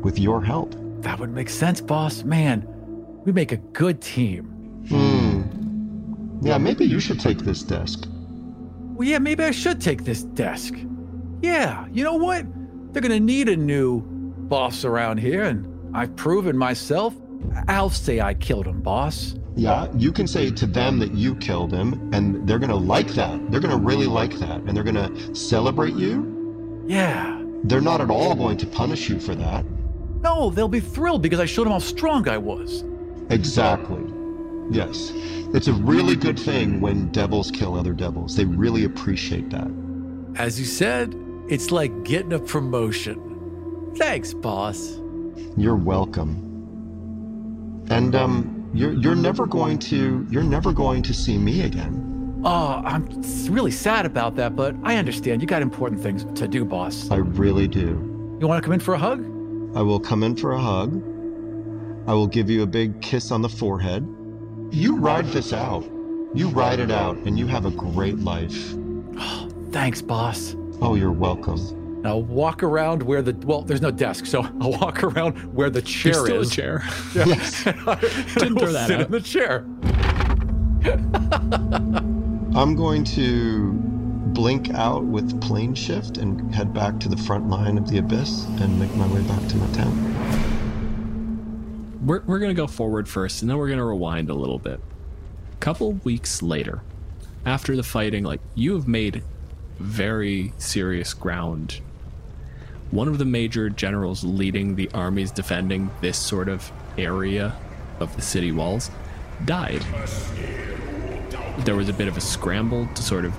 with 0.02 0.18
your 0.18 0.42
help. 0.44 0.74
That 1.00 1.18
would 1.20 1.30
make 1.30 1.48
sense, 1.48 1.80
boss. 1.80 2.22
Man, 2.22 2.66
we 3.24 3.32
make 3.32 3.52
a 3.52 3.56
good 3.56 4.02
team. 4.02 4.44
Hmm. 4.88 5.42
Yeah, 6.46 6.58
maybe 6.58 6.84
you 6.84 7.00
should 7.00 7.18
take 7.20 7.38
this 7.38 7.62
desk. 7.62 8.06
Well, 8.94 9.08
yeah, 9.08 9.18
maybe 9.18 9.42
I 9.42 9.50
should 9.50 9.80
take 9.80 10.04
this 10.04 10.22
desk. 10.22 10.74
Yeah, 11.42 11.86
you 11.92 12.04
know 12.04 12.14
what? 12.14 12.46
They're 12.92 13.02
gonna 13.02 13.18
need 13.18 13.48
a 13.48 13.56
new 13.56 14.02
boss 14.02 14.84
around 14.84 15.18
here, 15.18 15.42
and 15.42 15.66
I've 15.96 16.14
proven 16.14 16.56
myself. 16.56 17.12
I'll 17.66 17.90
say 17.90 18.20
I 18.20 18.34
killed 18.34 18.68
him, 18.68 18.80
boss. 18.80 19.34
Yeah, 19.56 19.88
you 19.96 20.12
can 20.12 20.28
say 20.28 20.50
to 20.50 20.66
them 20.66 21.00
that 21.00 21.12
you 21.12 21.34
killed 21.36 21.72
him, 21.72 22.10
and 22.14 22.46
they're 22.46 22.60
gonna 22.60 22.76
like 22.76 23.08
that. 23.08 23.50
They're 23.50 23.60
gonna 23.60 23.76
really 23.76 24.06
like 24.06 24.38
that, 24.38 24.60
and 24.60 24.76
they're 24.76 24.84
gonna 24.84 25.34
celebrate 25.34 25.94
you. 25.94 26.84
Yeah. 26.86 27.42
They're 27.64 27.80
not 27.80 28.00
at 28.00 28.10
all 28.10 28.36
going 28.36 28.58
to 28.58 28.66
punish 28.66 29.08
you 29.08 29.18
for 29.18 29.34
that. 29.34 29.64
No, 30.22 30.50
they'll 30.50 30.68
be 30.68 30.80
thrilled 30.80 31.22
because 31.22 31.40
I 31.40 31.46
showed 31.46 31.64
them 31.64 31.72
how 31.72 31.78
strong 31.80 32.28
I 32.28 32.38
was. 32.38 32.84
Exactly. 33.30 34.04
Yes. 34.70 35.12
It's 35.54 35.68
a 35.68 35.72
really 35.72 36.16
good 36.16 36.38
thing 36.38 36.80
when 36.80 37.10
devils 37.12 37.50
kill 37.50 37.78
other 37.78 37.92
devils. 37.92 38.36
They 38.36 38.44
really 38.44 38.84
appreciate 38.84 39.50
that. 39.50 39.70
As 40.36 40.58
you 40.58 40.66
said, 40.66 41.14
it's 41.48 41.70
like 41.70 42.04
getting 42.04 42.32
a 42.32 42.38
promotion. 42.38 43.92
Thanks, 43.96 44.34
boss. 44.34 44.98
You're 45.56 45.76
welcome. 45.76 46.50
And 47.90 48.14
um 48.14 48.68
you're 48.74 48.92
you're 48.92 49.14
never 49.14 49.46
going 49.46 49.78
to 49.78 50.26
you're 50.30 50.42
never 50.42 50.72
going 50.72 51.02
to 51.02 51.14
see 51.14 51.38
me 51.38 51.62
again. 51.62 52.42
Oh, 52.44 52.82
I'm 52.84 53.08
really 53.48 53.70
sad 53.70 54.04
about 54.04 54.34
that, 54.36 54.56
but 54.56 54.74
I 54.82 54.96
understand. 54.96 55.40
You 55.40 55.46
got 55.46 55.62
important 55.62 56.02
things 56.02 56.24
to 56.38 56.48
do, 56.48 56.64
boss. 56.64 57.10
I 57.10 57.16
really 57.16 57.68
do. 57.68 58.36
You 58.40 58.48
want 58.48 58.62
to 58.62 58.66
come 58.66 58.74
in 58.74 58.80
for 58.80 58.94
a 58.94 58.98
hug? 58.98 59.24
I 59.76 59.82
will 59.82 60.00
come 60.00 60.22
in 60.22 60.36
for 60.36 60.52
a 60.52 60.60
hug. 60.60 61.02
I 62.06 62.12
will 62.12 62.26
give 62.26 62.50
you 62.50 62.62
a 62.62 62.66
big 62.66 63.00
kiss 63.00 63.30
on 63.30 63.40
the 63.40 63.48
forehead. 63.48 64.06
You 64.74 64.96
ride 64.96 65.26
this 65.26 65.52
out. 65.52 65.84
You 66.34 66.48
ride 66.48 66.80
it 66.80 66.90
out 66.90 67.16
and 67.18 67.38
you 67.38 67.46
have 67.46 67.64
a 67.64 67.70
great 67.70 68.18
life. 68.18 68.74
Thanks, 69.70 70.02
boss. 70.02 70.56
Oh, 70.82 70.96
you're 70.96 71.12
welcome. 71.12 72.02
I'll 72.04 72.24
walk 72.24 72.64
around 72.64 73.00
where 73.04 73.22
the 73.22 73.34
well, 73.46 73.62
there's 73.62 73.80
no 73.80 73.92
desk, 73.92 74.26
so 74.26 74.42
I'll 74.60 74.72
walk 74.72 75.04
around 75.04 75.36
where 75.54 75.70
the 75.70 75.80
chair 75.80 76.14
There's 76.14 76.24
still 76.24 76.40
is. 76.40 76.50
a 76.50 76.54
chair. 76.54 76.82
Yes. 77.14 77.62
Didn't 78.34 78.58
throw 78.58 78.72
that 78.72 78.88
sit 78.88 79.00
out. 79.00 79.06
in 79.06 79.12
the 79.12 79.20
chair. 79.20 79.64
I'm 82.58 82.74
going 82.74 83.04
to 83.04 83.72
blink 84.34 84.70
out 84.74 85.04
with 85.04 85.40
plane 85.40 85.76
shift 85.76 86.18
and 86.18 86.52
head 86.52 86.74
back 86.74 86.98
to 86.98 87.08
the 87.08 87.16
front 87.16 87.48
line 87.48 87.78
of 87.78 87.88
the 87.88 87.98
abyss 87.98 88.44
and 88.58 88.76
make 88.80 88.92
my 88.96 89.06
way 89.06 89.22
back 89.22 89.46
to 89.50 89.56
my 89.56 89.66
tent. 89.72 90.53
We're, 92.04 92.20
we're 92.26 92.38
going 92.38 92.50
to 92.50 92.54
go 92.54 92.66
forward 92.66 93.08
first 93.08 93.40
and 93.40 93.50
then 93.50 93.56
we're 93.56 93.68
going 93.68 93.78
to 93.78 93.84
rewind 93.84 94.28
a 94.28 94.34
little 94.34 94.58
bit. 94.58 94.78
A 95.52 95.56
couple 95.56 95.92
weeks 96.04 96.42
later, 96.42 96.82
after 97.46 97.74
the 97.76 97.82
fighting, 97.82 98.24
like 98.24 98.40
you 98.54 98.74
have 98.74 98.86
made 98.86 99.22
very 99.78 100.52
serious 100.58 101.14
ground. 101.14 101.80
One 102.90 103.08
of 103.08 103.16
the 103.16 103.24
major 103.24 103.70
generals 103.70 104.22
leading 104.22 104.76
the 104.76 104.90
armies 104.92 105.30
defending 105.30 105.90
this 106.02 106.18
sort 106.18 106.50
of 106.50 106.70
area 106.98 107.56
of 108.00 108.14
the 108.16 108.22
city 108.22 108.52
walls 108.52 108.90
died. 109.46 109.82
There 111.60 111.74
was 111.74 111.88
a 111.88 111.94
bit 111.94 112.08
of 112.08 112.18
a 112.18 112.20
scramble 112.20 112.86
to 112.94 113.02
sort 113.02 113.24
of 113.24 113.34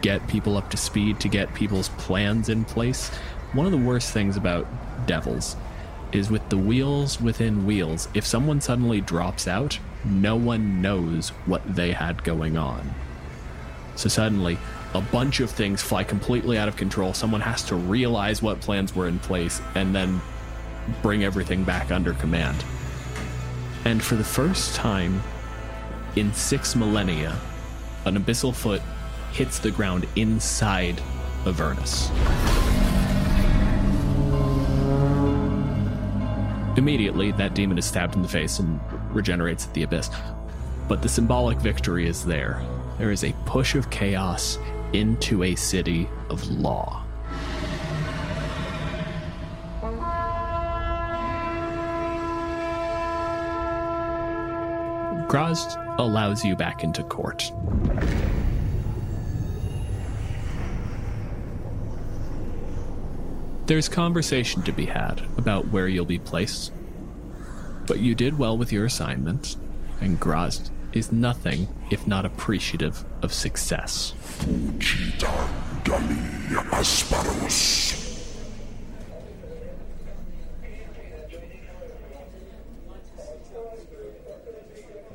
get 0.00 0.26
people 0.26 0.56
up 0.56 0.68
to 0.70 0.76
speed, 0.76 1.20
to 1.20 1.28
get 1.28 1.54
people's 1.54 1.90
plans 1.90 2.48
in 2.48 2.64
place. 2.64 3.08
One 3.52 3.66
of 3.66 3.72
the 3.72 3.78
worst 3.78 4.12
things 4.12 4.36
about 4.36 4.66
devils 5.06 5.54
is 6.12 6.30
with 6.30 6.48
the 6.48 6.58
wheels 6.58 7.20
within 7.20 7.66
wheels, 7.66 8.08
if 8.14 8.26
someone 8.26 8.60
suddenly 8.60 9.00
drops 9.00 9.48
out, 9.48 9.78
no 10.04 10.36
one 10.36 10.82
knows 10.82 11.30
what 11.46 11.62
they 11.74 11.92
had 11.92 12.22
going 12.24 12.56
on. 12.56 12.94
So 13.96 14.08
suddenly, 14.08 14.58
a 14.94 15.00
bunch 15.00 15.40
of 15.40 15.50
things 15.50 15.82
fly 15.82 16.04
completely 16.04 16.58
out 16.58 16.68
of 16.68 16.76
control. 16.76 17.14
Someone 17.14 17.40
has 17.40 17.62
to 17.64 17.76
realize 17.76 18.42
what 18.42 18.60
plans 18.60 18.94
were 18.94 19.08
in 19.08 19.18
place 19.18 19.60
and 19.74 19.94
then 19.94 20.20
bring 21.02 21.24
everything 21.24 21.64
back 21.64 21.90
under 21.90 22.12
command. 22.14 22.64
And 23.84 24.02
for 24.02 24.16
the 24.16 24.24
first 24.24 24.74
time 24.74 25.22
in 26.16 26.32
six 26.34 26.76
millennia, 26.76 27.36
an 28.04 28.16
abyssal 28.16 28.54
foot 28.54 28.82
hits 29.32 29.58
the 29.58 29.70
ground 29.70 30.06
inside 30.14 31.00
Avernus. 31.46 32.10
Immediately, 36.76 37.32
that 37.32 37.54
demon 37.54 37.76
is 37.76 37.84
stabbed 37.84 38.14
in 38.14 38.22
the 38.22 38.28
face 38.28 38.58
and 38.58 38.80
regenerates 39.10 39.66
at 39.66 39.74
the 39.74 39.82
abyss. 39.82 40.10
But 40.88 41.02
the 41.02 41.08
symbolic 41.08 41.58
victory 41.58 42.08
is 42.08 42.24
there. 42.24 42.64
There 42.98 43.10
is 43.10 43.24
a 43.24 43.32
push 43.44 43.74
of 43.74 43.90
chaos 43.90 44.58
into 44.92 45.42
a 45.42 45.54
city 45.54 46.08
of 46.30 46.46
law. 46.50 47.04
Graz'zt 55.28 55.78
allows 55.98 56.44
you 56.44 56.56
back 56.56 56.84
into 56.84 57.02
court. 57.02 57.50
There's 63.72 63.88
conversation 63.88 64.60
to 64.64 64.72
be 64.72 64.84
had 64.84 65.22
about 65.38 65.68
where 65.68 65.88
you'll 65.88 66.04
be 66.04 66.18
placed. 66.18 66.74
But 67.86 68.00
you 68.00 68.14
did 68.14 68.36
well 68.36 68.58
with 68.58 68.70
your 68.70 68.84
assignment, 68.84 69.56
and 69.98 70.20
Graz 70.20 70.70
is 70.92 71.10
nothing 71.10 71.68
if 71.90 72.06
not 72.06 72.26
appreciative 72.26 73.02
of 73.22 73.32
success. 73.32 74.12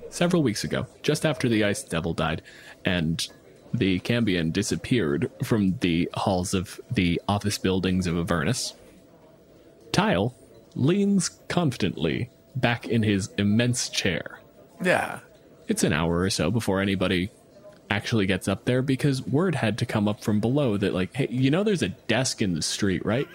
Several 0.10 0.42
weeks 0.42 0.64
ago, 0.64 0.88
just 1.04 1.28
after 1.28 1.48
the 1.48 1.64
Ice 1.64 1.84
Devil 1.84 2.16
died, 2.16 2.42
and 2.84 3.28
the 3.74 4.00
Cambion 4.00 4.52
disappeared 4.52 5.32
from 5.44 5.78
the 5.80 6.10
halls 6.14 6.54
of 6.54 6.80
the 6.92 7.22
office 7.28 7.58
buildings 7.58 8.08
of 8.08 8.18
Avernus, 8.18 8.74
Tile 9.92 10.36
leans 10.76 11.30
confidently 11.48 12.30
back 12.56 12.88
in 12.88 13.04
his 13.04 13.30
immense 13.38 13.90
chair. 13.90 14.40
Yeah. 14.84 15.20
It's 15.68 15.84
an 15.84 15.94
hour 15.94 16.20
or 16.20 16.30
so 16.30 16.52
before 16.52 16.82
anybody 16.82 17.32
actually 17.90 18.26
gets 18.26 18.48
up 18.48 18.66
there 18.66 18.82
because 18.82 19.22
word 19.26 19.56
had 19.56 19.78
to 19.80 19.86
come 19.86 20.08
up 20.08 20.22
from 20.24 20.40
below 20.40 20.78
that, 20.78 20.94
like, 20.94 21.14
hey, 21.16 21.28
you 21.30 21.50
know, 21.50 21.64
there's 21.64 21.82
a 21.82 21.90
desk 21.90 22.42
in 22.42 22.54
the 22.54 22.62
street, 22.62 23.06
right? 23.06 23.28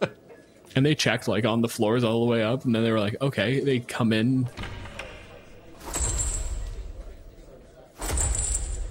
and 0.76 0.86
they 0.86 0.94
checked, 0.94 1.28
like, 1.28 1.44
on 1.44 1.60
the 1.60 1.68
floors 1.68 2.04
all 2.04 2.24
the 2.24 2.30
way 2.30 2.42
up, 2.42 2.64
and 2.64 2.74
then 2.74 2.84
they 2.84 2.92
were 2.92 3.00
like, 3.00 3.16
okay, 3.20 3.60
they 3.60 3.80
come 3.80 4.12
in. 4.12 4.48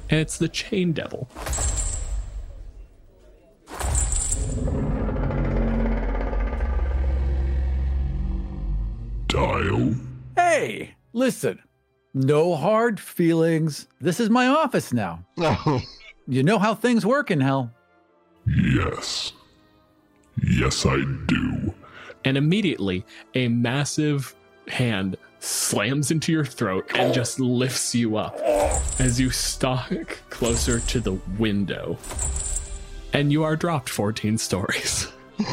And 0.10 0.20
it's 0.20 0.38
the 0.38 0.50
Chain 0.50 0.92
Devil. 0.92 1.30
Dial. 9.28 9.94
Hey, 10.36 10.96
listen. 11.14 11.60
No 12.14 12.56
hard 12.56 13.00
feelings. 13.00 13.88
This 14.02 14.20
is 14.20 14.30
my 14.30 14.48
office 14.48 14.94
now. 14.94 15.26
You 16.32 16.44
know 16.44 16.60
how 16.60 16.76
things 16.76 17.08
work 17.08 17.32
in 17.32 17.42
hell. 17.42 17.72
Yes. 18.46 19.34
Yes, 20.44 20.86
I 20.86 21.04
do. 21.26 21.74
and 22.24 22.38
immediately 22.38 23.04
a 23.34 23.48
massive 23.48 24.36
hand 24.68 25.18
slams 25.40 26.12
into 26.12 26.32
your 26.32 26.46
throat 26.46 26.90
and 26.96 27.14
just 27.14 27.40
lifts 27.40 27.96
you 27.96 28.18
up 28.18 28.38
as 29.00 29.20
you 29.20 29.30
stalk 29.30 30.20
closer 30.30 30.80
to 30.82 31.00
the 31.00 31.14
window. 31.38 31.98
And 33.14 33.32
you 33.32 33.44
are 33.44 33.56
dropped 33.56 33.90
14 33.90 34.38
stories. 34.38 35.08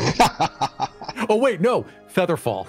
Oh, 1.28 1.36
wait, 1.36 1.60
no. 1.60 1.86
Featherfall. 2.14 2.66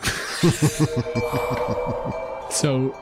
So 2.52 2.98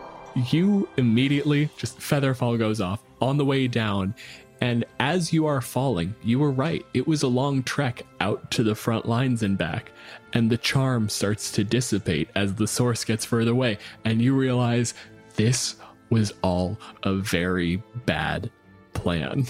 you 0.49 0.89
immediately 0.97 1.69
just 1.77 1.99
featherfall 1.99 2.57
goes 2.57 2.81
off 2.81 2.99
on 3.21 3.37
the 3.37 3.45
way 3.45 3.67
down. 3.67 4.15
And 4.61 4.85
as 4.99 5.33
you 5.33 5.45
are 5.45 5.61
falling, 5.61 6.15
you 6.23 6.39
were 6.39 6.51
right. 6.51 6.85
It 6.93 7.07
was 7.07 7.23
a 7.23 7.27
long 7.27 7.63
trek 7.63 8.03
out 8.21 8.49
to 8.51 8.63
the 8.63 8.75
front 8.75 9.05
lines 9.05 9.43
and 9.43 9.57
back. 9.57 9.91
And 10.33 10.49
the 10.49 10.57
charm 10.57 11.09
starts 11.09 11.51
to 11.53 11.63
dissipate 11.63 12.29
as 12.35 12.55
the 12.55 12.67
source 12.67 13.03
gets 13.03 13.25
further 13.25 13.51
away. 13.51 13.77
And 14.05 14.21
you 14.21 14.35
realize 14.35 14.93
this 15.35 15.75
was 16.09 16.33
all 16.41 16.79
a 17.03 17.15
very 17.15 17.81
bad 18.05 18.49
plan. 18.93 19.45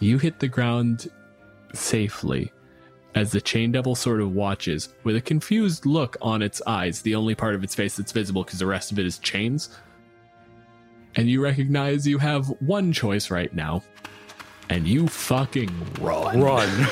You 0.00 0.18
hit 0.18 0.40
the 0.40 0.48
ground 0.48 1.08
safely 1.74 2.52
as 3.14 3.32
the 3.32 3.40
chain 3.40 3.72
devil 3.72 3.94
sort 3.94 4.20
of 4.20 4.34
watches 4.34 4.94
with 5.04 5.16
a 5.16 5.20
confused 5.20 5.84
look 5.84 6.16
on 6.22 6.42
its 6.42 6.62
eyes, 6.66 7.02
the 7.02 7.14
only 7.14 7.34
part 7.34 7.54
of 7.54 7.64
its 7.64 7.74
face 7.74 7.96
that's 7.96 8.12
visible 8.12 8.44
because 8.44 8.60
the 8.60 8.66
rest 8.66 8.92
of 8.92 8.98
it 8.98 9.06
is 9.06 9.18
chains. 9.18 9.70
And 11.16 11.28
you 11.28 11.42
recognize 11.42 12.06
you 12.06 12.18
have 12.18 12.46
one 12.60 12.92
choice 12.92 13.30
right 13.30 13.52
now, 13.54 13.82
and 14.68 14.86
you 14.86 15.08
fucking 15.08 15.70
run. 16.00 16.40
Run. 16.40 16.86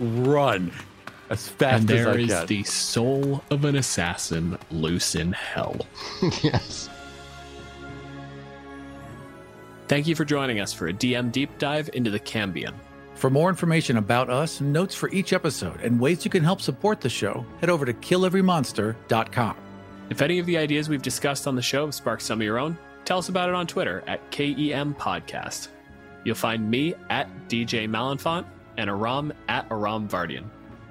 Run. 0.00 0.72
As 1.30 1.48
fast 1.48 1.82
And 1.82 1.90
as 1.90 1.96
there 2.04 2.08
I 2.14 2.16
is 2.18 2.32
can. 2.32 2.46
the 2.46 2.62
soul 2.64 3.42
of 3.50 3.64
an 3.64 3.76
assassin 3.76 4.58
loose 4.70 5.14
in 5.14 5.32
hell. 5.32 5.76
yes. 6.42 6.88
Thank 9.88 10.06
you 10.06 10.14
for 10.14 10.24
joining 10.24 10.60
us 10.60 10.72
for 10.72 10.88
a 10.88 10.92
DM 10.92 11.32
deep 11.32 11.50
dive 11.58 11.90
into 11.94 12.10
the 12.10 12.20
Cambion. 12.20 12.74
For 13.14 13.30
more 13.30 13.48
information 13.48 13.98
about 13.98 14.30
us, 14.30 14.60
notes 14.60 14.94
for 14.94 15.08
each 15.10 15.32
episode, 15.32 15.80
and 15.80 16.00
ways 16.00 16.24
you 16.24 16.30
can 16.30 16.42
help 16.42 16.60
support 16.60 17.00
the 17.00 17.08
show, 17.10 17.44
head 17.60 17.70
over 17.70 17.84
to 17.84 17.92
killeverymonster.com. 17.92 19.56
If 20.12 20.20
any 20.20 20.38
of 20.38 20.44
the 20.44 20.58
ideas 20.58 20.90
we've 20.90 21.00
discussed 21.00 21.46
on 21.46 21.56
the 21.56 21.62
show 21.62 21.86
have 21.86 21.94
sparked 21.94 22.20
some 22.20 22.38
of 22.38 22.44
your 22.44 22.58
own, 22.58 22.76
tell 23.06 23.16
us 23.16 23.30
about 23.30 23.48
it 23.48 23.54
on 23.54 23.66
Twitter 23.66 24.04
at 24.06 24.30
KEM 24.30 24.94
Podcast. 24.96 25.68
You'll 26.22 26.34
find 26.34 26.70
me 26.70 26.92
at 27.08 27.30
DJ 27.48 27.88
Malenfant 27.88 28.44
and 28.76 28.90
Aram 28.90 29.32
at 29.48 29.66
Aram 29.70 30.06
Vartian. 30.06 30.44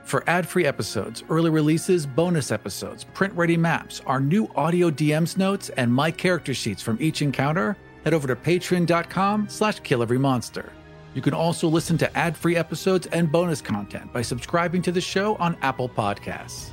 For 0.05 0.23
ad 0.25 0.47
free 0.47 0.65
episodes, 0.65 1.23
early 1.29 1.51
releases, 1.51 2.07
bonus 2.07 2.51
episodes, 2.51 3.03
print 3.13 3.31
ready 3.35 3.55
maps, 3.55 4.01
our 4.07 4.19
new 4.19 4.49
audio 4.55 4.89
DMs 4.89 5.37
notes, 5.37 5.69
and 5.77 5.93
my 5.93 6.09
character 6.09 6.55
sheets 6.55 6.81
from 6.81 6.97
each 6.99 7.21
encounter, 7.21 7.77
head 8.03 8.15
over 8.15 8.27
to 8.27 8.35
patreon.com 8.35 9.47
slash 9.47 9.79
killeverymonster. 9.81 10.71
You 11.13 11.21
can 11.21 11.35
also 11.35 11.67
listen 11.67 11.95
to 11.99 12.17
ad 12.17 12.35
free 12.35 12.55
episodes 12.55 13.05
and 13.11 13.31
bonus 13.31 13.61
content 13.61 14.11
by 14.11 14.23
subscribing 14.23 14.81
to 14.81 14.91
the 14.91 14.99
show 14.99 15.35
on 15.35 15.55
Apple 15.61 15.89
Podcasts. 15.89 16.70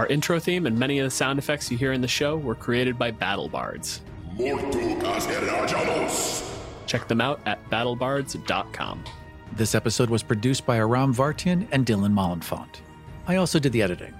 Our 0.00 0.06
intro 0.06 0.40
theme 0.40 0.64
and 0.64 0.78
many 0.78 0.98
of 0.98 1.04
the 1.04 1.10
sound 1.10 1.38
effects 1.38 1.70
you 1.70 1.76
hear 1.76 1.92
in 1.92 2.00
the 2.00 2.08
show 2.08 2.38
were 2.38 2.54
created 2.54 2.98
by 2.98 3.10
Battle 3.10 3.50
Bards. 3.50 4.00
Check 6.86 7.06
them 7.06 7.20
out 7.20 7.38
at 7.44 7.68
battlebards.com. 7.68 9.04
This 9.52 9.74
episode 9.74 10.08
was 10.08 10.22
produced 10.22 10.64
by 10.64 10.78
Aram 10.78 11.14
Vartian 11.14 11.68
and 11.70 11.84
Dylan 11.84 12.14
Malenfant. 12.14 12.80
I 13.26 13.36
also 13.36 13.58
did 13.58 13.72
the 13.72 13.82
editing. 13.82 14.14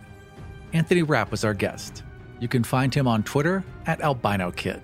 Anthony 0.74 1.02
Rapp 1.02 1.30
was 1.30 1.46
our 1.46 1.54
guest. 1.54 2.02
You 2.40 2.48
can 2.48 2.62
find 2.62 2.94
him 2.94 3.08
on 3.08 3.22
Twitter 3.22 3.64
at 3.86 4.02
Albino 4.02 4.50
Kid. 4.50 4.82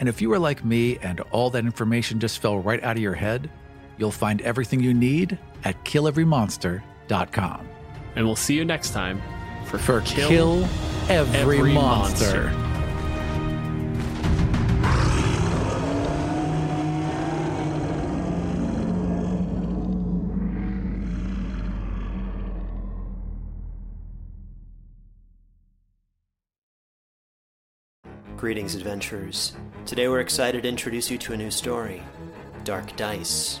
And 0.00 0.06
if 0.06 0.20
you 0.20 0.30
are 0.34 0.38
like 0.38 0.66
me 0.66 0.98
and 0.98 1.20
all 1.30 1.48
that 1.48 1.64
information 1.64 2.20
just 2.20 2.40
fell 2.40 2.58
right 2.58 2.84
out 2.84 2.98
of 2.98 3.02
your 3.02 3.14
head, 3.14 3.48
you'll 3.96 4.10
find 4.10 4.42
everything 4.42 4.80
you 4.80 4.92
need 4.92 5.38
at 5.64 5.82
killeverymonster.com. 5.86 7.68
And 8.16 8.26
we'll 8.26 8.36
see 8.36 8.54
you 8.54 8.66
next 8.66 8.90
time 8.90 9.22
for, 9.68 9.78
For 9.78 10.00
Kill, 10.00 10.66
Every, 11.08 11.58
Every 11.58 11.72
monster. 11.72 12.50
Monster. 12.50 12.64
Greetings, 28.36 28.74
adventurers. 28.74 29.54
Today 29.84 30.08
we're 30.08 30.20
excited 30.20 30.62
to 30.62 30.68
introduce 30.68 31.10
you 31.10 31.18
to 31.18 31.32
a 31.32 31.36
new 31.36 31.50
story 31.50 32.02
Dark 32.64 32.96
Dice, 32.96 33.60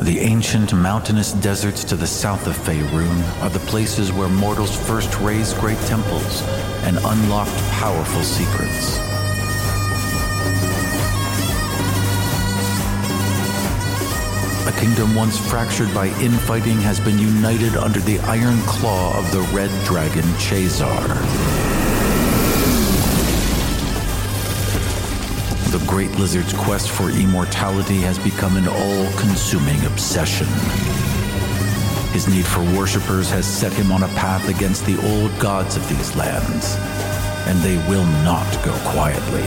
The 0.00 0.20
ancient 0.20 0.72
mountainous 0.72 1.32
deserts 1.32 1.82
to 1.84 1.96
the 1.96 2.06
south 2.06 2.46
of 2.46 2.56
Faerun 2.56 3.42
are 3.42 3.50
the 3.50 3.58
places 3.58 4.12
where 4.12 4.28
mortals 4.28 4.74
first 4.86 5.18
raised 5.18 5.58
great 5.58 5.78
temples 5.86 6.42
and 6.84 6.98
unlocked 6.98 7.58
powerful 7.72 8.22
secrets. 8.22 8.98
A 14.68 14.80
kingdom 14.80 15.16
once 15.16 15.36
fractured 15.36 15.92
by 15.92 16.06
infighting 16.20 16.80
has 16.82 17.00
been 17.00 17.18
united 17.18 17.76
under 17.76 17.98
the 17.98 18.20
iron 18.20 18.60
claw 18.62 19.18
of 19.18 19.30
the 19.32 19.40
red 19.52 19.70
dragon 19.84 20.24
Tchazzar. 20.38 21.77
The 25.70 25.84
great 25.86 26.10
lizard's 26.12 26.54
quest 26.54 26.88
for 26.88 27.10
immortality 27.10 27.98
has 27.98 28.18
become 28.18 28.56
an 28.56 28.66
all 28.66 29.12
consuming 29.18 29.84
obsession. 29.84 30.46
His 32.14 32.26
need 32.26 32.46
for 32.46 32.62
worshippers 32.74 33.28
has 33.28 33.46
set 33.46 33.74
him 33.74 33.92
on 33.92 34.02
a 34.02 34.08
path 34.16 34.48
against 34.48 34.86
the 34.86 34.96
old 35.06 35.38
gods 35.38 35.76
of 35.76 35.86
these 35.90 36.16
lands, 36.16 36.76
and 37.46 37.58
they 37.60 37.76
will 37.86 38.06
not 38.24 38.50
go 38.64 38.72
quietly. 38.92 39.42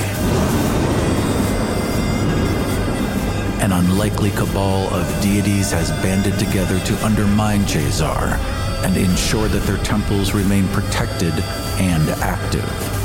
An 3.59 3.71
unlikely 3.71 4.29
cabal 4.29 4.93
of 4.93 5.23
deities 5.23 5.71
has 5.71 5.89
banded 6.03 6.37
together 6.37 6.79
to 6.81 7.03
undermine 7.03 7.61
Tchazzar 7.61 8.37
and 8.85 8.95
ensure 8.95 9.47
that 9.47 9.63
their 9.63 9.83
temples 9.83 10.35
remain 10.35 10.67
protected 10.67 11.33
and 11.79 12.09
active. 12.21 13.00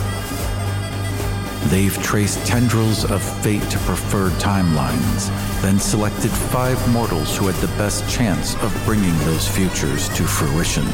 They've 1.68 2.00
traced 2.00 2.46
tendrils 2.46 3.04
of 3.10 3.20
fate 3.42 3.62
to 3.70 3.78
preferred 3.78 4.32
timelines, 4.34 5.28
then 5.62 5.80
selected 5.80 6.30
five 6.30 6.78
mortals 6.92 7.36
who 7.36 7.48
had 7.48 7.56
the 7.56 7.76
best 7.76 8.08
chance 8.08 8.54
of 8.62 8.82
bringing 8.84 9.16
those 9.20 9.48
futures 9.48 10.08
to 10.10 10.22
fruition. 10.22 10.84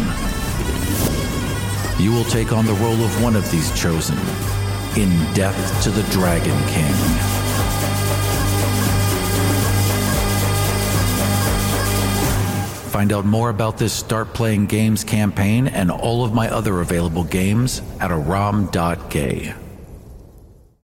You 2.02 2.12
will 2.12 2.24
take 2.24 2.52
on 2.52 2.64
the 2.64 2.72
role 2.74 3.04
of 3.04 3.22
one 3.22 3.36
of 3.36 3.48
these 3.50 3.70
chosen 3.78 4.16
in 4.96 5.10
Death 5.34 5.82
to 5.84 5.90
the 5.90 6.02
Dragon 6.10 6.58
King. 6.68 6.94
Find 12.90 13.12
out 13.12 13.26
more 13.26 13.50
about 13.50 13.78
this 13.78 13.92
Start 13.92 14.32
Playing 14.32 14.66
Games 14.66 15.04
campaign 15.04 15.68
and 15.68 15.90
all 15.90 16.24
of 16.24 16.32
my 16.32 16.48
other 16.48 16.80
available 16.80 17.24
games 17.24 17.82
at 18.00 18.10
aram.gay. 18.10 19.54